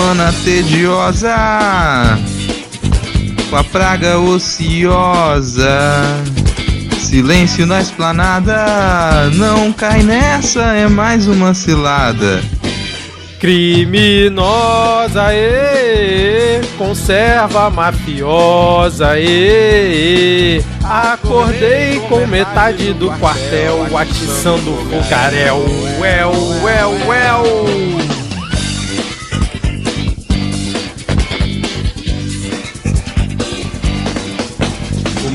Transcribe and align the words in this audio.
semana 0.00 0.32
tediosa, 0.44 1.36
com 3.50 3.56
a 3.56 3.62
praga 3.64 4.18
ociosa. 4.18 5.76
Silêncio 6.98 7.66
na 7.66 7.82
esplanada, 7.82 9.30
não 9.34 9.70
cai 9.74 10.02
nessa, 10.02 10.62
é 10.74 10.88
mais 10.88 11.26
uma 11.26 11.52
cilada. 11.52 12.40
Criminosa, 13.38 15.34
e 15.34 16.62
conserva 16.78 17.68
mafiosa, 17.68 19.18
e 19.18 20.62
acordei 20.82 22.00
com 22.08 22.26
metade 22.26 22.94
do 22.94 23.10
quartel 23.18 23.86
atiçando 23.94 24.72
o 24.72 25.02
fogaréu. 25.02 25.58
Well, 26.00 26.32
well, 26.62 26.92
well. 27.06 27.99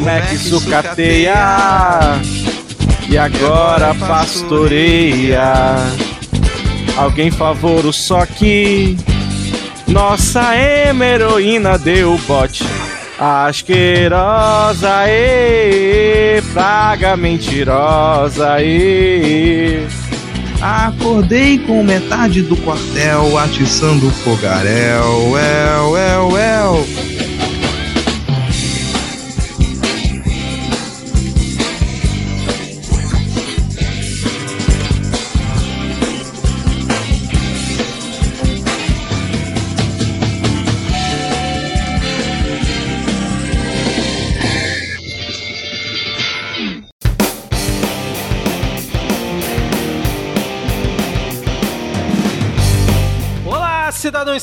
Mac 0.06 0.38
sucateia 0.38 1.34
e 3.10 3.18
agora 3.18 3.96
pastoreia. 3.96 5.76
Alguém 6.96 7.32
favor 7.32 7.84
o 7.86 7.92
soque. 7.92 8.96
Nossa 9.88 10.56
heroína 10.56 11.78
deu 11.80 12.18
bote. 12.28 12.64
Asquerosa, 13.18 15.08
e 15.08 16.42
praga 16.54 17.16
mentirosa, 17.16 18.62
e 18.62 19.88
Acordei 20.62 21.60
com 21.60 21.84
metade 21.84 22.42
do 22.42 22.58
quartel 22.58 23.38
atiçando 23.38 24.08
o 24.08 24.12
fogaréu. 24.12 25.32
Well, 25.32 25.92
well, 25.92 26.32
well. 26.32 27.05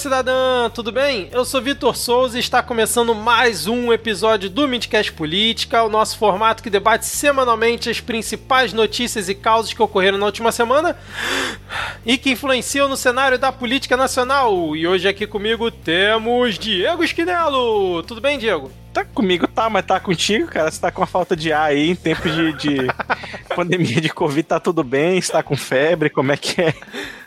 Cidadã, 0.02 0.68
tudo 0.68 0.90
bem? 0.90 1.28
Eu 1.30 1.44
sou 1.44 1.62
Vitor 1.62 1.96
Souza 1.96 2.36
e 2.36 2.40
está 2.40 2.60
começando 2.60 3.14
mais 3.14 3.68
um 3.68 3.92
episódio 3.92 4.50
do 4.50 4.66
Midcast 4.66 5.12
Política, 5.12 5.84
o 5.84 5.88
nosso 5.88 6.18
formato 6.18 6.60
que 6.60 6.68
debate 6.68 7.06
semanalmente 7.06 7.88
as 7.88 8.00
principais 8.00 8.72
notícias 8.72 9.28
e 9.28 9.34
causas 9.34 9.72
que 9.72 9.80
ocorreram 9.80 10.18
na 10.18 10.26
última 10.26 10.50
semana 10.50 10.96
e 12.04 12.18
que 12.18 12.32
influenciam 12.32 12.88
no 12.88 12.96
cenário 12.96 13.38
da 13.38 13.52
política 13.52 13.96
nacional. 13.96 14.74
E 14.74 14.88
hoje 14.88 15.06
aqui 15.06 15.24
comigo 15.24 15.70
temos 15.70 16.58
Diego 16.58 17.04
Esquinelo. 17.04 18.02
Tudo 18.02 18.20
bem, 18.20 18.38
Diego? 18.38 18.72
Tá 18.92 19.04
comigo, 19.04 19.46
tá, 19.46 19.70
mas 19.70 19.86
tá 19.86 20.00
contigo, 20.00 20.48
cara. 20.48 20.68
Você 20.68 20.80
tá 20.80 20.90
com 20.90 21.04
a 21.04 21.06
falta 21.06 21.36
de 21.36 21.52
ar 21.52 21.70
aí 21.70 21.90
em 21.90 21.94
tempo 21.94 22.28
de, 22.28 22.52
de 22.54 22.76
pandemia 23.54 24.00
de 24.00 24.08
Covid, 24.08 24.42
tá 24.42 24.58
tudo 24.58 24.82
bem? 24.82 25.20
Você 25.22 25.30
tá 25.30 25.44
com 25.44 25.56
febre? 25.56 26.10
Como 26.10 26.32
é 26.32 26.36
que 26.36 26.60
é? 26.60 26.74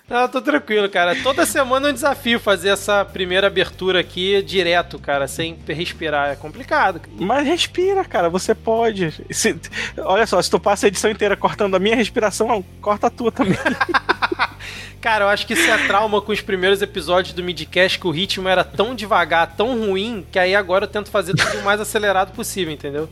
Ah, 0.07 0.27
tô 0.27 0.39
tranquilo, 0.39 0.87
cara. 0.87 1.15
Toda 1.23 1.47
semana 1.47 1.87
é 1.87 1.91
um 1.91 1.93
desafio 1.93 2.39
fazer 2.39 2.69
essa 2.69 3.03
primeira 3.03 3.47
abertura 3.47 3.99
aqui 4.01 4.39
direto, 4.43 4.99
cara, 4.99 5.27
sem 5.27 5.57
respirar. 5.67 6.29
É 6.29 6.35
complicado. 6.35 7.01
Mas 7.19 7.47
respira, 7.47 8.05
cara, 8.05 8.29
você 8.29 8.53
pode. 8.53 9.11
Se- 9.31 9.59
olha 9.97 10.27
só, 10.27 10.39
se 10.41 10.49
tu 10.51 10.59
passa 10.59 10.85
a 10.85 10.89
edição 10.89 11.09
inteira 11.09 11.35
cortando 11.35 11.73
a 11.75 11.79
minha 11.79 11.95
respiração, 11.95 12.63
corta 12.81 13.07
a 13.07 13.09
tua 13.09 13.31
também. 13.31 13.57
Cara, 15.01 15.25
eu 15.25 15.29
acho 15.29 15.45
que 15.45 15.53
isso 15.53 15.69
é 15.69 15.85
trauma 15.85 16.19
com 16.19 16.31
os 16.31 16.41
primeiros 16.41 16.81
episódios 16.81 17.31
do 17.35 17.43
Midcast, 17.43 17.99
que 17.99 18.07
o 18.07 18.09
ritmo 18.09 18.47
era 18.49 18.63
tão 18.63 18.95
devagar, 18.95 19.53
tão 19.55 19.77
ruim, 19.87 20.25
que 20.31 20.39
aí 20.39 20.55
agora 20.55 20.85
eu 20.85 20.89
tento 20.89 21.11
fazer 21.11 21.35
tudo 21.35 21.59
o 21.59 21.63
mais 21.63 21.79
acelerado 21.79 22.31
possível, 22.31 22.73
entendeu? 22.73 23.07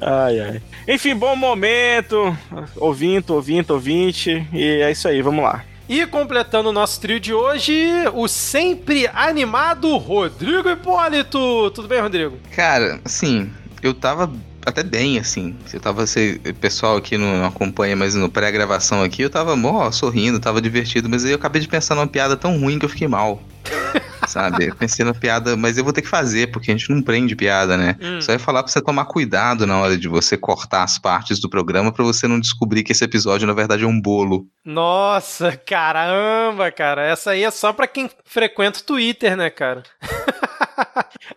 Ai, 0.00 0.38
ai. 0.38 0.62
Enfim, 0.86 1.16
bom 1.16 1.34
momento. 1.34 2.36
Ouvinto, 2.76 3.34
ouvinte, 3.34 3.72
ouvinte. 3.72 4.46
E 4.52 4.80
é 4.82 4.92
isso 4.92 5.08
aí, 5.08 5.20
vamos 5.20 5.42
lá. 5.42 5.64
E 5.88 6.04
completando 6.06 6.70
o 6.70 6.72
nosso 6.72 7.00
trio 7.00 7.20
de 7.20 7.32
hoje, 7.32 7.72
o 8.12 8.26
sempre 8.26 9.08
animado 9.14 9.96
Rodrigo 9.96 10.68
Hipólito. 10.68 11.70
Tudo 11.70 11.86
bem, 11.86 12.00
Rodrigo? 12.00 12.36
Cara, 12.54 13.00
assim, 13.04 13.48
eu 13.80 13.94
tava 13.94 14.32
até 14.66 14.82
bem, 14.82 15.16
assim. 15.16 15.54
Eu 15.72 15.78
tava, 15.78 16.04
se 16.04 16.40
o 16.44 16.54
pessoal 16.54 16.96
aqui 16.96 17.16
não 17.16 17.44
acompanha, 17.44 17.94
mas 17.94 18.16
no 18.16 18.28
pré-gravação 18.28 19.00
aqui, 19.00 19.22
eu 19.22 19.30
tava 19.30 19.54
mó 19.54 19.88
sorrindo, 19.92 20.40
tava 20.40 20.60
divertido, 20.60 21.08
mas 21.08 21.24
aí 21.24 21.30
eu 21.30 21.36
acabei 21.36 21.62
de 21.62 21.68
pensar 21.68 21.94
numa 21.94 22.08
piada 22.08 22.36
tão 22.36 22.58
ruim 22.58 22.80
que 22.80 22.84
eu 22.84 22.88
fiquei 22.88 23.06
mal. 23.06 23.40
Sabe? 24.26 24.66
Eu 24.66 24.74
pensei 24.74 25.04
na 25.04 25.14
piada, 25.14 25.56
mas 25.56 25.78
eu 25.78 25.84
vou 25.84 25.92
ter 25.92 26.02
que 26.02 26.08
fazer, 26.08 26.50
porque 26.50 26.70
a 26.70 26.76
gente 26.76 26.90
não 26.90 27.00
prende 27.02 27.34
piada, 27.36 27.76
né? 27.76 27.96
Hum. 28.00 28.20
Só 28.20 28.32
ia 28.32 28.38
falar 28.38 28.62
pra 28.62 28.72
você 28.72 28.80
tomar 28.80 29.04
cuidado 29.06 29.66
na 29.66 29.78
hora 29.78 29.96
de 29.96 30.08
você 30.08 30.36
cortar 30.36 30.82
as 30.82 30.98
partes 30.98 31.38
do 31.38 31.48
programa 31.48 31.92
pra 31.92 32.04
você 32.04 32.26
não 32.26 32.40
descobrir 32.40 32.82
que 32.82 32.92
esse 32.92 33.04
episódio, 33.04 33.46
na 33.46 33.52
verdade, 33.52 33.84
é 33.84 33.86
um 33.86 34.00
bolo. 34.00 34.46
Nossa, 34.64 35.56
caramba, 35.56 36.70
cara. 36.72 37.02
Essa 37.06 37.30
aí 37.32 37.44
é 37.44 37.50
só 37.50 37.72
pra 37.72 37.86
quem 37.86 38.10
frequenta 38.24 38.80
o 38.80 38.82
Twitter, 38.82 39.36
né, 39.36 39.50
cara? 39.50 39.82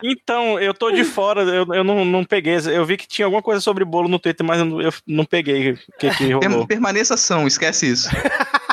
Então, 0.03 0.59
eu 0.59 0.73
tô 0.73 0.91
de 0.91 1.03
fora, 1.03 1.41
eu, 1.41 1.65
eu 1.73 1.83
não, 1.83 2.05
não 2.05 2.23
peguei. 2.23 2.55
Eu 2.55 2.85
vi 2.85 2.95
que 2.97 3.07
tinha 3.07 3.25
alguma 3.25 3.41
coisa 3.41 3.59
sobre 3.61 3.83
bolo 3.83 4.07
no 4.07 4.19
Twitter, 4.19 4.45
mas 4.45 4.59
eu 4.59 4.65
não, 4.65 4.81
eu 4.81 4.93
não 5.07 5.25
peguei 5.25 5.71
o 5.71 5.77
que, 5.97 6.09
que 6.11 6.23
rolou. 6.25 6.39
Perma- 6.39 6.67
Permaneça 6.67 7.13
ação, 7.15 7.47
esquece 7.47 7.89
isso. 7.91 8.09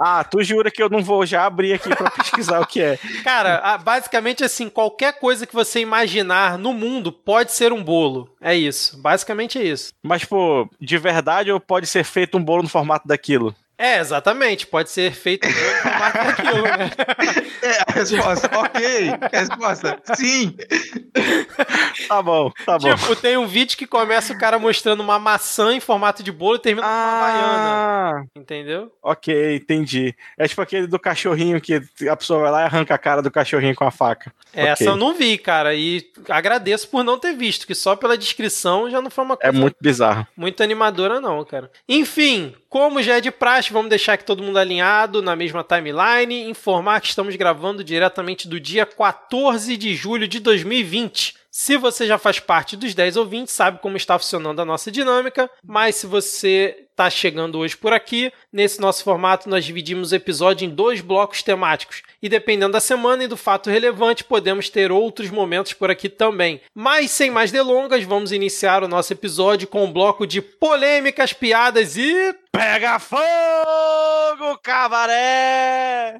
Ah, 0.00 0.22
tu 0.24 0.42
jura 0.42 0.70
que 0.70 0.82
eu 0.82 0.88
não 0.88 1.02
vou 1.02 1.24
já 1.24 1.44
abrir 1.44 1.72
aqui 1.72 1.88
pra 1.94 2.10
pesquisar 2.10 2.60
o 2.60 2.66
que 2.66 2.80
é? 2.80 2.98
Cara, 3.24 3.78
basicamente 3.78 4.44
assim, 4.44 4.68
qualquer 4.68 5.18
coisa 5.18 5.46
que 5.46 5.54
você 5.54 5.80
imaginar 5.80 6.58
no 6.58 6.72
mundo 6.72 7.10
pode 7.10 7.52
ser 7.52 7.72
um 7.72 7.82
bolo. 7.82 8.30
É 8.40 8.54
isso. 8.54 9.00
Basicamente 9.00 9.58
é 9.58 9.64
isso. 9.64 9.92
Mas, 10.02 10.24
pô, 10.24 10.68
de 10.80 10.98
verdade 10.98 11.50
ou 11.50 11.58
pode 11.58 11.86
ser 11.86 12.04
feito 12.04 12.36
um 12.36 12.44
bolo 12.44 12.62
no 12.62 12.68
formato 12.68 13.08
daquilo? 13.08 13.54
É, 13.78 14.00
exatamente. 14.00 14.66
Pode 14.66 14.90
ser 14.90 15.12
feito 15.12 15.46
um 15.46 15.50
né? 16.62 16.90
É, 17.62 17.78
a 17.86 17.92
resposta, 17.92 18.50
ok. 18.58 19.10
A 19.20 19.38
resposta, 19.40 20.02
sim. 20.14 20.56
Tá 22.08 22.22
bom, 22.22 22.50
tá 22.64 22.78
bom. 22.78 22.94
Tipo, 22.94 23.16
tem 23.16 23.36
um 23.36 23.46
vídeo 23.46 23.76
que 23.76 23.86
começa 23.86 24.32
o 24.32 24.38
cara 24.38 24.58
mostrando 24.58 25.00
uma 25.00 25.18
maçã 25.18 25.72
em 25.74 25.80
formato 25.80 26.22
de 26.22 26.30
bolo 26.32 26.56
e 26.56 26.60
termina 26.60 26.86
com 26.86 26.92
uma. 26.92 27.28
Ah, 27.28 28.22
Entendeu? 28.34 28.92
ok, 29.02 29.56
entendi. 29.56 30.14
É 30.38 30.46
tipo 30.46 30.62
aquele 30.62 30.86
do 30.86 30.98
cachorrinho 30.98 31.60
que 31.60 31.80
a 32.08 32.16
pessoa 32.16 32.40
vai 32.42 32.50
lá 32.50 32.60
e 32.62 32.64
arranca 32.64 32.94
a 32.94 32.98
cara 32.98 33.20
do 33.22 33.30
cachorrinho 33.30 33.74
com 33.74 33.84
a 33.84 33.90
faca. 33.90 34.32
Essa 34.54 34.84
Ok. 34.84 34.88
eu 34.88 34.96
não 34.96 35.14
vi, 35.14 35.36
cara. 35.36 35.74
E 35.74 36.04
agradeço 36.28 36.88
por 36.88 37.02
não 37.04 37.18
ter 37.18 37.32
visto, 37.34 37.66
que 37.66 37.74
só 37.74 37.94
pela 37.96 38.16
descrição 38.16 38.88
já 38.90 39.00
não 39.02 39.10
foi 39.10 39.24
uma 39.24 39.34
É 39.34 39.46
coisa 39.48 39.58
muito 39.58 39.76
bizarro. 39.80 40.26
muito 40.36 40.62
animadora, 40.62 41.20
não, 41.20 41.44
cara. 41.44 41.70
Enfim, 41.88 42.54
como 42.68 43.02
já 43.02 43.16
é 43.16 43.20
de 43.20 43.30
vamos 43.72 43.88
deixar 43.88 44.14
aqui 44.14 44.24
todo 44.24 44.42
mundo 44.42 44.58
alinhado 44.58 45.22
na 45.22 45.34
mesma 45.36 45.64
timeline. 45.64 46.48
Informar 46.48 47.00
que 47.00 47.08
estamos 47.08 47.34
gravando 47.36 47.84
diretamente 47.84 48.48
do 48.48 48.60
dia 48.60 48.84
14 48.84 49.76
de 49.76 49.94
julho 49.94 50.26
de 50.26 50.40
2020. 50.40 51.37
Se 51.50 51.76
você 51.76 52.06
já 52.06 52.18
faz 52.18 52.38
parte 52.38 52.76
dos 52.76 52.94
10 52.94 53.16
ouvintes, 53.16 53.54
sabe 53.54 53.80
como 53.80 53.96
está 53.96 54.18
funcionando 54.18 54.60
a 54.60 54.64
nossa 54.64 54.90
dinâmica, 54.90 55.50
mas 55.64 55.96
se 55.96 56.06
você 56.06 56.86
está 56.90 57.08
chegando 57.08 57.58
hoje 57.58 57.76
por 57.76 57.92
aqui, 57.92 58.32
nesse 58.52 58.80
nosso 58.80 59.04
formato 59.04 59.48
nós 59.48 59.64
dividimos 59.64 60.12
o 60.12 60.14
episódio 60.14 60.66
em 60.66 60.70
dois 60.70 61.00
blocos 61.00 61.42
temáticos. 61.42 62.02
E 62.22 62.28
dependendo 62.28 62.72
da 62.72 62.80
semana 62.80 63.24
e 63.24 63.28
do 63.28 63.36
fato 63.36 63.70
relevante, 63.70 64.24
podemos 64.24 64.68
ter 64.68 64.90
outros 64.90 65.30
momentos 65.30 65.72
por 65.72 65.90
aqui 65.90 66.08
também. 66.08 66.60
Mas 66.74 67.10
sem 67.10 67.30
mais 67.30 67.52
delongas, 67.52 68.04
vamos 68.04 68.32
iniciar 68.32 68.82
o 68.82 68.88
nosso 68.88 69.12
episódio 69.12 69.68
com 69.68 69.84
um 69.84 69.92
bloco 69.92 70.26
de 70.26 70.42
polêmicas, 70.42 71.32
piadas 71.32 71.96
e 71.96 72.34
Pega 72.58 72.98
fogo, 72.98 74.58
cabaré! 74.62 76.18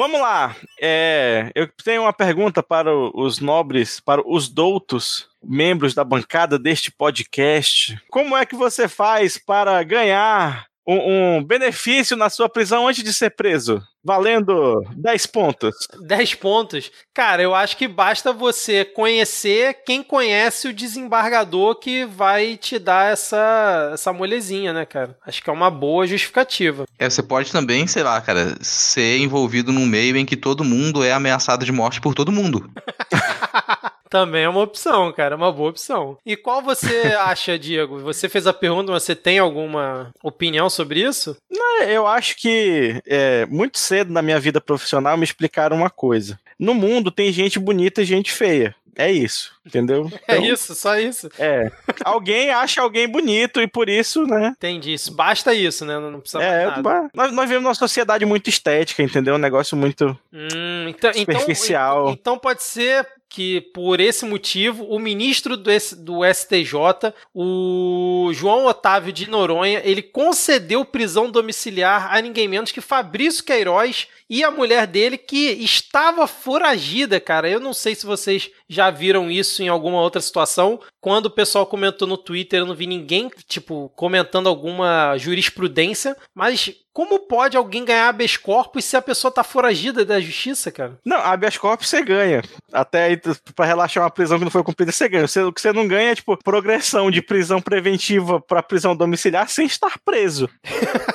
Vamos 0.00 0.18
lá. 0.18 0.56
É, 0.80 1.52
eu 1.54 1.68
tenho 1.84 2.00
uma 2.00 2.12
pergunta 2.12 2.62
para 2.62 2.90
os 2.90 3.38
nobres, 3.38 4.00
para 4.00 4.26
os 4.26 4.48
doutos, 4.48 5.28
membros 5.44 5.92
da 5.92 6.02
bancada 6.02 6.58
deste 6.58 6.90
podcast. 6.90 8.00
Como 8.08 8.34
é 8.34 8.46
que 8.46 8.56
você 8.56 8.88
faz 8.88 9.36
para 9.36 9.82
ganhar 9.82 10.64
um, 10.88 11.36
um 11.36 11.44
benefício 11.44 12.16
na 12.16 12.30
sua 12.30 12.48
prisão 12.48 12.88
antes 12.88 13.04
de 13.04 13.12
ser 13.12 13.28
preso? 13.36 13.86
Valendo 14.04 14.82
10 14.96 15.26
pontos. 15.26 15.74
10 16.06 16.34
pontos. 16.34 16.90
Cara, 17.12 17.42
eu 17.42 17.54
acho 17.54 17.76
que 17.76 17.86
basta 17.86 18.32
você 18.32 18.84
conhecer 18.84 19.82
quem 19.84 20.02
conhece 20.02 20.68
o 20.68 20.72
desembargador 20.72 21.74
que 21.76 22.04
vai 22.06 22.56
te 22.56 22.78
dar 22.78 23.12
essa, 23.12 23.90
essa 23.92 24.12
molezinha, 24.12 24.72
né, 24.72 24.86
cara? 24.86 25.16
Acho 25.26 25.42
que 25.42 25.50
é 25.50 25.52
uma 25.52 25.70
boa 25.70 26.06
justificativa. 26.06 26.84
É, 26.98 27.08
você 27.08 27.22
pode 27.22 27.52
também, 27.52 27.86
sei 27.86 28.02
lá, 28.02 28.20
cara, 28.20 28.56
ser 28.62 29.18
envolvido 29.18 29.72
num 29.72 29.86
meio 29.86 30.16
em 30.16 30.24
que 30.24 30.36
todo 30.36 30.64
mundo 30.64 31.04
é 31.04 31.12
ameaçado 31.12 31.64
de 31.64 31.72
morte 31.72 32.00
por 32.00 32.14
todo 32.14 32.32
mundo. 32.32 32.70
Também 34.10 34.42
é 34.42 34.48
uma 34.48 34.62
opção, 34.62 35.12
cara, 35.12 35.34
é 35.34 35.36
uma 35.36 35.52
boa 35.52 35.70
opção. 35.70 36.18
E 36.26 36.36
qual 36.36 36.60
você 36.60 37.14
acha, 37.16 37.56
Diego? 37.56 38.00
Você 38.00 38.28
fez 38.28 38.44
a 38.46 38.52
pergunta, 38.52 38.90
você 38.90 39.14
tem 39.14 39.38
alguma 39.38 40.12
opinião 40.20 40.68
sobre 40.68 41.00
isso? 41.00 41.36
Não, 41.48 41.82
eu 41.84 42.08
acho 42.08 42.36
que 42.36 43.00
é, 43.06 43.46
muito 43.46 43.78
cedo 43.78 44.12
na 44.12 44.20
minha 44.20 44.40
vida 44.40 44.60
profissional 44.60 45.16
me 45.16 45.24
explicaram 45.24 45.76
uma 45.76 45.88
coisa. 45.88 46.38
No 46.58 46.74
mundo 46.74 47.12
tem 47.12 47.32
gente 47.32 47.58
bonita 47.60 48.02
e 48.02 48.04
gente 48.04 48.32
feia. 48.32 48.74
É 48.96 49.10
isso, 49.10 49.52
entendeu? 49.64 50.10
É 50.30 50.34
então, 50.36 50.44
é 50.44 50.48
isso, 50.48 50.74
só 50.74 50.98
isso. 50.98 51.28
É. 51.38 51.70
Alguém 52.04 52.50
acha 52.50 52.80
alguém 52.80 53.08
bonito 53.08 53.60
e 53.60 53.66
por 53.66 53.88
isso, 53.88 54.24
né? 54.24 54.54
Entendi. 54.56 54.94
Isso. 54.94 55.12
Basta 55.12 55.54
isso, 55.54 55.84
né? 55.84 55.98
Não 55.98 56.20
precisa 56.20 56.42
é, 56.42 56.66
nada. 56.66 57.10
Nós, 57.14 57.32
nós 57.32 57.48
vivemos 57.48 57.66
uma 57.66 57.74
sociedade 57.74 58.24
muito 58.24 58.48
estética, 58.48 59.02
entendeu? 59.02 59.34
Um 59.34 59.38
negócio 59.38 59.76
muito 59.76 60.16
hum, 60.32 60.88
então, 60.88 61.10
então 61.10 61.34
superficial. 61.34 62.00
Então, 62.02 62.12
então 62.12 62.38
pode 62.38 62.62
ser 62.62 63.06
que 63.30 63.60
por 63.60 64.00
esse 64.00 64.26
motivo 64.26 64.84
o 64.84 64.98
ministro 64.98 65.56
do, 65.56 65.70
do 65.98 66.20
STJ, 66.34 67.14
o 67.32 68.30
João 68.34 68.66
Otávio 68.66 69.12
de 69.12 69.30
Noronha, 69.30 69.80
ele 69.84 70.02
concedeu 70.02 70.84
prisão 70.84 71.30
domiciliar 71.30 72.12
a 72.12 72.20
ninguém 72.20 72.48
menos 72.48 72.72
que 72.72 72.80
Fabrício 72.80 73.44
Queiroz 73.44 74.08
e 74.28 74.42
a 74.42 74.50
mulher 74.50 74.86
dele 74.86 75.16
que 75.16 75.52
estava 75.52 76.26
foragida, 76.26 77.20
cara. 77.20 77.48
Eu 77.48 77.60
não 77.60 77.72
sei 77.72 77.94
se 77.94 78.04
vocês 78.04 78.50
já 78.70 78.88
viram 78.88 79.28
isso 79.28 79.64
em 79.64 79.68
alguma 79.68 80.00
outra 80.00 80.20
situação. 80.20 80.80
Quando 81.00 81.26
o 81.26 81.30
pessoal 81.30 81.66
comentou 81.66 82.06
no 82.06 82.16
Twitter, 82.16 82.60
eu 82.60 82.66
não 82.66 82.74
vi 82.74 82.86
ninguém, 82.86 83.28
tipo, 83.48 83.90
comentando 83.96 84.48
alguma 84.48 85.18
jurisprudência, 85.18 86.16
mas 86.32 86.72
como 86.92 87.18
pode 87.18 87.56
alguém 87.56 87.84
ganhar 87.84 88.08
habeas 88.08 88.36
corpus 88.36 88.84
se 88.84 88.96
a 88.96 89.02
pessoa 89.02 89.32
tá 89.32 89.42
foragida 89.42 90.04
da 90.04 90.20
justiça, 90.20 90.70
cara? 90.70 90.98
Não, 91.04 91.16
habeas 91.16 91.58
corpus 91.58 91.88
você 91.88 92.00
ganha. 92.02 92.42
Até 92.72 93.04
aí, 93.04 93.20
pra 93.56 93.66
relaxar 93.66 94.04
uma 94.04 94.10
prisão 94.10 94.38
que 94.38 94.44
não 94.44 94.50
foi 94.52 94.62
cumprida, 94.62 94.92
você 94.92 95.08
ganha. 95.08 95.26
Você, 95.26 95.42
o 95.42 95.52
que 95.52 95.60
você 95.60 95.72
não 95.72 95.88
ganha 95.88 96.12
é, 96.12 96.14
tipo, 96.14 96.36
progressão 96.36 97.10
de 97.10 97.20
prisão 97.20 97.60
preventiva 97.60 98.40
para 98.40 98.62
prisão 98.62 98.94
domiciliar 98.94 99.48
sem 99.48 99.66
estar 99.66 99.98
preso. 100.04 100.48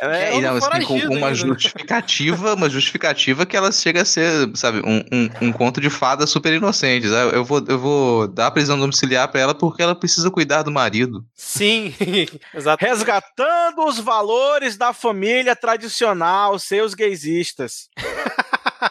É, 0.00 0.36
e 0.36 0.40
não, 0.40 0.56
assim, 0.56 0.84
com 0.84 1.16
uma 1.16 1.34
justificativa, 1.34 2.54
uma 2.54 2.68
justificativa 2.68 3.46
que 3.46 3.56
ela 3.56 3.72
chega 3.72 4.02
a 4.02 4.04
ser, 4.04 4.50
sabe, 4.54 4.80
um, 4.84 4.98
um, 5.12 5.48
um 5.48 5.52
conto 5.52 5.80
de 5.80 5.90
fadas 5.90 6.30
super 6.30 6.52
inocentes. 6.52 7.10
Eu 7.10 7.44
vou, 7.44 7.64
eu 7.66 7.78
vou 7.78 8.28
dar 8.28 8.48
a 8.48 8.50
prisão 8.50 8.78
domiciliar 8.78 9.28
para 9.28 9.40
ela 9.40 9.54
porque 9.54 9.82
ela 9.82 9.94
precisa 9.94 10.30
cuidar 10.30 10.62
do 10.62 10.70
marido. 10.70 11.24
Sim, 11.34 11.94
exato. 12.54 12.84
Resgatando 12.84 13.84
os 13.86 13.98
valores 13.98 14.76
da 14.76 14.92
família 14.92 15.56
tradicional, 15.56 16.58
seus 16.58 16.94
gaysistas. 16.94 17.88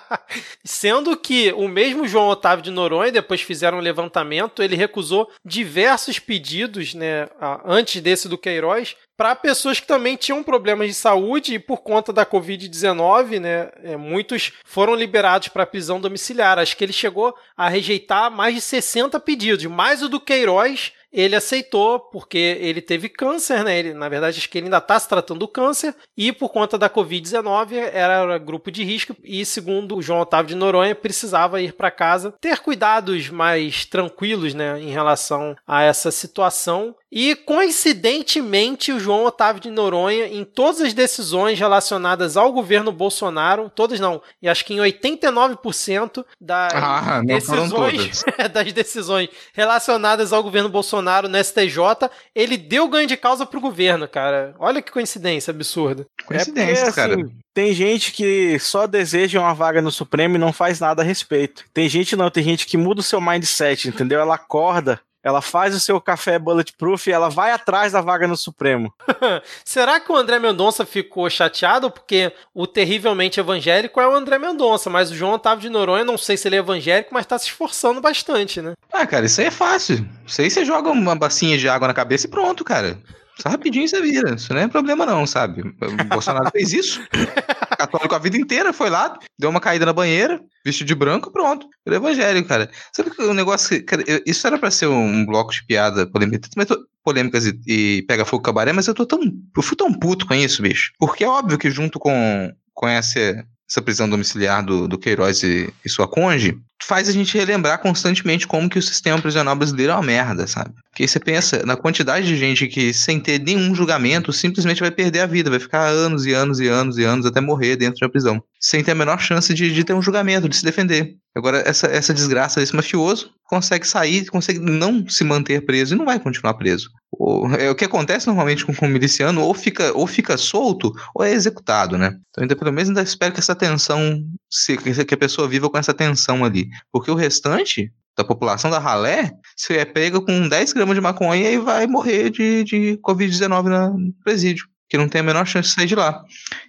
Sendo 0.63 1.15
que 1.15 1.51
o 1.53 1.67
mesmo 1.67 2.07
João 2.07 2.27
Otávio 2.27 2.63
de 2.63 2.71
Noronha, 2.71 3.11
depois 3.11 3.41
fizeram 3.41 3.77
um 3.77 3.81
levantamento, 3.81 4.61
ele 4.61 4.75
recusou 4.75 5.31
diversos 5.43 6.19
pedidos, 6.19 6.93
né, 6.93 7.27
antes 7.65 8.01
desse 8.01 8.27
do 8.27 8.37
Queiroz, 8.37 8.95
para 9.15 9.35
pessoas 9.35 9.79
que 9.79 9.87
também 9.87 10.15
tinham 10.15 10.43
problemas 10.43 10.87
de 10.87 10.93
saúde 10.93 11.55
e 11.55 11.59
por 11.59 11.77
conta 11.77 12.13
da 12.13 12.25
Covid-19, 12.25 13.39
né, 13.39 13.69
é, 13.83 13.97
muitos 13.97 14.53
foram 14.63 14.93
liberados 14.93 15.47
para 15.47 15.65
prisão 15.65 15.99
domiciliar. 15.99 16.59
Acho 16.59 16.77
que 16.77 16.83
ele 16.83 16.93
chegou 16.93 17.35
a 17.55 17.67
rejeitar 17.67 18.29
mais 18.29 18.53
de 18.53 18.61
60 18.61 19.19
pedidos, 19.19 19.65
mais 19.65 20.03
o 20.03 20.09
do 20.09 20.19
Queiroz 20.19 20.93
ele 21.17 21.35
aceitou 21.35 21.99
porque 21.99 22.37
ele 22.37 22.79
teve 22.79 23.09
câncer, 23.09 23.63
né? 23.63 23.79
Ele, 23.79 23.91
na 23.91 24.07
verdade, 24.07 24.37
acho 24.37 24.47
que 24.47 24.59
ele 24.59 24.67
ainda 24.67 24.77
está 24.77 24.99
se 24.99 25.09
tratando 25.09 25.39
do 25.39 25.47
câncer 25.47 25.95
e 26.15 26.31
por 26.31 26.49
conta 26.49 26.77
da 26.77 26.87
Covid-19 26.87 27.73
era 27.91 28.37
grupo 28.37 28.69
de 28.69 28.83
risco 28.83 29.15
e, 29.23 29.43
segundo 29.43 29.97
o 29.97 30.01
João 30.01 30.19
Otávio 30.19 30.49
de 30.49 30.55
Noronha, 30.55 30.93
precisava 30.93 31.59
ir 31.59 31.73
para 31.73 31.89
casa, 31.89 32.35
ter 32.39 32.59
cuidados 32.59 33.29
mais 33.29 33.83
tranquilos, 33.83 34.53
né, 34.53 34.79
em 34.79 34.91
relação 34.91 35.55
a 35.65 35.81
essa 35.81 36.11
situação 36.11 36.95
e, 37.11 37.35
coincidentemente, 37.35 38.91
o 38.91 38.99
João 38.99 39.25
Otávio 39.25 39.61
de 39.61 39.71
Noronha, 39.71 40.27
em 40.27 40.43
todas 40.43 40.81
as 40.81 40.93
decisões 40.93 41.57
relacionadas 41.57 42.35
ao 42.35 42.51
governo 42.51 42.91
Bolsonaro, 42.91 43.71
todas 43.73 43.99
não, 43.99 44.21
e 44.41 44.49
acho 44.49 44.65
que 44.65 44.73
em 44.73 44.77
89% 44.77 46.25
das, 46.39 46.73
ah, 46.75 47.21
decisões, 47.25 48.23
das 48.51 48.73
decisões 48.73 49.29
relacionadas 49.53 50.33
ao 50.33 50.43
governo 50.43 50.69
Bolsonaro 50.69 51.06
no 51.27 51.43
STJ, 51.43 52.09
ele 52.35 52.57
deu 52.57 52.87
ganho 52.87 53.07
de 53.07 53.17
causa 53.17 53.45
pro 53.45 53.61
governo, 53.61 54.07
cara. 54.07 54.53
Olha 54.59 54.81
que 54.81 54.91
coincidência 54.91 55.51
absurda. 55.51 56.05
Coincidência, 56.25 56.81
é 56.81 56.85
porque, 56.85 56.95
cara. 56.95 57.13
Assim, 57.15 57.31
tem 57.53 57.73
gente 57.73 58.11
que 58.11 58.59
só 58.59 58.85
deseja 58.85 59.39
uma 59.39 59.53
vaga 59.53 59.81
no 59.81 59.91
Supremo 59.91 60.35
e 60.35 60.39
não 60.39 60.53
faz 60.53 60.79
nada 60.79 61.01
a 61.01 61.05
respeito. 61.05 61.65
Tem 61.73 61.87
gente 61.89 62.15
não, 62.15 62.29
tem 62.29 62.43
gente 62.43 62.65
que 62.65 62.77
muda 62.77 62.99
o 62.99 63.03
seu 63.03 63.21
mindset, 63.21 63.87
entendeu? 63.87 64.19
Ela 64.19 64.35
acorda 64.35 64.99
ela 65.23 65.41
faz 65.41 65.75
o 65.75 65.79
seu 65.79 65.99
café 65.99 66.39
bulletproof 66.39 67.07
e 67.07 67.11
ela 67.11 67.29
vai 67.29 67.51
atrás 67.51 67.93
da 67.93 68.01
vaga 68.01 68.27
no 68.27 68.37
Supremo. 68.37 68.93
Será 69.63 69.99
que 69.99 70.11
o 70.11 70.15
André 70.15 70.39
Mendonça 70.39 70.85
ficou 70.85 71.29
chateado? 71.29 71.91
Porque 71.91 72.31
o 72.53 72.65
terrivelmente 72.65 73.39
evangélico 73.39 73.99
é 73.99 74.07
o 74.07 74.13
André 74.13 74.37
Mendonça, 74.37 74.89
mas 74.89 75.11
o 75.11 75.15
João 75.15 75.33
Otávio 75.33 75.61
de 75.61 75.69
Noronha, 75.69 76.05
não 76.05 76.17
sei 76.17 76.37
se 76.37 76.47
ele 76.47 76.55
é 76.55 76.59
evangélico, 76.59 77.13
mas 77.13 77.25
tá 77.25 77.37
se 77.37 77.47
esforçando 77.47 77.99
bastante, 77.99 78.61
né? 78.61 78.73
Ah, 78.91 79.05
cara, 79.05 79.25
isso 79.25 79.41
aí 79.41 79.47
é 79.47 79.51
fácil. 79.51 80.07
Isso 80.25 80.41
aí 80.41 80.49
você 80.49 80.63
joga 80.63 80.89
uma 80.89 81.15
bacinha 81.15 81.57
de 81.57 81.67
água 81.67 81.87
na 81.87 81.93
cabeça 81.93 82.27
e 82.27 82.29
pronto, 82.29 82.63
cara. 82.63 82.97
Só 83.39 83.49
rapidinho 83.49 83.87
você 83.87 84.01
vira. 84.01 84.35
Isso 84.35 84.53
não 84.53 84.61
é 84.61 84.67
problema, 84.67 85.05
não, 85.05 85.25
sabe? 85.27 85.61
O 85.61 86.03
Bolsonaro 86.05 86.49
fez 86.51 86.73
isso. 86.73 87.01
Católico 87.77 88.15
a 88.15 88.19
vida 88.19 88.37
inteira, 88.37 88.73
foi 88.73 88.89
lá, 88.89 89.17
deu 89.37 89.49
uma 89.49 89.59
caída 89.59 89.85
na 89.85 89.93
banheira, 89.93 90.41
vestido 90.65 90.87
de 90.87 90.95
branco, 90.95 91.31
pronto. 91.31 91.67
Ele 91.85 91.95
é 91.95 91.99
evangélico, 91.99 92.47
cara. 92.47 92.69
Sabe 92.91 93.11
que 93.11 93.21
o 93.21 93.33
negócio. 93.33 93.83
Cara, 93.85 94.03
isso 94.25 94.47
era 94.47 94.57
pra 94.57 94.71
ser 94.71 94.87
um 94.87 95.25
bloco 95.25 95.53
de 95.53 95.65
piada 95.65 96.07
polêmica, 96.07 96.49
tô, 96.65 96.85
polêmicas 97.03 97.45
e, 97.45 97.59
e 97.67 98.01
pega 98.07 98.25
fogo 98.25 98.43
cabaré, 98.43 98.73
mas 98.73 98.87
eu 98.87 98.93
tô 98.93 99.05
tão. 99.05 99.19
Eu 99.55 99.61
fui 99.61 99.77
tão 99.77 99.93
puto 99.93 100.25
com 100.25 100.33
isso, 100.33 100.61
bicho. 100.61 100.91
Porque 100.97 101.23
é 101.23 101.29
óbvio 101.29 101.57
que 101.57 101.69
junto 101.69 101.99
com, 101.99 102.51
com 102.73 102.87
essa, 102.87 103.45
essa 103.69 103.81
prisão 103.81 104.09
domiciliar 104.09 104.63
do, 104.63 104.87
do 104.87 104.97
Queiroz 104.97 105.43
e, 105.43 105.71
e 105.83 105.89
sua 105.89 106.07
conge, 106.07 106.57
faz 106.81 107.09
a 107.09 107.11
gente 107.11 107.37
relembrar 107.37 107.79
constantemente 107.79 108.47
como 108.47 108.69
que 108.69 108.79
o 108.79 108.81
sistema 108.81 109.21
prisional 109.21 109.55
brasileiro 109.55 109.91
é 109.91 109.95
uma 109.95 110.03
merda, 110.03 110.47
sabe? 110.47 110.73
Porque 110.89 111.07
você 111.07 111.19
pensa 111.19 111.65
na 111.65 111.75
quantidade 111.75 112.25
de 112.25 112.37
gente 112.37 112.67
que, 112.67 112.93
sem 112.93 113.19
ter 113.19 113.39
nenhum 113.39 113.75
julgamento, 113.75 114.31
simplesmente 114.31 114.79
vai 114.79 114.89
perder 114.89 115.19
a 115.19 115.25
vida, 115.25 115.49
vai 115.49 115.59
ficar 115.59 115.85
anos 115.87 116.25
e 116.25 116.33
anos 116.33 116.59
e 116.59 116.67
anos 116.67 116.97
e 116.97 117.03
anos 117.03 117.25
até 117.25 117.41
morrer 117.41 117.75
dentro 117.75 117.99
da 117.99 118.09
prisão, 118.09 118.41
sem 118.59 118.83
ter 118.83 118.91
a 118.91 118.95
menor 118.95 119.19
chance 119.19 119.53
de, 119.53 119.73
de 119.73 119.83
ter 119.83 119.93
um 119.93 120.01
julgamento, 120.01 120.47
de 120.47 120.55
se 120.55 120.63
defender. 120.63 121.15
Agora, 121.37 121.61
essa, 121.67 121.85
essa 121.87 122.13
desgraça 122.13 122.59
desse 122.59 122.75
mafioso 122.75 123.31
consegue 123.43 123.87
sair, 123.87 124.25
consegue 124.25 124.59
não 124.59 125.07
se 125.07 125.23
manter 125.23 125.63
preso 125.65 125.93
e 125.93 125.97
não 125.97 126.05
vai 126.05 126.19
continuar 126.19 126.55
preso. 126.55 126.89
O, 127.11 127.47
é 127.55 127.69
o 127.69 127.75
que 127.75 127.85
acontece 127.85 128.25
normalmente 128.25 128.65
com, 128.65 128.73
com 128.73 128.87
o 128.87 128.89
miliciano, 128.89 129.41
ou 129.41 129.53
fica, 129.53 129.95
ou 129.95 130.07
fica 130.07 130.35
solto, 130.35 130.91
ou 131.13 131.23
é 131.23 131.31
executado, 131.31 131.95
né? 131.95 132.17
Então, 132.29 132.41
ainda 132.41 132.55
pelo 132.55 132.73
menos 132.73 132.89
ainda 132.89 133.03
espero 133.03 133.33
que 133.33 133.39
essa 133.39 133.55
tensão, 133.55 134.23
se, 134.49 134.77
que 134.77 135.13
a 135.13 135.17
pessoa 135.17 135.47
viva 135.47 135.69
com 135.69 135.77
essa 135.77 135.93
tensão 135.93 136.43
ali. 136.43 136.67
Porque 136.91 137.11
o 137.11 137.15
restante 137.15 137.91
da 138.17 138.23
população 138.23 138.71
da 138.71 138.79
ralé, 138.79 139.31
se 139.55 139.77
é 139.77 139.85
pega 139.85 140.19
com 140.19 140.49
10 140.49 140.73
gramas 140.73 140.95
de 140.95 141.01
maconha 141.01 141.51
e 141.51 141.59
vai 141.59 141.85
morrer 141.85 142.31
de, 142.31 142.63
de 142.63 142.99
Covid-19 143.03 143.95
no 143.95 144.11
presídio 144.23 144.67
que 144.89 144.97
não 144.97 145.07
tem 145.07 145.21
a 145.21 145.23
menor 145.23 145.45
chance 145.45 145.69
de 145.69 145.75
sair 145.75 145.87
de 145.87 145.95
lá. 145.95 146.23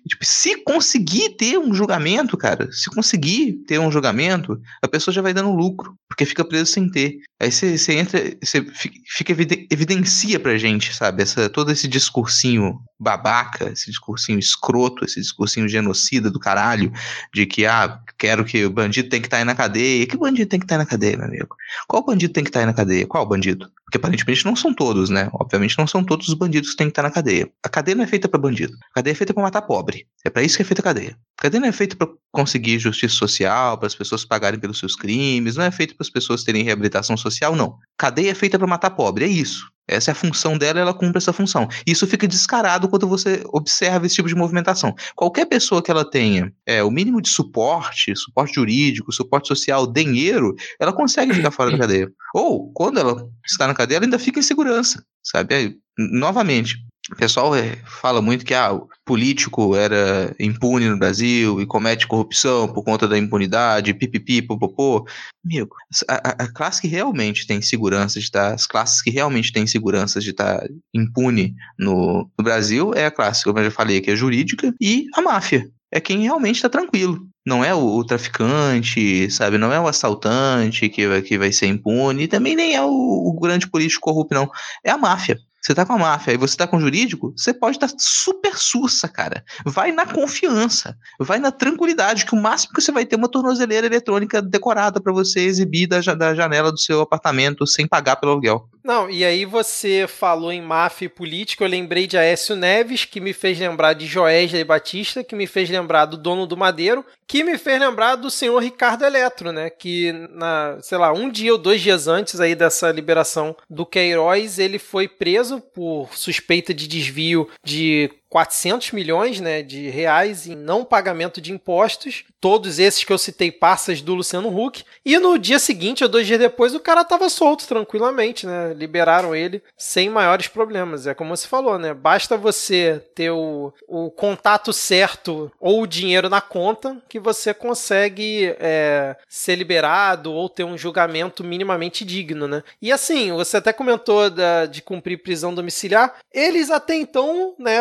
E, 0.04 0.08
tipo, 0.08 0.24
se 0.24 0.56
conseguir 0.62 1.36
ter 1.36 1.58
um 1.58 1.72
julgamento, 1.72 2.36
cara, 2.36 2.70
se 2.72 2.90
conseguir 2.90 3.52
ter 3.66 3.78
um 3.78 3.90
julgamento, 3.90 4.60
a 4.82 4.88
pessoa 4.88 5.14
já 5.14 5.22
vai 5.22 5.32
dando 5.32 5.52
lucro, 5.52 5.96
porque 6.08 6.24
fica 6.24 6.44
preso 6.44 6.72
sem 6.72 6.90
ter. 6.90 7.18
Aí 7.40 7.52
você 7.52 7.92
entra, 7.92 8.20
você 8.42 8.66
fica 9.06 9.32
evidencia 9.70 10.40
pra 10.40 10.58
gente, 10.58 10.94
sabe, 10.94 11.22
essa, 11.22 11.48
todo 11.48 11.70
esse 11.70 11.86
discursinho 11.86 12.80
babaca, 12.98 13.70
esse 13.70 13.86
discursinho 13.86 14.38
escroto, 14.38 15.04
esse 15.04 15.20
discursinho 15.20 15.68
genocida 15.68 16.30
do 16.30 16.40
caralho, 16.40 16.92
de 17.32 17.46
que, 17.46 17.64
ah, 17.64 18.00
quero 18.18 18.44
que 18.44 18.64
o 18.64 18.70
bandido 18.70 19.08
tem 19.08 19.20
que 19.20 19.28
estar 19.28 19.36
tá 19.36 19.40
aí 19.42 19.44
na 19.44 19.54
cadeia. 19.54 20.06
Que 20.06 20.16
bandido 20.16 20.48
tem 20.48 20.58
que 20.58 20.64
estar 20.64 20.74
tá 20.74 20.80
aí 20.80 20.84
na 20.84 20.90
cadeia, 20.90 21.16
meu 21.16 21.26
amigo? 21.26 21.56
Qual 21.86 22.04
bandido 22.04 22.32
tem 22.32 22.42
que 22.42 22.50
estar 22.50 22.60
tá 22.60 22.64
aí 22.64 22.66
na 22.66 22.74
cadeia? 22.74 23.06
Qual 23.06 23.24
bandido? 23.26 23.70
Porque 23.88 23.96
aparentemente 23.96 24.44
não 24.44 24.54
são 24.54 24.74
todos, 24.74 25.08
né? 25.08 25.30
Obviamente 25.32 25.78
não 25.78 25.86
são 25.86 26.04
todos 26.04 26.28
os 26.28 26.34
bandidos 26.34 26.72
que 26.72 26.76
têm 26.76 26.88
que 26.88 26.90
estar 26.90 27.02
na 27.02 27.10
cadeia. 27.10 27.50
A 27.64 27.70
cadeia 27.70 27.94
não 27.94 28.04
é 28.04 28.06
feita 28.06 28.28
para 28.28 28.38
bandido. 28.38 28.74
A 28.90 28.96
cadeia 28.96 29.12
é 29.12 29.14
feita 29.14 29.32
para 29.32 29.42
matar 29.42 29.62
pobre. 29.62 30.06
É 30.22 30.28
para 30.28 30.42
isso 30.42 30.56
que 30.56 30.62
é 30.62 30.64
feita 30.66 30.82
a 30.82 30.84
cadeia. 30.84 31.16
A 31.38 31.42
cadeia 31.42 31.58
não 31.62 31.68
é 31.68 31.72
feita 31.72 31.96
para 31.96 32.06
conseguir 32.30 32.78
justiça 32.78 33.14
social, 33.14 33.78
para 33.78 33.86
as 33.86 33.94
pessoas 33.94 34.26
pagarem 34.26 34.60
pelos 34.60 34.78
seus 34.78 34.94
crimes, 34.94 35.56
não 35.56 35.64
é 35.64 35.70
feita 35.70 35.94
para 35.94 36.04
as 36.04 36.10
pessoas 36.10 36.44
terem 36.44 36.62
reabilitação 36.62 37.16
social, 37.16 37.56
não. 37.56 37.78
A 37.98 38.02
cadeia 38.02 38.30
é 38.30 38.34
feita 38.34 38.58
para 38.58 38.68
matar 38.68 38.90
pobre, 38.90 39.24
é 39.24 39.28
isso. 39.28 39.64
Essa 39.88 40.10
é 40.10 40.12
a 40.12 40.14
função 40.14 40.58
dela, 40.58 40.78
ela 40.78 40.92
cumpre 40.92 41.16
essa 41.16 41.32
função. 41.32 41.66
Isso 41.86 42.06
fica 42.06 42.28
descarado 42.28 42.88
quando 42.88 43.08
você 43.08 43.42
observa 43.46 44.04
esse 44.04 44.16
tipo 44.16 44.28
de 44.28 44.34
movimentação. 44.34 44.94
Qualquer 45.16 45.46
pessoa 45.46 45.82
que 45.82 45.90
ela 45.90 46.08
tenha 46.08 46.52
é, 46.66 46.84
o 46.84 46.90
mínimo 46.90 47.22
de 47.22 47.30
suporte, 47.30 48.14
suporte 48.14 48.56
jurídico, 48.56 49.10
suporte 49.10 49.48
social, 49.48 49.90
dinheiro, 49.90 50.54
ela 50.78 50.92
consegue 50.92 51.32
ficar 51.32 51.50
fora 51.50 51.70
da 51.70 51.78
cadeia. 51.78 52.12
Ou, 52.34 52.70
quando 52.74 53.00
ela 53.00 53.26
está 53.46 53.66
na 53.66 53.74
cadeia, 53.78 53.98
ela 53.98 54.06
ainda 54.06 54.18
fica 54.18 54.40
em 54.40 54.42
segurança, 54.42 55.04
sabe? 55.22 55.54
Aí, 55.54 55.76
novamente, 55.96 56.76
o 57.12 57.16
pessoal 57.16 57.54
é, 57.54 57.76
fala 57.86 58.20
muito 58.20 58.44
que 58.44 58.52
ah, 58.52 58.72
o 58.72 58.88
político 59.04 59.74
era 59.74 60.34
impune 60.38 60.88
no 60.88 60.98
Brasil 60.98 61.60
e 61.60 61.64
comete 61.64 62.06
corrupção 62.06 62.68
por 62.68 62.82
conta 62.82 63.08
da 63.08 63.16
impunidade, 63.16 63.94
pipipi, 63.94 64.42
popopô. 64.42 65.06
Amigo, 65.44 65.74
a, 66.08 66.44
a, 66.44 66.52
classe 66.52 66.82
que 66.82 66.88
realmente 66.88 67.46
tem 67.46 67.62
segurança 67.62 68.18
de 68.18 68.26
estar, 68.26 68.52
as 68.52 68.66
classes 68.66 69.00
que 69.00 69.10
realmente 69.10 69.52
têm 69.52 69.66
segurança 69.66 70.20
de 70.20 70.30
estar 70.30 70.66
impune 70.92 71.54
no, 71.78 72.28
no 72.36 72.44
Brasil 72.44 72.92
é 72.94 73.06
a 73.06 73.10
classe, 73.10 73.44
como 73.44 73.58
eu 73.58 73.64
já 73.64 73.70
falei, 73.70 74.00
que 74.00 74.10
é 74.10 74.16
jurídica, 74.16 74.74
e 74.80 75.06
a 75.14 75.22
máfia. 75.22 75.70
É 75.90 76.00
quem 76.00 76.20
realmente 76.20 76.56
está 76.56 76.68
tranquilo. 76.68 77.26
Não 77.46 77.64
é 77.64 77.74
o, 77.74 77.78
o, 77.78 78.04
traficante, 78.04 79.30
sabe? 79.30 79.56
Não 79.56 79.72
é 79.72 79.80
o 79.80 79.86
assaltante 79.88 80.88
que, 80.88 81.22
que 81.22 81.38
vai 81.38 81.50
ser 81.50 81.66
impune, 81.66 82.24
e 82.24 82.28
também 82.28 82.54
nem 82.54 82.74
é 82.74 82.82
o, 82.82 82.88
o 82.88 83.40
grande 83.40 83.66
político 83.68 84.02
corrupto, 84.02 84.34
não. 84.34 84.50
É 84.84 84.90
a 84.90 84.98
máfia. 84.98 85.38
Você 85.68 85.74
tá 85.74 85.84
com 85.84 85.92
a 85.92 85.98
máfia 85.98 86.32
e 86.32 86.38
você 86.38 86.56
tá 86.56 86.66
com 86.66 86.78
o 86.78 86.80
jurídico, 86.80 87.34
você 87.36 87.52
pode 87.52 87.76
estar 87.76 87.88
tá 87.88 87.94
super 87.98 88.56
sussa, 88.56 89.06
cara. 89.06 89.44
Vai 89.66 89.92
na 89.92 90.06
confiança, 90.06 90.96
vai 91.20 91.38
na 91.38 91.52
tranquilidade, 91.52 92.24
que 92.24 92.34
o 92.34 92.40
máximo 92.40 92.72
que 92.72 92.80
você 92.80 92.90
vai 92.90 93.04
ter 93.04 93.16
é 93.16 93.18
uma 93.18 93.28
tornozeleira 93.28 93.86
eletrônica 93.86 94.40
decorada 94.40 94.98
para 94.98 95.12
você 95.12 95.40
exibir 95.40 95.86
da, 95.86 96.00
da 96.14 96.34
janela 96.34 96.72
do 96.72 96.78
seu 96.78 97.02
apartamento 97.02 97.66
sem 97.66 97.86
pagar 97.86 98.16
pelo 98.16 98.32
aluguel. 98.32 98.66
Não, 98.82 99.10
e 99.10 99.22
aí 99.22 99.44
você 99.44 100.06
falou 100.08 100.50
em 100.50 100.62
máfia 100.62 101.04
e 101.04 101.10
política, 101.10 101.62
eu 101.62 101.68
lembrei 101.68 102.06
de 102.06 102.16
Aécio 102.16 102.56
Neves, 102.56 103.04
que 103.04 103.20
me 103.20 103.34
fez 103.34 103.58
lembrar 103.58 103.92
de 103.92 104.06
Joesley 104.06 104.64
Batista, 104.64 105.22
que 105.22 105.36
me 105.36 105.46
fez 105.46 105.68
lembrar 105.68 106.06
do 106.06 106.16
dono 106.16 106.46
do 106.46 106.56
Madeiro, 106.56 107.04
que 107.26 107.44
me 107.44 107.58
fez 107.58 107.78
lembrar 107.78 108.16
do 108.16 108.30
senhor 108.30 108.58
Ricardo 108.62 109.04
Eletro, 109.04 109.52
né? 109.52 109.68
Que, 109.68 110.12
na, 110.30 110.78
sei 110.80 110.96
lá, 110.96 111.12
um 111.12 111.28
dia 111.28 111.52
ou 111.52 111.58
dois 111.58 111.82
dias 111.82 112.08
antes 112.08 112.40
aí 112.40 112.54
dessa 112.54 112.90
liberação 112.90 113.54
do 113.68 113.84
Queiroz, 113.84 114.58
ele 114.58 114.78
foi 114.78 115.06
preso 115.06 115.57
por 115.60 116.16
suspeita 116.16 116.72
de 116.74 116.86
desvio 116.86 117.48
de 117.64 118.10
400 118.28 118.92
milhões 118.92 119.40
né, 119.40 119.62
de 119.62 119.88
reais 119.88 120.46
em 120.46 120.54
não 120.54 120.84
pagamento 120.84 121.40
de 121.40 121.52
impostos. 121.52 122.24
Todos 122.40 122.78
esses 122.78 123.02
que 123.02 123.12
eu 123.12 123.18
citei, 123.18 123.50
passas 123.50 124.00
do 124.00 124.14
Luciano 124.14 124.48
Huck. 124.48 124.84
E 125.04 125.18
no 125.18 125.38
dia 125.38 125.58
seguinte, 125.58 126.04
ou 126.04 126.10
dois 126.10 126.26
dias 126.26 126.38
depois, 126.38 126.74
o 126.74 126.80
cara 126.80 127.00
estava 127.00 127.28
solto 127.28 127.66
tranquilamente, 127.66 128.46
né? 128.46 128.74
Liberaram 128.74 129.34
ele 129.34 129.62
sem 129.76 130.08
maiores 130.08 130.46
problemas. 130.46 131.06
É 131.06 131.14
como 131.14 131.36
você 131.36 131.46
falou, 131.46 131.78
né? 131.78 131.94
Basta 131.94 132.36
você 132.36 133.02
ter 133.14 133.30
o, 133.30 133.72
o 133.86 134.10
contato 134.10 134.72
certo 134.72 135.50
ou 135.58 135.82
o 135.82 135.86
dinheiro 135.86 136.28
na 136.28 136.40
conta 136.40 136.96
que 137.08 137.18
você 137.18 137.54
consegue 137.54 138.54
é, 138.60 139.16
ser 139.28 139.56
liberado 139.56 140.32
ou 140.32 140.48
ter 140.48 140.64
um 140.64 140.76
julgamento 140.78 141.42
minimamente 141.42 142.04
digno, 142.04 142.46
né? 142.46 142.62
E 142.80 142.92
assim, 142.92 143.32
você 143.32 143.56
até 143.56 143.72
comentou 143.72 144.30
da, 144.30 144.66
de 144.66 144.82
cumprir 144.82 145.22
prisão 145.22 145.54
domiciliar. 145.54 146.14
Eles 146.32 146.70
até 146.70 146.94
então, 146.94 147.54
né? 147.58 147.78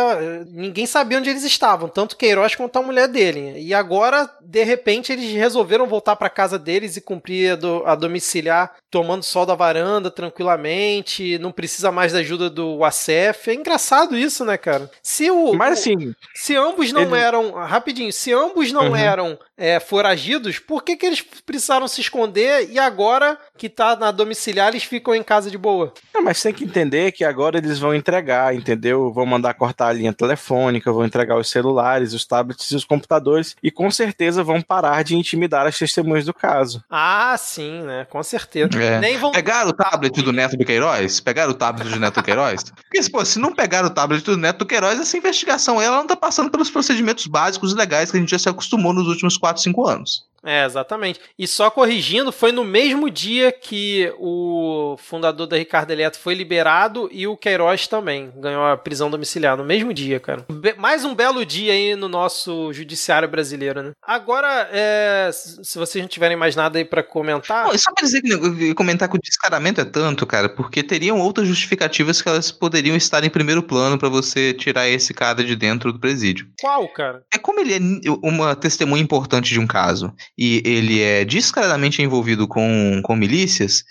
Ninguém 0.48 0.86
sabia 0.86 1.18
onde 1.18 1.30
eles 1.30 1.44
estavam, 1.44 1.90
tanto 1.90 2.18
Queiroz 2.18 2.56
quanto 2.56 2.78
a 2.78 2.82
mulher 2.82 3.08
dele. 3.08 3.60
E 3.60 3.74
agora, 3.74 4.30
de 4.42 4.64
repente, 4.64 5.12
eles 5.12 5.32
resolveram 5.34 5.88
voltar 5.88 6.16
para 6.16 6.30
casa 6.30 6.60
deles 6.60 6.98
e 6.98 7.02
cumprir 7.02 7.54
a, 7.54 7.56
do, 7.56 7.84
a, 7.86 7.96
domiciliar, 7.96 8.76
tomando 8.90 9.24
sol 9.24 9.46
da 9.46 9.56
varanda 9.56 10.10
tranquilamente, 10.12 11.38
não 11.40 11.52
precisa 11.52 11.92
mais 11.92 12.14
da 12.14 12.20
ajuda 12.20 12.50
do 12.50 12.84
ACF. 12.84 13.50
É 13.50 13.54
engraçado 13.54 14.18
isso, 14.18 14.44
né, 14.46 14.58
cara? 14.58 14.90
Se 15.02 15.30
o 15.30 15.54
Mas 15.54 15.80
assim, 15.80 16.14
se 16.34 16.56
ambos 16.56 16.92
não 16.92 17.16
ele... 17.16 17.18
eram, 17.18 17.52
rapidinho, 17.52 18.12
se 18.12 18.34
ambos 18.34 18.72
não 18.72 18.90
uhum. 18.90 18.96
eram 18.96 19.40
é, 19.58 19.80
foragidos, 19.80 20.60
por 20.60 20.84
que 20.84 20.96
que 20.96 21.06
eles 21.06 21.22
precisaram 21.22 21.88
se 21.88 22.02
esconder 22.02 22.70
e 22.70 22.78
agora 22.78 23.38
que 23.58 23.68
tá 23.68 23.96
na 23.96 24.12
domiciliar 24.12 24.70
eles 24.70 24.84
ficam 24.84 25.16
em 25.16 25.24
casa 25.24 25.50
de 25.50 25.58
boa? 25.58 25.94
Não, 26.14 26.22
mas 26.22 26.42
tem 26.42 26.54
que 26.54 26.64
entender 26.64 27.12
que 27.12 27.24
agora 27.24 27.58
eles 27.58 27.80
vão 27.80 27.94
entregar, 27.94 28.56
entendeu? 28.56 29.12
Vão 29.12 29.26
mandar 29.26 29.54
cortar 29.56 29.88
a 29.88 29.94
linha 29.94 30.14
telefônica, 30.14 30.92
vão 30.92 31.06
entregar 31.06 31.38
os 31.38 31.50
celulares, 31.50 32.14
os 32.14 32.26
tablets 32.26 32.70
e 32.72 32.76
os 32.76 32.86
computadores 32.86 33.56
e 33.62 33.72
com 33.72 33.90
certeza 33.90 34.44
vão 34.44 34.62
parar 34.62 35.04
de 35.04 35.16
intimidar 35.16 35.66
as 35.66 35.78
testemunhas 35.78 36.26
do 36.26 36.34
caso. 36.34 36.84
Ah, 36.90 37.36
sim, 37.38 37.82
né? 37.82 38.06
Com 38.10 38.22
certeza. 38.24 38.70
É. 38.82 39.00
Nem 39.00 39.18
vão... 39.18 39.32
Pegaram 39.32 39.70
o 39.70 39.74
tablet 39.74 40.22
do 40.22 40.32
Neto 40.32 40.56
do 40.56 40.66
Queiroz? 40.66 41.20
Pegaram 41.20 41.52
o 41.52 41.56
tablet 41.56 41.90
do 41.90 42.00
Neto 42.00 42.16
do 42.16 42.24
Queiroz? 42.24 42.64
Porque, 42.64 43.10
pô, 43.10 43.26
se 43.26 43.40
não 43.40 43.54
pegaram 43.54 43.88
o 43.88 43.92
tablet 43.92 44.24
do 44.24 44.38
Neto 44.38 44.60
do 44.60 44.66
Queiroz, 44.66 45.00
essa 45.00 45.18
investigação 45.18 45.82
ela 45.82 45.98
não 45.98 46.08
tá 46.08 46.16
passando 46.16 46.52
pelos 46.52 46.70
procedimentos 46.70 47.26
básicos 47.26 47.72
e 47.72 47.76
legais 47.76 48.12
que 48.12 48.18
a 48.18 48.20
gente 48.20 48.30
já 48.30 48.40
se 48.40 48.50
acostumou 48.50 48.94
nos 48.94 49.08
últimos 49.08 49.38
4, 49.38 49.62
5 49.62 49.88
anos. 49.88 50.28
É, 50.48 50.64
exatamente. 50.64 51.20
E 51.38 51.46
só 51.46 51.70
corrigindo, 51.70 52.32
foi 52.32 52.54
no 52.54 52.64
mesmo 52.64 53.10
dia 53.10 53.52
que 53.52 54.10
o 54.18 54.96
fundador 54.98 55.46
da 55.46 55.58
Ricardo 55.58 55.92
Eletro 55.92 56.22
foi 56.22 56.34
liberado 56.34 57.10
e 57.12 57.28
o 57.28 57.36
Queiroz 57.36 57.86
também 57.86 58.32
ganhou 58.38 58.66
a 58.66 58.78
prisão 58.78 59.12
domiciliar 59.12 59.58
no 59.58 59.66
mesmo 59.66 59.94
dia, 59.94 60.22
cara. 60.22 60.46
Be 60.50 60.74
mais 60.78 61.04
um 61.04 61.14
belo 61.14 61.46
dia 61.46 61.74
aí 61.74 61.96
no 61.98 62.08
nosso 62.08 62.72
judiciário 62.72 63.28
brasileiro, 63.28 63.84
né? 63.84 63.92
Agora, 64.02 64.70
é, 64.72 65.30
se 65.34 65.78
vocês 65.78 66.02
não 66.02 66.08
tiverem 66.08 66.38
mais 66.38 66.56
nada 66.56 66.80
aí 66.80 66.86
para 66.86 67.04
comentar. 67.04 67.66
Não, 67.66 67.78
só 67.78 67.92
pra 67.92 68.06
dizer 68.06 68.22
que 68.22 68.74
comentar 68.74 69.10
que 69.10 69.18
o 69.18 69.22
descaramento 69.22 69.82
é 69.82 69.86
tanto, 69.86 70.26
cara, 70.26 70.48
porque 70.48 70.82
teriam 70.82 71.20
outras 71.20 71.46
justificativas 71.46 72.22
que 72.22 72.30
elas 72.30 72.54
poderiam 72.54 72.96
estar 72.96 73.22
em 73.26 73.30
primeiro 73.30 73.62
plano 73.62 73.98
para 73.98 74.08
você 74.08 74.54
tirar 74.54 74.88
esse 74.88 75.14
cara 75.14 75.44
de 75.44 75.58
dentro 75.58 75.92
do 75.92 76.00
presídio. 76.00 76.48
Qual, 76.62 76.88
cara? 76.88 77.24
É 77.34 77.38
como 77.38 77.60
ele 77.60 77.74
é 77.74 77.80
uma 78.24 78.56
testemunha 78.56 79.04
importante 79.04 79.50
de 79.50 79.60
um 79.60 79.68
caso 79.68 80.14
e 80.38 80.62
ele 80.64 81.02
é 81.02 81.26
descaradamente 81.26 82.02
envolvido 82.02 82.48
com, 82.48 83.02
com 83.04 83.16
milícias, 83.16 83.84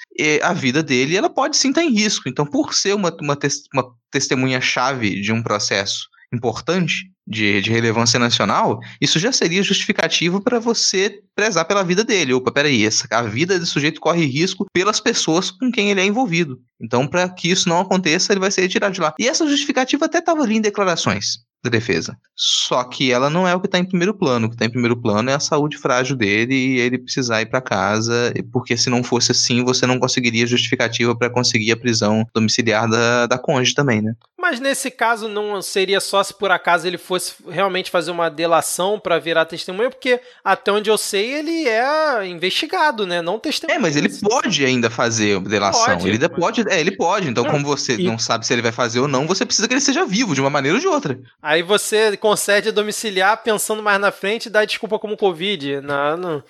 a 0.43 0.53
vida 0.53 0.83
dele 0.83 1.17
ela 1.17 1.29
pode 1.29 1.57
sim 1.57 1.71
estar 1.71 1.83
em 1.83 1.93
risco. 1.93 2.29
Então, 2.29 2.47
por 2.47 2.73
ser 2.73 2.95
uma, 2.95 3.15
uma, 3.21 3.39
uma 3.75 3.95
testemunha-chave 4.11 5.21
de 5.21 5.33
um 5.33 5.43
processo 5.43 6.09
importante, 6.33 7.11
de, 7.27 7.61
de, 7.61 7.71
relevância 7.71 8.21
nacional, 8.21 8.79
isso 9.01 9.19
já 9.19 9.33
seria 9.33 9.63
justificativo 9.63 10.41
para 10.41 10.61
você 10.61 11.21
prezar 11.35 11.65
pela 11.65 11.83
vida 11.83 12.05
dele. 12.05 12.33
Opa, 12.33 12.53
peraí, 12.53 12.87
essa, 12.87 13.09
a 13.11 13.23
vida 13.23 13.59
desse 13.59 13.73
sujeito 13.73 14.01
corre 14.01 14.25
risco 14.25 14.65
pelas 14.73 15.01
pessoas 15.01 15.51
com 15.51 15.71
quem 15.73 15.91
ele 15.91 16.01
é 16.01 16.05
envolvido. 16.05 16.61
Então, 16.81 17.07
para 17.07 17.29
que 17.29 17.51
isso 17.51 17.69
não 17.69 17.81
aconteça, 17.81 18.33
ele 18.33 18.41
vai 18.41 18.51
ser 18.51 18.63
retirado 18.63 18.95
de 18.95 19.01
lá. 19.01 19.13
E 19.19 19.27
essa 19.27 19.47
justificativa 19.47 20.05
até 20.05 20.19
estava 20.19 20.43
ali 20.43 20.57
em 20.57 20.61
declarações 20.61 21.46
da 21.67 21.79
defesa. 21.79 22.17
Só 22.35 22.83
que 22.85 23.13
ela 23.13 23.29
não 23.31 23.47
é 23.47 23.55
o 23.55 23.61
que 23.61 23.67
está 23.67 23.79
em 23.79 23.85
primeiro 23.85 24.15
plano. 24.15 24.47
O 24.47 24.49
que 24.49 24.55
está 24.55 24.65
em 24.65 24.71
primeiro 24.71 24.97
plano 24.97 25.31
é 25.31 25.35
a 25.35 25.41
saúde 25.41 25.77
frágil 25.77 26.17
dele 26.17 26.55
e 26.55 26.79
ele 26.81 26.99
precisar 26.99 27.43
ir 27.43 27.47
para 27.47 27.61
casa, 27.61 28.33
porque 28.53 28.77
se 28.77 28.89
não 28.89 29.03
fosse 29.03 29.33
assim, 29.33 29.65
você 29.65 29.87
não 29.87 29.99
conseguiria 29.99 30.47
justificativa 30.47 31.17
para 31.17 31.31
conseguir 31.31 31.73
a 31.73 31.77
prisão 31.77 32.27
domiciliar 32.35 32.89
da, 32.89 33.27
da 33.27 33.39
cônjuge 33.39 33.75
também, 33.75 34.03
né? 34.03 34.15
Mas 34.49 34.61
nesse 34.61 34.93
caso 34.93 35.29
não 35.29 35.61
seria 35.61 35.99
só 35.99 36.23
se 36.23 36.33
por 36.33 36.53
acaso 36.53 36.87
ele 36.87 36.97
fosse 36.97 37.35
realmente 37.49 37.91
fazer 37.91 38.13
uma 38.13 38.31
delação 38.31 38.97
para 38.97 39.19
virar 39.19 39.45
testemunha, 39.45 39.91
porque 39.91 40.21
até 40.45 40.71
onde 40.71 40.89
eu 40.89 40.97
sei 40.97 41.33
ele 41.33 41.67
é 41.67 42.25
investigado, 42.29 43.05
né? 43.05 43.21
Não 43.21 43.41
testemunha. 43.41 43.77
É, 43.77 43.81
mas 43.81 43.97
ele 43.97 44.09
pode 44.09 44.65
ainda 44.65 44.89
fazer 44.89 45.41
delação. 45.41 45.85
Pode, 45.85 46.07
ele 46.07 46.13
ainda 46.13 46.29
pode, 46.29 46.65
é, 46.69 46.79
ele 46.79 46.93
pode. 46.93 47.29
Então, 47.29 47.45
como 47.45 47.67
você 47.67 47.97
e... 47.97 48.05
não 48.05 48.21
sabe 48.21 48.47
se 48.47 48.53
ele 48.53 48.63
vai 48.63 48.71
fazer 48.71 49.01
ou 49.01 49.09
não, 49.09 49.27
você 49.27 49.45
precisa 49.45 49.67
que 49.67 49.75
ele 49.75 49.81
seja 49.81 50.07
vivo 50.07 50.33
de 50.33 50.41
uma 50.41 50.49
maneira 50.49 50.77
ou 50.77 50.81
de 50.81 50.87
outra. 50.87 51.19
Aí 51.43 51.61
você 51.61 52.17
concede 52.17 52.71
domiciliar 52.71 53.43
pensando 53.43 53.83
mais 53.83 54.01
na 54.01 54.13
frente 54.13 54.47
e 54.47 54.51
dá 54.51 54.65
desculpa 54.65 54.97
como 54.97 55.17
Covid. 55.17 55.81
Não, 55.81 56.17
não. 56.17 56.43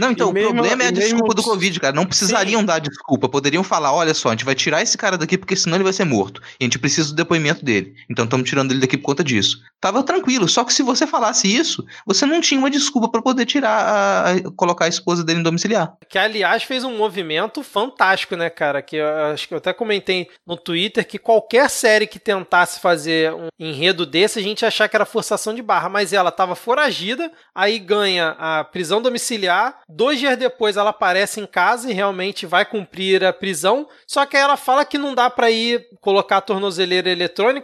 não 0.00 0.10
então, 0.10 0.26
e 0.26 0.30
o 0.30 0.34
mesmo, 0.34 0.52
problema 0.52 0.82
é 0.82 0.88
a 0.88 0.90
desculpa 0.90 1.32
do 1.32 1.44
Covid, 1.44 1.78
cara. 1.78 1.94
Não 1.94 2.06
precisariam 2.06 2.62
Sim. 2.62 2.66
dar 2.66 2.80
desculpa. 2.80 3.28
Poderiam 3.28 3.62
falar: 3.62 3.92
olha 3.92 4.14
só, 4.14 4.30
a 4.30 4.32
gente 4.32 4.44
vai 4.44 4.56
tirar 4.56 4.82
esse 4.82 4.98
cara 4.98 5.16
daqui 5.16 5.38
porque 5.38 5.54
senão 5.54 5.76
ele 5.76 5.84
vai 5.84 5.92
ser 5.92 6.04
morto. 6.04 6.42
E 6.58 6.64
a 6.64 6.66
gente 6.66 6.80
precisa 6.80 7.14
do 7.14 7.35
depoimento 7.36 7.64
dele. 7.64 7.94
Então 8.10 8.24
estamos 8.24 8.48
tirando 8.48 8.72
ele 8.72 8.80
daqui 8.80 8.96
por 8.96 9.04
conta 9.04 9.22
disso. 9.22 9.60
Tava 9.80 10.02
tranquilo. 10.02 10.48
Só 10.48 10.64
que 10.64 10.72
se 10.72 10.82
você 10.82 11.06
falasse 11.06 11.46
isso, 11.46 11.84
você 12.06 12.26
não 12.26 12.40
tinha 12.40 12.58
uma 12.58 12.70
desculpa 12.70 13.08
para 13.08 13.22
poder 13.22 13.46
tirar, 13.46 13.70
a, 13.70 14.32
a, 14.32 14.50
colocar 14.56 14.86
a 14.86 14.88
esposa 14.88 15.22
dele 15.22 15.40
em 15.40 15.42
domiciliar. 15.42 15.94
Que, 16.08 16.18
aliás, 16.18 16.62
fez 16.62 16.82
um 16.82 16.96
movimento 16.96 17.62
fantástico, 17.62 18.36
né, 18.36 18.50
cara? 18.50 18.82
Que 18.82 18.96
eu 18.96 19.08
acho 19.32 19.46
que 19.46 19.54
eu 19.54 19.58
até 19.58 19.72
comentei 19.72 20.28
no 20.46 20.56
Twitter 20.56 21.06
que 21.06 21.18
qualquer 21.18 21.68
série 21.68 22.06
que 22.06 22.18
tentasse 22.18 22.80
fazer 22.80 23.32
um 23.32 23.48
enredo 23.58 24.06
desse 24.06 24.38
a 24.38 24.42
gente 24.42 24.64
achar 24.64 24.88
que 24.88 24.96
era 24.96 25.04
forçação 25.04 25.54
de 25.54 25.62
barra, 25.62 25.88
mas 25.88 26.12
ela 26.12 26.30
estava 26.30 26.54
foragida, 26.54 27.30
aí 27.54 27.78
ganha 27.78 28.30
a 28.38 28.64
prisão 28.64 29.02
domiciliar. 29.02 29.80
Dois 29.88 30.18
dias 30.18 30.36
depois 30.36 30.76
ela 30.76 30.90
aparece 30.90 31.40
em 31.40 31.46
casa 31.46 31.90
e 31.90 31.94
realmente 31.94 32.46
vai 32.46 32.64
cumprir 32.64 33.24
a 33.24 33.32
prisão. 33.32 33.88
Só 34.06 34.24
que 34.24 34.36
aí 34.36 34.42
ela 34.42 34.56
fala 34.56 34.84
que 34.84 34.98
não 34.98 35.14
dá 35.14 35.28
para 35.28 35.50
ir 35.50 35.86
colocar 36.00 36.38
a 36.38 36.40
tornozeleira 36.40 37.10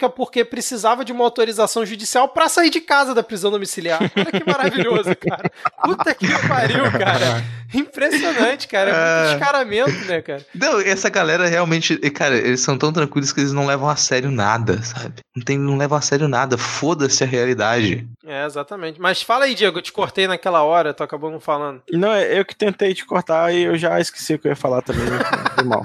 porque 0.09 0.45
precisava 0.45 1.05
de 1.05 1.13
uma 1.13 1.25
autorização 1.25 1.85
judicial 1.85 2.29
para 2.29 2.49
sair 2.49 2.71
de 2.71 2.81
casa 2.81 3.15
da 3.15 3.23
prisão 3.23 3.51
domiciliar. 3.51 4.01
Olha 4.17 4.41
que 4.41 4.45
maravilhoso, 4.45 5.15
cara. 5.17 5.51
Puta 5.85 6.15
que 6.15 6.27
pariu, 6.49 6.91
cara. 6.93 7.45
Impressionante, 7.75 8.69
cara. 8.69 8.91
É 8.91 8.93
muito 8.93 9.31
é. 9.31 9.37
descaramento, 9.37 10.05
né, 10.07 10.23
cara? 10.23 10.47
Não, 10.55 10.81
essa 10.81 11.09
galera 11.09 11.47
realmente, 11.47 11.97
cara, 12.11 12.37
eles 12.37 12.61
são 12.61 12.77
tão 12.77 12.93
tranquilos 12.93 13.33
que 13.33 13.41
eles 13.41 13.53
não 13.53 13.67
levam 13.67 13.89
a 13.89 13.97
sério 13.97 14.31
nada, 14.31 14.83
sabe? 14.83 15.15
Não, 15.35 15.43
tem, 15.43 15.59
não 15.59 15.77
levam 15.77 15.97
a 15.97 16.03
sério 16.03 16.29
nada. 16.29 16.59
Foda-se 16.59 17.25
a 17.25 17.27
realidade. 17.27 18.07
É, 18.25 18.45
exatamente. 18.45 19.01
Mas 19.01 19.23
fala 19.23 19.47
aí, 19.47 19.55
Diego, 19.55 19.79
eu 19.79 19.83
te 19.83 19.93
cortei 19.93 20.27
naquela 20.27 20.63
hora, 20.63 20.93
tu 20.93 21.03
acabou 21.03 21.31
não 21.31 21.41
falando. 21.41 21.83
Não, 21.91 22.13
é 22.13 22.39
eu 22.39 22.45
que 22.45 22.55
tentei 22.55 22.95
te 22.95 23.05
cortar 23.05 23.53
e 23.53 23.63
eu 23.63 23.77
já 23.77 23.99
esqueci 24.01 24.35
o 24.35 24.39
que 24.39 24.49
eu 24.49 24.53
ia 24.53 24.57
falar 24.57 24.83
também. 24.83 25.05
Foi 25.55 25.65
mal. 25.65 25.83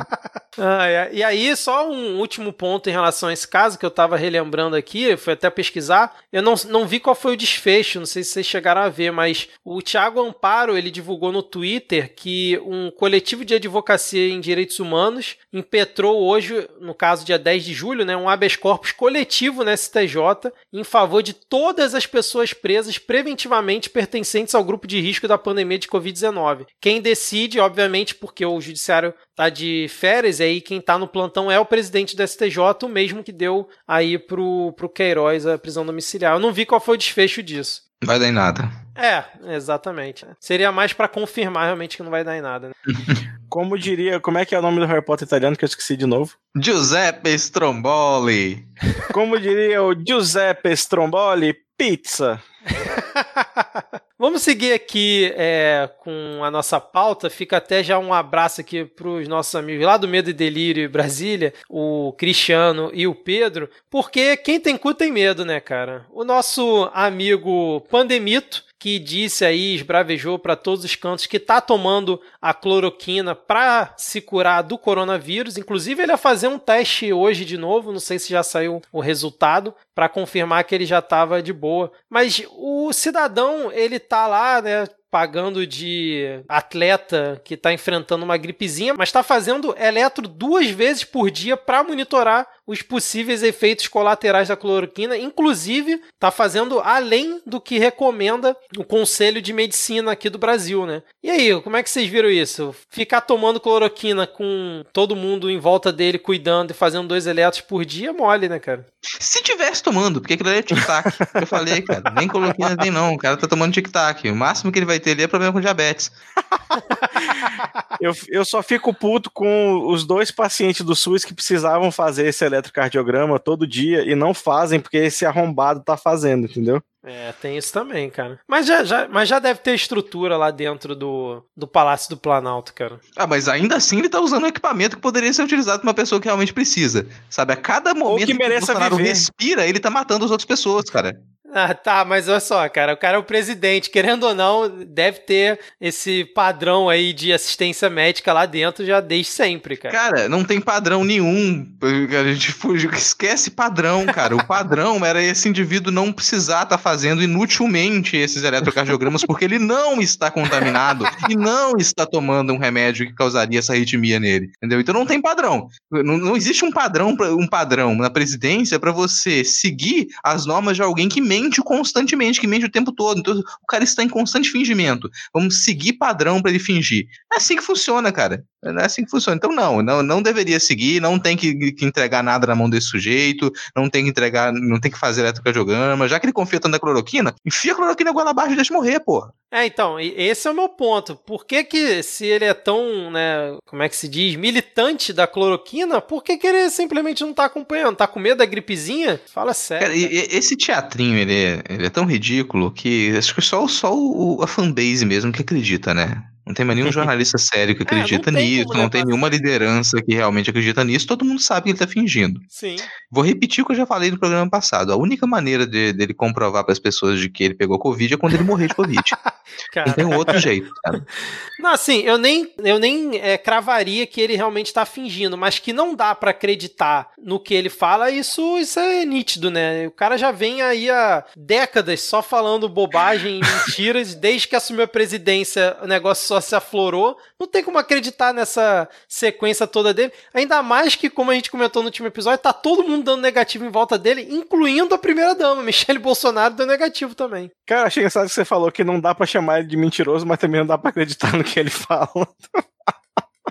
Ah, 0.58 0.88
é. 0.88 1.10
E 1.14 1.24
aí, 1.24 1.56
só 1.56 1.90
um 1.90 2.18
último 2.18 2.52
ponto 2.52 2.90
em 2.90 2.94
relação 2.94 3.30
a 3.30 3.34
esse 3.34 3.48
caso 3.58 3.80
que 3.80 3.86
eu 3.86 3.90
tava 3.90 4.16
relembrando 4.16 4.76
aqui, 4.76 5.18
foi 5.18 5.34
até 5.34 5.50
pesquisar. 5.50 6.16
Eu 6.32 6.44
não, 6.44 6.54
não 6.68 6.86
vi 6.86 7.00
qual 7.00 7.16
foi 7.16 7.34
o 7.34 7.38
desfecho, 7.38 7.98
não 7.98 8.06
sei 8.06 8.24
se 8.24 8.30
vocês 8.30 8.46
chegaram 8.46 8.82
a 8.82 8.88
ver, 8.90 9.12
mas 9.12 9.50
o 9.66 9.82
Thiago 9.82 10.22
Amparo 10.22 10.78
ele 10.78 10.92
divulgou 10.92 11.32
no 11.32 11.42
Twitter 11.42 12.14
que 12.16 12.60
um 12.64 12.92
coletivo 12.92 13.44
de 13.44 13.56
advocacia 13.56 14.30
em 14.30 14.40
direitos 14.40 14.80
humanos 14.80 15.38
impetrou 15.52 16.22
hoje, 16.22 16.70
no 16.80 16.94
caso 16.94 17.26
dia 17.26 17.40
10 17.40 17.66
de 17.66 17.74
julho, 17.74 18.06
né, 18.06 18.16
um 18.16 18.30
habeas 18.30 18.56
corpus 18.56 18.92
coletivo 18.92 19.64
na 19.64 19.76
STJ 19.76 20.52
em 20.72 20.84
favor 20.84 21.24
de 21.24 21.34
todas 21.34 21.96
as 21.96 22.06
pessoas 22.06 22.54
presas 22.54 23.00
preventivamente 23.00 23.90
pertencentes 23.90 24.54
ao 24.54 24.64
grupo 24.64 24.86
de 24.86 25.02
risco 25.02 25.28
da 25.28 25.38
pandemia 25.38 25.80
de 25.80 25.88
Covid-19. 25.88 26.68
Quem 26.80 27.02
decide, 27.02 27.60
obviamente, 27.60 28.14
porque 28.14 28.46
o 28.46 28.62
judiciário 28.62 29.16
tá 29.38 29.50
de 29.50 29.86
férias, 29.88 30.40
e 30.40 30.44
aí 30.44 30.60
quem 30.60 30.82
tá 30.82 30.98
no 30.98 31.08
plantão 31.08 31.52
é 31.52 31.60
o 31.60 31.66
presidente 31.66 32.16
do 32.16 32.28
STJ, 32.28 32.58
o 32.84 32.90
mesmo 32.90 33.24
que 33.24 33.32
deu 33.32 33.70
aí 33.88 34.18
pro, 34.18 34.74
pro 34.74 34.90
Queiroz 34.90 35.46
a 35.46 35.60
prisão 35.60 35.86
domiciliar. 35.86 36.34
Eu 36.34 36.40
não 36.40 36.52
vi 36.52 36.66
qual 36.66 36.82
foi 36.82 36.96
o 36.96 36.98
desfecho 36.98 37.44
disso. 37.44 37.84
Não 38.02 38.08
vai 38.08 38.20
dar 38.20 38.28
em 38.28 38.32
nada. 38.32 38.70
É, 38.96 39.24
exatamente. 39.56 40.26
Seria 40.40 40.72
mais 40.72 40.92
para 40.92 41.08
confirmar 41.08 41.66
realmente 41.66 41.98
que 41.98 42.04
não 42.04 42.10
vai 42.10 42.24
dar 42.24 42.36
em 42.36 42.42
nada. 42.42 42.70
Né? 42.70 42.74
Como 43.48 43.78
diria, 43.78 44.20
como 44.20 44.38
é 44.38 44.46
que 44.46 44.54
é 44.54 44.60
o 44.60 44.62
nome 44.62 44.80
do 44.80 44.86
Harry 44.86 45.04
Potter 45.04 45.26
italiano 45.26 45.56
que 45.56 45.64
eu 45.64 45.68
esqueci 45.68 45.96
de 45.96 46.06
novo? 46.06 46.36
Giuseppe 46.60 47.30
Stromboli. 47.36 48.68
Como 49.14 49.40
diria 49.40 49.82
o 49.82 49.96
Giuseppe 49.96 50.72
Stromboli, 50.76 51.56
pizza. 51.78 52.42
Vamos 54.20 54.42
seguir 54.42 54.74
aqui 54.74 55.32
é, 55.36 55.88
com 56.00 56.44
a 56.44 56.50
nossa 56.50 56.80
pauta. 56.82 57.30
Fica 57.30 57.58
até 57.58 57.84
já 57.84 58.00
um 58.00 58.12
abraço 58.12 58.62
aqui 58.62 58.84
para 58.84 59.08
os 59.08 59.28
nossos 59.28 59.54
amigos 59.54 59.86
lá 59.86 59.96
do 59.96 60.08
Medo 60.08 60.32
e 60.32 60.34
Delírio 60.34 60.90
Brasília, 60.90 61.54
o 61.70 62.14
Cristiano 62.18 62.90
e 62.94 63.06
o 63.06 63.14
Pedro, 63.14 63.70
porque 63.92 64.36
quem 64.38 64.60
tem 64.60 64.76
cu 64.76 64.94
tem 64.94 65.12
medo, 65.12 65.46
né, 65.46 65.60
cara? 65.60 66.08
O 66.12 66.24
nosso 66.24 66.90
amigo 66.94 67.82
Pandemito 67.92 68.66
que 68.80 69.00
disse 69.00 69.44
aí, 69.44 69.76
esbravejou 69.76 70.38
para 70.38 70.56
todos 70.56 70.86
os 70.86 70.96
cantos 70.96 71.26
que 71.26 71.40
tá 71.40 71.60
tomando 71.60 72.22
a 72.42 72.54
cloroquina 72.54 73.34
para 73.34 73.94
se 73.98 74.22
curar 74.22 74.62
do 74.62 74.78
coronavírus. 74.78 75.58
Inclusive, 75.58 76.04
ele 76.04 76.12
ia 76.12 76.18
fazer 76.18 76.48
um 76.48 76.60
teste 76.60 77.12
hoje 77.12 77.44
de 77.44 77.58
novo, 77.58 77.92
não 77.92 78.00
sei 78.00 78.20
se 78.20 78.30
já 78.30 78.44
saiu 78.44 78.82
o 78.92 79.00
resultado, 79.00 79.74
para 79.96 80.08
confirmar 80.08 80.64
que 80.64 80.76
ele 80.76 80.86
já 80.86 81.00
estava 81.00 81.42
de 81.42 81.52
boa. 81.52 81.67
Mas 82.10 82.44
o 82.52 82.92
cidadão, 82.94 83.72
ele 83.72 84.00
tá 84.00 84.28
lá, 84.28 84.62
né, 84.62 84.88
pagando 85.10 85.66
de 85.66 86.42
atleta 86.48 87.42
que 87.44 87.54
está 87.54 87.72
enfrentando 87.74 88.26
uma 88.26 88.38
gripezinha, 88.38 88.94
mas 88.98 89.10
está 89.10 89.24
fazendo 89.24 89.76
eletro 89.78 90.28
duas 90.28 90.70
vezes 90.70 91.04
por 91.04 91.32
dia 91.32 91.56
para 91.56 91.84
monitorar 91.84 92.48
os 92.68 92.82
possíveis 92.82 93.44
efeitos 93.44 93.88
colaterais 93.88 94.50
da 94.50 94.58
cloroquina, 94.58 95.18
inclusive 95.18 96.02
está 96.14 96.30
fazendo 96.30 96.82
além 96.82 97.42
do 97.46 97.62
que 97.62 97.80
recomenda 97.80 98.56
o 98.78 98.84
Conselho 98.84 99.42
de 99.42 99.54
Medicina 99.54 100.12
aqui 100.12 100.30
do 100.30 100.38
Brasil, 100.38 100.86
né? 100.86 101.02
E 101.24 101.32
aí, 101.32 101.62
como 101.62 101.78
é 101.78 101.84
que 101.84 101.90
vocês 101.90 102.10
viram 102.10 102.30
isso? 102.30 102.76
Ficar 102.90 103.22
tomando 103.22 103.60
cloroquina 103.60 104.28
com 104.28 104.84
todo 104.92 105.16
mundo 105.16 105.50
em 105.50 105.58
volta 105.58 105.94
dele 105.94 106.20
cuidando 106.20 106.72
e 106.72 106.74
fazendo 106.74 107.08
dois 107.08 107.26
eletros 107.26 107.62
por 107.62 107.86
dia, 107.86 108.10
é 108.10 108.14
mole, 108.14 108.50
né, 108.50 108.60
cara? 108.60 108.86
Se 109.02 109.42
tivesse 109.42 109.82
tomando, 109.82 110.20
porque 110.20 110.34
aquilo 110.34 110.50
ali 110.50 110.60
é 110.60 110.62
tic-tac. 110.62 111.10
eu 111.36 111.48
falei, 111.48 111.82
cara, 111.82 112.12
nem 112.12 112.28
cloroquina 112.28 112.76
tem 112.76 112.92
não, 112.92 113.14
o 113.14 113.18
cara 113.18 113.38
tá 113.38 113.48
tomando 113.48 113.74
tic-tac. 113.74 114.30
O 114.30 114.36
máximo 114.36 114.72
que 114.72 114.80
ele 114.80 114.86
vai 114.86 114.97
ter 115.00 115.12
ali 115.12 115.24
é 115.24 115.28
problema 115.28 115.54
com 115.54 115.62
diabetes. 115.62 116.12
eu, 118.02 118.14
eu 118.30 118.46
só 118.46 118.62
fico 118.62 118.94
puto 118.94 119.32
com 119.32 119.88
os 119.88 120.06
dois 120.06 120.32
pacientes 120.32 120.86
do 120.86 120.96
SUS 120.96 121.26
que 121.26 121.34
precisavam 121.34 121.92
fazer 121.92 122.28
esse 122.28 122.46
eletrocardiograma 122.46 123.40
todo 123.40 123.68
dia 123.68 124.04
e 124.04 124.16
não 124.16 124.34
fazem 124.34 124.80
porque 124.80 124.98
esse 124.98 125.26
arrombado 125.26 125.82
tá 125.84 125.98
fazendo, 125.98 126.46
entendeu? 126.46 126.82
É, 127.08 127.32
tem 127.32 127.58
isso 127.58 127.72
também, 127.72 128.10
cara. 128.10 128.38
Mas 128.46 128.66
já, 128.66 128.84
já, 128.84 129.08
mas 129.08 129.30
já 129.30 129.40
deve 129.40 129.62
ter 129.62 129.74
estrutura 129.74 130.36
lá 130.36 130.52
dentro 130.52 130.94
do, 130.94 131.42
do 131.56 131.66
Palácio 131.66 132.10
do 132.10 132.18
Planalto, 132.18 132.74
cara. 132.74 133.00
Ah, 133.16 133.26
mas 133.26 133.48
ainda 133.48 133.78
assim 133.78 134.00
ele 134.00 134.10
tá 134.10 134.20
usando 134.20 134.44
um 134.44 134.48
equipamento 134.48 134.98
que 134.98 135.02
poderia 135.02 135.32
ser 135.32 135.44
utilizado 135.44 135.80
por 135.80 135.88
uma 135.88 135.94
pessoa 135.94 136.20
que 136.20 136.28
realmente 136.28 136.54
precisa. 136.54 137.08
Sabe, 137.30 137.54
a 137.54 137.56
cada 137.56 137.94
momento 137.94 138.28
que, 138.28 138.38
que 138.38 138.44
o 138.44 138.50
Bolsonaro 138.50 138.98
viver. 138.98 139.10
respira, 139.10 139.66
ele 139.66 139.80
tá 139.80 139.90
matando 139.90 140.26
as 140.26 140.32
outras 140.32 140.46
pessoas, 140.46 140.90
cara. 140.90 141.18
Ah, 141.54 141.74
tá, 141.74 142.04
mas 142.04 142.28
olha 142.28 142.40
só, 142.42 142.68
cara, 142.68 142.94
o 142.94 142.98
cara 142.98 143.16
é 143.16 143.20
o 143.20 143.24
presidente, 143.24 143.90
querendo 143.90 144.26
ou 144.26 144.36
não, 144.36 144.70
deve 144.86 145.20
ter 145.20 145.60
esse 145.80 146.26
padrão 146.26 146.90
aí 146.90 147.14
de 147.14 147.32
assistência 147.32 147.90
médica 147.90 148.34
lá 148.34 148.46
dentro 148.46 148.86
já 148.86 149.00
desde 149.00 149.32
sempre, 149.32 149.78
cara. 149.78 149.94
Cara, 149.94 150.30
não 150.30 150.44
tem 150.44 150.60
padrão 150.60 151.06
nenhum. 151.06 151.66
A 151.82 152.34
gente 152.34 152.52
fugiu, 152.52 152.92
esquece 152.92 153.52
padrão, 153.52 154.06
cara. 154.08 154.36
O 154.36 154.46
padrão 154.46 155.04
era 155.06 155.24
esse 155.24 155.48
indivíduo 155.48 155.92
não 155.92 156.12
precisar 156.12 156.64
estar 156.64 156.78
tá 156.78 156.78
fazendo 156.78 157.24
inutilmente 157.24 158.18
esses 158.18 158.44
eletrocardiogramas 158.44 159.24
porque 159.24 159.46
ele 159.46 159.60
não 159.60 160.02
está 160.02 160.30
contaminado 160.30 161.06
e 161.30 161.36
não 161.36 161.78
está 161.78 162.06
tomando 162.06 162.52
um 162.52 162.58
remédio 162.58 163.08
que 163.08 163.14
causaria 163.14 163.60
essa 163.60 163.72
arritmia 163.72 164.20
nele, 164.20 164.52
entendeu? 164.58 164.82
Então 164.82 164.94
não 164.94 165.06
tem 165.06 165.22
padrão. 165.22 165.70
Não, 165.90 166.18
não 166.18 166.36
existe 166.36 166.66
um 166.66 166.72
padrão, 166.72 167.16
um 167.40 167.48
padrão 167.48 167.96
na 167.96 168.10
presidência 168.10 168.80
para 168.80 168.92
você 168.92 169.46
seguir 169.46 170.08
as 170.22 170.46
normas 170.46 170.76
de 170.76 170.84
alguém 170.84 171.08
que 171.08 171.22
mente 171.22 171.37
constantemente, 171.64 172.40
que 172.40 172.48
mente 172.48 172.66
o 172.66 172.72
tempo 172.72 172.92
todo. 172.92 173.20
Então 173.20 173.40
o 173.40 173.68
cara 173.68 173.84
está 173.84 174.04
em 174.04 174.10
constante 174.10 174.50
fingimento. 174.50 175.10
Vamos 175.34 175.64
seguir 175.64 175.94
padrão 175.94 176.42
para 176.42 176.52
ele 176.52 176.60
fingir. 176.60 177.08
É 177.34 177.38
assim 177.38 177.56
que 177.56 177.64
funciona, 177.64 178.12
cara. 178.12 178.44
É 178.64 178.86
assim 178.86 179.04
que 179.06 179.12
funciona. 179.12 179.38
Então, 179.38 179.52
não, 179.52 179.82
não, 179.82 180.02
não 180.02 180.22
deveria 180.22 180.60
seguir, 180.60 181.00
não 181.00 181.20
tem 181.20 181.38
que, 181.38 181.72
que, 181.74 181.86
entregar 181.86 182.24
nada 182.24 182.48
na 182.48 182.56
mão 182.56 182.70
desse 182.70 182.88
sujeito, 182.88 183.52
não 183.76 183.90
tem 183.90 184.04
que 184.04 184.10
entregar, 184.10 184.52
não 184.52 184.80
tem 184.80 184.92
que 184.92 184.98
fazer 184.98 185.22
eletrocardiograma. 185.22 186.08
Já 186.08 186.20
que 186.20 186.26
ele 186.26 186.34
confia 186.34 186.60
tanto 186.60 186.72
na 186.72 186.80
cloroquina, 186.80 187.36
enfia 187.46 187.74
a 187.74 187.76
cloroquina 187.76 188.12
goela 188.12 188.32
abaixo 188.32 188.54
e 188.54 188.56
deixa 188.56 188.74
morrer, 188.74 189.00
porra. 189.00 189.32
É, 189.50 189.66
então, 189.66 189.98
esse 190.00 190.48
é 190.48 190.52
o 190.52 190.54
meu 190.54 190.68
ponto. 190.68 191.16
Por 191.16 191.46
que 191.46 191.64
que, 191.64 192.04
se 192.04 192.26
ele 192.26 192.44
é 192.44 192.54
tão, 192.54 193.10
né, 193.10 193.58
como 193.66 193.82
é 193.82 193.88
que 193.88 193.96
se 193.96 194.10
diz, 194.10 194.36
militante 194.36 195.14
da 195.14 195.26
cloroquina, 195.26 196.02
por 196.02 196.22
que 196.22 196.38
que 196.38 196.48
ele 196.48 196.70
simplesmente 196.70 197.24
não 197.24 197.34
tá 197.34 197.46
acompanhando? 197.46 197.96
Tá 197.96 198.08
com 198.08 198.20
medo 198.20 198.40
da 198.40 198.46
gripezinha? 198.46 199.22
Fala 199.34 199.54
sério. 199.54 199.88
Cara, 199.88 199.96
esse 199.96 200.58
teatrinho, 200.58 201.18
ele 201.28 201.34
é, 201.34 201.64
ele 201.70 201.86
é 201.86 201.90
tão 201.90 202.06
ridículo 202.06 202.72
que 202.72 203.16
acho 203.18 203.36
que 203.36 203.42
só, 203.42 203.68
só 203.68 203.94
o, 203.96 204.42
a 204.42 204.48
fanbase 204.48 205.06
mesmo 205.06 205.32
que 205.32 205.42
acredita, 205.42 205.94
né? 205.94 206.24
Não 206.48 206.54
tem 206.54 206.66
mais 206.66 206.80
nenhum 206.80 206.92
jornalista 206.92 207.38
sério 207.38 207.76
que 207.76 207.84
acredita 207.84 208.30
é, 208.30 208.34
não 208.34 208.40
nisso, 208.40 208.74
não 208.74 208.90
tem 208.90 209.04
nenhuma 209.04 209.28
liderança 209.28 210.02
que 210.02 210.16
realmente 210.16 210.50
acredita 210.50 210.84
nisso, 210.84 211.06
todo 211.06 211.26
mundo 211.26 211.42
sabe 211.42 211.66
que 211.66 211.70
ele 211.72 211.78
tá 211.78 211.88
fingindo. 211.88 212.40
Sim. 212.48 212.78
Vou 213.12 213.24
repetir 213.24 213.64
o 213.64 213.68
que 213.68 213.74
eu 213.74 213.78
já 213.78 213.86
falei 213.86 214.10
no 214.10 214.18
programa 214.18 214.50
passado. 214.50 214.92
A 214.92 214.98
única 214.98 215.28
maneira 215.28 215.68
de, 215.68 215.94
dele 215.94 216.14
comprovar 216.14 216.64
para 216.64 216.74
as 216.74 216.80
pessoas 216.80 217.20
de 217.20 217.30
que 217.30 217.44
ele 217.44 217.54
pegou 217.54 217.78
Covid 217.78 218.14
é 218.14 218.18
quando 218.18 218.34
ele 218.34 218.44
morrer 218.44 218.68
de 218.68 218.76
Covid. 218.76 219.04
não 219.76 219.94
tem 219.94 220.06
outro 220.06 220.40
jeito, 220.40 220.72
cara. 220.84 221.06
Não, 221.60 221.72
assim, 221.72 222.02
eu 222.02 222.20
nem, 222.20 222.54
eu 222.60 222.78
nem 222.78 223.18
é, 223.18 223.36
cravaria 223.36 224.06
que 224.06 224.22
ele 224.22 224.36
realmente 224.36 224.72
tá 224.72 224.86
fingindo, 224.86 225.36
mas 225.36 225.58
que 225.58 225.74
não 225.74 225.96
dá 225.96 226.14
para 226.14 226.30
acreditar 226.30 227.10
no 227.18 227.40
que 227.40 227.52
ele 227.52 227.68
fala, 227.68 228.12
isso, 228.12 228.60
isso 228.60 228.80
é 228.80 229.04
nítido, 229.04 229.50
né? 229.50 229.88
O 229.88 229.92
cara 229.92 230.18
já 230.18 230.32
vem 230.32 230.62
aí 230.62 230.88
há 230.88 231.26
décadas 231.36 232.02
só 232.02 232.22
falando 232.22 232.70
bobagem 232.70 233.40
e 233.40 233.42
mentiras, 233.42 234.14
desde 234.14 234.48
que 234.48 234.56
assumiu 234.56 234.84
a 234.84 234.88
presidência, 234.88 235.76
o 235.82 235.88
negócio 235.88 236.28
só 236.28 236.37
se 236.42 236.56
aflorou. 236.56 237.18
Não 237.40 237.48
tem 237.48 237.64
como 237.64 237.78
acreditar 237.78 238.34
nessa 238.34 238.88
sequência 239.08 239.68
toda 239.68 239.94
dele. 239.94 240.12
Ainda 240.34 240.62
mais 240.62 240.96
que, 240.96 241.10
como 241.10 241.32
a 241.32 241.34
gente 241.34 241.52
comentou 241.52 241.82
no 241.82 241.88
último 241.88 242.08
episódio, 242.08 242.40
tá 242.40 242.54
todo 242.54 242.88
mundo 242.88 243.04
dando 243.04 243.22
negativo 243.22 243.66
em 243.66 243.70
volta 243.70 243.98
dele, 243.98 244.28
incluindo 244.30 244.94
a 244.94 244.98
primeira 244.98 245.36
dama, 245.36 245.62
Michele 245.64 246.00
Bolsonaro, 246.00 246.54
deu 246.54 246.66
negativo 246.66 247.16
também. 247.16 247.52
Cara, 247.66 247.88
achei 247.88 248.02
engraçado 248.02 248.28
que 248.28 248.34
você 248.34 248.46
falou 248.46 248.72
que 248.72 248.84
não 248.84 249.00
dá 249.00 249.14
para 249.14 249.26
chamar 249.26 249.60
ele 249.60 249.68
de 249.68 249.78
mentiroso, 249.78 250.26
mas 250.26 250.40
também 250.40 250.60
não 250.60 250.68
dá 250.68 250.78
para 250.78 250.90
acreditar 250.90 251.34
no 251.34 251.44
que 251.44 251.60
ele 251.60 251.70
fala. 251.70 252.28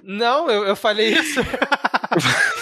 Não, 0.03 0.51
eu, 0.51 0.65
eu 0.65 0.77
falei 0.77 1.09
isso. 1.15 1.41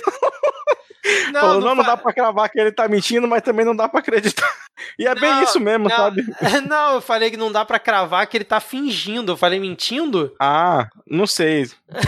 Não, 1.32 1.40
Falou, 1.40 1.60
não, 1.60 1.68
não, 1.68 1.74
não 1.76 1.84
dá 1.84 1.96
pra 1.96 2.12
cravar 2.12 2.48
que 2.48 2.58
ele 2.58 2.72
tá 2.72 2.88
mentindo, 2.88 3.28
mas 3.28 3.42
também 3.42 3.64
não 3.64 3.76
dá 3.76 3.88
pra 3.88 4.00
acreditar. 4.00 4.50
E 4.98 5.06
é 5.06 5.14
bem 5.14 5.42
isso 5.42 5.60
mesmo, 5.60 5.88
não, 5.88 5.96
sabe? 5.96 6.24
Não, 6.68 6.94
eu 6.94 7.00
falei 7.00 7.30
que 7.30 7.36
não 7.36 7.50
dá 7.50 7.64
para 7.64 7.78
cravar 7.78 8.26
que 8.26 8.36
ele 8.36 8.44
tá 8.44 8.60
fingindo. 8.60 9.32
Eu 9.32 9.36
falei 9.36 9.58
mentindo? 9.58 10.34
Ah, 10.40 10.88
não 11.06 11.26
sei. 11.26 11.62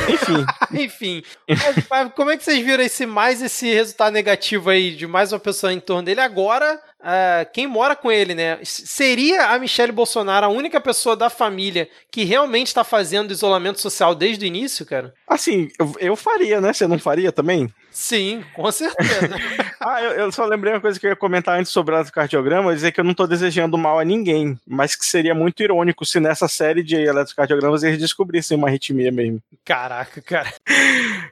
Enfim. 0.09 0.45
Enfim. 0.73 1.23
Mas, 1.49 1.87
mas 1.89 2.13
como 2.15 2.31
é 2.31 2.37
que 2.37 2.45
vocês 2.45 2.65
viram 2.65 2.83
esse 2.83 3.07
mais 3.07 3.43
esse 3.43 3.73
resultado 3.73 4.13
negativo 4.13 4.71
aí 4.71 4.95
de 4.95 5.07
mais 5.07 5.33
uma 5.33 5.39
pessoa 5.39 5.73
em 5.73 5.81
torno 5.81 6.05
dele? 6.05 6.21
Agora, 6.21 6.81
uh, 7.01 7.53
quem 7.53 7.67
mora 7.67 7.95
com 7.95 8.11
ele, 8.11 8.35
né? 8.35 8.59
Seria 8.63 9.49
a 9.49 9.59
Michelle 9.59 9.93
Bolsonaro 9.93 10.47
a 10.47 10.51
única 10.51 10.81
pessoa 10.81 11.17
da 11.17 11.31
família 11.31 11.89
que 12.11 12.25
realmente 12.25 12.69
está 12.69 12.85
fazendo 12.85 13.33
isolamento 13.33 13.81
social 13.81 14.15
desde 14.15 14.45
o 14.45 14.49
início, 14.49 14.85
cara? 14.87 15.15
Assim, 15.27 15.69
eu, 15.79 15.95
eu 15.99 16.17
faria, 16.17 16.61
né? 16.61 16.73
Você 16.73 16.87
não 16.87 16.99
faria 16.99 17.31
também? 17.33 17.73
Sim, 17.97 18.45
com 18.55 18.71
certeza. 18.71 19.37
ah, 19.87 20.03
eu, 20.03 20.11
eu, 20.13 20.33
só 20.33 20.45
lembrei 20.45 20.73
uma 20.73 20.81
coisa 20.81 20.99
que 20.99 21.07
eu 21.07 21.11
ia 21.11 21.17
comentar 21.17 21.59
antes 21.59 21.71
sobre 21.71 21.95
o 21.95 22.13
cardiograma, 22.13 22.75
dizer 22.75 22.91
que 22.91 22.99
eu 22.99 23.05
não 23.05 23.13
estou 23.13 23.27
desejando 23.27 23.79
mal 23.79 23.99
a 23.99 24.05
ninguém, 24.05 24.59
mas 24.67 24.97
que 24.97 25.07
seria 25.07 25.35
muito 25.35 25.63
irônico 25.63 26.05
se 26.05 26.19
nessa 26.19 26.49
série 26.49 26.83
de 26.83 26.97
eletrocardiogramas 26.97 27.83
eles 27.83 27.99
descobrissem 27.99 28.57
uma 28.57 28.69
arritmia 28.69 29.13
mesmo. 29.13 29.41
Caraca, 29.65 30.21
cara. 30.21 30.53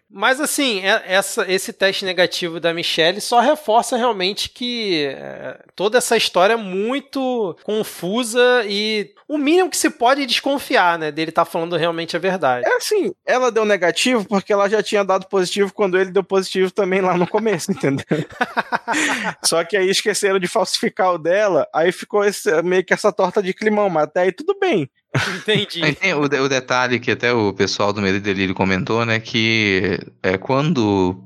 Mas 0.08 0.40
assim, 0.40 0.80
é, 0.80 1.02
essa, 1.06 1.50
esse 1.50 1.72
teste 1.72 2.04
negativo 2.04 2.60
da 2.60 2.72
Michelle 2.72 3.20
só 3.20 3.40
reforça 3.40 3.96
realmente 3.96 4.48
que 4.48 5.06
é, 5.06 5.58
toda 5.74 5.98
essa 5.98 6.16
história 6.16 6.52
é 6.52 6.56
muito 6.56 7.56
confusa 7.64 8.64
e 8.66 9.10
o 9.26 9.38
mínimo 9.38 9.70
que 9.70 9.76
se 9.76 9.90
pode 9.90 10.22
é 10.22 10.26
desconfiar, 10.26 10.98
né? 10.98 11.10
Dele 11.10 11.30
estar 11.30 11.44
tá 11.44 11.50
falando 11.50 11.76
realmente 11.76 12.14
a 12.14 12.20
verdade. 12.20 12.66
É 12.66 12.76
assim, 12.76 13.12
ela 13.26 13.50
deu 13.50 13.64
negativo 13.64 14.24
porque 14.24 14.52
ela 14.52 14.68
já 14.68 14.82
tinha 14.82 15.02
dado 15.02 15.26
positivo 15.26 15.72
quando 15.72 15.98
ele 15.98 16.10
deu 16.10 16.22
positivo 16.22 16.70
também 16.70 17.00
lá 17.00 17.16
no 17.16 17.26
começo, 17.26 17.72
entendeu? 17.72 18.04
Só 19.44 19.64
que 19.64 19.76
aí 19.76 19.88
esqueceram 19.88 20.38
de 20.38 20.46
falsificar 20.46 21.12
o 21.12 21.18
dela, 21.18 21.66
aí 21.74 21.92
ficou 21.92 22.24
esse, 22.24 22.50
meio 22.62 22.84
que 22.84 22.94
essa 22.94 23.12
torta 23.12 23.42
de 23.42 23.52
climão, 23.52 23.88
mas 23.88 24.04
até 24.04 24.22
aí 24.22 24.32
tudo 24.32 24.56
bem. 24.58 24.90
Entendi. 25.36 25.94
tem 25.94 26.12
o, 26.12 26.22
o, 26.22 26.48
detalhe 26.48 26.98
que 26.98 27.12
até 27.12 27.32
o 27.32 27.52
pessoal 27.52 27.92
do 27.92 28.02
Medo 28.02 28.16
e 28.16 28.20
Delírio 28.20 28.54
comentou, 28.54 29.04
né? 29.06 29.20
Que 29.20 29.98
é, 30.22 30.36
quando 30.36 31.24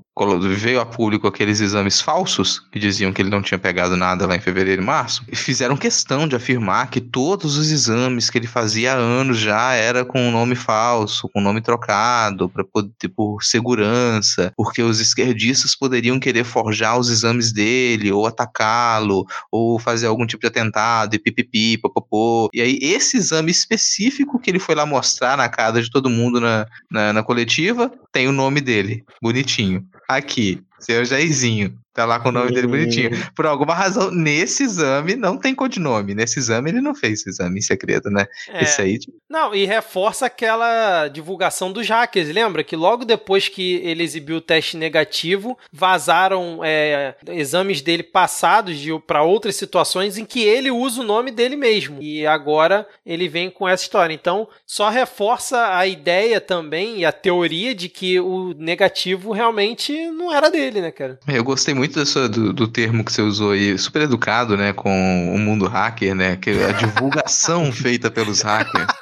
veio 0.54 0.80
a 0.80 0.86
público 0.86 1.26
aqueles 1.26 1.60
exames 1.60 2.00
falsos 2.00 2.60
que 2.70 2.78
diziam 2.78 3.12
que 3.12 3.22
ele 3.22 3.30
não 3.30 3.42
tinha 3.42 3.58
pegado 3.58 3.96
nada 3.96 4.26
lá 4.26 4.36
em 4.36 4.40
fevereiro 4.40 4.82
e 4.82 4.84
março, 4.84 5.24
e 5.30 5.36
fizeram 5.36 5.76
questão 5.76 6.26
de 6.26 6.36
afirmar 6.36 6.90
que 6.90 7.00
todos 7.00 7.56
os 7.56 7.70
exames 7.70 8.30
que 8.30 8.38
ele 8.38 8.46
fazia 8.46 8.94
há 8.94 8.96
anos 8.96 9.38
já 9.38 9.72
era 9.72 10.04
com 10.04 10.20
um 10.20 10.30
nome 10.30 10.54
falso, 10.54 11.28
com 11.28 11.40
um 11.40 11.42
nome 11.42 11.60
trocado, 11.60 12.48
para 12.48 12.64
poder 12.64 13.08
por 13.14 13.42
segurança, 13.42 14.52
porque 14.56 14.82
os 14.82 15.00
esquerdistas 15.00 15.74
poderiam 15.74 16.20
querer 16.20 16.44
forjar 16.44 16.98
os 16.98 17.08
exames 17.10 17.52
dele 17.52 18.12
ou 18.12 18.26
atacá-lo 18.26 19.26
ou 19.50 19.78
fazer 19.78 20.06
algum 20.06 20.26
tipo 20.26 20.42
de 20.42 20.46
atentado 20.46 21.14
e 21.14 21.18
pipipi, 21.18 21.78
popopô. 21.78 22.48
E 22.52 22.60
aí 22.60 22.78
esse 22.80 23.16
exame 23.16 23.50
específico 23.50 24.38
que 24.38 24.50
ele 24.50 24.58
foi 24.58 24.74
lá 24.74 24.86
mostrar 24.86 25.36
na 25.36 25.48
casa 25.48 25.82
de 25.82 25.90
todo 25.90 26.10
mundo 26.10 26.40
na, 26.40 26.66
na, 26.90 27.12
na 27.12 27.22
coletiva 27.22 27.90
tem 28.12 28.28
o 28.28 28.32
nome 28.32 28.60
dele, 28.60 29.04
bonitinho. 29.22 29.84
Aqui, 30.08 30.64
seu 30.80 31.04
Jairzinho. 31.04 31.78
Tá 31.98 32.04
lá 32.04 32.20
com 32.20 32.28
o 32.28 32.32
nome 32.32 32.52
dele 32.52 32.68
bonitinho. 32.68 33.10
Por 33.34 33.44
alguma 33.44 33.74
razão, 33.74 34.08
nesse 34.12 34.62
exame 34.62 35.16
não 35.16 35.36
tem 35.36 35.52
codinome. 35.52 36.14
Nesse 36.14 36.38
exame 36.38 36.70
ele 36.70 36.80
não 36.80 36.94
fez 36.94 37.14
esse 37.14 37.30
exame 37.30 37.58
em 37.58 37.60
segredo, 37.60 38.08
né? 38.08 38.24
É. 38.50 38.62
Isso 38.62 38.80
aí. 38.80 39.00
Tipo... 39.00 39.18
Não, 39.28 39.52
e 39.52 39.64
reforça 39.64 40.26
aquela 40.26 41.08
divulgação 41.08 41.72
dos 41.72 41.88
hackers. 41.88 42.28
Lembra 42.28 42.62
que 42.62 42.76
logo 42.76 43.04
depois 43.04 43.48
que 43.48 43.80
ele 43.82 44.04
exibiu 44.04 44.36
o 44.36 44.40
teste 44.40 44.76
negativo, 44.76 45.58
vazaram 45.72 46.60
é, 46.62 47.16
exames 47.26 47.82
dele 47.82 48.04
passados 48.04 48.78
para 49.04 49.24
outras 49.24 49.56
situações 49.56 50.16
em 50.16 50.24
que 50.24 50.44
ele 50.44 50.70
usa 50.70 51.00
o 51.00 51.04
nome 51.04 51.32
dele 51.32 51.56
mesmo. 51.56 52.00
E 52.00 52.24
agora 52.24 52.86
ele 53.04 53.28
vem 53.28 53.50
com 53.50 53.68
essa 53.68 53.82
história. 53.82 54.14
Então, 54.14 54.46
só 54.64 54.88
reforça 54.88 55.76
a 55.76 55.84
ideia 55.84 56.40
também 56.40 56.98
e 56.98 57.04
a 57.04 57.10
teoria 57.10 57.74
de 57.74 57.88
que 57.88 58.20
o 58.20 58.54
negativo 58.56 59.32
realmente 59.32 59.92
não 60.12 60.32
era 60.32 60.48
dele, 60.48 60.80
né, 60.80 60.92
cara? 60.92 61.18
Eu 61.26 61.42
gostei 61.42 61.74
muito 61.74 61.87
muito 61.88 61.98
dessa, 61.98 62.28
do, 62.28 62.52
do, 62.52 62.68
termo 62.68 63.02
que 63.02 63.10
você 63.10 63.22
usou 63.22 63.52
aí, 63.52 63.76
super 63.78 64.02
educado, 64.02 64.56
né, 64.56 64.72
com 64.72 64.90
o 65.34 65.38
mundo 65.38 65.66
hacker, 65.66 66.14
né, 66.14 66.36
que 66.36 66.50
a 66.50 66.72
divulgação 66.72 67.72
feita 67.72 68.10
pelos 68.10 68.42
hackers. 68.42 68.86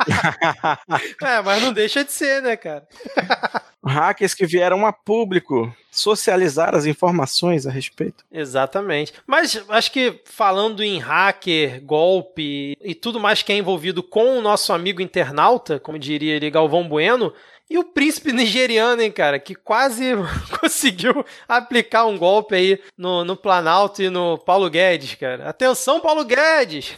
É, 1.23 1.43
mas 1.43 1.63
não 1.63 1.73
deixa 1.73 2.05
de 2.05 2.13
ser, 2.13 2.43
né, 2.43 2.57
cara? 2.57 2.87
Hackers 3.85 4.35
que 4.35 4.47
vieram 4.47 4.85
a 4.85 4.93
público 4.93 5.73
socializar 5.91 6.75
as 6.75 6.87
informações 6.87 7.67
a 7.67 7.71
respeito. 7.71 8.25
Exatamente. 8.33 9.13
Mas 9.27 9.63
acho 9.69 9.93
que 9.93 10.21
falando 10.25 10.83
em 10.83 10.99
hacker, 10.99 11.83
golpe 11.83 12.77
e 12.83 12.95
tudo 12.95 13.21
mais 13.21 13.43
que 13.43 13.53
é 13.53 13.57
envolvido 13.57 14.03
com 14.03 14.39
o 14.39 14.43
nosso 14.43 14.73
amigo 14.73 15.01
internauta, 15.01 15.79
como 15.79 15.99
diria 15.99 16.35
ele, 16.35 16.51
Galvão 16.51 16.89
Bueno, 16.89 17.33
e 17.69 17.79
o 17.79 17.85
príncipe 17.85 18.33
nigeriano, 18.33 19.03
hein, 19.03 19.11
cara, 19.11 19.39
que 19.39 19.55
quase 19.55 20.13
conseguiu 20.61 21.25
aplicar 21.49 22.07
um 22.07 22.17
golpe 22.17 22.55
aí 22.55 22.81
no, 22.97 23.25
no 23.25 23.37
Planalto 23.37 24.03
e 24.03 24.09
no 24.09 24.39
Paulo 24.39 24.71
Guedes, 24.71 25.15
cara. 25.15 25.49
Atenção, 25.49 26.01
Paulo 26.01 26.25
Guedes! 26.25 26.97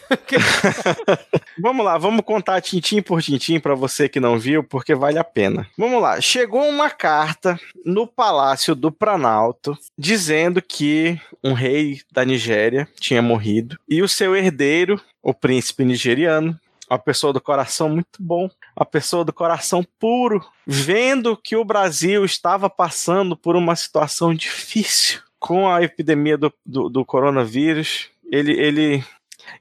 vamos 1.59 1.83
lá, 1.83 1.97
vamos 1.97 2.23
contar 2.23 2.61
tintim 2.61 3.01
por 3.01 3.21
tintim 3.21 3.59
para 3.59 3.73
você 3.73 4.07
que 4.07 4.19
não 4.19 4.37
viu, 4.37 4.63
porque 4.63 4.93
vale 4.93 5.17
a 5.17 5.23
pena. 5.23 5.67
Vamos 5.77 6.01
lá, 6.01 6.21
chegou 6.21 6.67
uma 6.67 6.89
carta 6.89 7.59
no 7.83 8.05
Palácio 8.05 8.75
do 8.75 8.91
Planalto 8.91 9.77
dizendo 9.97 10.61
que 10.61 11.19
um 11.43 11.53
rei 11.53 12.01
da 12.11 12.23
Nigéria 12.23 12.87
tinha 12.99 13.21
morrido 13.21 13.77
e 13.87 14.01
o 14.01 14.07
seu 14.07 14.35
herdeiro, 14.35 15.01
o 15.21 15.33
príncipe 15.33 15.83
nigeriano, 15.83 16.59
uma 16.89 16.99
pessoa 16.99 17.31
do 17.31 17.39
coração 17.39 17.87
muito 17.89 18.17
bom, 18.19 18.49
uma 18.79 18.85
pessoa 18.85 19.25
do 19.25 19.33
coração 19.33 19.85
puro, 19.99 20.41
vendo 20.65 21.35
que 21.35 21.55
o 21.55 21.65
Brasil 21.65 22.23
estava 22.23 22.69
passando 22.69 23.35
por 23.35 23.57
uma 23.57 23.75
situação 23.75 24.33
difícil 24.33 25.19
com 25.37 25.69
a 25.69 25.83
epidemia 25.83 26.37
do, 26.37 26.53
do, 26.65 26.89
do 26.89 27.05
coronavírus. 27.05 28.09
Ele, 28.31 28.53
ele, 28.53 29.03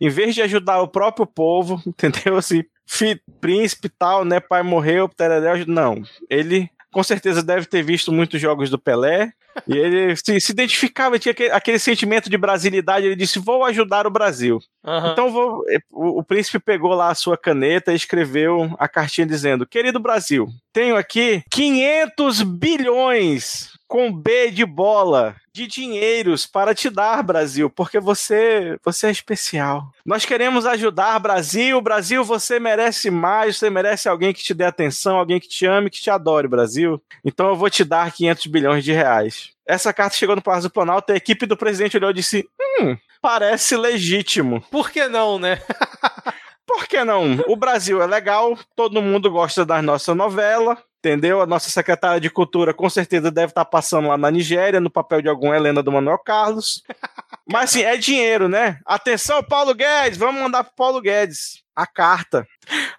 em 0.00 0.09
vez 0.09 0.37
de 0.37 0.42
ajudar 0.42 0.81
o 0.81 0.88
próprio 0.88 1.26
povo, 1.26 1.83
entendeu? 1.87 2.37
Assim, 2.37 2.62
filho, 2.87 3.20
príncipe 3.40 3.88
tal, 3.88 4.24
né? 4.24 4.38
Pai 4.38 4.62
morreu, 4.62 5.09
tereré, 5.09 5.64
não. 5.66 6.00
Ele 6.31 6.70
com 6.92 7.02
certeza 7.02 7.42
deve 7.42 7.66
ter 7.66 7.83
visto 7.83 8.12
muitos 8.12 8.40
jogos 8.40 8.70
do 8.70 8.78
Pelé, 8.78 9.33
e 9.66 9.76
ele 9.76 10.16
se, 10.16 10.40
se 10.40 10.52
identificava, 10.52 11.18
tinha 11.18 11.33
aquele, 11.33 11.50
aquele, 11.50 11.78
sentimento 11.78 12.31
de 12.31 12.38
brasilidade. 12.38 13.07
Ele 13.07 13.16
disse: 13.16 13.38
Vou 13.38 13.64
ajudar 13.64 14.07
o 14.07 14.11
Brasil. 14.11 14.61
Uhum. 14.84 15.12
Então 15.12 15.30
vou, 15.30 15.64
o, 15.90 16.20
o, 16.20 16.22
príncipe 16.22 16.58
pegou 16.58 16.94
lá 16.94 17.10
a 17.10 17.14
sua 17.14 17.36
caneta 17.36 17.92
e 17.92 17.96
escreveu 17.96 18.74
a 18.78 18.88
cartinha 18.88 19.26
dizendo: 19.26 19.66
Querido 19.66 19.98
Brasil, 19.98 20.48
tenho 20.72 20.96
aqui 20.96 21.42
500 21.50 22.42
bilhões 22.42 23.72
com 23.88 24.12
B 24.12 24.50
de 24.50 24.64
bola 24.64 25.34
de 25.52 25.66
dinheiros 25.66 26.46
para 26.46 26.74
te 26.74 26.88
dar, 26.88 27.22
Brasil, 27.22 27.68
porque 27.68 27.98
você, 27.98 28.78
você 28.84 29.08
é 29.08 29.10
especial. 29.10 29.90
Nós 30.06 30.24
queremos 30.24 30.64
ajudar, 30.66 31.18
Brasil. 31.18 31.80
Brasil, 31.80 32.22
você 32.22 32.60
merece 32.60 33.10
mais, 33.10 33.56
você 33.56 33.68
merece 33.68 34.08
alguém 34.08 34.32
que 34.32 34.42
te 34.42 34.54
dê 34.54 34.64
atenção, 34.64 35.16
alguém 35.16 35.40
que 35.40 35.48
te 35.48 35.66
ame, 35.66 35.90
que 35.90 36.00
te 36.00 36.10
adore, 36.10 36.46
Brasil. 36.46 37.02
Então 37.24 37.48
eu 37.48 37.56
vou 37.56 37.68
te 37.68 37.82
dar 37.82 38.12
500 38.12 38.46
bilhões 38.46 38.84
de 38.84 38.92
reais. 38.92 39.50
Essa 39.66 39.92
carta 39.92 40.16
chegou 40.16 40.36
no 40.36 40.42
Palácio 40.42 40.70
do 40.70 40.72
Planalto, 40.72 41.12
a 41.12 41.16
equipe 41.16 41.44
do 41.44 41.56
presidente 41.56 41.96
olhou 41.96 42.10
e 42.10 42.14
disse: 42.14 42.48
Hum, 42.81 42.96
parece 43.20 43.76
legítimo. 43.76 44.61
Por 44.70 44.90
que 44.90 45.09
não, 45.09 45.38
né? 45.38 45.61
Por 46.66 46.87
que 46.87 47.02
não? 47.02 47.42
O 47.46 47.57
Brasil 47.57 48.02
é 48.02 48.07
legal, 48.07 48.57
todo 48.76 49.00
mundo 49.00 49.31
gosta 49.31 49.64
da 49.64 49.81
nossa 49.81 50.14
novela, 50.14 50.76
entendeu? 50.98 51.40
A 51.40 51.46
nossa 51.46 51.70
secretária 51.70 52.20
de 52.20 52.28
Cultura 52.28 52.74
com 52.74 52.90
certeza 52.90 53.31
deve 53.31 53.52
estar 53.52 53.64
passando 53.64 54.09
lá 54.09 54.18
na 54.18 54.31
Nigéria, 54.31 54.78
no 54.78 54.90
papel 54.90 55.22
de 55.22 55.28
alguma 55.28 55.57
Helena 55.57 55.83
do 55.83 55.90
Manuel 55.90 56.18
Carlos. 56.18 56.83
Mas 57.50 57.70
assim, 57.70 57.83
é 57.83 57.96
dinheiro, 57.96 58.48
né? 58.48 58.78
Atenção, 58.85 59.42
Paulo 59.42 59.74
Guedes, 59.74 60.18
vamos 60.18 60.42
mandar 60.42 60.62
pro 60.62 60.74
Paulo 60.76 61.00
Guedes 61.00 61.62
a 61.74 61.87
carta. 61.87 62.46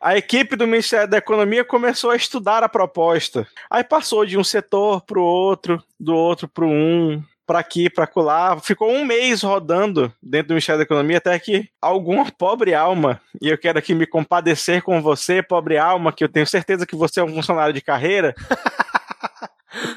A 0.01 0.17
equipe 0.17 0.55
do 0.55 0.65
Ministério 0.65 1.07
da 1.07 1.17
Economia 1.17 1.63
começou 1.63 2.09
a 2.09 2.15
estudar 2.15 2.63
a 2.63 2.69
proposta. 2.69 3.45
Aí 3.69 3.83
passou 3.83 4.25
de 4.25 4.37
um 4.37 4.43
setor 4.43 5.01
para 5.01 5.19
o 5.19 5.23
outro, 5.23 5.83
do 5.99 6.15
outro 6.15 6.47
para 6.47 6.65
um, 6.65 7.21
para 7.49 7.57
aqui, 7.57 7.89
para 7.89 8.05
colar. 8.05 8.61
Ficou 8.61 8.91
um 8.91 9.03
mês 9.03 9.41
rodando 9.41 10.13
dentro 10.21 10.49
do 10.49 10.51
Ministério 10.51 10.77
da 10.77 10.83
Economia 10.83 11.17
até 11.17 11.39
que 11.39 11.67
alguma 11.81 12.31
pobre 12.31 12.75
alma, 12.75 13.19
e 13.41 13.49
eu 13.49 13.57
quero 13.57 13.79
aqui 13.79 13.95
me 13.95 14.05
compadecer 14.05 14.83
com 14.83 15.01
você, 15.01 15.41
pobre 15.41 15.75
alma, 15.75 16.13
que 16.13 16.23
eu 16.23 16.29
tenho 16.29 16.45
certeza 16.45 16.85
que 16.85 16.95
você 16.95 17.19
é 17.19 17.23
um 17.23 17.33
funcionário 17.33 17.73
de 17.73 17.81
carreira. 17.81 18.35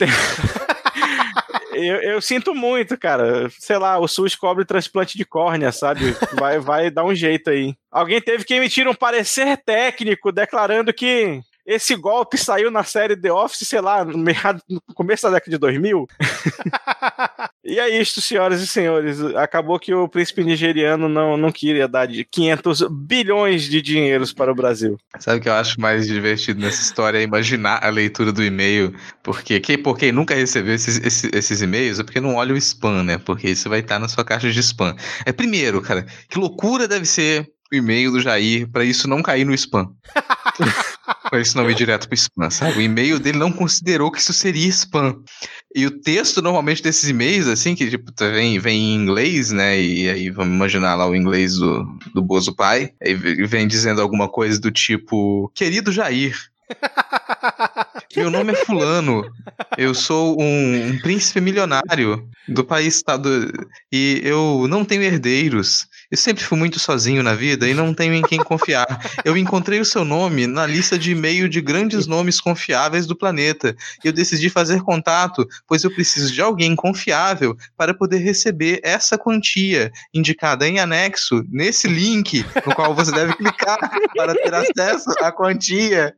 eu, 1.75 1.97
eu, 1.97 2.23
sinto 2.23 2.55
muito, 2.55 2.97
cara. 2.97 3.51
Sei 3.59 3.77
lá, 3.77 3.99
o 3.99 4.09
SUS 4.09 4.35
cobre 4.35 4.65
transplante 4.65 5.19
de 5.19 5.25
córnea, 5.27 5.73
sabe? 5.73 6.17
Vai, 6.33 6.59
vai 6.59 6.91
dar 6.91 7.05
um 7.05 7.15
jeito 7.15 7.51
aí. 7.51 7.75
Alguém 7.91 8.23
teve 8.23 8.45
que 8.45 8.55
emitir 8.55 8.89
um 8.89 8.95
parecer 8.95 9.59
técnico 9.59 10.33
declarando 10.33 10.91
que 10.91 11.43
esse 11.65 11.95
golpe 11.95 12.37
saiu 12.37 12.71
na 12.71 12.83
série 12.83 13.17
The 13.17 13.33
Office, 13.33 13.69
sei 13.69 13.81
lá, 13.81 14.05
no, 14.05 14.19
meado, 14.19 14.61
no 14.69 14.81
começo 14.95 15.23
da 15.23 15.35
década 15.35 15.51
de 15.51 15.59
2000. 15.59 16.07
e 17.65 17.79
é 17.79 18.01
isto, 18.01 18.21
senhoras 18.21 18.61
e 18.61 18.67
senhores. 18.67 19.21
Acabou 19.37 19.79
que 19.79 19.95
o 19.95 20.09
príncipe 20.09 20.43
nigeriano 20.43 21.09
não, 21.09 21.37
não 21.37 21.53
queria 21.53 21.87
dar 21.87 22.07
de 22.07 22.25
500 22.25 22.83
bilhões 22.91 23.63
de 23.63 23.81
dinheiros 23.81 24.33
para 24.33 24.51
o 24.51 24.55
Brasil. 24.55 24.97
Sabe 25.21 25.39
o 25.39 25.41
que 25.41 25.49
eu 25.49 25.55
acho 25.55 25.81
mais 25.81 26.07
divertido 26.07 26.61
nessa 26.61 26.83
história? 26.83 27.19
É 27.19 27.23
imaginar 27.23 27.85
a 27.85 27.91
leitura 27.91 28.33
do 28.33 28.43
e-mail. 28.43 28.95
Porque 29.23 29.61
quem, 29.61 29.79
por 29.79 29.97
quem 29.97 30.11
nunca 30.11 30.35
recebeu 30.35 30.75
esses, 30.75 30.99
esses, 30.99 31.31
esses 31.33 31.63
e-mails 31.63 32.01
é 32.01 32.03
porque 32.03 32.21
não 32.21 32.35
olha 32.35 32.55
o 32.55 32.57
spam, 32.57 33.05
né? 33.05 33.19
Porque 33.19 33.49
isso 33.49 33.69
vai 33.69 33.81
estar 33.81 33.99
na 34.01 34.09
sua 34.09 34.25
caixa 34.25 34.51
de 34.51 34.59
spam. 34.61 34.97
É 35.25 35.33
primeiro, 35.33 35.81
cara, 35.81 36.05
que 36.29 36.39
loucura 36.39 36.89
deve 36.89 37.07
ser 37.07 37.49
o 37.73 37.77
e-mail 37.77 38.11
do 38.11 38.21
Jair 38.21 38.69
para 38.69 38.85
isso 38.85 39.09
não 39.09 39.23
cair 39.23 39.45
no 39.45 39.55
spam. 39.55 39.89
isso 41.41 41.57
não 41.57 41.71
ir 41.71 41.75
direto 41.75 42.07
pro 42.09 42.15
spam, 42.15 42.51
sabe? 42.51 42.79
O 42.79 42.81
e-mail 42.81 43.19
dele 43.19 43.39
não 43.39 43.51
considerou 43.53 44.11
que 44.11 44.21
isso 44.21 44.33
seria 44.33 44.69
spam. 44.69 45.23
E 45.75 45.87
o 45.87 45.91
texto, 45.91 46.43
normalmente, 46.43 46.83
desses 46.83 47.09
e-mails, 47.09 47.47
assim, 47.47 47.75
que 47.75 47.89
tipo, 47.89 48.13
tá, 48.13 48.29
vem, 48.29 48.59
vem 48.59 48.79
em 48.79 48.95
inglês, 48.95 49.51
né? 49.51 49.81
E 49.81 50.09
aí 50.09 50.31
vamos 50.31 50.55
imaginar 50.55 50.95
lá 50.95 51.09
o 51.09 51.17
inglês 51.17 51.57
do, 51.57 51.85
do 52.15 52.23
Bozo 52.23 52.55
Pai. 52.55 52.91
Aí 53.03 53.15
vem 53.15 53.67
dizendo 53.67 54.01
alguma 54.01 54.29
coisa 54.29 54.61
do 54.61 54.71
tipo: 54.71 55.51
Querido 55.55 55.91
Jair. 55.91 56.37
Meu 58.17 58.31
nome 58.31 58.53
é 58.53 58.57
Fulano. 58.57 59.25
Eu 59.77 59.95
sou 59.95 60.41
um, 60.41 60.89
um 60.89 60.99
príncipe 60.99 61.41
milionário 61.41 62.29
do 62.49 62.65
país 62.65 62.97
estado 62.97 63.51
e 63.91 64.21
eu 64.23 64.67
não 64.69 64.85
tenho 64.85 65.03
herdeiros. 65.03 65.87
Eu 66.13 66.19
sempre 66.19 66.45
fui 66.45 66.59
muito 66.59 66.79
sozinho 66.79 67.23
na 67.23 67.35
vida 67.35 67.67
e 67.67 67.73
não 67.73 67.95
tenho 67.95 68.13
em 68.13 68.21
quem 68.21 68.39
confiar. 68.39 68.87
Eu 69.25 69.35
encontrei 69.35 69.81
o 69.81 69.85
seu 69.85 70.05
nome 70.05 70.47
na 70.47 70.67
lista 70.67 70.99
de 70.99 71.13
e-mail 71.13 71.49
de 71.49 71.63
grandes 71.63 72.07
nomes 72.07 72.39
confiáveis 72.39 73.07
do 73.07 73.17
planeta 73.17 73.75
e 74.05 74.09
eu 74.09 74.13
decidi 74.13 74.51
fazer 74.51 74.83
contato, 74.83 75.49
pois 75.67 75.83
eu 75.85 75.91
preciso 75.91 76.31
de 76.31 76.43
alguém 76.43 76.77
confiável 76.77 77.57
para 77.79 77.95
poder 77.95 78.19
receber 78.19 78.79
essa 78.85 79.17
quantia 79.17 79.91
indicada 80.13 80.69
em 80.69 80.79
anexo 80.79 81.43
nesse 81.49 81.89
link 81.89 82.45
no 82.67 82.75
qual 82.75 82.95
você 82.95 83.11
deve 83.11 83.33
clicar 83.35 83.79
para 84.15 84.35
ter 84.35 84.53
acesso 84.53 85.09
à 85.19 85.33
quantia 85.33 86.15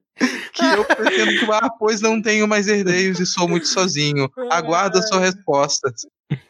que 0.53 0.65
eu 0.65 0.85
pretendo 0.85 1.39
tomar, 1.41 1.71
pois 1.79 2.01
não 2.01 2.21
tenho 2.21 2.49
mais 2.49 2.67
herdeiros 2.67 3.21
e 3.21 3.27
sou 3.27 3.49
muito 3.49 3.69
sozinho. 3.69 4.29
Aguardo 4.51 4.99
a 4.99 5.03
sua 5.03 5.21
resposta. 5.21 5.93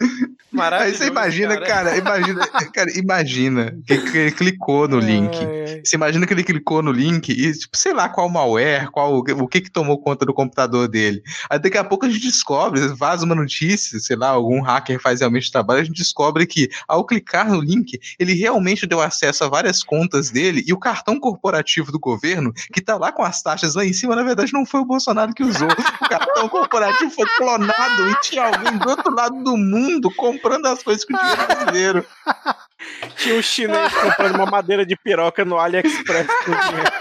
Aí 0.56 0.94
você 0.94 1.06
imagina, 1.08 1.56
cara. 1.60 1.66
cara, 1.66 1.96
imagina, 1.98 2.46
cara, 2.72 2.98
imagina 2.98 3.76
que, 3.86 3.98
que 3.98 4.18
ele 4.18 4.30
clicou 4.30 4.86
no 4.86 5.00
link. 5.00 5.36
Você 5.84 5.96
imagina 5.96 6.26
que 6.26 6.32
ele 6.32 6.44
clicou 6.44 6.80
no 6.80 6.92
link 6.92 7.30
e, 7.30 7.52
tipo, 7.52 7.76
sei 7.76 7.92
lá 7.92 8.08
qual 8.08 8.28
malware, 8.28 8.90
qual, 8.90 9.18
o 9.18 9.48
que 9.48 9.60
que 9.60 9.70
tomou 9.70 9.98
conta 9.98 10.24
do 10.24 10.32
computador 10.32 10.86
dele. 10.86 11.22
Aí 11.50 11.58
daqui 11.58 11.76
a 11.76 11.82
pouco 11.82 12.06
a 12.06 12.08
gente 12.08 12.22
descobre, 12.22 12.86
vaza 12.88 13.24
uma 13.24 13.34
notícia, 13.34 13.98
sei 13.98 14.16
lá, 14.16 14.28
algum 14.28 14.60
hacker 14.62 15.00
faz 15.00 15.20
realmente 15.20 15.50
trabalho, 15.50 15.80
a 15.80 15.84
gente 15.84 15.96
descobre 15.96 16.46
que 16.46 16.70
ao 16.86 17.04
clicar 17.04 17.50
no 17.50 17.60
link, 17.60 17.98
ele 18.18 18.34
realmente 18.34 18.86
deu 18.86 19.00
acesso 19.00 19.42
a 19.42 19.48
várias 19.48 19.82
contas 19.82 20.30
dele 20.30 20.62
e 20.66 20.72
o 20.72 20.78
cartão 20.78 21.18
corporativo 21.18 21.90
do 21.90 21.98
governo, 21.98 22.52
que 22.72 22.80
tá 22.80 22.96
lá 22.96 23.10
com 23.10 23.24
as 23.24 23.42
taxas 23.42 23.74
lá 23.74 23.84
em 23.84 23.92
cima, 23.92 24.14
na 24.14 24.22
verdade 24.22 24.52
não 24.52 24.64
foi 24.64 24.80
o 24.80 24.84
Bolsonaro 24.84 25.34
que 25.34 25.42
usou. 25.42 25.68
O 25.68 26.08
cartão 26.08 26.48
corporativo 26.48 27.10
foi 27.10 27.26
clonado 27.36 28.10
e 28.10 28.20
tinha 28.22 28.44
alguém 28.44 28.78
do 28.78 28.88
outro 28.88 29.12
lado 29.12 29.42
do 29.42 29.56
mundo 29.56 29.73
comprando 30.16 30.66
as 30.66 30.82
coisas 30.82 31.04
com 31.04 31.16
dinheiro 31.16 31.46
brasileiro. 31.46 32.06
Tinha 33.16 33.34
um 33.36 33.42
chinês 33.42 33.92
comprando 33.94 34.36
uma 34.36 34.46
madeira 34.46 34.84
de 34.84 34.96
piroca 34.96 35.44
no 35.44 35.58
AliExpress 35.58 36.26
com 36.26 36.52
dinheiro. 36.52 36.92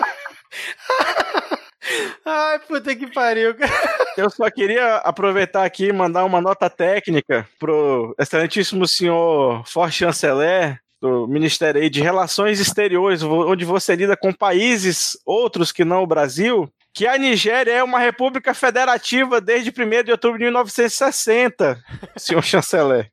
Ai, 2.25 2.59
puta 2.59 2.95
que 2.95 3.07
pariu, 3.07 3.53
cara. 3.55 3.71
Eu 4.15 4.29
só 4.29 4.49
queria 4.49 4.97
aproveitar 4.97 5.65
aqui 5.65 5.87
e 5.87 5.93
mandar 5.93 6.23
uma 6.23 6.41
nota 6.41 6.69
técnica 6.69 7.47
pro 7.59 8.15
excelentíssimo 8.17 8.87
senhor 8.87 9.67
Forte 9.67 9.97
Chanceler 9.97 10.79
do 11.01 11.27
Ministério 11.27 11.89
de 11.89 12.01
Relações 12.01 12.61
Exteriores, 12.61 13.21
onde 13.21 13.65
você 13.65 13.93
lida 13.95 14.15
com 14.15 14.31
países 14.31 15.17
outros 15.25 15.71
que 15.71 15.83
não 15.83 16.01
o 16.01 16.07
Brasil, 16.07 16.69
que 16.93 17.07
a 17.07 17.17
Nigéria 17.17 17.71
é 17.71 17.83
uma 17.83 17.99
república 17.99 18.53
federativa 18.53 19.41
desde 19.41 19.71
1 19.71 20.03
de 20.03 20.11
outubro 20.11 20.37
de 20.37 20.45
1960, 20.45 21.81
senhor 22.15 22.43
chanceler. 22.43 23.11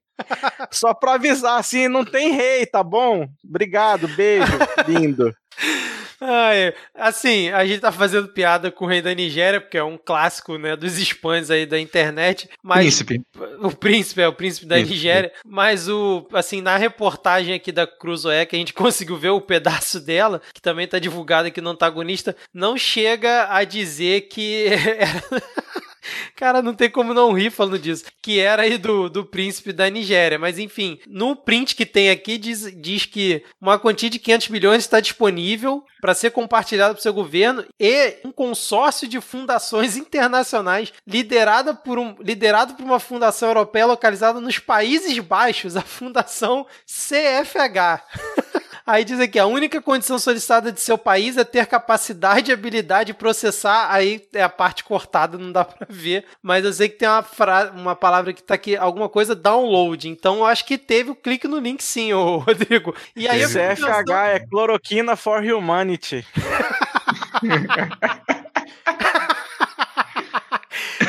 Só 0.70 0.92
para 0.92 1.14
avisar, 1.14 1.58
assim, 1.58 1.88
não 1.88 2.04
tem 2.04 2.32
rei, 2.32 2.66
tá 2.66 2.82
bom? 2.82 3.26
Obrigado, 3.42 4.06
beijo, 4.08 4.52
lindo. 4.86 5.34
Ai, 6.20 6.74
assim, 6.94 7.48
a 7.48 7.64
gente 7.64 7.80
tá 7.80 7.90
fazendo 7.90 8.28
piada 8.28 8.70
com 8.70 8.84
o 8.84 8.88
rei 8.88 9.00
da 9.00 9.14
Nigéria, 9.14 9.60
porque 9.60 9.78
é 9.78 9.84
um 9.84 9.96
clássico, 9.96 10.58
né, 10.58 10.76
dos 10.76 10.98
spams 10.98 11.50
aí 11.50 11.64
da 11.64 11.80
internet. 11.80 12.48
Mas 12.62 12.80
príncipe. 12.80 13.22
O 13.60 13.70
príncipe, 13.74 14.20
é 14.20 14.28
o 14.28 14.32
príncipe 14.32 14.66
da 14.66 14.74
príncipe. 14.76 14.94
Nigéria. 14.94 15.32
Mas 15.46 15.88
o, 15.88 16.26
assim, 16.32 16.60
na 16.60 16.76
reportagem 16.76 17.54
aqui 17.54 17.72
da 17.72 17.86
Cruzoé, 17.86 18.44
que 18.44 18.54
a 18.54 18.58
gente 18.58 18.74
conseguiu 18.74 19.16
ver 19.16 19.30
o 19.30 19.40
pedaço 19.40 19.98
dela, 19.98 20.42
que 20.52 20.60
também 20.60 20.86
tá 20.86 20.98
divulgado 20.98 21.48
aqui 21.48 21.60
no 21.60 21.70
antagonista, 21.70 22.36
não 22.52 22.76
chega 22.76 23.48
a 23.50 23.64
dizer 23.64 24.22
que 24.28 24.68
Cara, 26.36 26.62
não 26.62 26.74
tem 26.74 26.90
como 26.90 27.14
não 27.14 27.32
rir 27.32 27.50
falando 27.50 27.78
disso. 27.78 28.04
Que 28.22 28.40
era 28.40 28.62
aí 28.62 28.78
do, 28.78 29.08
do 29.08 29.24
príncipe 29.24 29.72
da 29.72 29.88
Nigéria. 29.88 30.38
Mas 30.38 30.58
enfim, 30.58 30.98
no 31.06 31.36
print 31.36 31.74
que 31.74 31.86
tem 31.86 32.10
aqui 32.10 32.38
diz, 32.38 32.72
diz 32.80 33.06
que 33.06 33.44
uma 33.60 33.78
quantia 33.78 34.10
de 34.10 34.18
500 34.18 34.48
bilhões 34.48 34.84
está 34.84 35.00
disponível 35.00 35.84
para 36.00 36.14
ser 36.14 36.30
compartilhada 36.30 36.94
para 36.94 37.00
o 37.00 37.02
seu 37.02 37.12
governo 37.12 37.64
e 37.78 38.16
um 38.24 38.32
consórcio 38.32 39.06
de 39.06 39.20
fundações 39.20 39.96
internacionais 39.96 40.92
liderada 41.06 41.74
por 41.74 41.98
um, 41.98 42.16
liderado 42.20 42.74
por 42.74 42.84
uma 42.84 42.98
fundação 42.98 43.48
europeia 43.48 43.86
localizada 43.86 44.40
nos 44.40 44.58
Países 44.58 45.18
Baixos, 45.18 45.76
a 45.76 45.82
Fundação 45.82 46.66
CFH. 46.86 48.02
Aí 48.90 49.04
diz 49.04 49.20
aqui, 49.20 49.38
a 49.38 49.46
única 49.46 49.80
condição 49.80 50.18
solicitada 50.18 50.72
de 50.72 50.80
seu 50.80 50.98
país 50.98 51.36
é 51.36 51.44
ter 51.44 51.64
capacidade 51.64 52.50
e 52.50 52.52
habilidade 52.52 53.12
de 53.12 53.14
processar, 53.14 53.86
aí 53.88 54.20
é 54.34 54.42
a 54.42 54.48
parte 54.48 54.82
cortada, 54.82 55.38
não 55.38 55.52
dá 55.52 55.62
pra 55.64 55.86
ver, 55.88 56.24
mas 56.42 56.64
eu 56.64 56.72
sei 56.72 56.88
que 56.88 56.98
tem 56.98 57.08
uma, 57.08 57.22
fra 57.22 57.70
uma 57.72 57.94
palavra 57.94 58.32
que 58.32 58.42
tá 58.42 58.54
aqui, 58.54 58.76
alguma 58.76 59.08
coisa 59.08 59.32
download, 59.32 60.08
então 60.08 60.38
eu 60.38 60.46
acho 60.46 60.64
que 60.64 60.76
teve 60.76 61.12
o 61.12 61.14
clique 61.14 61.46
no 61.46 61.60
link 61.60 61.84
sim, 61.84 62.12
ô 62.12 62.38
Rodrigo. 62.42 62.92
E 63.14 63.28
aí 63.28 63.46
CFH 63.46 64.10
é 64.34 64.40
Cloroquina 64.40 65.14
for 65.14 65.40
Humanity. 65.40 66.26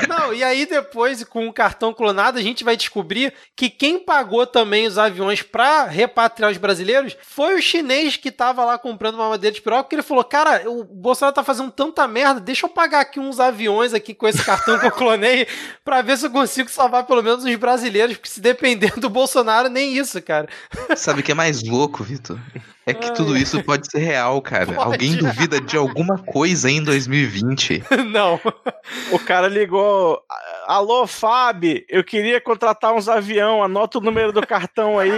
Não, 0.08 0.34
e 0.34 0.44
aí 0.44 0.66
depois, 0.66 1.24
com 1.24 1.48
o 1.48 1.54
cartão 1.54 1.94
clonado, 1.94 2.38
a 2.38 2.42
gente 2.42 2.64
vai 2.64 2.78
descobrir 2.78 3.34
que 3.56 3.70
quem 3.70 4.00
pagou 4.00 4.46
também 4.46 4.88
os 4.88 4.98
aviões 4.98 5.42
para 5.42 5.86
repatriar 5.86 6.52
os 6.52 6.58
brasileiros 6.58 7.18
foi 7.24 7.56
o 7.56 7.62
chinês 7.62 8.16
que 8.16 8.32
tava 8.32 8.64
lá 8.64 8.78
comprando 8.78 9.16
uma 9.16 9.30
madeira 9.30 9.54
de 9.54 9.62
piroca, 9.62 9.84
porque 9.84 9.96
ele 9.96 10.04
falou, 10.04 10.24
cara, 10.24 10.70
o 10.70 10.84
Bolsonaro 10.84 11.36
tá 11.36 11.44
fazendo 11.44 11.72
tanta 11.72 12.08
merda, 12.08 12.40
deixa 12.40 12.66
eu 12.66 12.70
pagar 12.70 13.02
aqui 13.02 13.20
uns 13.20 13.40
aviões 13.40 13.94
aqui 13.94 14.14
com 14.14 14.28
esse 14.28 14.44
cartão 14.44 14.80
que 14.80 14.86
eu 14.86 14.92
clonei 14.92 15.48
pra 15.84 16.02
ver 16.02 16.18
se 16.18 16.26
eu 16.26 16.32
consigo 16.32 16.70
salvar 16.70 17.06
pelo 17.06 17.22
menos 17.22 17.44
os 17.44 17.56
brasileiros, 17.56 18.16
porque 18.18 18.30
se 18.30 18.42
depender 18.42 18.94
do 18.98 19.10
Bolsonaro, 19.10 19.70
nem 19.70 19.98
isso, 19.98 20.22
cara. 20.22 20.48
Sabe 20.96 21.22
o 21.22 21.24
que 21.24 21.32
é 21.32 21.36
mais 21.36 21.64
louco, 21.64 22.04
Vitor? 22.04 22.40
É 22.86 22.94
que 22.96 23.14
tudo 23.14 23.38
isso 23.38 23.64
pode 23.64 23.90
ser 23.90 24.00
real, 24.00 24.42
cara. 24.42 24.66
Pode. 24.66 24.80
Alguém 24.80 25.16
duvida 25.16 25.62
de 25.62 25.78
alguma 25.78 26.18
coisa 26.18 26.70
em 26.70 26.84
2020? 26.84 27.84
Não. 28.12 28.40
O 29.12 29.20
cara 29.20 29.48
ligou. 29.48 29.81
Alô, 30.66 31.06
Fábio, 31.06 31.84
eu 31.90 32.04
queria 32.04 32.40
contratar 32.40 32.94
uns 32.94 33.10
avião, 33.10 33.64
anota 33.64 33.98
o 33.98 34.02
número 34.02 34.32
do 34.32 34.46
cartão 34.46 34.98
aí. 34.98 35.12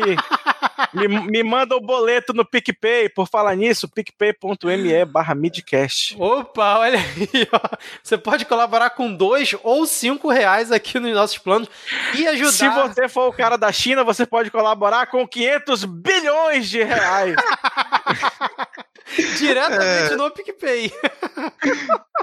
me, 0.93 1.08
me 1.08 1.43
manda 1.43 1.76
o 1.76 1.82
boleto 1.82 2.34
no 2.34 2.45
PicPay. 2.45 3.10
Por 3.10 3.28
falar 3.28 3.56
nisso, 3.56 3.88
picpay.me 3.89 5.06
barra 5.06 5.36
midcast. 5.36 6.15
Opa, 6.19 6.80
olha 6.80 6.99
aí, 6.99 7.47
ó. 7.52 7.78
Você 8.02 8.17
pode 8.17 8.45
colaborar 8.45 8.91
com 8.91 9.13
dois 9.13 9.56
ou 9.63 9.86
cinco 9.86 10.30
reais 10.30 10.71
aqui 10.71 10.99
nos 10.99 11.13
nossos 11.13 11.38
planos 11.38 11.69
e 12.15 12.28
ajudar. 12.28 12.52
Se 12.52 12.69
você 12.69 13.10
for 13.10 13.28
o 13.28 13.34
cara 13.34 13.58
da 13.58 13.71
China, 13.71 14.04
você 14.04 14.26
pode 14.26 14.49
colaborar 14.49 15.08
com 15.08 15.28
500 15.28 15.86
bilhões 15.86 16.69
de 16.69 16.84
reais. 16.84 17.36
Diretamente 19.38 20.13
é... 20.13 20.15
no 20.15 20.32
PicPay. 20.32 20.91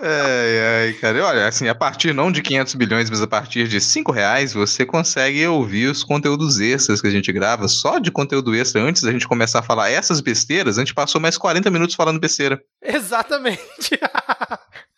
Ai, 0.03 0.87
ai, 0.87 0.93
cara. 0.95 1.25
Olha, 1.25 1.47
assim, 1.47 1.69
a 1.69 1.75
partir 1.75 2.15
não 2.15 2.33
de 2.33 2.43
500 2.43 2.75
bilhões, 2.75 3.11
mas 3.11 3.23
a 3.23 3.27
partir 3.27 3.69
de 3.69 3.81
5 3.81 4.11
reais, 4.13 4.53
você 4.53 4.85
consegue 4.85 5.47
ouvir 5.47 5.87
os 5.87 6.03
conteúdos 6.03 6.59
extras 6.61 7.01
que 7.01 7.07
a 7.07 7.11
gente 7.11 7.31
grava. 7.33 7.69
Só 7.69 7.99
de 7.99 8.11
conteúdo 8.11 8.55
extra, 8.55 8.83
antes 8.83 9.03
da 9.03 9.13
gente 9.13 9.29
começar 9.29 9.61
a 9.61 9.63
falar 9.63 9.91
essas 9.91 10.21
besteiras, 10.21 10.79
a 10.79 10.81
gente 10.81 10.95
passou 10.95 11.21
mais 11.21 11.37
40 11.37 11.71
minutos 11.71 11.95
falando 11.95 12.21
besteira. 12.21 12.61
Exatamente. 12.83 13.99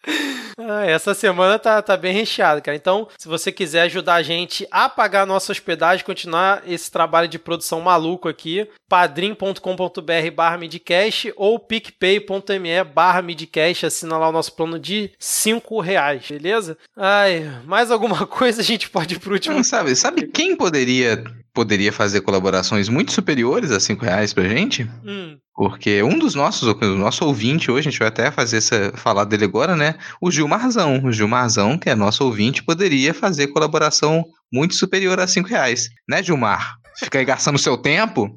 Ah, 0.58 0.84
essa 0.84 1.14
semana 1.14 1.58
tá, 1.58 1.80
tá 1.80 1.96
bem 1.96 2.12
recheada, 2.12 2.60
cara. 2.60 2.76
Então, 2.76 3.08
se 3.18 3.28
você 3.28 3.50
quiser 3.50 3.82
ajudar 3.82 4.14
a 4.14 4.22
gente 4.22 4.66
a 4.70 4.88
pagar 4.88 5.22
a 5.22 5.26
nossa 5.26 5.52
hospedagem, 5.52 6.04
continuar 6.04 6.62
esse 6.66 6.90
trabalho 6.90 7.28
de 7.28 7.38
produção 7.38 7.80
maluco 7.80 8.28
aqui, 8.28 8.68
padrim.com.br 8.88 10.30
barra 10.34 10.58
midcast 10.58 11.32
ou 11.36 11.58
picpay.me 11.58 12.84
barra 12.84 13.22
midcast, 13.22 13.86
assina 13.86 14.18
lá 14.18 14.28
o 14.28 14.32
nosso 14.32 14.52
plano 14.52 14.78
de 14.78 15.10
5 15.18 15.80
reais, 15.80 16.26
beleza? 16.28 16.76
Ai, 16.96 17.60
mais 17.64 17.90
alguma 17.90 18.26
coisa 18.26 18.60
a 18.60 18.64
gente 18.64 18.90
pode 18.90 19.14
ir 19.14 19.18
pro 19.18 19.32
último? 19.32 19.56
Não, 19.56 19.64
sabe, 19.64 19.96
sabe 19.96 20.26
quem 20.26 20.54
poderia 20.56 21.24
poderia 21.54 21.92
fazer 21.92 22.22
colaborações 22.22 22.88
muito 22.88 23.12
superiores 23.12 23.70
a 23.70 23.78
5 23.78 24.04
reais 24.04 24.32
pra 24.32 24.48
gente? 24.48 24.88
Hum. 25.04 25.36
Porque 25.54 26.02
um 26.02 26.18
dos 26.18 26.34
nossos, 26.34 26.66
o 26.66 26.96
nosso 26.96 27.24
ouvinte 27.24 27.70
hoje, 27.70 27.88
a 27.88 27.90
gente 27.90 27.98
vai 27.98 28.08
até 28.08 28.30
fazer 28.30 28.56
essa, 28.56 28.92
falar 28.94 29.24
dele 29.24 29.44
agora, 29.44 29.76
né? 29.76 29.96
O 30.20 30.30
Gilmarzão. 30.30 31.04
O 31.04 31.12
Gilmarzão, 31.12 31.78
que 31.78 31.90
é 31.90 31.94
nosso 31.94 32.24
ouvinte, 32.24 32.62
poderia 32.62 33.12
fazer 33.12 33.48
colaboração 33.48 34.24
muito 34.52 34.74
superior 34.74 35.20
a 35.20 35.26
5 35.26 35.48
reais. 35.48 35.88
Né, 36.08 36.22
Gilmar? 36.22 36.76
Fica 36.98 37.18
aí 37.18 37.24
gastando 37.24 37.58
seu 37.58 37.76
tempo, 37.76 38.30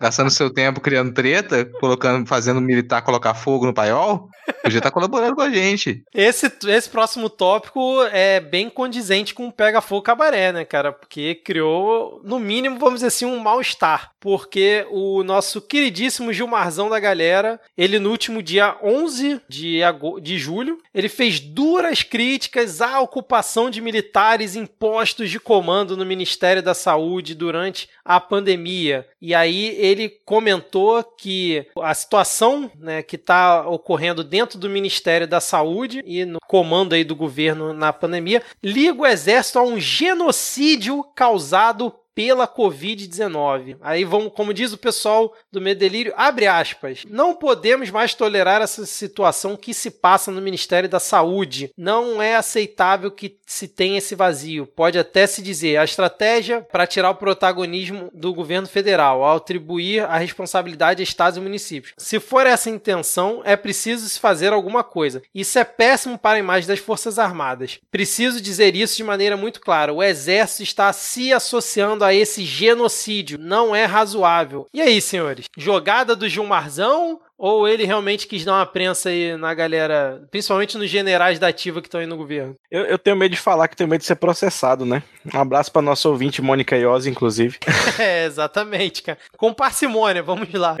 gastando 0.00 0.30
seu 0.30 0.52
tempo 0.52 0.80
criando 0.80 1.12
treta, 1.12 1.64
colocando, 1.80 2.26
fazendo 2.26 2.60
militar 2.60 3.02
colocar 3.02 3.34
fogo 3.34 3.66
no 3.66 3.74
paiol, 3.74 4.28
podia 4.62 4.78
estar 4.78 4.90
colaborando 4.90 5.34
com 5.34 5.42
a 5.42 5.50
gente. 5.50 6.02
Esse, 6.14 6.52
esse 6.66 6.88
próximo 6.88 7.28
tópico 7.28 8.02
é 8.12 8.40
bem 8.40 8.68
condizente 8.68 9.34
com 9.34 9.46
o 9.46 9.52
Pega 9.52 9.80
Fogo 9.80 10.02
Cabaré, 10.02 10.52
né, 10.52 10.64
cara? 10.64 10.92
Porque 10.92 11.34
criou, 11.34 12.20
no 12.24 12.38
mínimo, 12.38 12.78
vamos 12.78 12.96
dizer 12.96 13.08
assim, 13.08 13.26
um 13.26 13.38
mal-estar. 13.38 14.12
Porque 14.20 14.86
o 14.90 15.22
nosso 15.22 15.60
queridíssimo 15.60 16.32
Gilmarzão 16.32 16.88
da 16.88 17.00
galera, 17.00 17.60
ele 17.76 17.98
no 17.98 18.10
último 18.10 18.42
dia 18.42 18.76
11 18.82 19.40
de, 19.48 19.80
de 20.22 20.38
julho, 20.38 20.78
ele 20.94 21.08
fez 21.08 21.40
duras 21.40 22.02
críticas 22.02 22.80
à 22.80 23.00
ocupação 23.00 23.70
de 23.70 23.80
militares 23.80 24.56
em 24.56 24.66
postos 24.66 25.30
de 25.30 25.40
comando 25.40 25.96
no 25.96 26.06
Ministério 26.06 26.62
da 26.62 26.74
Saúde 26.74 27.34
durante 27.34 27.88
a 28.04 28.20
pandemia. 28.20 29.06
E 29.22 29.36
aí 29.36 29.76
ele 29.78 30.08
comentou 30.24 31.00
que 31.04 31.64
a 31.80 31.94
situação 31.94 32.68
né, 32.76 33.04
que 33.04 33.14
está 33.14 33.68
ocorrendo 33.68 34.24
dentro 34.24 34.58
do 34.58 34.68
Ministério 34.68 35.28
da 35.28 35.40
Saúde 35.40 36.02
e 36.04 36.24
no 36.24 36.40
comando 36.48 36.92
aí 36.92 37.04
do 37.04 37.14
governo 37.14 37.72
na 37.72 37.92
pandemia 37.92 38.42
liga 38.60 39.00
o 39.00 39.06
exército 39.06 39.60
a 39.60 39.62
um 39.62 39.78
genocídio 39.78 41.04
causado 41.14 41.94
pela 42.14 42.46
Covid-19. 42.46 43.76
Aí 43.80 44.04
vamos, 44.04 44.32
como 44.34 44.54
diz 44.54 44.72
o 44.72 44.78
pessoal 44.78 45.34
do 45.50 45.60
Medelírio, 45.60 46.12
abre 46.16 46.46
aspas. 46.46 47.04
Não 47.08 47.34
podemos 47.34 47.90
mais 47.90 48.14
tolerar 48.14 48.62
essa 48.62 48.84
situação 48.86 49.56
que 49.56 49.72
se 49.72 49.90
passa 49.90 50.30
no 50.30 50.40
Ministério 50.42 50.88
da 50.88 51.00
Saúde. 51.00 51.70
Não 51.76 52.22
é 52.22 52.36
aceitável 52.36 53.10
que 53.10 53.38
se 53.46 53.68
tenha 53.68 53.98
esse 53.98 54.14
vazio. 54.14 54.66
Pode 54.66 54.98
até 54.98 55.26
se 55.26 55.42
dizer 55.42 55.76
a 55.76 55.84
estratégia 55.84 56.60
para 56.60 56.86
tirar 56.86 57.10
o 57.10 57.14
protagonismo 57.14 58.10
do 58.12 58.34
governo 58.34 58.68
federal, 58.68 59.22
ao 59.22 59.36
atribuir 59.36 60.04
a 60.04 60.16
responsabilidade 60.18 61.02
a 61.02 61.04
estados 61.04 61.36
e 61.36 61.40
municípios. 61.40 61.94
Se 61.96 62.18
for 62.20 62.46
essa 62.46 62.68
a 62.68 62.72
intenção, 62.72 63.42
é 63.44 63.56
preciso 63.56 64.08
se 64.08 64.18
fazer 64.18 64.52
alguma 64.52 64.84
coisa. 64.84 65.22
Isso 65.34 65.58
é 65.58 65.64
péssimo 65.64 66.18
para 66.18 66.36
a 66.36 66.40
imagem 66.40 66.68
das 66.68 66.78
Forças 66.78 67.18
Armadas. 67.18 67.78
Preciso 67.90 68.40
dizer 68.40 68.74
isso 68.76 68.96
de 68.96 69.04
maneira 69.04 69.36
muito 69.36 69.60
clara. 69.60 69.92
O 69.92 70.02
Exército 70.02 70.62
está 70.62 70.92
se 70.92 71.32
associando 71.32 72.01
a 72.02 72.14
esse 72.14 72.44
genocídio. 72.44 73.38
Não 73.38 73.74
é 73.74 73.84
razoável. 73.84 74.66
E 74.72 74.80
aí, 74.80 75.00
senhores? 75.00 75.46
Jogada 75.56 76.14
do 76.16 76.28
Gilmarzão 76.28 77.20
ou 77.42 77.66
ele 77.66 77.84
realmente 77.84 78.28
quis 78.28 78.44
dar 78.44 78.52
uma 78.52 78.66
prensa 78.66 79.08
aí 79.08 79.36
na 79.36 79.52
galera, 79.52 80.22
principalmente 80.30 80.78
nos 80.78 80.88
generais 80.88 81.40
da 81.40 81.48
ativa 81.48 81.80
que 81.82 81.88
estão 81.88 82.00
aí 82.00 82.06
no 82.06 82.16
governo? 82.16 82.54
Eu, 82.70 82.84
eu, 82.84 82.96
tenho 82.96 83.16
medo 83.16 83.32
de 83.32 83.40
falar 83.40 83.66
que 83.66 83.74
tenho 83.74 83.90
medo 83.90 84.00
de 84.00 84.06
ser 84.06 84.14
processado, 84.14 84.86
né? 84.86 85.02
Um 85.34 85.40
abraço 85.40 85.72
para 85.72 85.82
nosso 85.82 86.08
ouvinte, 86.08 86.40
Mônica 86.40 86.76
Iose, 86.76 87.10
inclusive. 87.10 87.58
é, 87.98 88.26
exatamente, 88.26 89.02
cara. 89.02 89.18
Com 89.36 89.52
parcimônia, 89.52 90.22
vamos 90.22 90.52
lá. 90.52 90.76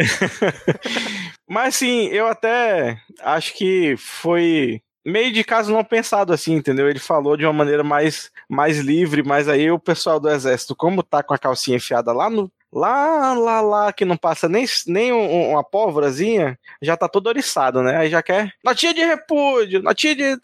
Mas 1.50 1.74
sim, 1.74 2.06
eu 2.06 2.28
até 2.28 2.96
acho 3.20 3.54
que 3.54 3.96
foi 3.96 4.80
meio 5.04 5.32
de 5.32 5.42
caso 5.44 5.72
não 5.72 5.84
pensado 5.84 6.32
assim, 6.32 6.54
entendeu? 6.54 6.88
Ele 6.88 6.98
falou 6.98 7.36
de 7.36 7.44
uma 7.44 7.52
maneira 7.52 7.82
mais, 7.82 8.30
mais 8.48 8.78
livre, 8.78 9.22
mas 9.22 9.48
aí 9.48 9.70
o 9.70 9.78
pessoal 9.78 10.20
do 10.20 10.28
exército, 10.28 10.76
como 10.76 11.02
tá 11.02 11.22
com 11.22 11.34
a 11.34 11.38
calcinha 11.38 11.76
enfiada 11.76 12.12
lá 12.12 12.30
no 12.30 12.50
lá, 12.72 13.34
lá, 13.34 13.60
lá, 13.60 13.92
que 13.92 14.04
não 14.04 14.16
passa 14.16 14.48
nem, 14.48 14.64
nem 14.86 15.12
um, 15.12 15.50
uma 15.50 15.62
pólvorazinha, 15.62 16.58
já 16.80 16.96
tá 16.96 17.06
todo 17.06 17.26
oriçado, 17.26 17.82
né? 17.82 17.98
Aí 17.98 18.08
já 18.08 18.22
quer 18.22 18.54
notinha 18.64 18.94
de 18.94 19.04
repúdio, 19.04 19.82
notinha 19.82 20.14
de... 20.16 20.38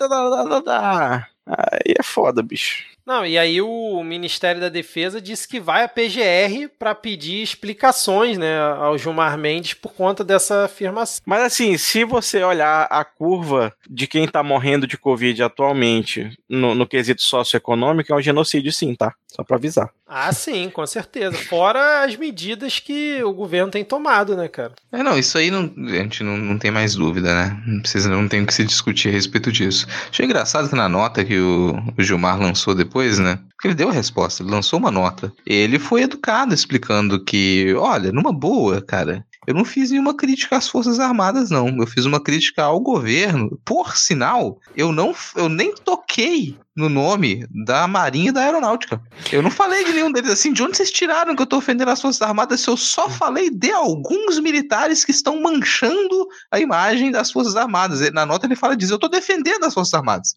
Aí 1.46 1.94
é 1.98 2.02
foda, 2.02 2.42
bicho. 2.42 2.84
Não, 3.08 3.24
e 3.24 3.38
aí 3.38 3.58
o 3.62 4.04
Ministério 4.04 4.60
da 4.60 4.68
Defesa 4.68 5.18
disse 5.18 5.48
que 5.48 5.58
vai 5.58 5.82
à 5.82 5.88
PGR 5.88 6.68
para 6.78 6.94
pedir 6.94 7.42
explicações, 7.42 8.36
né, 8.36 8.60
ao 8.60 8.98
Gilmar 8.98 9.38
Mendes 9.38 9.72
por 9.72 9.94
conta 9.94 10.22
dessa 10.22 10.66
afirmação. 10.66 11.22
Mas 11.24 11.40
assim, 11.40 11.78
se 11.78 12.04
você 12.04 12.44
olhar 12.44 12.82
a 12.90 13.02
curva 13.06 13.72
de 13.88 14.06
quem 14.06 14.24
está 14.24 14.42
morrendo 14.42 14.86
de 14.86 14.98
Covid 14.98 15.42
atualmente 15.42 16.38
no, 16.46 16.74
no 16.74 16.86
quesito 16.86 17.22
socioeconômico, 17.22 18.12
é 18.12 18.16
um 18.16 18.20
genocídio 18.20 18.70
sim, 18.74 18.94
tá? 18.94 19.14
Só 19.26 19.44
para 19.44 19.56
avisar. 19.56 19.90
Ah, 20.06 20.32
sim, 20.32 20.70
com 20.70 20.86
certeza. 20.86 21.36
Fora 21.36 22.02
as 22.02 22.16
medidas 22.16 22.78
que 22.78 23.22
o 23.22 23.32
governo 23.32 23.70
tem 23.70 23.84
tomado, 23.84 24.34
né, 24.34 24.48
cara? 24.48 24.72
É, 24.90 25.02
não, 25.02 25.18
isso 25.18 25.36
aí 25.36 25.50
não, 25.50 25.70
a 25.86 25.96
gente 25.96 26.24
não, 26.24 26.34
não 26.34 26.58
tem 26.58 26.70
mais 26.70 26.94
dúvida, 26.94 27.34
né? 27.34 27.62
Não 27.66 27.80
precisa, 27.80 28.08
não 28.08 28.26
tem 28.26 28.42
o 28.42 28.46
que 28.46 28.54
se 28.54 28.64
discutir 28.64 29.10
a 29.10 29.12
respeito 29.12 29.52
disso. 29.52 29.86
Achei 30.10 30.24
engraçado 30.24 30.70
que 30.70 30.74
na 30.74 30.88
nota 30.88 31.22
que 31.22 31.38
o, 31.38 31.76
o 31.96 32.02
Gilmar 32.02 32.40
lançou 32.40 32.74
depois, 32.74 32.97
né? 33.18 33.38
Porque 33.50 33.68
ele 33.68 33.74
deu 33.74 33.88
a 33.88 33.92
resposta, 33.92 34.42
ele 34.42 34.50
lançou 34.50 34.78
uma 34.78 34.90
nota. 34.90 35.32
Ele 35.44 35.78
foi 35.78 36.02
educado 36.02 36.54
explicando 36.54 37.24
que, 37.24 37.74
olha, 37.74 38.12
numa 38.12 38.32
boa, 38.32 38.80
cara, 38.80 39.26
eu 39.48 39.54
não 39.54 39.64
fiz 39.64 39.90
nenhuma 39.90 40.14
crítica 40.14 40.58
às 40.58 40.68
Forças 40.68 41.00
Armadas, 41.00 41.48
não. 41.48 41.74
Eu 41.78 41.86
fiz 41.86 42.04
uma 42.04 42.20
crítica 42.20 42.64
ao 42.64 42.78
governo. 42.78 43.58
Por 43.64 43.96
sinal, 43.96 44.60
eu 44.76 44.92
não 44.92 45.14
eu 45.34 45.48
nem 45.48 45.74
toquei 45.74 46.54
no 46.76 46.90
nome 46.90 47.46
da 47.64 47.88
Marinha 47.88 48.28
e 48.28 48.32
da 48.32 48.42
Aeronáutica. 48.42 49.02
Eu 49.32 49.42
não 49.42 49.50
falei 49.50 49.84
de 49.86 49.94
nenhum 49.94 50.12
deles 50.12 50.30
assim. 50.30 50.52
De 50.52 50.62
onde 50.62 50.76
vocês 50.76 50.90
tiraram 50.90 51.34
que 51.34 51.40
eu 51.40 51.46
tô 51.46 51.56
ofendendo 51.56 51.90
as 51.90 52.00
Forças 52.00 52.20
Armadas 52.20 52.60
se 52.60 52.68
eu 52.68 52.76
só 52.76 53.08
falei 53.08 53.48
de 53.48 53.72
alguns 53.72 54.38
militares 54.38 55.02
que 55.02 55.12
estão 55.12 55.40
manchando 55.40 56.28
a 56.52 56.60
imagem 56.60 57.10
das 57.10 57.32
Forças 57.32 57.56
Armadas? 57.56 58.00
Na 58.12 58.26
nota 58.26 58.46
ele 58.46 58.54
fala 58.54 58.76
diz: 58.76 58.90
eu 58.90 58.98
tô 58.98 59.08
defendendo 59.08 59.64
as 59.64 59.72
Forças 59.72 59.94
Armadas. 59.94 60.34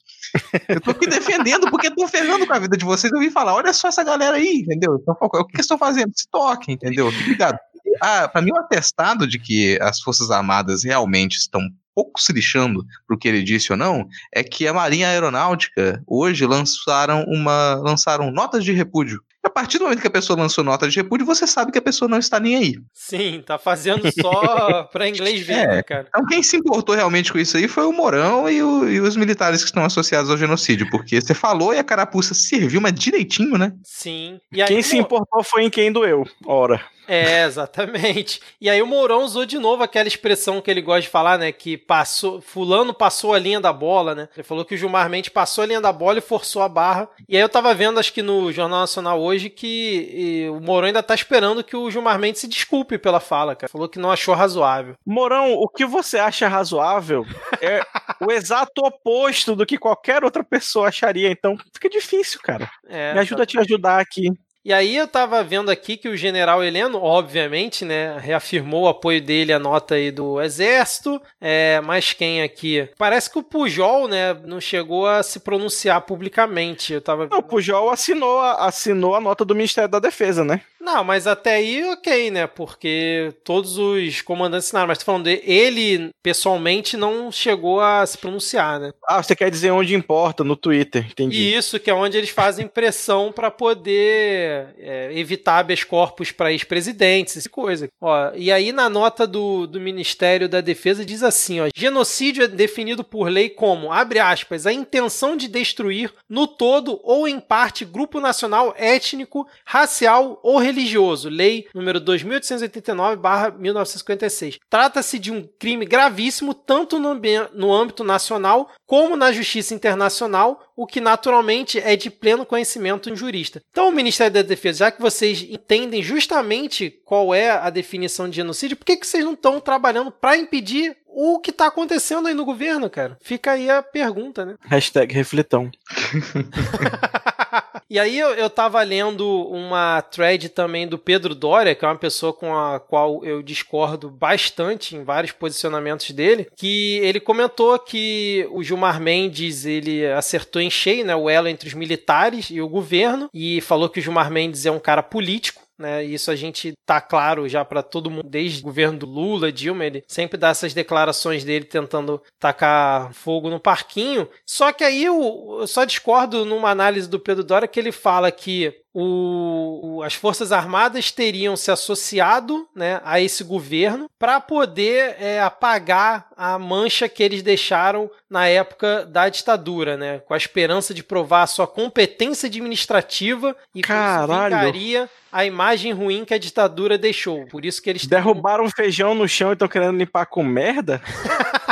Eu 0.68 0.82
tô 0.82 0.92
aqui 0.92 1.08
defendendo 1.08 1.70
porque 1.70 1.94
tô 1.94 2.08
ferrando 2.08 2.46
com 2.48 2.54
a 2.54 2.60
vida 2.60 2.78
de 2.78 2.86
vocês. 2.86 3.12
Eu 3.12 3.20
vim 3.20 3.30
falar: 3.30 3.54
olha 3.54 3.74
só 3.74 3.88
essa 3.88 4.04
galera 4.04 4.38
aí, 4.38 4.62
entendeu? 4.64 4.98
Então, 5.02 5.16
o 5.20 5.46
que 5.46 5.56
eles 5.56 5.66
estão 5.66 5.78
fazendo? 5.78 6.12
Se 6.16 6.28
toquem, 6.30 6.76
entendeu? 6.76 7.08
Obrigado. 7.08 7.58
Ah, 8.02 8.28
para 8.28 8.42
mim, 8.42 8.52
o 8.52 8.58
atestado 8.58 9.28
de 9.28 9.38
que 9.38 9.78
as 9.82 10.00
Forças 10.02 10.32
Armadas 10.32 10.84
realmente 10.84 11.38
estão 11.38 11.62
pouco 11.94 12.22
se 12.22 12.32
lixando 12.32 12.86
pro 13.06 13.18
que 13.18 13.28
ele 13.28 13.44
disse 13.44 13.72
ou 13.72 13.78
não, 13.78 14.08
é 14.34 14.44
que 14.44 14.68
a 14.68 14.74
Marinha 14.74 15.10
Aeronáutica 15.10 16.02
hoje 16.08 16.46
lançaram 16.46 17.24
uma 17.28 17.76
lançaram 17.76 18.32
notas 18.32 18.64
de 18.64 18.72
repúdio. 18.72 19.22
A 19.44 19.50
partir 19.50 19.80
do 19.80 19.86
momento 19.86 20.02
que 20.02 20.08
a 20.08 20.12
pessoa 20.12 20.38
lançou 20.38 20.64
nota 20.64 20.88
de 20.88 20.96
repúdio, 20.96 21.26
você 21.26 21.48
sabe 21.48 21.72
que 21.72 21.78
a 21.78 21.82
pessoa 21.82 22.08
não 22.08 22.20
está 22.20 22.40
nem 22.40 22.56
aí. 22.56 22.76
Sim, 22.94 23.44
tá 23.46 23.58
fazendo 23.58 24.04
só 24.22 24.84
pra 24.84 25.10
inglês 25.10 25.42
ver, 25.42 25.68
né, 25.68 25.80
é, 25.80 25.84
cara. 25.84 26.06
Então 26.10 26.26
quem 26.26 26.44
se 26.44 26.58
importou 26.58 26.96
realmente 26.96 27.32
com 27.32 27.40
isso 27.40 27.58
aí 27.58 27.68
foi 27.68 27.86
o 27.86 27.92
Morão 27.92 28.50
e, 28.50 28.62
o, 28.62 28.88
e, 28.88 29.00
os 29.00 29.18
militares 29.18 29.62
que 29.62 29.70
estão 29.70 29.84
associados 29.84 30.30
ao 30.30 30.38
genocídio, 30.38 30.90
porque 30.92 31.20
você 31.20 31.34
falou 31.34 31.74
e 31.74 31.80
a 31.80 31.84
carapuça 31.84 32.34
serviu, 32.34 32.80
mas 32.80 32.94
direitinho, 32.94 33.58
né? 33.58 33.74
Sim. 33.84 34.40
Aí, 34.54 34.66
quem 34.66 34.84
se 34.84 34.98
importou 34.98 35.44
foi 35.44 35.64
em 35.64 35.70
quem 35.70 35.92
doeu, 35.92 36.24
ora. 36.46 36.80
É, 37.08 37.44
exatamente. 37.46 38.40
E 38.60 38.70
aí 38.70 38.82
o 38.82 38.88
Mourão 38.88 39.24
usou 39.24 39.46
de 39.46 39.58
novo 39.58 39.84
aquela 39.84 40.08
expressão 40.08 40.62
que 40.62 40.70
ele 40.70 40.82
gosta 40.82 41.02
de 41.02 41.10
falar, 41.10 41.38
né? 41.38 41.52
Que 41.52 41.78
passou, 41.78 42.42
fulano 42.42 42.94
passou 42.94 43.34
a 43.34 43.40
linha 43.40 43.60
da 43.60 43.74
bola, 43.74 44.16
né? 44.16 44.30
Ele 44.36 44.44
falou 44.44 44.64
que 44.64 44.76
o 44.76 44.78
Gilmar 44.78 45.10
Mendes 45.10 45.30
passou 45.30 45.64
a 45.64 45.68
linha 45.68 45.82
da 45.82 45.92
bola 45.92 46.20
e 46.20 46.22
forçou 46.22 46.62
a 46.62 46.70
barra. 46.70 47.10
E 47.28 47.36
aí 47.36 47.42
eu 47.42 47.50
tava 47.50 47.74
vendo, 47.74 48.00
acho 48.00 48.14
que 48.14 48.22
no 48.22 48.52
Jornal 48.52 48.82
Nacional 48.82 49.22
hoje, 49.22 49.50
que 49.50 50.48
o 50.52 50.60
Mourão 50.60 50.88
ainda 50.88 51.04
tá 51.04 51.16
esperando 51.16 51.64
que 51.64 51.76
o 51.76 51.90
Gilmar 51.90 52.20
Mendes 52.20 52.42
se 52.42 52.48
desculpe 52.48 52.98
pela 52.98 53.20
fala, 53.20 53.56
cara. 53.56 53.72
Falou 53.72 53.90
que 53.90 54.00
não 54.00 54.12
achou 54.12 54.34
razoável. 54.36 54.96
Mourão, 55.06 55.54
o 55.54 55.68
que 55.68 55.86
você 55.86 56.18
acha 56.18 56.48
razoável 56.48 57.26
é 57.62 57.82
o 58.22 58.32
exato 58.32 58.86
oposto 58.86 59.56
do 59.56 59.66
que 59.66 59.78
qualquer 59.78 60.24
outra 60.24 60.44
pessoa 60.44 60.88
acharia. 60.88 61.32
Então 61.32 61.58
fica 61.74 61.90
difícil, 61.90 62.40
cara. 62.42 62.70
É, 62.88 63.14
Me 63.14 63.20
ajuda 63.20 63.38
tá... 63.38 63.44
a 63.44 63.48
te 63.48 63.60
ajudar 63.60 64.00
aqui. 64.00 64.30
E 64.64 64.72
aí 64.72 64.96
eu 64.96 65.08
tava 65.08 65.44
vendo 65.44 65.72
aqui 65.72 65.98
que 65.98 66.08
o 66.08 66.16
general 66.16 66.64
Heleno, 66.64 67.02
obviamente, 67.02 67.84
né, 67.84 68.18
reafirmou 68.20 68.84
o 68.84 68.88
apoio 68.88 69.20
dele 69.20 69.52
à 69.52 69.58
nota 69.58 69.96
aí 69.96 70.12
do 70.12 70.40
exército, 70.40 71.20
é, 71.40 71.82
mas 71.82 72.14
quem 72.14 72.44
aqui? 72.44 72.88
Parece 72.96 73.32
que 73.32 73.40
o 73.40 73.44
Pujol, 73.44 74.08
né, 74.08 74.36
não 74.46 74.62
chegou 74.62 75.08
a 75.08 75.24
se 75.24 75.40
pronunciar 75.40 76.02
publicamente. 76.02 76.94
Eu 76.94 77.02
tava... 77.02 77.28
Não, 77.28 77.40
o 77.40 77.44
Pujol 77.44 77.90
assinou, 77.90 78.40
assinou 78.40 79.16
a 79.16 79.20
nota 79.20 79.44
do 79.44 79.56
Ministério 79.56 79.90
da 79.90 79.98
Defesa, 79.98 80.44
né? 80.44 80.62
Não, 80.82 81.04
mas 81.04 81.28
até 81.28 81.56
aí 81.56 81.86
ok, 81.86 82.32
né? 82.32 82.48
Porque 82.48 83.32
todos 83.44 83.78
os 83.78 84.22
comandantes 84.22 84.68
assinaram. 84.68 84.88
Mas 84.88 84.98
tô 84.98 85.06
falando 85.06 85.26
dele, 85.26 85.44
ele 85.46 86.10
pessoalmente 86.24 86.98
não 86.98 87.32
chegou 87.32 87.80
a 87.80 88.04
se 88.06 88.18
pronunciar, 88.18 88.80
né? 88.80 88.92
Ah, 89.08 89.22
você 89.22 89.36
quer 89.36 89.52
dizer 89.52 89.70
onde 89.70 89.94
importa, 89.94 90.44
no 90.44 90.56
Twitter, 90.56 91.06
entendi. 91.06 91.38
E 91.38 91.56
isso, 91.56 91.80
que 91.80 91.90
é 91.90 91.94
onde 91.94 92.18
eles 92.18 92.32
fazem 92.32 92.68
pressão 92.68 93.32
para 93.32 93.52
poder 93.52 94.74
é, 94.80 95.12
evitar 95.14 95.60
habeas 95.60 95.84
corpus 95.84 96.32
para 96.32 96.52
ex-presidentes, 96.52 97.38
essa 97.38 97.50
coisa. 97.50 97.88
Ó, 98.02 98.32
e 98.36 98.52
aí 98.52 98.72
na 98.72 98.90
nota 98.90 99.28
do, 99.28 99.68
do 99.68 99.80
Ministério 99.80 100.50
da 100.50 100.62
Defesa 100.62 101.06
diz 101.06 101.22
assim, 101.22 101.62
ó, 101.62 101.70
genocídio 101.76 102.44
é 102.44 102.48
definido 102.48 103.04
por 103.04 103.30
lei 103.30 103.50
como, 103.50 103.92
abre 103.92 104.18
aspas, 104.18 104.66
a 104.66 104.74
intenção 104.74 105.38
de 105.38 105.48
destruir 105.48 106.12
no 106.28 106.48
todo 106.48 107.00
ou 107.04 107.28
em 107.28 107.40
parte 107.40 107.86
grupo 107.86 108.20
nacional, 108.20 108.74
étnico, 108.78 109.48
racial 109.64 110.40
ou 110.42 110.58
religioso 110.58 110.71
religioso, 110.72 111.30
lei 111.30 111.68
número 111.74 112.02
2889/1956. 112.02 114.60
Trata-se 114.70 115.18
de 115.20 115.32
um 115.32 115.48
crime 115.60 115.86
gravíssimo 115.86 116.54
tanto 116.54 117.00
no, 117.00 117.20
no 117.54 117.74
âmbito 117.74 118.04
nacional 118.04 118.70
como 118.88 119.16
na 119.16 119.32
justiça 119.32 119.74
internacional, 119.74 120.62
o 120.76 120.86
que 120.86 121.00
naturalmente 121.00 121.80
é 121.80 121.96
de 121.96 122.10
pleno 122.10 122.46
conhecimento 122.46 123.08
de 123.08 123.14
um 123.14 123.16
jurista. 123.16 123.62
Então, 123.72 123.88
o 123.88 123.92
Ministério 123.92 124.34
da 124.34 124.42
Defesa, 124.42 124.80
já 124.80 124.92
que 124.92 125.02
vocês 125.02 125.44
entendem 125.44 126.04
justamente 126.04 126.90
qual 127.06 127.34
é 127.34 127.52
a 127.52 127.70
definição 127.70 128.30
de 128.30 128.36
genocídio, 128.36 128.76
por 128.76 128.84
que, 128.86 128.98
que 128.98 129.08
vocês 129.08 129.24
não 129.24 129.32
estão 129.34 129.60
trabalhando 129.60 130.12
para 130.12 130.38
impedir 130.38 130.98
o 131.08 131.40
que 131.40 131.52
está 131.52 131.68
acontecendo 131.68 132.28
aí 132.28 132.34
no 132.34 132.46
governo, 132.46 132.90
cara? 132.90 133.18
Fica 133.22 133.52
aí 133.52 133.70
a 133.70 133.84
pergunta, 133.84 134.46
né? 134.46 134.56
Hashtag 134.62 135.14
reflitão. 135.14 135.70
E 137.90 138.00
aí 138.00 138.18
eu, 138.18 138.30
eu 138.30 138.50
tava 138.50 138.82
lendo 138.84 139.28
uma 139.48 140.02
thread 140.02 140.48
também 140.50 140.88
do 140.88 140.98
Pedro 140.98 141.36
Doria, 141.36 141.76
que 141.76 141.84
é 141.84 141.88
uma 141.88 141.98
pessoa 141.98 142.32
com 142.32 142.56
a 142.56 142.80
qual 142.80 143.26
eu 143.26 143.42
discordo 143.44 144.10
bastante 144.10 144.96
em 144.96 145.04
vários 145.04 145.34
posicionamentos 145.34 146.10
dele, 146.12 146.48
que 146.56 147.00
ele 147.04 147.20
comentou 147.20 147.78
que 147.78 148.48
o 148.52 148.64
Gilmar 148.64 149.02
Mendes 149.02 149.66
ele 149.66 150.06
acertou 150.08 150.62
em 150.62 150.70
cheio 150.70 151.06
né, 151.06 151.16
o 151.16 151.30
elo 151.30 151.48
entre 151.48 151.68
os 151.68 151.74
militares 151.74 152.50
e 152.50 152.62
o 152.62 152.70
governo, 152.70 153.30
e 153.34 153.60
falou 153.62 153.90
que 153.90 154.00
o 154.00 154.02
Gilmar 154.02 154.32
Mendes 154.32 154.66
é 154.66 154.72
um 154.72 154.80
cara 154.80 155.04
político, 155.04 155.61
né? 155.82 156.04
Isso 156.04 156.32
a 156.32 156.36
gente 156.36 156.74
tá 156.86 157.02
claro 157.02 157.50
já 157.50 157.66
para 157.66 157.84
todo 157.84 158.10
mundo, 158.10 158.30
desde 158.30 158.62
o 158.62 158.64
governo 158.64 159.00
do 159.00 159.06
Lula, 159.06 159.52
Dilma, 159.52 159.86
ele 159.86 160.04
sempre 160.08 160.38
dá 160.38 160.50
essas 160.50 160.74
declarações 160.74 161.44
dele 161.44 161.66
tentando 161.66 162.22
tacar 162.40 163.14
fogo 163.14 163.50
no 163.50 163.60
parquinho. 163.60 164.30
Só 164.46 164.72
que 164.72 164.84
aí 164.84 165.04
eu, 165.04 165.58
eu 165.60 165.68
só 165.68 165.84
discordo 165.84 166.46
numa 166.46 166.70
análise 166.70 167.10
do 167.10 167.20
Pedro 167.20 167.44
Dória 167.44 167.68
que 167.68 167.80
ele 167.80 167.92
fala 167.92 168.32
que 168.32 168.82
o, 168.94 170.02
as 170.06 170.14
Forças 170.14 170.52
Armadas 170.52 171.12
teriam 171.12 171.56
se 171.56 171.72
associado 171.72 172.68
né, 172.76 173.00
a 173.06 173.22
esse 173.22 173.44
governo 173.44 174.10
para 174.20 174.40
poder 174.42 175.16
é, 175.20 175.42
apagar 175.42 176.28
a 176.36 176.60
mancha 176.60 177.08
que 177.08 177.24
eles 177.24 177.42
deixaram 177.42 178.10
na 178.30 178.48
época 178.48 179.06
da 179.06 179.30
ditadura, 179.30 179.96
né, 179.96 180.20
com 180.20 180.34
a 180.34 180.38
esperança 180.38 180.94
de 180.94 181.04
provar 181.04 181.44
a 181.44 181.48
sua 181.48 181.68
competência 181.68 182.48
administrativa 182.48 183.56
e 183.74 183.82
Caralho. 183.82 185.10
a 185.32 185.46
imagem 185.46 185.94
ruim 185.94 186.26
que 186.26 186.34
a 186.34 186.40
ditadura 186.40 186.98
deixou. 186.98 187.46
Por 187.48 187.64
isso 187.64 187.82
que 187.82 187.90
eles 187.90 188.06
derrubaram 188.06 188.66
teriam... 188.66 188.76
feijão 188.76 189.16
no 189.16 189.28
chão 189.28 189.52
e 189.52 189.54
estão 189.54 189.68
querendo 189.68 189.98
limpar 189.98 190.26
com 190.26 190.44
merda. 190.44 191.02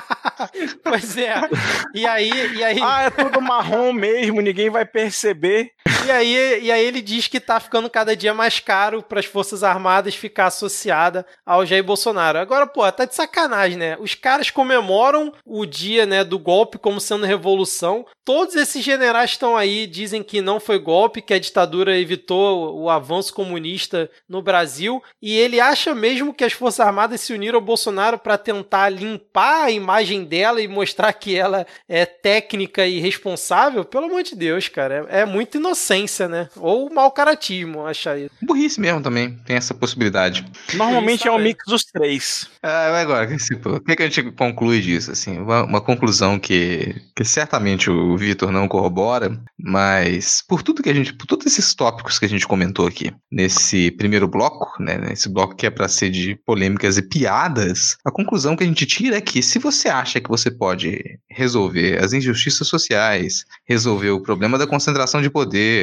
pois 0.83 1.17
é. 1.17 1.35
E 1.93 2.05
aí, 2.05 2.31
e 2.55 2.63
aí. 2.63 2.79
Ah, 2.81 3.03
é 3.03 3.09
tudo 3.09 3.41
marrom 3.41 3.91
mesmo, 3.91 4.41
ninguém 4.41 4.69
vai 4.69 4.85
perceber. 4.85 5.73
E 6.09 6.11
aí, 6.11 6.63
e 6.63 6.71
aí 6.71 6.83
ele 6.83 7.03
diz 7.03 7.27
que 7.27 7.39
tá 7.39 7.59
ficando 7.59 7.87
cada 7.87 8.15
dia 8.15 8.33
mais 8.33 8.59
caro 8.59 9.03
para 9.03 9.19
as 9.19 9.27
Forças 9.27 9.63
Armadas 9.63 10.15
ficar 10.15 10.47
associada 10.47 11.23
ao 11.45 11.63
Jair 11.63 11.83
Bolsonaro. 11.83 12.39
Agora, 12.39 12.65
pô, 12.65 12.91
tá 12.91 13.05
de 13.05 13.13
sacanagem, 13.13 13.77
né? 13.77 13.95
Os 13.99 14.15
caras 14.15 14.49
comemoram 14.49 15.31
o 15.45 15.67
dia, 15.67 16.07
né, 16.07 16.23
do 16.23 16.39
golpe 16.39 16.79
como 16.79 16.99
sendo 16.99 17.27
revolução. 17.27 18.07
Todos 18.25 18.55
esses 18.55 18.83
generais 18.83 19.31
estão 19.31 19.55
aí, 19.55 19.85
dizem 19.85 20.23
que 20.23 20.41
não 20.41 20.59
foi 20.59 20.79
golpe, 20.79 21.21
que 21.21 21.33
a 21.33 21.39
ditadura 21.39 21.97
evitou 21.97 22.79
o 22.79 22.89
avanço 22.89 23.33
comunista 23.33 24.09
no 24.27 24.41
Brasil, 24.41 25.03
e 25.21 25.35
ele 25.37 25.59
acha 25.59 25.93
mesmo 25.93 26.33
que 26.33 26.43
as 26.43 26.53
Forças 26.53 26.79
Armadas 26.79 27.21
se 27.21 27.33
uniram 27.33 27.57
ao 27.57 27.65
Bolsonaro 27.65 28.17
para 28.17 28.37
tentar 28.37 28.89
limpar 28.89 29.65
a 29.65 29.71
imagem 29.71 30.23
dela 30.23 30.59
e 30.59 30.67
mostrar 30.67 31.13
que 31.13 31.35
ela 31.35 31.67
é 31.87 32.05
técnica 32.05 32.85
e 32.85 32.99
responsável. 32.99 33.85
Pelo 33.85 34.05
amor 34.05 34.23
de 34.23 34.35
Deus, 34.35 34.67
cara, 34.67 35.07
é, 35.09 35.21
é 35.21 35.25
muito 35.25 35.59
inocência, 35.99 36.27
né? 36.27 36.49
Ou 36.55 36.91
mau 36.93 37.11
caratismo, 37.11 37.85
achar 37.85 38.17
isso. 38.17 38.31
Burrice 38.41 38.79
mesmo 38.79 39.01
também, 39.01 39.37
tem 39.45 39.55
essa 39.55 39.73
possibilidade. 39.73 40.45
Normalmente 40.73 41.27
é 41.27 41.31
um 41.31 41.39
mix 41.39 41.63
dos 41.67 41.83
três. 41.83 42.49
É, 42.61 43.01
agora, 43.01 43.27
o 43.27 43.79
que, 43.79 43.95
que 43.95 44.03
a 44.03 44.09
gente 44.09 44.31
conclui 44.31 44.81
disso? 44.81 45.11
Assim, 45.11 45.37
uma, 45.37 45.63
uma 45.63 45.81
conclusão 45.81 46.39
que, 46.39 46.95
que 47.15 47.23
certamente 47.23 47.89
o 47.89 48.17
Vitor 48.17 48.51
não 48.51 48.67
corrobora, 48.67 49.39
mas 49.57 50.43
por 50.47 50.61
tudo 50.61 50.83
que 50.83 50.89
a 50.89 50.93
gente, 50.93 51.13
por 51.13 51.25
todos 51.25 51.45
esses 51.45 51.73
tópicos 51.73 52.19
que 52.19 52.25
a 52.25 52.29
gente 52.29 52.47
comentou 52.47 52.87
aqui 52.87 53.11
nesse 53.31 53.91
primeiro 53.91 54.27
bloco, 54.27 54.81
né, 54.81 54.97
nesse 54.97 55.29
bloco 55.29 55.55
que 55.55 55.65
é 55.65 55.69
para 55.69 55.87
ser 55.87 56.09
de 56.09 56.35
polêmicas 56.45 56.97
e 56.97 57.01
piadas, 57.01 57.97
a 58.05 58.11
conclusão 58.11 58.55
que 58.55 58.63
a 58.63 58.67
gente 58.67 58.85
tira 58.85 59.17
é 59.17 59.21
que 59.21 59.41
se 59.41 59.59
você 59.59 59.89
acha 59.89 60.19
que 60.19 60.29
você 60.29 60.51
pode 60.51 61.19
resolver 61.29 62.03
as 62.03 62.13
injustiças 62.13 62.67
sociais, 62.67 63.45
resolver 63.67 64.09
o 64.11 64.21
problema 64.21 64.57
da 64.57 64.67
concentração 64.67 65.21
de 65.21 65.29
poder 65.29 65.78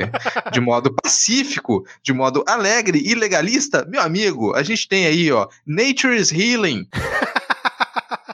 de 0.52 0.60
modo 0.60 0.94
pacífico, 0.94 1.84
de 2.02 2.12
modo 2.12 2.44
alegre 2.46 3.02
e 3.04 3.14
legalista, 3.14 3.86
meu 3.88 4.00
amigo, 4.00 4.54
a 4.54 4.62
gente 4.62 4.88
tem 4.88 5.06
aí, 5.06 5.30
ó, 5.32 5.48
Nature 5.66 6.16
is 6.16 6.32
Healing. 6.32 6.86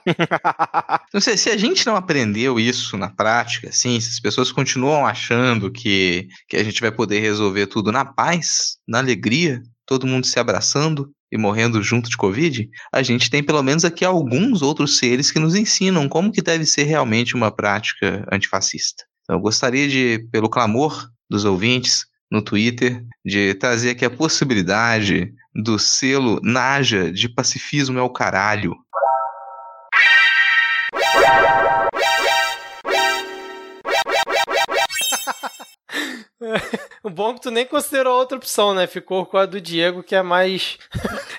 não 1.13 1.21
sei, 1.21 1.37
se 1.37 1.51
a 1.51 1.57
gente 1.57 1.87
não 1.87 1.97
aprendeu 1.97 2.59
isso 2.59 2.97
na 2.97 3.09
prática, 3.09 3.69
assim, 3.69 4.01
se 4.01 4.11
as 4.11 4.21
pessoas 4.21 4.51
continuam 4.51 5.07
achando 5.07 5.71
que, 5.71 6.29
que 6.49 6.57
a 6.57 6.65
gente 6.65 6.81
vai 6.81 6.91
poder 6.91 7.21
resolver 7.21 7.67
tudo 7.67 7.93
na 7.93 8.05
paz, 8.05 8.77
na 8.87 8.99
alegria, 8.99 9.63
todo 9.87 10.07
mundo 10.07 10.27
se 10.27 10.39
abraçando 10.39 11.11
e 11.31 11.39
morrendo 11.39 11.83
junto 11.83 12.11
de 12.11 12.17
Covid, 12.17 12.69
a 12.93 13.03
gente 13.03 13.31
tem 13.31 13.43
pelo 13.43 13.63
menos 13.63 13.85
aqui 13.85 14.05
alguns 14.05 14.61
outros 14.61 14.99
seres 14.99 15.31
que 15.31 15.39
nos 15.39 15.55
ensinam 15.55 16.09
como 16.09 16.31
que 16.31 16.43
deve 16.43 16.67
ser 16.67 16.85
realmente 16.85 17.35
uma 17.35 17.51
prática 17.51 18.27
antifascista. 18.31 19.05
Então, 19.23 19.37
eu 19.37 19.41
gostaria 19.41 19.89
de, 19.89 20.27
pelo 20.31 20.51
clamor 20.51 21.09
dos 21.33 21.47
ouvintes 21.47 22.05
no 22.31 22.43
Twitter, 22.43 23.03
de 23.25 23.55
trazer 23.55 23.91
aqui 23.91 24.05
a 24.05 24.11
possibilidade 24.11 25.33
do 25.55 25.79
selo 25.79 26.39
Naja 26.43 27.11
de 27.11 27.29
pacifismo 27.29 27.99
é 27.99 28.03
o 28.03 28.11
caralho, 28.11 28.77
o 37.03 37.11
bom 37.11 37.31
é 37.31 37.35
que 37.35 37.41
tu 37.41 37.51
nem 37.51 37.65
considerou 37.67 38.19
outra 38.19 38.37
opção, 38.37 38.75
né? 38.75 38.87
Ficou 38.87 39.25
com 39.25 39.37
a 39.37 39.47
do 39.47 39.61
Diego, 39.61 40.03
que 40.03 40.15
é 40.15 40.23
mais 40.23 40.79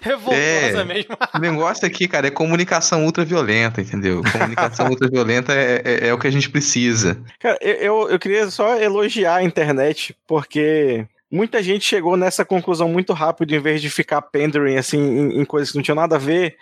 revoltosa 0.04 0.82
é, 0.82 0.84
mesmo. 0.84 1.18
o 1.34 1.40
negócio 1.40 1.88
aqui, 1.88 2.08
cara, 2.08 2.28
é 2.28 2.32
comunicação 2.32 3.06
ultraviolenta, 3.06 3.82
entendeu? 3.82 4.22
Comunicação 4.32 4.88
ultraviolenta 4.92 5.54
é, 5.54 5.82
é, 5.84 6.08
é, 6.10 6.14
o 6.14 6.20
que 6.20 6.28
a 6.28 6.32
gente 6.32 6.50
precisa. 6.50 7.18
Cara, 7.40 7.58
eu, 7.62 8.10
eu 8.10 8.20
queria 8.20 8.50
só 8.50 8.78
elogiar 8.78 9.38
a 9.38 9.44
internet, 9.44 10.16
porque 10.28 11.08
muita 11.32 11.64
gente 11.64 11.86
chegou 11.86 12.18
nessa 12.18 12.44
conclusão 12.44 12.88
muito 12.90 13.14
rápido, 13.14 13.56
em 13.56 13.60
vez 13.60 13.82
de 13.82 13.90
ficar 13.90 14.22
pendering 14.22 14.78
assim, 14.78 15.00
em, 15.00 15.42
em 15.42 15.46
coisas 15.46 15.72
que 15.72 15.78
não 15.78 15.84
tinham 15.84 15.96
nada 15.96 16.18
a 16.18 16.20
ver, 16.20 16.58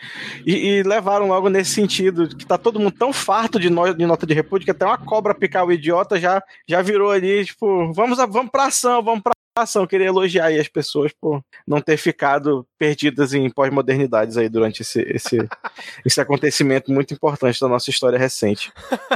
e, 0.45 0.55
e, 0.55 0.83
levaram 0.83 1.27
logo 1.27 1.49
nesse 1.49 1.71
sentido, 1.71 2.29
que 2.29 2.45
tá 2.45 2.57
todo 2.57 2.79
mundo 2.79 2.91
tão 2.91 3.11
farto 3.11 3.59
de, 3.59 3.69
no, 3.69 3.93
de 3.93 4.05
nota 4.05 4.25
de 4.25 4.33
repúdio 4.33 4.65
que 4.65 4.71
até 4.71 4.85
uma 4.85 4.97
cobra 4.97 5.33
picar 5.33 5.65
o 5.65 5.71
idiota 5.71 6.19
já, 6.19 6.41
já 6.67 6.81
virou 6.81 7.11
ali, 7.11 7.43
tipo, 7.43 7.91
vamos, 7.91 8.17
vamos 8.17 8.51
pra 8.51 8.65
ação, 8.65 9.03
vamos 9.03 9.21
pra 9.21 9.33
ação. 9.55 9.83
Eu 9.83 9.87
queria 9.87 10.07
elogiar 10.07 10.45
aí 10.45 10.59
as 10.59 10.67
pessoas 10.67 11.11
por 11.19 11.43
não 11.67 11.81
ter 11.81 11.97
ficado 11.97 12.65
perdidas 12.77 13.33
em 13.33 13.49
pós-modernidades 13.49 14.37
aí 14.37 14.47
durante 14.47 14.81
esse, 14.81 15.01
esse, 15.01 15.37
esse 16.05 16.21
acontecimento 16.21 16.91
muito 16.91 17.13
importante 17.13 17.59
da 17.59 17.67
nossa 17.67 17.89
história 17.89 18.17
recente. 18.17 18.71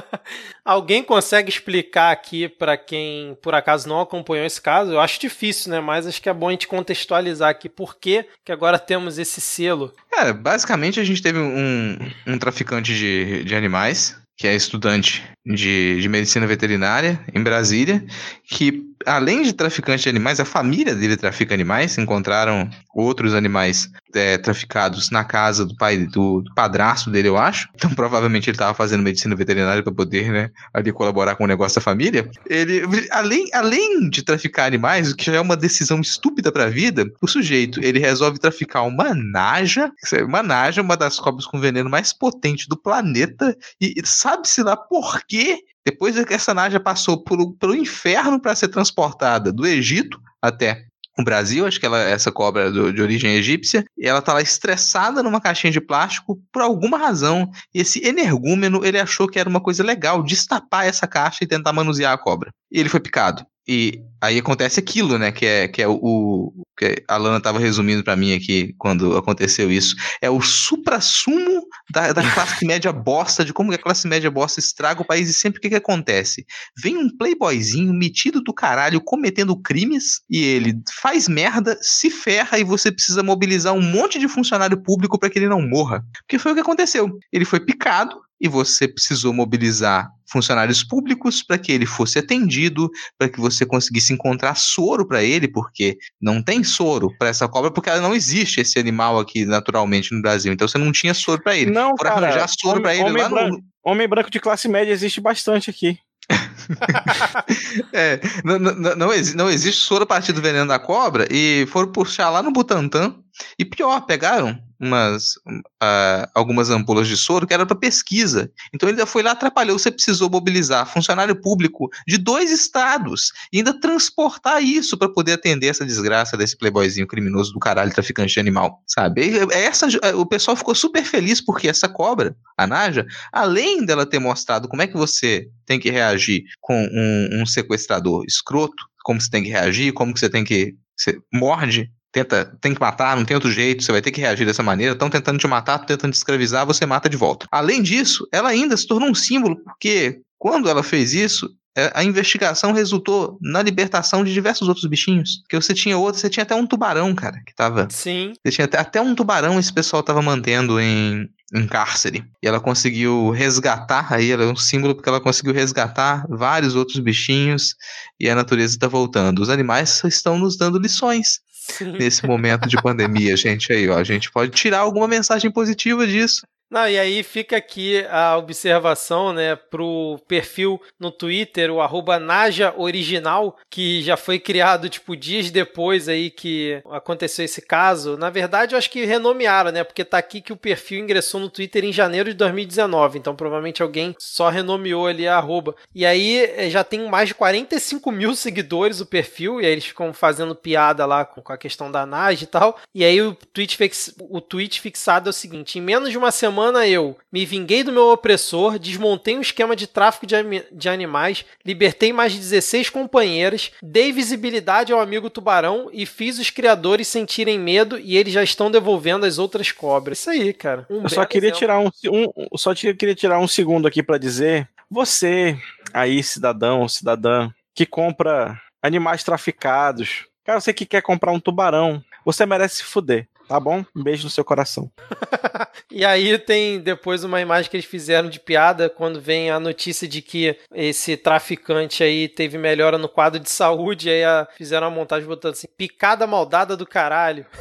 Alguém 0.63 1.03
consegue 1.03 1.49
explicar 1.49 2.11
aqui 2.11 2.49
para 2.49 2.77
quem 2.77 3.37
por 3.41 3.55
acaso 3.55 3.87
não 3.87 4.01
acompanhou 4.01 4.45
esse 4.45 4.61
caso? 4.61 4.91
Eu 4.91 4.99
acho 4.99 5.19
difícil, 5.19 5.71
né? 5.71 5.79
Mas 5.79 6.07
acho 6.07 6.21
que 6.21 6.29
é 6.29 6.33
bom 6.33 6.49
a 6.49 6.51
gente 6.51 6.67
contextualizar 6.67 7.49
aqui 7.49 7.69
por 7.69 7.95
que, 7.97 8.25
que 8.43 8.51
agora 8.51 8.79
temos 8.79 9.17
esse 9.17 9.39
selo. 9.39 9.93
É, 10.13 10.33
basicamente 10.33 10.99
a 10.99 11.03
gente 11.03 11.21
teve 11.21 11.39
um, 11.39 11.97
um 12.27 12.37
traficante 12.37 12.93
de, 12.93 13.43
de 13.43 13.55
animais 13.55 14.19
que 14.37 14.47
é 14.47 14.55
estudante 14.55 15.23
de, 15.45 16.01
de 16.01 16.09
medicina 16.09 16.45
veterinária 16.45 17.19
em 17.33 17.41
Brasília, 17.41 18.03
que 18.43 18.83
além 19.05 19.43
de 19.43 19.53
traficante 19.53 20.03
de 20.03 20.09
animais, 20.09 20.39
a 20.39 20.45
família 20.45 20.95
dele 20.95 21.15
trafica 21.15 21.53
animais, 21.53 21.97
encontraram 21.97 22.69
outros 22.93 23.33
animais 23.33 23.89
é, 24.13 24.37
traficados 24.37 25.11
na 25.11 25.23
casa 25.23 25.65
do 25.65 25.75
pai 25.75 25.97
do, 25.97 26.41
do 26.41 26.53
padrasto 26.55 27.09
dele, 27.09 27.27
eu 27.27 27.37
acho. 27.37 27.69
Então 27.75 27.91
provavelmente 27.91 28.49
ele 28.49 28.55
estava 28.55 28.73
fazendo 28.73 29.03
medicina 29.03 29.35
veterinária 29.35 29.83
para 29.83 29.93
poder, 29.93 30.31
né, 30.31 30.49
ali 30.73 30.91
colaborar 30.91 31.35
com 31.35 31.43
o 31.43 31.47
negócio 31.47 31.75
da 31.75 31.81
família. 31.81 32.29
Ele, 32.49 32.81
além, 33.11 33.49
além 33.53 34.09
de 34.09 34.23
traficar 34.23 34.65
animais, 34.65 35.11
o 35.11 35.15
que 35.15 35.25
já 35.25 35.35
é 35.35 35.41
uma 35.41 35.57
decisão 35.57 35.99
estúpida 35.99 36.51
para 36.51 36.65
a 36.65 36.69
vida, 36.69 37.05
o 37.21 37.27
sujeito 37.27 37.79
ele 37.83 37.99
resolve 37.99 38.39
traficar 38.39 38.83
uma 38.83 39.13
naja, 39.13 39.91
uma 40.27 40.41
naja, 40.41 40.81
uma 40.81 40.97
das 40.97 41.19
cobras 41.19 41.45
com 41.45 41.59
veneno 41.59 41.89
mais 41.89 42.11
potente 42.11 42.67
do 42.67 42.77
planeta, 42.77 43.55
e 43.79 43.93
sabe-se 44.25 44.63
lá 44.63 44.75
por 44.75 45.21
quê 45.27 45.59
depois 45.85 46.19
que 46.25 46.33
essa 46.33 46.51
naja 46.51 46.79
passou 46.79 47.23
por, 47.23 47.53
pelo 47.57 47.75
inferno 47.75 48.41
para 48.41 48.55
ser 48.55 48.69
transportada 48.69 49.53
do 49.53 49.67
Egito 49.67 50.19
até 50.41 50.83
o 51.17 51.23
Brasil, 51.23 51.65
acho 51.65 51.79
que 51.79 51.85
ela, 51.85 51.99
essa 51.99 52.31
cobra 52.31 52.71
do, 52.71 52.91
de 52.91 53.01
origem 53.01 53.35
egípcia, 53.35 53.85
ela 53.97 54.21
tá 54.21 54.33
lá 54.33 54.41
estressada 54.41 55.23
numa 55.23 55.39
caixinha 55.39 55.71
de 55.71 55.79
plástico 55.79 56.41
por 56.51 56.61
alguma 56.61 56.97
razão. 56.97 57.49
Esse 57.73 58.05
energúmeno, 58.05 58.83
ele 58.83 58.99
achou 58.99 59.27
que 59.27 59.39
era 59.39 59.47
uma 59.47 59.61
coisa 59.61 59.81
legal 59.81 60.21
destapar 60.23 60.85
essa 60.85 61.07
caixa 61.07 61.43
e 61.43 61.47
tentar 61.47 61.71
manusear 61.71 62.11
a 62.11 62.17
cobra. 62.17 62.51
E 62.69 62.79
ele 62.79 62.89
foi 62.89 62.99
picado. 62.99 63.45
E 63.67 64.01
aí 64.21 64.37
acontece 64.37 64.79
aquilo, 64.79 65.17
né? 65.17 65.31
Que 65.31 65.45
é, 65.45 65.67
que 65.67 65.81
é 65.81 65.87
o, 65.87 65.93
o 66.01 66.63
que 66.77 67.03
a 67.07 67.17
Lana 67.17 67.37
estava 67.37 67.59
resumindo 67.59 68.03
para 68.03 68.15
mim 68.15 68.33
aqui 68.33 68.75
quando 68.77 69.15
aconteceu 69.17 69.71
isso. 69.71 69.95
É 70.21 70.29
o 70.29 70.41
supra-sumo 70.41 71.54
da, 71.91 72.13
da 72.13 72.31
classe 72.33 72.65
média 72.65 72.91
bosta, 72.91 73.43
de 73.45 73.53
como 73.53 73.73
a 73.73 73.77
classe 73.77 74.07
média 74.07 74.29
bosta 74.31 74.59
estraga 74.59 75.01
o 75.01 75.05
país. 75.05 75.29
E 75.29 75.33
sempre 75.33 75.59
o 75.59 75.61
que, 75.61 75.69
que 75.69 75.75
acontece? 75.75 76.45
Vem 76.81 76.97
um 76.97 77.09
playboyzinho 77.09 77.93
metido 77.93 78.41
do 78.41 78.53
caralho 78.53 79.01
cometendo 79.01 79.59
crimes 79.59 80.21
e 80.29 80.39
ele 80.39 80.81
faz 81.01 81.27
merda, 81.27 81.77
se 81.81 82.09
ferra 82.09 82.57
e 82.57 82.63
você 82.63 82.91
precisa 82.91 83.23
mobilizar 83.23 83.73
um 83.73 83.81
monte 83.81 84.19
de 84.19 84.27
funcionário 84.27 84.81
público 84.81 85.19
para 85.19 85.29
que 85.29 85.39
ele 85.39 85.49
não 85.49 85.61
morra. 85.61 86.03
Porque 86.21 86.39
foi 86.39 86.51
o 86.51 86.55
que 86.55 86.61
aconteceu. 86.61 87.09
Ele 87.31 87.45
foi 87.45 87.59
picado, 87.59 88.15
e 88.45 88.47
você 88.47 88.87
precisou 88.87 89.33
mobilizar 89.33 90.07
funcionários 90.31 90.83
públicos 90.83 91.41
para 91.41 91.57
que 91.57 91.71
ele 91.71 91.85
fosse 91.85 92.19
atendido, 92.19 92.89
para 93.17 93.27
que 93.27 93.39
você 93.39 93.65
conseguisse 93.65 94.13
encontrar 94.13 94.55
soro 94.55 95.07
para 95.07 95.23
ele, 95.23 95.47
porque 95.47 95.97
não 96.21 96.43
tem 96.43 96.63
soro 96.63 97.11
para 97.17 97.29
essa 97.29 97.47
cobra, 97.47 97.71
porque 97.71 97.89
ela 97.89 98.01
não 98.01 98.13
existe 98.13 98.61
esse 98.61 98.77
animal 98.77 99.19
aqui 99.19 99.45
naturalmente 99.45 100.13
no 100.13 100.21
Brasil. 100.21 100.53
Então 100.53 100.67
você 100.67 100.77
não 100.77 100.91
tinha 100.91 101.13
soro 101.13 101.41
para 101.41 101.55
ele. 101.55 101.71
Não, 101.71 101.95
Por 101.95 102.05
cara, 102.05 102.27
arranjar 102.27 102.47
soro 102.47 102.81
para 102.81 102.95
ele 102.95 103.09
lá 103.09 103.29
branco, 103.29 103.57
no... 103.57 103.63
Homem 103.83 104.07
branco 104.07 104.29
de 104.29 104.39
classe 104.39 104.67
média 104.67 104.91
existe 104.91 105.19
bastante 105.19 105.69
aqui. 105.69 105.97
é, 107.93 108.19
não, 108.43 108.57
não, 108.57 108.75
não, 108.75 109.11
não, 109.35 109.49
existe 109.49 109.81
soro 109.81 110.03
a 110.03 110.07
partir 110.07 110.33
do 110.33 110.41
veneno 110.41 110.67
da 110.67 110.79
cobra 110.79 111.27
e 111.29 111.67
foram 111.67 111.91
puxar 111.91 112.31
lá 112.31 112.41
no 112.41 112.51
Butantan 112.51 113.15
e 113.59 113.65
pior, 113.65 114.01
pegaram 114.01 114.59
umas, 114.85 115.35
uh, 115.47 116.27
algumas 116.33 116.69
ampolas 116.69 117.07
de 117.07 117.17
soro 117.17 117.45
que 117.45 117.53
era 117.53 117.65
para 117.65 117.75
pesquisa. 117.75 118.51
Então 118.73 118.87
ele 118.87 119.05
foi 119.05 119.23
lá, 119.23 119.31
atrapalhou. 119.31 119.77
Você 119.77 119.91
precisou 119.91 120.29
mobilizar 120.29 120.85
funcionário 120.87 121.35
público 121.35 121.89
de 122.07 122.17
dois 122.17 122.51
estados 122.51 123.31
e 123.51 123.57
ainda 123.57 123.79
transportar 123.79 124.63
isso 124.63 124.97
para 124.97 125.09
poder 125.09 125.33
atender 125.33 125.67
essa 125.67 125.85
desgraça 125.85 126.37
desse 126.37 126.57
playboyzinho 126.57 127.07
criminoso 127.07 127.51
do 127.53 127.59
caralho, 127.59 127.93
traficante 127.93 128.33
de 128.33 128.39
animal, 128.39 128.81
sabe? 128.87 129.29
E 129.29 129.53
essa, 129.53 129.87
o 130.15 130.25
pessoal 130.25 130.55
ficou 130.55 130.75
super 130.75 131.03
feliz 131.03 131.41
porque 131.41 131.67
essa 131.67 131.89
cobra, 131.89 132.35
a 132.57 132.65
Naja, 132.65 133.05
além 133.31 133.85
dela 133.85 134.05
ter 134.05 134.19
mostrado 134.19 134.67
como 134.67 134.81
é 134.81 134.87
que 134.87 134.97
você 134.97 135.47
tem 135.65 135.79
que 135.79 135.89
reagir 135.89 136.43
com 136.61 136.75
um, 136.75 137.41
um 137.41 137.45
sequestrador 137.45 138.23
escroto, 138.25 138.83
como 139.03 139.21
você 139.21 139.29
tem 139.29 139.43
que 139.43 139.49
reagir, 139.49 139.93
como 139.93 140.13
que 140.13 140.19
você 140.19 140.29
tem 140.29 140.43
que 140.43 140.75
você 140.97 141.19
morde 141.33 141.91
tenta, 142.15 142.57
tem 142.61 142.73
que 142.73 142.79
matar, 142.79 143.17
não 143.17 143.25
tem 143.25 143.35
outro 143.35 143.51
jeito, 143.51 143.83
você 143.83 143.91
vai 143.91 144.01
ter 144.01 144.09
que 144.09 144.21
reagir 144.21 144.45
dessa 144.45 144.63
maneira, 144.63 144.93
estão 144.93 145.09
tentando 145.09 145.37
te 145.37 145.47
matar, 145.47 145.73
estão 145.73 145.87
tentando 145.87 146.13
te 146.13 146.15
escravizar, 146.15 146.65
você 146.65 146.85
mata 146.85 147.09
de 147.09 147.17
volta. 147.17 147.45
Além 147.51 147.83
disso, 147.83 148.25
ela 148.31 148.47
ainda 148.47 148.77
se 148.77 148.87
tornou 148.87 149.09
um 149.09 149.15
símbolo, 149.15 149.57
porque 149.63 150.21
quando 150.39 150.69
ela 150.69 150.81
fez 150.81 151.13
isso, 151.13 151.49
é, 151.77 151.91
a 151.93 152.05
investigação 152.05 152.71
resultou 152.71 153.37
na 153.41 153.61
libertação 153.61 154.23
de 154.23 154.31
diversos 154.31 154.69
outros 154.69 154.85
bichinhos. 154.85 155.43
Que 155.49 155.59
você 155.59 155.73
tinha 155.73 155.97
outros, 155.97 156.21
você 156.21 156.29
tinha 156.29 156.43
até 156.43 156.55
um 156.55 156.65
tubarão, 156.65 157.13
cara, 157.13 157.41
que 157.45 157.53
tava. 157.53 157.89
Sim. 157.91 158.31
Você 158.45 158.51
tinha 158.53 158.65
até, 158.65 158.77
até 158.77 159.01
um 159.01 159.13
tubarão 159.13 159.59
esse 159.59 159.73
pessoal 159.73 160.01
tava 160.01 160.21
mantendo 160.21 160.79
em, 160.79 161.27
em 161.53 161.67
cárcere. 161.67 162.23
E 162.41 162.47
ela 162.47 162.61
conseguiu 162.61 163.29
resgatar, 163.31 164.13
aí 164.13 164.31
ela 164.31 164.43
é 164.43 164.47
um 164.47 164.55
símbolo 164.55 164.95
porque 164.95 165.09
ela 165.09 165.19
conseguiu 165.19 165.53
resgatar 165.53 166.25
vários 166.29 166.75
outros 166.75 166.99
bichinhos 166.99 167.75
e 168.17 168.29
a 168.29 168.35
natureza 168.35 168.75
está 168.75 168.87
voltando. 168.87 169.41
Os 169.41 169.49
animais 169.49 170.01
estão 170.05 170.37
nos 170.37 170.57
dando 170.57 170.79
lições. 170.79 171.41
Sim. 171.67 171.93
nesse 171.93 172.25
momento 172.27 172.67
de 172.67 172.79
pandemia, 172.81 173.35
gente. 173.37 173.73
Aí, 173.73 173.89
ó, 173.89 173.97
a 173.97 174.03
gente 174.03 174.31
pode 174.31 174.51
tirar 174.51 174.79
alguma 174.79 175.07
mensagem 175.07 175.51
positiva 175.51 176.05
disso. 176.05 176.45
Não, 176.69 176.87
e 176.89 176.97
aí 176.97 177.21
fica 177.21 177.57
aqui 177.57 178.03
a 178.09 178.37
observação, 178.37 179.31
né, 179.31 179.55
pro 179.55 180.19
perfil 180.27 180.81
no 180.99 181.11
Twitter, 181.11 181.71
o 181.71 181.79
arroba 181.79 182.19
Naja 182.19 182.73
Original, 182.75 183.55
que 183.69 184.01
já 184.01 184.17
foi 184.17 184.39
criado, 184.39 184.89
tipo, 184.89 185.15
dias 185.15 185.51
depois 185.51 186.09
aí 186.09 186.31
que 186.31 186.81
aconteceu 186.89 187.45
esse 187.45 187.61
caso. 187.61 188.17
Na 188.17 188.31
verdade, 188.31 188.73
eu 188.73 188.79
acho 188.79 188.89
que 188.89 189.05
renomearam, 189.05 189.71
né, 189.71 189.83
porque 189.83 190.03
tá 190.03 190.17
aqui 190.17 190.41
que 190.41 190.51
o 190.51 190.57
perfil 190.57 190.99
ingressou 190.99 191.39
no 191.39 191.49
Twitter 191.49 191.85
em 191.85 191.93
janeiro 191.93 192.29
de 192.29 192.35
2019, 192.35 193.19
então 193.19 193.35
provavelmente 193.35 193.83
alguém 193.83 194.15
só 194.17 194.49
renomeou 194.49 195.05
ali 195.05 195.27
a 195.27 195.37
arroba. 195.37 195.75
E 195.93 196.03
aí 196.03 196.45
eh, 196.57 196.69
já 196.69 196.83
tem 196.83 197.07
mais 197.07 197.27
de 197.27 197.35
45 197.35 198.11
mil 198.11 198.35
seguidores 198.35 198.99
o 199.01 199.05
perfil, 199.05 199.61
e 199.61 199.65
aí 199.65 199.71
eles 199.71 199.85
ficam 199.85 200.11
fazendo 200.13 200.55
piada 200.55 201.05
lá 201.05 201.23
com 201.25 201.53
a 201.53 201.57
questão 201.57 201.91
da 201.91 202.07
Naja 202.07 202.43
e 202.43 202.47
tal. 202.47 202.79
E 202.93 203.05
aí 203.05 203.21
o 203.21 203.35
tweet, 203.53 203.77
fix... 203.77 204.15
o 204.19 204.41
tweet 204.41 204.81
fixado 204.81 205.29
é 205.29 205.31
o 205.31 205.33
seguinte, 205.33 205.77
em 205.77 205.81
menos 205.81 206.09
de 206.09 206.17
uma 206.17 206.31
semana 206.31 206.54
semana 206.55 206.87
eu 206.87 207.17
me 207.29 207.45
vinguei 207.45 207.83
do 207.83 207.91
meu 207.91 208.07
opressor, 208.11 208.79
desmontei 208.79 209.37
um 209.37 209.41
esquema 209.41 209.75
de 209.75 209.87
tráfico 209.87 210.25
de, 210.25 210.35
de 210.71 210.87
animais, 210.87 211.43
libertei 211.65 212.13
mais 212.13 212.31
de 212.31 212.39
16 212.39 212.89
companheiras, 212.89 213.73
dei 213.83 214.13
visibilidade 214.13 214.93
ao 214.93 215.01
amigo 215.01 215.29
tubarão 215.29 215.89
e 215.91 216.05
fiz 216.05 216.39
os 216.39 216.49
criadores 216.49 217.09
sentirem 217.09 217.59
medo 217.59 217.99
e 217.99 218.15
eles 218.15 218.31
já 218.31 218.41
estão 218.41 218.71
devolvendo 218.71 219.25
as 219.25 219.37
outras 219.37 219.73
cobras. 219.73 220.19
Isso 220.19 220.29
aí, 220.29 220.53
cara. 220.53 220.87
Um 220.89 221.03
eu 221.03 221.09
só 221.09 221.25
queria 221.25 221.51
tirar 221.51 221.77
um, 221.77 221.89
um, 222.09 222.57
só 222.57 222.73
queria 222.73 223.15
tirar 223.15 223.37
um 223.39 223.49
segundo 223.49 223.85
aqui 223.85 224.01
para 224.01 224.17
dizer, 224.17 224.69
você 224.89 225.59
aí 225.93 226.23
cidadão, 226.23 226.87
cidadã 226.87 227.49
que 227.73 227.85
compra 227.85 228.57
animais 228.81 229.25
traficados, 229.25 230.25
cara, 230.45 230.61
você 230.61 230.73
que 230.73 230.85
quer 230.85 231.01
comprar 231.01 231.33
um 231.33 231.39
tubarão, 231.39 232.01
você 232.23 232.45
merece 232.45 232.77
se 232.77 232.83
fuder. 232.85 233.27
Tá 233.47 233.59
bom? 233.59 233.85
Um 233.95 234.03
beijo 234.03 234.23
no 234.23 234.29
seu 234.29 234.43
coração. 234.43 234.91
e 235.91 236.03
aí 236.03 236.37
tem 236.39 236.79
depois 236.79 237.23
uma 237.23 237.39
imagem 237.39 237.69
que 237.69 237.77
eles 237.77 237.85
fizeram 237.85 238.27
de 238.29 238.39
piada 238.39 238.89
quando 238.89 239.21
vem 239.21 239.51
a 239.51 239.59
notícia 239.59 240.07
de 240.07 240.21
que 240.21 240.57
esse 240.73 241.15
traficante 241.15 242.03
aí 242.03 242.27
teve 242.27 242.57
melhora 242.57 242.97
no 242.97 243.07
quadro 243.07 243.39
de 243.39 243.49
saúde. 243.49 244.09
Aí 244.09 244.23
a, 244.23 244.47
fizeram 244.57 244.87
uma 244.87 244.95
montagem 244.95 245.27
botando 245.27 245.53
assim: 245.53 245.67
picada 245.77 246.25
maldada 246.25 246.75
do 246.75 246.85
caralho. 246.85 247.45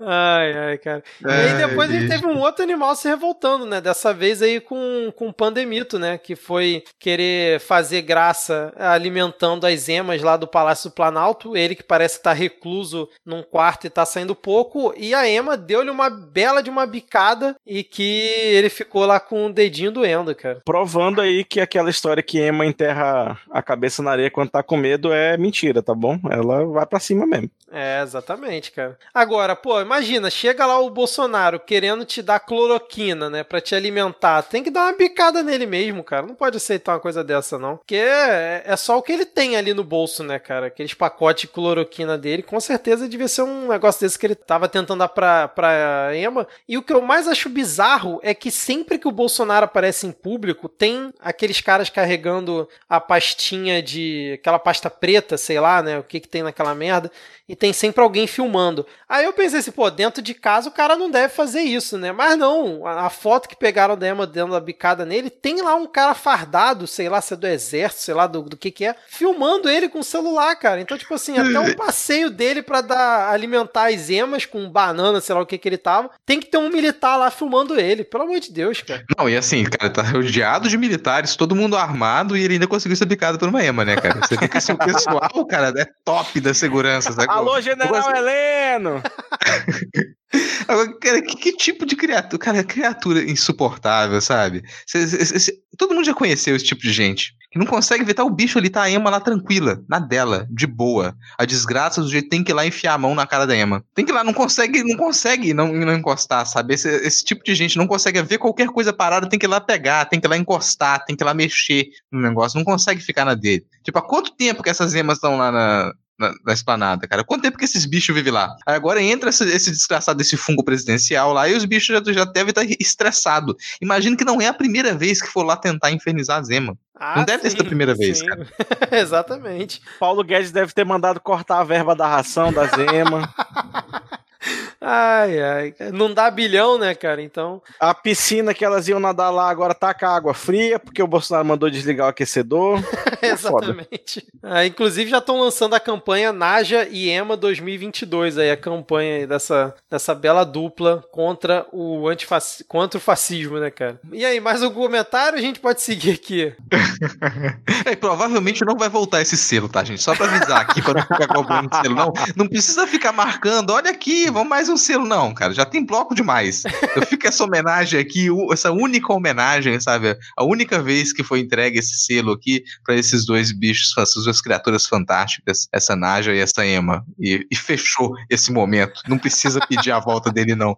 ai, 0.00 0.52
ai, 0.52 0.78
cara. 0.78 1.02
E 1.24 1.30
aí 1.30 1.54
depois 1.56 1.90
a 1.90 1.92
gente 1.92 2.08
teve 2.08 2.26
um 2.26 2.38
outro 2.38 2.62
animal 2.62 2.94
se 2.96 3.08
revoltando, 3.08 3.66
né? 3.66 3.80
Dessa 3.80 4.12
vez 4.12 4.42
aí 4.42 4.60
com, 4.60 5.12
com 5.14 5.28
o 5.28 5.32
Pandemito, 5.32 5.98
né? 5.98 6.18
Que 6.18 6.34
foi 6.34 6.84
querer 6.98 7.60
fazer 7.60 8.02
graça 8.02 8.72
alimentando 8.76 9.66
as 9.66 9.88
emas 9.88 10.22
lá 10.22 10.36
do 10.36 10.46
Palácio 10.46 10.90
do 10.90 10.94
Planalto. 10.94 11.56
Ele 11.56 11.74
que 11.74 11.82
parece 11.82 12.16
está 12.16 12.32
recluso 12.32 13.08
num 13.24 13.42
quarto 13.42 13.84
e 13.84 13.88
está 13.88 14.04
saindo 14.04 14.34
pouco, 14.34 14.94
e 14.96 15.14
a 15.14 15.28
Emma 15.28 15.56
deu-lhe 15.56 15.90
uma 15.90 16.08
bela 16.10 16.62
de 16.62 16.70
uma 16.70 16.86
bicada 16.86 17.56
e 17.66 17.82
que 17.82 18.02
ele 18.02 18.68
ficou 18.68 19.04
lá 19.04 19.20
com 19.20 19.46
o 19.46 19.52
dedinho 19.52 19.92
doendo, 19.92 20.34
cara. 20.34 20.60
Provando 20.64 21.20
aí 21.20 21.44
que 21.44 21.60
aquela 21.60 21.90
história 21.90 22.22
que 22.22 22.40
Emma 22.40 22.66
enterra 22.66 23.38
a 23.50 23.62
cabeça 23.62 24.02
na 24.02 24.12
areia 24.12 24.30
quando 24.30 24.50
tá 24.50 24.62
com 24.62 24.76
medo 24.76 25.12
é 25.12 25.36
mentira, 25.36 25.82
tá 25.82 25.94
bom? 25.94 26.18
Ela 26.30 26.64
vai 26.66 26.86
para 26.86 27.00
cima 27.00 27.26
mesmo. 27.26 27.50
É, 27.72 28.02
exatamente, 28.02 28.72
cara. 28.72 28.79
Agora, 29.12 29.56
pô, 29.56 29.80
imagina, 29.80 30.30
chega 30.30 30.66
lá 30.66 30.78
o 30.78 30.90
Bolsonaro 30.90 31.58
querendo 31.58 32.04
te 32.04 32.22
dar 32.22 32.40
cloroquina, 32.40 33.28
né, 33.28 33.42
para 33.42 33.60
te 33.60 33.74
alimentar. 33.74 34.42
Tem 34.42 34.62
que 34.62 34.70
dar 34.70 34.86
uma 34.86 34.96
bicada 34.96 35.42
nele 35.42 35.66
mesmo, 35.66 36.04
cara. 36.04 36.26
Não 36.26 36.34
pode 36.34 36.56
aceitar 36.56 36.92
uma 36.92 37.00
coisa 37.00 37.24
dessa, 37.24 37.58
não. 37.58 37.76
Porque 37.76 37.96
é, 37.96 38.62
é 38.64 38.76
só 38.76 38.98
o 38.98 39.02
que 39.02 39.12
ele 39.12 39.24
tem 39.24 39.56
ali 39.56 39.74
no 39.74 39.82
bolso, 39.82 40.22
né, 40.22 40.38
cara? 40.38 40.66
Aqueles 40.66 40.94
pacotes 40.94 41.42
de 41.42 41.48
cloroquina 41.48 42.16
dele, 42.18 42.42
com 42.42 42.60
certeza 42.60 43.08
devia 43.08 43.28
ser 43.28 43.42
um 43.42 43.68
negócio 43.68 44.00
desse 44.00 44.18
que 44.18 44.26
ele 44.26 44.34
tava 44.34 44.68
tentando 44.68 45.00
dar 45.00 45.08
pra, 45.08 45.48
pra 45.48 46.10
Emma. 46.14 46.46
E 46.68 46.78
o 46.78 46.82
que 46.82 46.92
eu 46.92 47.00
mais 47.00 47.26
acho 47.26 47.48
bizarro 47.48 48.20
é 48.22 48.34
que 48.34 48.50
sempre 48.50 48.98
que 48.98 49.08
o 49.08 49.12
Bolsonaro 49.12 49.64
aparece 49.64 50.06
em 50.06 50.12
público, 50.12 50.68
tem 50.68 51.12
aqueles 51.20 51.60
caras 51.60 51.90
carregando 51.90 52.68
a 52.88 53.00
pastinha 53.00 53.82
de. 53.82 54.38
aquela 54.40 54.58
pasta 54.58 54.88
preta, 54.88 55.36
sei 55.36 55.58
lá, 55.58 55.82
né? 55.82 55.98
O 55.98 56.04
que 56.04 56.20
que 56.20 56.28
tem 56.28 56.42
naquela 56.42 56.74
merda 56.74 57.10
e 57.50 57.56
tem 57.56 57.72
sempre 57.72 58.00
alguém 58.00 58.28
filmando. 58.28 58.86
Aí 59.08 59.24
eu 59.24 59.32
pensei 59.32 59.58
assim, 59.58 59.72
pô, 59.72 59.90
dentro 59.90 60.22
de 60.22 60.34
casa 60.34 60.68
o 60.68 60.72
cara 60.72 60.94
não 60.94 61.10
deve 61.10 61.34
fazer 61.34 61.62
isso, 61.62 61.98
né? 61.98 62.12
Mas 62.12 62.38
não, 62.38 62.86
a, 62.86 63.06
a 63.06 63.10
foto 63.10 63.48
que 63.48 63.56
pegaram 63.56 63.96
da 63.96 64.08
Emma 64.08 64.24
dando 64.24 64.54
a 64.54 64.60
bicada 64.60 65.04
nele, 65.04 65.28
tem 65.28 65.60
lá 65.60 65.74
um 65.74 65.86
cara 65.86 66.14
fardado, 66.14 66.86
sei 66.86 67.08
lá 67.08 67.20
se 67.20 67.34
é 67.34 67.36
do 67.36 67.48
exército, 67.48 68.02
sei 68.02 68.14
lá 68.14 68.28
do, 68.28 68.42
do 68.42 68.56
que 68.56 68.70
que 68.70 68.84
é, 68.84 68.94
filmando 69.08 69.68
ele 69.68 69.88
com 69.88 69.98
o 69.98 70.04
celular, 70.04 70.54
cara. 70.54 70.80
Então, 70.80 70.96
tipo 70.96 71.12
assim, 71.12 71.38
até 71.38 71.58
um 71.58 71.74
passeio 71.74 72.30
dele 72.30 72.62
para 72.62 72.82
dar 72.82 73.30
alimentar 73.30 73.92
as 73.92 74.08
emas 74.10 74.46
com 74.46 74.70
banana, 74.70 75.20
sei 75.20 75.34
lá 75.34 75.40
o 75.40 75.46
que 75.46 75.58
que 75.58 75.68
ele 75.68 75.76
tava, 75.76 76.08
tem 76.24 76.38
que 76.38 76.46
ter 76.46 76.58
um 76.58 76.70
militar 76.70 77.16
lá 77.16 77.32
filmando 77.32 77.80
ele, 77.80 78.04
pelo 78.04 78.22
amor 78.22 78.38
de 78.38 78.52
Deus, 78.52 78.80
cara. 78.80 79.04
Não, 79.18 79.28
e 79.28 79.36
assim, 79.36 79.64
cara, 79.64 79.92
tá 79.92 80.02
rodeado 80.02 80.68
de 80.68 80.78
militares, 80.78 81.34
todo 81.34 81.56
mundo 81.56 81.76
armado 81.76 82.36
e 82.36 82.44
ele 82.44 82.54
ainda 82.54 82.68
conseguiu 82.68 82.96
ser 82.96 83.06
bicado 83.06 83.40
por 83.40 83.48
uma 83.48 83.60
ema, 83.60 83.84
né, 83.84 83.96
cara? 83.96 84.20
Você 84.20 84.36
vê 84.36 84.46
que 84.46 84.56
assim, 84.56 84.70
o 84.70 84.78
pessoal, 84.78 85.44
cara, 85.48 85.72
é 85.76 85.84
top 86.04 86.38
da 86.40 86.54
segurança, 86.54 87.10
sabe? 87.10 87.39
Alô, 87.40 87.60
General 87.60 88.16
Heleno! 88.16 89.02
Agora, 90.68 90.98
cara, 91.00 91.22
que, 91.22 91.36
que, 91.36 91.52
tipo 91.56 91.84
de 91.84 91.96
criatura? 91.96 92.38
Cara, 92.38 92.62
criatura 92.62 93.22
insuportável, 93.28 94.20
sabe? 94.20 94.62
Cê, 94.86 95.06
cê, 95.06 95.38
cê, 95.38 95.58
todo 95.76 95.94
mundo 95.94 96.04
já 96.04 96.14
conheceu 96.14 96.54
esse 96.54 96.64
tipo 96.64 96.82
de 96.82 96.92
gente. 96.92 97.34
Que 97.50 97.58
não 97.58 97.66
consegue 97.66 98.04
ver, 98.04 98.14
tá 98.14 98.22
o 98.22 98.30
bicho 98.30 98.58
ali, 98.58 98.70
tá 98.70 98.82
a 98.82 98.90
Emma 98.90 99.10
lá 99.10 99.18
tranquila, 99.18 99.82
na 99.88 99.98
dela, 99.98 100.46
de 100.48 100.68
boa. 100.68 101.16
A 101.36 101.44
desgraça 101.44 102.00
do 102.00 102.08
jeito 102.08 102.28
tem 102.28 102.44
que 102.44 102.52
ir 102.52 102.54
lá 102.54 102.64
enfiar 102.64 102.94
a 102.94 102.98
mão 102.98 103.12
na 103.12 103.26
cara 103.26 103.44
da 103.44 103.56
Emma. 103.56 103.84
Tem 103.92 104.04
que 104.04 104.12
ir 104.12 104.14
lá, 104.14 104.22
não 104.22 104.32
consegue, 104.32 104.84
não 104.84 104.96
consegue 104.96 105.52
não, 105.52 105.72
não 105.72 105.92
encostar, 105.92 106.46
sabe? 106.46 106.74
Esse, 106.74 106.88
esse 106.88 107.24
tipo 107.24 107.42
de 107.42 107.52
gente 107.56 107.76
não 107.76 107.88
consegue 107.88 108.22
ver 108.22 108.38
qualquer 108.38 108.68
coisa 108.68 108.92
parada, 108.92 109.28
tem 109.28 109.36
que 109.36 109.46
ir 109.46 109.48
lá 109.48 109.60
pegar, 109.60 110.04
tem 110.04 110.20
que 110.20 110.28
ir 110.28 110.30
lá 110.30 110.36
encostar, 110.36 111.04
tem 111.04 111.16
que 111.16 111.24
ir 111.24 111.26
lá 111.26 111.34
mexer 111.34 111.88
no 112.12 112.20
negócio, 112.20 112.56
não 112.56 112.64
consegue 112.64 113.00
ficar 113.00 113.24
na 113.24 113.34
dele. 113.34 113.66
Tipo, 113.82 113.98
há 113.98 114.02
quanto 114.02 114.36
tempo 114.36 114.62
que 114.62 114.70
essas 114.70 114.94
emas 114.94 115.16
estão 115.16 115.36
lá 115.36 115.50
na, 115.50 115.92
na, 116.20 116.32
na 116.44 116.52
esplanada, 116.52 117.08
cara. 117.08 117.24
Quanto 117.24 117.42
tempo 117.42 117.56
que 117.56 117.64
esses 117.64 117.86
bichos 117.86 118.14
vivem 118.14 118.32
lá? 118.32 118.54
Aí 118.66 118.76
agora 118.76 119.02
entra 119.02 119.30
esse, 119.30 119.42
esse, 119.44 119.70
desgraçado 119.70 120.18
desse 120.18 120.36
fungo 120.36 120.62
presidencial 120.62 121.32
lá 121.32 121.48
e 121.48 121.56
os 121.56 121.64
bichos 121.64 121.96
já, 121.96 122.12
já 122.12 122.24
devem 122.24 122.50
estar 122.50 122.64
estressados. 122.78 123.54
Imagino 123.80 124.16
que 124.16 124.24
não 124.24 124.40
é 124.40 124.46
a 124.46 124.54
primeira 124.54 124.94
vez 124.94 125.20
que 125.20 125.28
for 125.28 125.42
lá 125.42 125.56
tentar 125.56 125.90
infernizar 125.90 126.38
a 126.38 126.42
Zema. 126.42 126.76
Ah, 126.94 127.16
não 127.16 127.24
deve 127.24 127.38
sim, 127.38 127.42
ter 127.44 127.50
sido 127.50 127.62
a 127.62 127.66
primeira 127.66 127.94
sim. 127.94 128.00
vez, 128.00 128.22
cara. 128.22 128.46
Exatamente. 128.92 129.80
Paulo 129.98 130.22
Guedes 130.22 130.52
deve 130.52 130.72
ter 130.74 130.84
mandado 130.84 131.18
cortar 131.18 131.60
a 131.60 131.64
verba 131.64 131.96
da 131.96 132.06
ração 132.06 132.52
da 132.52 132.66
Zema. 132.66 133.32
Ai, 134.80 135.42
ai. 135.42 135.74
Não 135.92 136.12
dá 136.12 136.30
bilhão, 136.30 136.78
né, 136.78 136.94
cara? 136.94 137.20
Então. 137.20 137.60
A 137.78 137.94
piscina 137.94 138.54
que 138.54 138.64
elas 138.64 138.88
iam 138.88 138.98
nadar 138.98 139.30
lá 139.30 139.50
agora 139.50 139.74
tá 139.74 139.92
com 139.92 140.06
a 140.06 140.16
água 140.16 140.32
fria, 140.32 140.78
porque 140.78 141.02
o 141.02 141.06
Bolsonaro 141.06 141.46
mandou 141.46 141.68
desligar 141.68 142.06
o 142.06 142.10
aquecedor. 142.10 142.80
Exatamente. 143.20 144.26
Ah, 144.42 144.64
inclusive 144.64 145.10
já 145.10 145.18
estão 145.18 145.38
lançando 145.38 145.74
a 145.74 145.80
campanha 145.80 146.32
Naja 146.32 146.88
e 146.90 147.10
Ema 147.10 147.36
2022, 147.36 148.38
aí 148.38 148.50
a 148.50 148.56
campanha 148.56 149.26
dessa, 149.26 149.74
dessa 149.90 150.14
bela 150.14 150.44
dupla 150.44 151.04
contra 151.12 151.66
o 151.72 152.08
antifac... 152.08 152.64
contra 152.66 152.96
o 152.96 153.00
fascismo, 153.00 153.58
né, 153.58 153.70
cara? 153.70 154.00
E 154.10 154.24
aí, 154.24 154.40
mais 154.40 154.62
algum 154.62 154.80
comentário? 154.80 155.38
A 155.38 155.42
gente 155.42 155.60
pode 155.60 155.82
seguir 155.82 156.12
aqui. 156.12 156.54
é, 157.84 157.94
provavelmente 157.94 158.64
não 158.64 158.76
vai 158.76 158.88
voltar 158.88 159.20
esse 159.20 159.36
selo, 159.36 159.68
tá, 159.68 159.84
gente? 159.84 160.02
Só 160.02 160.14
pra 160.14 160.24
avisar 160.24 160.62
aqui, 160.62 160.80
pra 160.80 160.94
não 160.94 161.02
ficar 161.02 161.28
cobrando 161.28 161.68
selo, 161.82 161.94
não. 161.94 162.12
Não 162.34 162.48
precisa 162.48 162.86
ficar 162.86 163.12
marcando, 163.12 163.70
olha 163.70 163.90
aqui, 163.90 164.30
vamos 164.30 164.48
mais 164.48 164.69
um 164.70 164.76
selo, 164.76 165.04
não, 165.06 165.32
cara. 165.34 165.52
Já 165.52 165.64
tem 165.64 165.84
bloco 165.84 166.14
demais. 166.14 166.62
Eu 166.96 167.06
fico 167.06 167.26
essa 167.26 167.44
homenagem 167.44 167.98
aqui, 168.00 168.28
essa 168.52 168.70
única 168.70 169.12
homenagem, 169.12 169.78
sabe? 169.80 170.16
A 170.36 170.44
única 170.44 170.82
vez 170.82 171.12
que 171.12 171.22
foi 171.22 171.40
entregue 171.40 171.78
esse 171.78 172.04
selo 172.04 172.32
aqui 172.32 172.62
para 172.84 172.94
esses 172.94 173.24
dois 173.24 173.52
bichos, 173.52 173.96
essas 173.96 174.24
duas 174.24 174.40
criaturas 174.40 174.86
fantásticas, 174.86 175.68
essa 175.72 175.94
Naja 175.94 176.34
e 176.34 176.38
essa 176.38 176.66
Emma. 176.66 177.04
E, 177.18 177.46
e 177.50 177.56
fechou 177.56 178.14
esse 178.28 178.52
momento. 178.52 179.00
Não 179.08 179.18
precisa 179.18 179.60
pedir 179.66 179.92
a 179.92 180.00
volta 180.00 180.30
dele, 180.32 180.54
não. 180.54 180.76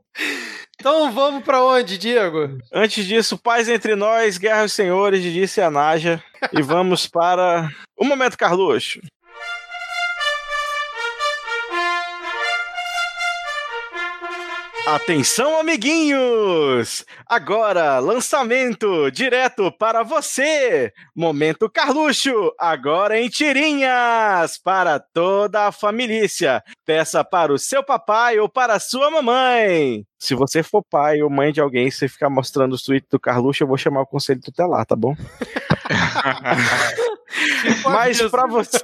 Então 0.81 1.13
vamos 1.13 1.45
para 1.45 1.63
onde, 1.63 1.97
Diego? 1.97 2.59
Antes 2.73 3.07
disso, 3.07 3.39
paz 3.39 3.69
entre 3.69 3.95
nós, 3.95 4.37
guerra 4.39 4.63
aos 4.63 4.73
senhores, 4.73 5.23
disse 5.23 5.61
a 5.61 5.71
Naja. 5.71 6.23
e 6.53 6.61
vamos 6.61 7.07
para 7.07 7.71
o 7.97 8.05
momento 8.05 8.37
Carluxo. 8.37 9.01
Atenção, 14.87 15.61
amiguinhos! 15.61 17.05
Agora, 17.25 18.01
lançamento 18.01 19.13
direto 19.13 19.71
para 19.71 20.03
você! 20.03 20.93
Momento 21.15 21.71
Carluxo, 21.71 22.53
agora 22.59 23.19
em 23.19 23.29
tirinhas, 23.29 24.59
para 24.59 24.99
toda 24.99 25.69
a 25.69 25.73
família. 25.73 26.27
Peça 26.85 27.23
para 27.23 27.53
o 27.53 27.59
seu 27.59 27.85
papai 27.85 28.41
ou 28.41 28.49
para 28.49 28.75
a 28.75 28.81
sua 28.81 29.09
mamãe. 29.09 30.05
Se 30.19 30.35
você 30.35 30.65
for 30.65 30.83
pai 30.83 31.23
ou 31.23 31.31
mãe 31.31 31.53
de 31.53 31.61
alguém 31.61 31.87
e 31.87 31.93
você 31.93 32.09
ficar 32.09 32.29
mostrando 32.29 32.73
os 32.73 32.83
tweets 32.83 33.09
do 33.09 33.21
Carluxo, 33.21 33.63
eu 33.63 33.69
vou 33.69 33.79
chamar 33.79 34.01
o 34.01 34.07
conselho 34.07 34.41
tutelar, 34.41 34.85
tá 34.85 34.97
bom? 34.97 35.15
Mas 37.85 38.21
para 38.23 38.47
você, 38.47 38.79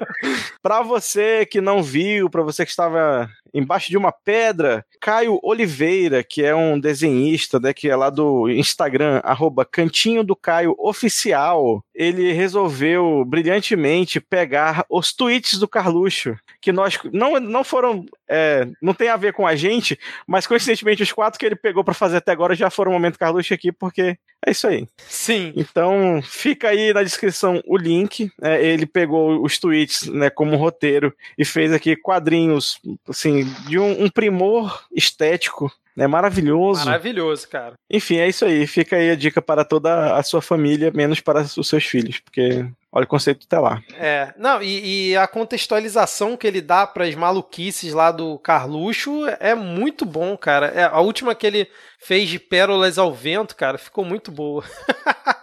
para 0.62 0.80
você 0.80 1.44
que 1.44 1.60
não 1.60 1.82
viu, 1.82 2.30
para 2.30 2.42
você 2.42 2.64
que 2.64 2.70
estava 2.70 3.28
embaixo 3.52 3.90
de 3.90 3.96
uma 3.96 4.12
pedra, 4.12 4.84
Caio 5.00 5.38
Oliveira, 5.42 6.22
que 6.22 6.44
é 6.44 6.54
um 6.54 6.78
desenhista, 6.78 7.58
né, 7.58 7.72
que 7.72 7.88
é 7.88 7.96
lá 7.96 8.10
do 8.10 8.48
Instagram, 8.48 9.20
arroba 9.24 9.64
Cantinho 9.64 10.24
do 10.24 10.36
Caio 10.36 10.74
Oficial, 10.78 11.84
ele 11.94 12.32
resolveu 12.32 13.24
brilhantemente 13.24 14.20
pegar 14.20 14.84
os 14.88 15.12
tweets 15.12 15.58
do 15.58 15.68
Carluxo, 15.68 16.36
que 16.60 16.72
nós 16.72 16.98
não, 17.12 17.38
não 17.40 17.64
foram, 17.64 18.04
é, 18.28 18.68
não 18.80 18.94
tem 18.94 19.08
a 19.08 19.16
ver 19.16 19.32
com 19.32 19.46
a 19.46 19.56
gente, 19.56 19.98
mas 20.26 20.46
coincidentemente 20.46 21.02
os 21.02 21.12
quatro 21.12 21.38
que 21.38 21.46
ele 21.46 21.56
pegou 21.56 21.82
para 21.82 21.94
fazer 21.94 22.18
até 22.18 22.32
agora 22.32 22.54
já 22.54 22.70
foram 22.70 22.90
o 22.90 22.94
momento 22.94 23.18
Carluxo 23.18 23.52
aqui, 23.54 23.72
porque 23.72 24.16
é 24.46 24.52
isso 24.52 24.66
aí. 24.68 24.86
Sim. 25.08 25.52
Então 25.56 26.20
fica 26.22 26.68
aí 26.68 26.92
na 26.92 27.02
descrição 27.02 27.60
o 27.66 27.76
link. 27.76 28.30
É, 28.40 28.64
ele 28.64 28.86
pegou 28.86 29.42
os 29.42 29.58
tweets 29.58 30.06
né, 30.06 30.30
como 30.30 30.56
roteiro 30.56 31.12
e 31.36 31.44
fez 31.44 31.72
aqui 31.72 31.96
quadrinhos 31.96 32.80
assim 33.08 33.37
de 33.44 33.78
um, 33.78 34.04
um 34.04 34.08
primor 34.08 34.84
estético 34.94 35.72
é 35.98 36.06
maravilhoso. 36.06 36.84
Maravilhoso, 36.84 37.48
cara. 37.48 37.74
Enfim, 37.90 38.18
é 38.18 38.28
isso 38.28 38.44
aí. 38.44 38.66
Fica 38.68 38.94
aí 38.94 39.10
a 39.10 39.16
dica 39.16 39.42
para 39.42 39.64
toda 39.64 40.14
a 40.14 40.22
sua 40.22 40.40
família, 40.40 40.92
menos 40.94 41.20
para 41.20 41.40
os 41.40 41.68
seus 41.68 41.84
filhos, 41.84 42.20
porque 42.20 42.64
olha 42.92 43.04
o 43.04 43.08
conceito 43.08 43.48
tá 43.48 43.58
lá. 43.58 43.82
É, 43.98 44.32
não, 44.38 44.62
e, 44.62 45.10
e 45.10 45.16
a 45.16 45.26
contextualização 45.26 46.36
que 46.36 46.46
ele 46.46 46.60
dá 46.60 46.86
para 46.86 47.04
as 47.04 47.16
maluquices 47.16 47.92
lá 47.92 48.12
do 48.12 48.38
Carluxo 48.38 49.26
é 49.40 49.56
muito 49.56 50.06
bom, 50.06 50.36
cara. 50.36 50.66
É, 50.68 50.84
a 50.84 51.00
última 51.00 51.34
que 51.34 51.46
ele 51.46 51.68
fez 51.98 52.28
de 52.28 52.38
Pérolas 52.38 52.96
ao 52.96 53.12
Vento, 53.12 53.56
cara, 53.56 53.76
ficou 53.76 54.04
muito 54.04 54.30
boa. 54.30 54.62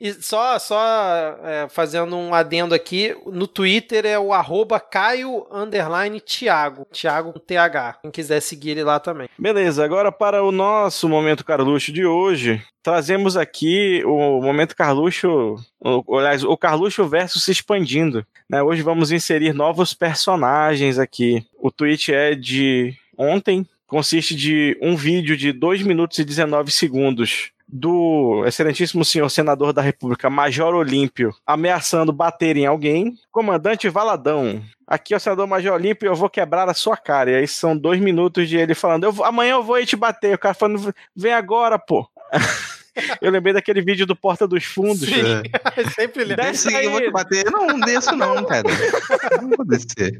e 0.00 0.12
só, 0.14 0.58
só 0.58 0.78
é, 1.42 1.66
fazendo 1.68 2.16
um 2.16 2.34
adendo 2.34 2.74
aqui, 2.74 3.16
no 3.26 3.46
Twitter 3.46 4.04
é 4.04 4.18
o 4.18 4.32
arroba 4.32 4.78
Caio 4.78 5.46
Underline 5.50 6.20
Thiago. 6.20 6.86
Thiago 6.92 7.38
TH. 7.38 7.98
Quem 8.02 8.10
quiser 8.10 8.40
seguir 8.40 8.70
ele 8.70 8.84
lá 8.84 9.00
também. 9.00 9.28
Beleza, 9.38 9.84
agora 9.84 10.12
para 10.12 10.42
o 10.42 10.52
nosso 10.52 11.08
Momento 11.08 11.44
Carluxo 11.44 11.92
de 11.92 12.04
hoje, 12.04 12.62
trazemos 12.82 13.36
aqui 13.36 14.02
o 14.04 14.40
Momento 14.40 14.76
Carluxo, 14.76 15.56
aliás, 16.08 16.44
o 16.44 16.56
Carluxo 16.56 17.06
verso 17.08 17.40
se 17.40 17.50
expandindo. 17.50 18.24
Né? 18.48 18.62
Hoje 18.62 18.82
vamos 18.82 19.10
inserir 19.10 19.52
novos 19.52 19.92
personagens 19.92 20.98
aqui. 20.98 21.44
O 21.58 21.70
tweet 21.70 22.12
é 22.12 22.34
de 22.34 22.94
ontem, 23.18 23.66
consiste 23.86 24.34
de 24.34 24.78
um 24.80 24.94
vídeo 24.96 25.36
de 25.36 25.52
2 25.52 25.82
minutos 25.82 26.18
e 26.18 26.24
19 26.24 26.70
segundos 26.70 27.50
do 27.68 28.44
excelentíssimo 28.46 29.04
senhor 29.04 29.28
senador 29.28 29.72
da 29.72 29.82
República, 29.82 30.30
Major 30.30 30.74
Olímpio, 30.74 31.34
ameaçando 31.46 32.12
bater 32.12 32.56
em 32.56 32.66
alguém. 32.66 33.14
Comandante 33.30 33.88
Valadão, 33.88 34.62
aqui 34.86 35.14
é 35.14 35.16
o 35.16 35.20
senador 35.20 35.46
Major 35.46 35.74
Olímpio, 35.74 36.06
eu 36.06 36.14
vou 36.14 36.30
quebrar 36.30 36.68
a 36.68 36.74
sua 36.74 36.96
cara. 36.96 37.30
E 37.30 37.34
aí 37.34 37.48
são 37.48 37.76
dois 37.76 38.00
minutos 38.00 38.48
de 38.48 38.56
ele 38.56 38.74
falando, 38.74 39.04
eu, 39.04 39.24
amanhã 39.24 39.52
eu 39.52 39.62
vou 39.62 39.74
aí 39.74 39.86
te 39.86 39.96
bater. 39.96 40.34
O 40.34 40.38
cara 40.38 40.54
falando, 40.54 40.94
vem 41.14 41.32
agora, 41.32 41.78
pô. 41.78 42.08
Eu 43.20 43.30
lembrei 43.30 43.52
daquele 43.52 43.82
vídeo 43.82 44.06
do 44.06 44.16
Porta 44.16 44.48
dos 44.48 44.64
Fundos. 44.64 45.06
Sim, 45.06 45.20
é. 45.76 45.90
sempre 45.92 46.24
lembro. 46.24 46.44
Desce 46.44 46.74
aí. 46.74 46.86
Eu 46.86 46.92
vou 46.92 47.00
te 47.02 47.10
bater. 47.10 47.44
Não, 47.50 47.66
não 47.66 47.80
desço 47.80 48.16
não, 48.16 48.42
cara. 48.44 48.62
Não 49.42 49.50
vou 49.50 49.66
descer. 49.66 50.18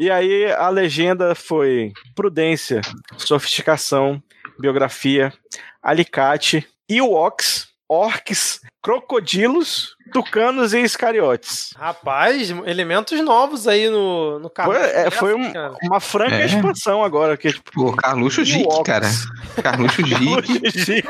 E 0.00 0.10
aí 0.10 0.50
a 0.52 0.68
legenda 0.68 1.34
foi 1.34 1.92
prudência, 2.16 2.80
sofisticação, 3.16 4.20
biografia, 4.58 5.32
alicate 5.82 6.66
e 6.88 7.00
o 7.00 7.12
Ox 7.12 7.70
orcs, 7.90 8.60
crocodilos, 8.80 9.96
tucanos 10.12 10.72
e 10.72 10.78
escariotes. 10.78 11.74
Rapaz, 11.76 12.50
elementos 12.64 13.20
novos 13.20 13.66
aí 13.66 13.90
no, 13.90 14.38
no 14.38 14.48
Carluxo. 14.48 14.80
Foi, 14.80 14.90
é, 14.90 15.10
foi 15.10 15.34
um, 15.34 15.52
uma 15.82 15.98
franca 15.98 16.36
é. 16.36 16.46
expansão 16.46 17.02
agora. 17.02 17.36
Que, 17.36 17.52
tipo, 17.52 17.72
Pô, 17.72 17.92
Carluxo 17.92 18.44
Gic, 18.44 18.84
cara. 18.84 19.08
Carluxo 19.60 20.06
Gic. 20.06 21.02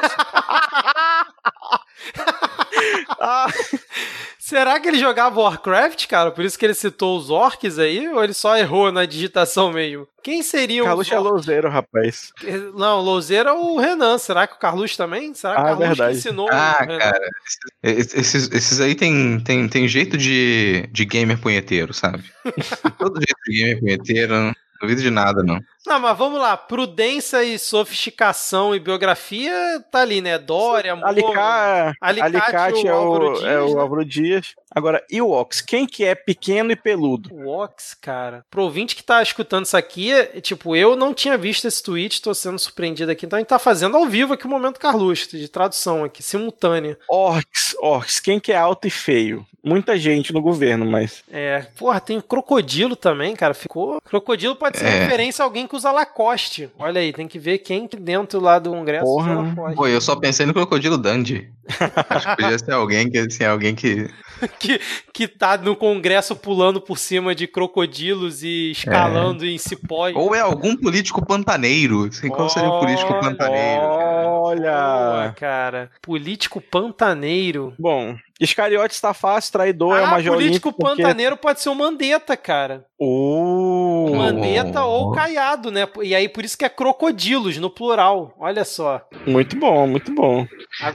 Ah, 3.21 3.47
Será 4.51 4.81
que 4.81 4.89
ele 4.89 4.99
jogava 4.99 5.41
Warcraft, 5.41 6.09
cara? 6.09 6.33
Por 6.33 6.45
isso 6.45 6.59
que 6.59 6.65
ele 6.65 6.75
citou 6.75 7.17
os 7.17 7.31
orcs 7.31 7.79
aí? 7.79 8.09
Ou 8.09 8.25
ele 8.25 8.35
só 8.35 8.57
errou 8.57 8.91
na 8.91 9.07
digitação 9.07 9.73
mesmo? 9.73 10.09
Quem 10.25 10.43
seria 10.43 10.83
o. 10.83 10.87
Carluxo 10.87 11.15
é 11.15 11.19
louzeiro, 11.21 11.69
rapaz. 11.69 12.33
Não, 12.75 13.01
louzeiro 13.01 13.49
é 13.49 13.53
o 13.53 13.79
Renan. 13.79 14.19
Será 14.19 14.49
que 14.49 14.57
o 14.57 14.59
Carluxo 14.59 14.97
também? 14.97 15.33
Será 15.35 15.55
que 15.55 15.61
ah, 15.61 15.63
o 15.63 15.67
Carluxo 15.67 15.89
verdade. 15.89 16.19
ensinou 16.19 16.49
ah, 16.51 16.77
o 16.77 16.81
Renan? 16.81 16.99
cara. 16.99 17.31
Esses, 17.81 18.51
esses 18.51 18.81
aí 18.81 18.97
tem, 18.97 19.39
tem, 19.39 19.69
tem 19.69 19.87
jeito 19.87 20.19
de, 20.19 20.89
de 20.91 21.05
gamer 21.05 21.41
punheteiro, 21.41 21.95
sabe? 21.95 22.25
Todo 22.99 23.21
jeito 23.21 23.41
de 23.47 23.57
gamer 23.57 23.79
punheteiro. 23.79 24.35
Não 24.35 24.55
duvido 24.81 25.03
de 25.03 25.11
nada, 25.11 25.45
não. 25.45 25.61
Não, 25.87 25.99
mas 25.99 26.17
vamos 26.17 26.39
lá. 26.39 26.57
Prudência 26.57 27.43
e 27.43 27.59
sofisticação 27.59 28.75
e 28.75 28.81
biografia 28.81 29.53
tá 29.91 30.01
ali, 30.01 30.21
né? 30.21 30.39
Dória, 30.39 30.93
amor. 30.93 31.09
Alica... 31.09 31.95
Alicate, 32.01 32.37
Alicate 32.37 32.87
é, 32.87 32.95
o, 32.95 33.33
Dias, 33.33 33.45
é 33.45 33.61
o 33.61 33.75
né? 33.75 33.81
Álvaro 33.81 34.05
Dias. 34.05 34.55
Agora, 34.73 35.05
e 35.11 35.21
o 35.21 35.31
Ox? 35.31 35.61
Quem 35.61 35.87
que 35.87 36.05
é 36.05 36.15
pequeno 36.15 36.71
e 36.71 36.77
peludo? 36.77 37.35
O 37.35 37.49
Ox, 37.49 37.95
cara. 38.01 38.45
Pro 38.51 38.63
ouvinte 38.63 38.95
que 38.95 39.03
tá 39.03 39.23
escutando 39.23 39.65
isso 39.65 39.77
aqui, 39.77 40.13
tipo, 40.43 40.77
eu 40.77 40.95
não 40.95 41.13
tinha 41.13 41.37
visto 41.37 41.67
esse 41.67 41.83
tweet, 41.83 42.23
tô 42.23 42.33
sendo 42.35 42.59
surpreendido 42.59 43.11
aqui. 43.11 43.27
Então 43.27 43.39
a 43.39 43.41
gente 43.41 43.49
tá 43.49 43.59
fazendo 43.59 43.97
ao 43.97 44.07
vivo 44.07 44.35
aqui 44.35 44.47
o 44.47 44.51
Momento 44.51 44.79
Carluxo, 44.79 45.37
de 45.37 45.49
tradução 45.49 46.05
aqui, 46.05 46.23
simultânea. 46.23 46.99
Orcs, 47.09 47.75
Orcs. 47.81 48.21
Quem 48.21 48.39
que 48.39 48.53
é 48.53 48.57
alto 48.57 48.87
e 48.87 48.91
feio? 48.91 49.45
Muita 49.63 49.99
gente 49.99 50.33
no 50.33 50.41
governo, 50.41 50.87
mas... 50.87 51.23
É, 51.31 51.67
porra, 51.77 52.01
tem 52.01 52.17
o 52.17 52.23
Crocodilo 52.23 52.97
também, 52.97 53.37
cara. 53.37 53.53
Ficou... 53.53 54.01
Crocodilo 54.01 54.57
pode 54.57 54.79
ser 54.79 54.87
é. 54.87 55.01
referência 55.01 55.43
a 55.43 55.47
alguém 55.47 55.67
que 55.71 55.77
usa 55.77 55.93
Lacoste. 55.93 56.69
Olha 56.77 57.01
aí, 57.01 57.13
tem 57.13 57.29
que 57.29 57.39
ver 57.39 57.59
quem 57.59 57.89
dentro 58.01 58.41
lá 58.41 58.59
do 58.59 58.71
Congresso 58.71 59.05
Porra. 59.05 59.41
usa 59.41 59.43
Lacoste. 59.43 59.77
Pô, 59.77 59.87
eu 59.87 60.01
só 60.01 60.17
pensei 60.17 60.45
no 60.45 60.53
Crocodilo 60.53 60.99
Dandy. 60.99 61.49
Acho 62.09 62.29
que 62.29 62.43
podia 62.43 62.59
ser 62.59 62.73
alguém 62.73 63.09
que, 63.09 63.19
assim, 63.19 63.45
alguém 63.45 63.75
que... 63.77 64.11
que... 64.59 64.81
Que 65.15 65.29
tá 65.29 65.57
no 65.57 65.77
Congresso 65.77 66.35
pulando 66.35 66.81
por 66.81 66.99
cima 66.99 67.35
de 67.35 67.47
crocodilos 67.47 68.43
e 68.43 68.73
escalando 68.73 69.45
é. 69.45 69.49
em 69.49 69.59
cipó. 69.59 70.11
Ou 70.13 70.35
é 70.35 70.41
algum 70.41 70.77
político 70.77 71.25
pantaneiro. 71.25 72.07
Assim, 72.07 72.29
qual 72.29 72.49
seria 72.49 72.69
o 72.69 72.81
político 72.81 73.13
pantaneiro? 73.21 73.83
Olha! 73.83 74.73
Boa, 74.73 75.35
cara. 75.39 75.91
Político 76.03 76.61
pantaneiro. 76.61 77.75
Bom, 77.79 78.17
Iscariote 78.41 78.95
está 78.95 79.13
fácil, 79.13 79.53
traidor 79.53 79.95
ah, 79.95 80.01
é 80.01 80.03
o 80.03 80.11
Major 80.11 80.35
político 80.35 80.73
porque... 80.73 81.03
pantaneiro 81.03 81.37
pode 81.37 81.61
ser 81.61 81.69
o 81.69 81.75
Mandetta, 81.75 82.37
cara. 82.37 82.87
Oh. 82.99 84.09
O 84.11 84.17
Mandetta 84.17 84.83
ou 84.83 85.09
o 85.09 85.13
Caiado, 85.13 85.71
né? 85.71 85.87
E 86.03 86.15
aí 86.15 86.29
por 86.29 86.45
isso 86.45 86.57
que 86.57 86.65
é 86.65 86.69
crocodilos 86.69 87.59
no 87.59 87.69
plural. 87.69 88.35
Olha 88.39 88.65
só. 88.65 89.03
Muito 89.27 89.57
bom, 89.57 89.87
muito 89.87 90.15
bom. 90.15 90.47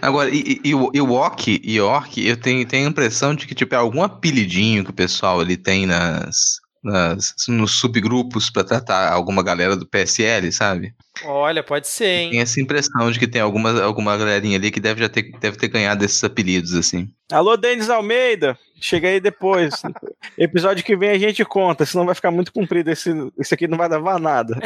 Agora, 0.02 0.30
e, 0.30 0.60
e, 0.64 0.70
e 0.70 1.02
o 1.02 1.12
Orc, 1.12 1.62
e 1.64 1.80
Orc, 1.80 2.18
eu 2.18 2.36
tenho, 2.36 2.66
tenho 2.68 2.88
a 2.88 2.90
impressão 2.90 3.36
de 3.36 3.46
que 3.46 3.54
tipo, 3.54 3.76
é 3.76 3.78
algum 3.78 4.02
apelidinho 4.02 4.84
que 4.84 4.90
o 4.90 4.94
pessoal 4.94 5.42
ele 5.42 5.56
tem 5.56 5.86
nas, 5.86 6.60
nas, 6.86 7.34
nos 7.48 7.80
subgrupos 7.80 8.50
para 8.50 8.64
tratar 8.64 9.12
alguma 9.12 9.42
galera 9.42 9.76
do 9.76 9.88
PSL, 9.88 10.52
sabe? 10.52 10.94
Olha, 11.24 11.64
pode 11.64 11.88
ser, 11.88 12.06
hein? 12.06 12.30
Tem 12.32 12.42
essa 12.42 12.62
impressão 12.62 13.12
de 13.12 13.18
que 13.18 13.28
tem 13.28 13.42
alguma, 13.42 13.82
alguma 13.82 14.16
galerinha 14.16 14.58
ali 14.58 14.70
que 14.70 14.80
deve 14.80 15.02
já 15.02 15.10
ter, 15.10 15.32
deve 15.40 15.58
ter 15.58 15.68
ganhado 15.68 16.06
esses 16.06 16.24
apelidos, 16.24 16.76
assim. 16.76 17.10
Alô, 17.32 17.58
Denis 17.58 17.90
Almeida! 17.90 18.58
Chega 18.80 19.08
aí 19.08 19.20
depois. 19.20 19.82
Episódio 20.38 20.84
que 20.84 20.96
vem 20.96 21.10
a 21.10 21.18
gente 21.18 21.44
conta, 21.44 21.86
senão 21.86 22.06
vai 22.06 22.14
ficar 22.14 22.30
muito 22.30 22.54
comprido. 22.54 22.92
Esse, 22.92 23.12
esse 23.40 23.54
aqui 23.54 23.68
não 23.68 23.78
vai 23.78 23.88
levar 23.88 24.20
nada. 24.20 24.60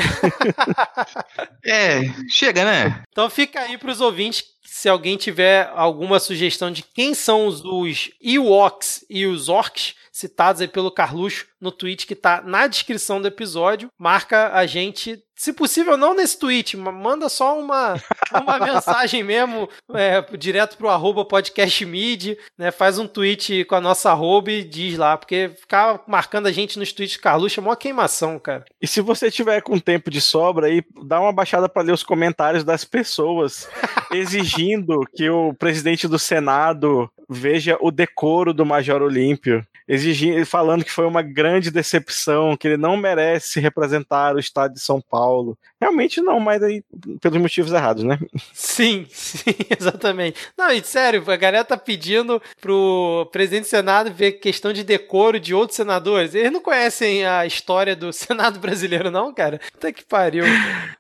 é, 1.63 2.01
chega, 2.27 2.65
né? 2.65 3.03
Então 3.11 3.29
fica 3.29 3.61
aí 3.61 3.77
pros 3.77 4.01
ouvintes 4.01 4.43
se 4.65 4.89
alguém 4.89 5.15
tiver 5.15 5.71
alguma 5.75 6.19
sugestão 6.19 6.71
de 6.71 6.83
quem 6.83 7.13
são 7.13 7.47
os, 7.47 7.63
os 7.63 8.11
Ewoks 8.21 9.05
e 9.09 9.25
os 9.25 9.47
Orcs 9.47 9.93
citados 10.19 10.61
aí 10.61 10.67
pelo 10.67 10.91
Carluxo 10.91 11.47
no 11.61 11.71
tweet 11.71 12.05
que 12.05 12.15
tá 12.15 12.41
na 12.41 12.67
descrição 12.67 13.21
do 13.21 13.27
episódio, 13.27 13.89
marca 13.97 14.51
a 14.53 14.65
gente 14.65 15.23
se 15.39 15.53
possível, 15.53 15.95
não 15.95 16.13
nesse 16.13 16.37
tweet, 16.37 16.75
manda 16.75 17.29
só 17.29 17.57
uma, 17.57 17.95
uma 18.33 18.59
mensagem 18.73 19.23
mesmo, 19.23 19.69
é, 19.93 20.21
direto 20.35 20.75
pro 20.75 20.89
arroba 20.89 21.23
podcastmid, 21.23 22.37
né? 22.57 22.71
Faz 22.71 22.99
um 22.99 23.07
tweet 23.07 23.63
com 23.63 23.75
a 23.75 23.79
nossa 23.79 24.11
arroba 24.11 24.51
e 24.51 24.65
diz 24.65 24.97
lá, 24.97 25.15
porque 25.17 25.51
ficar 25.57 26.03
marcando 26.05 26.47
a 26.47 26.51
gente 26.51 26.77
nos 26.77 26.91
tweets 26.91 27.15
Carluxo 27.15 27.57
é 27.57 27.63
uma 27.63 27.77
queimação, 27.77 28.37
cara. 28.37 28.65
E 28.81 28.87
se 28.87 28.99
você 28.99 29.31
tiver 29.31 29.61
com 29.61 29.79
tempo 29.79 30.11
de 30.11 30.19
sobra 30.19 30.67
aí, 30.67 30.83
dá 31.05 31.21
uma 31.21 31.31
baixada 31.31 31.69
para 31.69 31.83
ler 31.83 31.93
os 31.93 32.03
comentários 32.03 32.65
das 32.65 32.83
pessoas 32.83 33.69
exigindo 34.11 34.99
que 35.15 35.29
o 35.29 35.53
presidente 35.53 36.05
do 36.05 36.19
Senado 36.19 37.09
veja 37.29 37.77
o 37.79 37.91
decoro 37.91 38.53
do 38.53 38.65
Major 38.65 39.01
Olímpio 39.01 39.65
exigindo, 39.89 40.45
falando 40.45 40.85
que 40.85 40.91
foi 40.91 41.07
uma 41.07 41.23
grande 41.23 41.71
decepção, 41.71 42.55
que 42.55 42.67
ele 42.67 42.77
não 42.77 42.95
merece 42.95 43.59
representar 43.59 44.35
o 44.35 44.39
estado 44.39 44.75
de 44.75 44.79
São 44.79 45.01
Paulo. 45.01 45.57
Realmente 45.81 46.21
não, 46.21 46.39
mas 46.39 46.61
aí 46.61 46.83
pelos 47.19 47.41
motivos 47.41 47.71
errados, 47.71 48.03
né? 48.03 48.19
Sim, 48.53 49.07
sim, 49.09 49.55
exatamente. 49.79 50.39
Não, 50.55 50.71
e 50.71 50.83
sério, 50.83 51.23
a 51.27 51.35
galera 51.35 51.65
tá 51.65 51.75
pedindo 51.75 52.39
pro 52.61 53.27
presidente 53.31 53.63
do 53.63 53.69
Senado 53.69 54.13
ver 54.13 54.33
questão 54.33 54.71
de 54.71 54.83
decoro 54.83 55.39
de 55.39 55.55
outros 55.55 55.77
senadores. 55.77 56.35
Eles 56.35 56.51
não 56.51 56.61
conhecem 56.61 57.25
a 57.25 57.47
história 57.47 57.95
do 57.95 58.13
Senado 58.13 58.59
brasileiro, 58.59 59.09
não, 59.09 59.33
cara? 59.33 59.59
Até 59.75 59.91
que 59.91 60.05
pariu. 60.05 60.45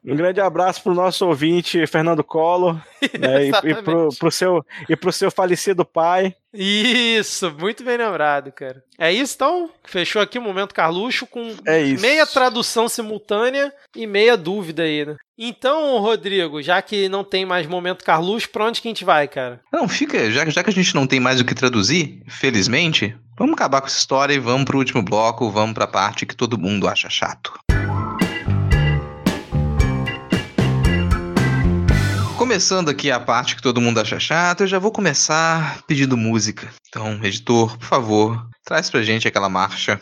Um 0.03 0.15
grande 0.15 0.41
abraço 0.41 0.81
pro 0.81 0.95
nosso 0.95 1.27
ouvinte, 1.27 1.85
Fernando 1.85 2.23
Collor, 2.23 2.75
né, 3.19 3.45
e, 3.45 3.69
e, 3.69 3.75
pro, 3.83 4.09
pro 4.17 4.31
seu, 4.31 4.65
e 4.89 4.95
pro 4.95 5.11
seu 5.11 5.29
falecido 5.29 5.85
pai. 5.85 6.18
Isso, 6.53 7.55
muito 7.59 7.83
bem 7.83 7.97
lembrado, 7.97 8.51
cara. 8.51 8.83
É 8.97 9.11
isso 9.11 9.35
então? 9.35 9.69
Fechou 9.85 10.21
aqui 10.21 10.39
o 10.39 10.41
momento 10.41 10.73
Carluxo 10.73 11.27
com 11.27 11.55
é 11.65 11.83
meia 11.99 12.25
tradução 12.25 12.89
simultânea 12.89 13.71
e 13.95 14.07
meia 14.07 14.35
dúvida 14.35 14.83
aí, 14.83 15.05
né? 15.05 15.15
Então, 15.37 15.99
Rodrigo, 15.99 16.61
já 16.61 16.81
que 16.81 17.07
não 17.07 17.23
tem 17.23 17.45
mais 17.45 17.67
momento 17.67 18.03
Carluxo, 18.03 18.49
pra 18.49 18.65
onde 18.65 18.81
que 18.81 18.87
a 18.87 18.91
gente 18.91 19.05
vai, 19.05 19.27
cara? 19.27 19.61
Não, 19.71 19.87
fica, 19.87 20.29
já, 20.31 20.45
já 20.49 20.63
que 20.63 20.69
a 20.69 20.73
gente 20.73 20.95
não 20.95 21.07
tem 21.07 21.19
mais 21.19 21.39
o 21.39 21.45
que 21.45 21.55
traduzir, 21.55 22.23
felizmente, 22.27 23.15
vamos 23.37 23.53
acabar 23.53 23.79
com 23.81 23.87
essa 23.87 23.99
história 23.99 24.33
e 24.33 24.39
vamos 24.39 24.65
pro 24.65 24.79
último 24.79 25.03
bloco, 25.03 25.49
vamos 25.51 25.73
pra 25.73 25.87
parte 25.87 26.25
que 26.25 26.35
todo 26.35 26.59
mundo 26.59 26.87
acha 26.87 27.09
chato. 27.09 27.53
Começando 32.39 32.87
aqui 32.87 33.11
a 33.11 33.19
parte 33.19 33.53
que 33.53 33.61
todo 33.61 33.81
mundo 33.81 33.99
acha 33.99 34.17
chata, 34.17 34.63
eu 34.63 34.67
já 34.67 34.79
vou 34.79 34.93
começar 34.93 35.83
pedindo 35.85 36.15
música. 36.15 36.69
Então, 36.87 37.19
editor, 37.21 37.77
por 37.77 37.85
favor, 37.85 38.47
traz 38.63 38.89
pra 38.89 39.03
gente 39.03 39.27
aquela 39.27 39.49
marcha. 39.49 39.99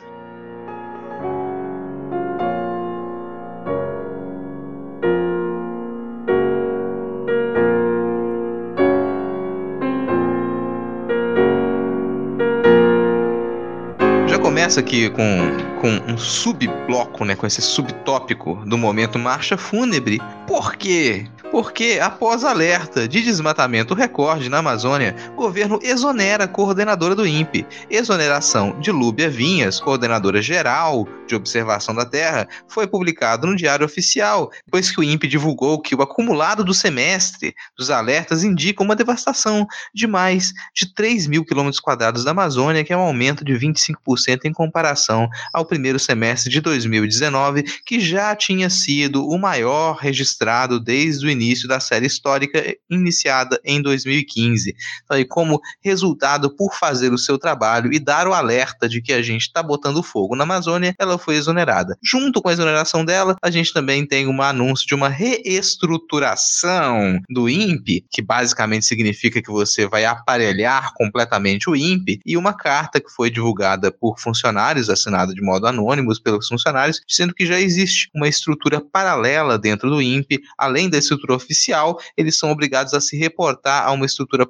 Já 14.28 14.38
começa 14.38 14.80
aqui 14.80 15.10
com, 15.10 15.82
com 15.82 16.14
um 16.14 16.18
subbloco, 16.20 17.26
né, 17.26 17.36
com 17.36 17.48
esse 17.48 17.64
subtópico 17.64 18.64
do 18.68 18.78
momento 18.78 19.18
marcha 19.18 19.58
fúnebre. 19.58 20.22
Por 20.46 20.76
quê? 20.76 21.26
Porque, 21.58 21.98
após 22.00 22.44
alerta 22.44 23.08
de 23.08 23.20
desmatamento 23.20 23.96
recorde 23.96 24.48
na 24.48 24.60
Amazônia, 24.60 25.16
governo 25.36 25.80
exonera 25.82 26.44
a 26.44 26.48
coordenadora 26.48 27.16
do 27.16 27.26
INPE. 27.26 27.66
Exoneração 27.90 28.80
de 28.80 28.92
Lúbia 28.92 29.28
Vinhas, 29.28 29.80
coordenadora 29.80 30.40
geral 30.40 31.08
de 31.28 31.34
observação 31.34 31.96
da 31.96 32.06
Terra, 32.06 32.48
foi 32.68 32.86
publicado 32.86 33.48
no 33.48 33.56
Diário 33.56 33.84
Oficial, 33.84 34.52
depois 34.66 34.92
que 34.92 35.00
o 35.00 35.04
INPE 35.04 35.28
divulgou 35.28 35.82
que 35.82 35.96
o 35.96 36.02
acumulado 36.04 36.64
do 36.64 36.76
semestre 36.76 37.56
dos 37.76 37.90
alertas 37.90 38.44
indica 38.44 38.84
uma 38.84 38.96
devastação 38.96 39.66
de 39.92 40.06
mais 40.06 40.54
de 40.76 40.94
3 40.94 41.26
mil 41.26 41.44
quilômetros 41.44 41.80
quadrados 41.80 42.24
da 42.24 42.32
Amazônia, 42.32 42.84
que 42.84 42.94
é 42.94 42.98
um 42.98 43.02
aumento 43.02 43.44
de 43.44 43.54
25% 43.54 44.46
em 44.46 44.54
comparação 44.54 45.28
ao 45.52 45.66
primeiro 45.66 45.98
semestre 45.98 46.52
de 46.52 46.62
2019, 46.62 47.64
que 47.84 48.00
já 48.00 48.36
tinha 48.36 48.70
sido 48.70 49.28
o 49.28 49.40
maior 49.40 49.96
registrado 49.96 50.80
desde 50.80 51.26
o 51.26 51.30
início 51.32 51.47
início 51.48 51.68
da 51.68 51.80
série 51.80 52.06
histórica 52.06 52.64
iniciada 52.90 53.60
em 53.64 53.82
2015. 53.82 54.76
Então, 55.04 55.18
aí, 55.18 55.26
como 55.26 55.60
resultado 55.82 56.56
por 56.56 56.74
fazer 56.74 57.14
o 57.14 57.18
seu 57.18 57.38
trabalho 57.38 57.94
e 57.94 58.00
dar 58.00 58.28
o 58.28 58.34
alerta 58.34 58.90
de 58.90 59.02
que 59.02 59.14
a 59.14 59.22
gente 59.22 59.44
está 59.44 59.64
botando 59.64 60.04
fogo 60.04 60.36
na 60.36 60.44
Amazônia, 60.44 60.94
ela 61.00 61.18
foi 61.18 61.36
exonerada. 61.36 61.98
Junto 62.04 62.42
com 62.42 62.50
a 62.50 62.54
exoneração 62.54 63.06
dela, 63.06 63.38
a 63.42 63.50
gente 63.50 63.72
também 63.74 64.06
tem 64.06 64.28
um 64.28 64.42
anúncio 64.42 64.86
de 64.86 64.94
uma 64.94 65.08
reestruturação 65.10 67.22
do 67.30 67.50
INPE, 67.50 68.06
que 68.12 68.22
basicamente 68.22 68.86
significa 68.86 69.42
que 69.42 69.50
você 69.50 69.88
vai 69.88 70.04
aparelhar 70.06 70.92
completamente 70.96 71.70
o 71.70 71.76
INPE, 71.76 72.20
e 72.26 72.38
uma 72.38 72.54
carta 72.54 73.00
que 73.00 73.10
foi 73.10 73.30
divulgada 73.30 73.92
por 73.92 74.20
funcionários, 74.20 74.90
assinada 74.90 75.34
de 75.34 75.42
modo 75.42 75.68
anônimo 75.68 76.12
pelos 76.22 76.48
funcionários, 76.48 77.02
dizendo 77.08 77.34
que 77.34 77.46
já 77.46 77.60
existe 77.60 78.10
uma 78.14 78.28
estrutura 78.28 78.82
paralela 78.82 79.58
dentro 79.58 79.90
do 79.90 80.02
INPE, 80.02 80.42
além 80.58 80.90
da 80.90 80.98
estrutura 80.98 81.37
oficial, 81.38 82.00
eles 82.16 82.38
são 82.38 82.52
obrigados 82.52 82.94
a 82.94 83.02
se 83.02 83.18
reportar 83.18 83.88
a 83.88 83.92
uma 83.92 84.06
estrutura 84.06 84.46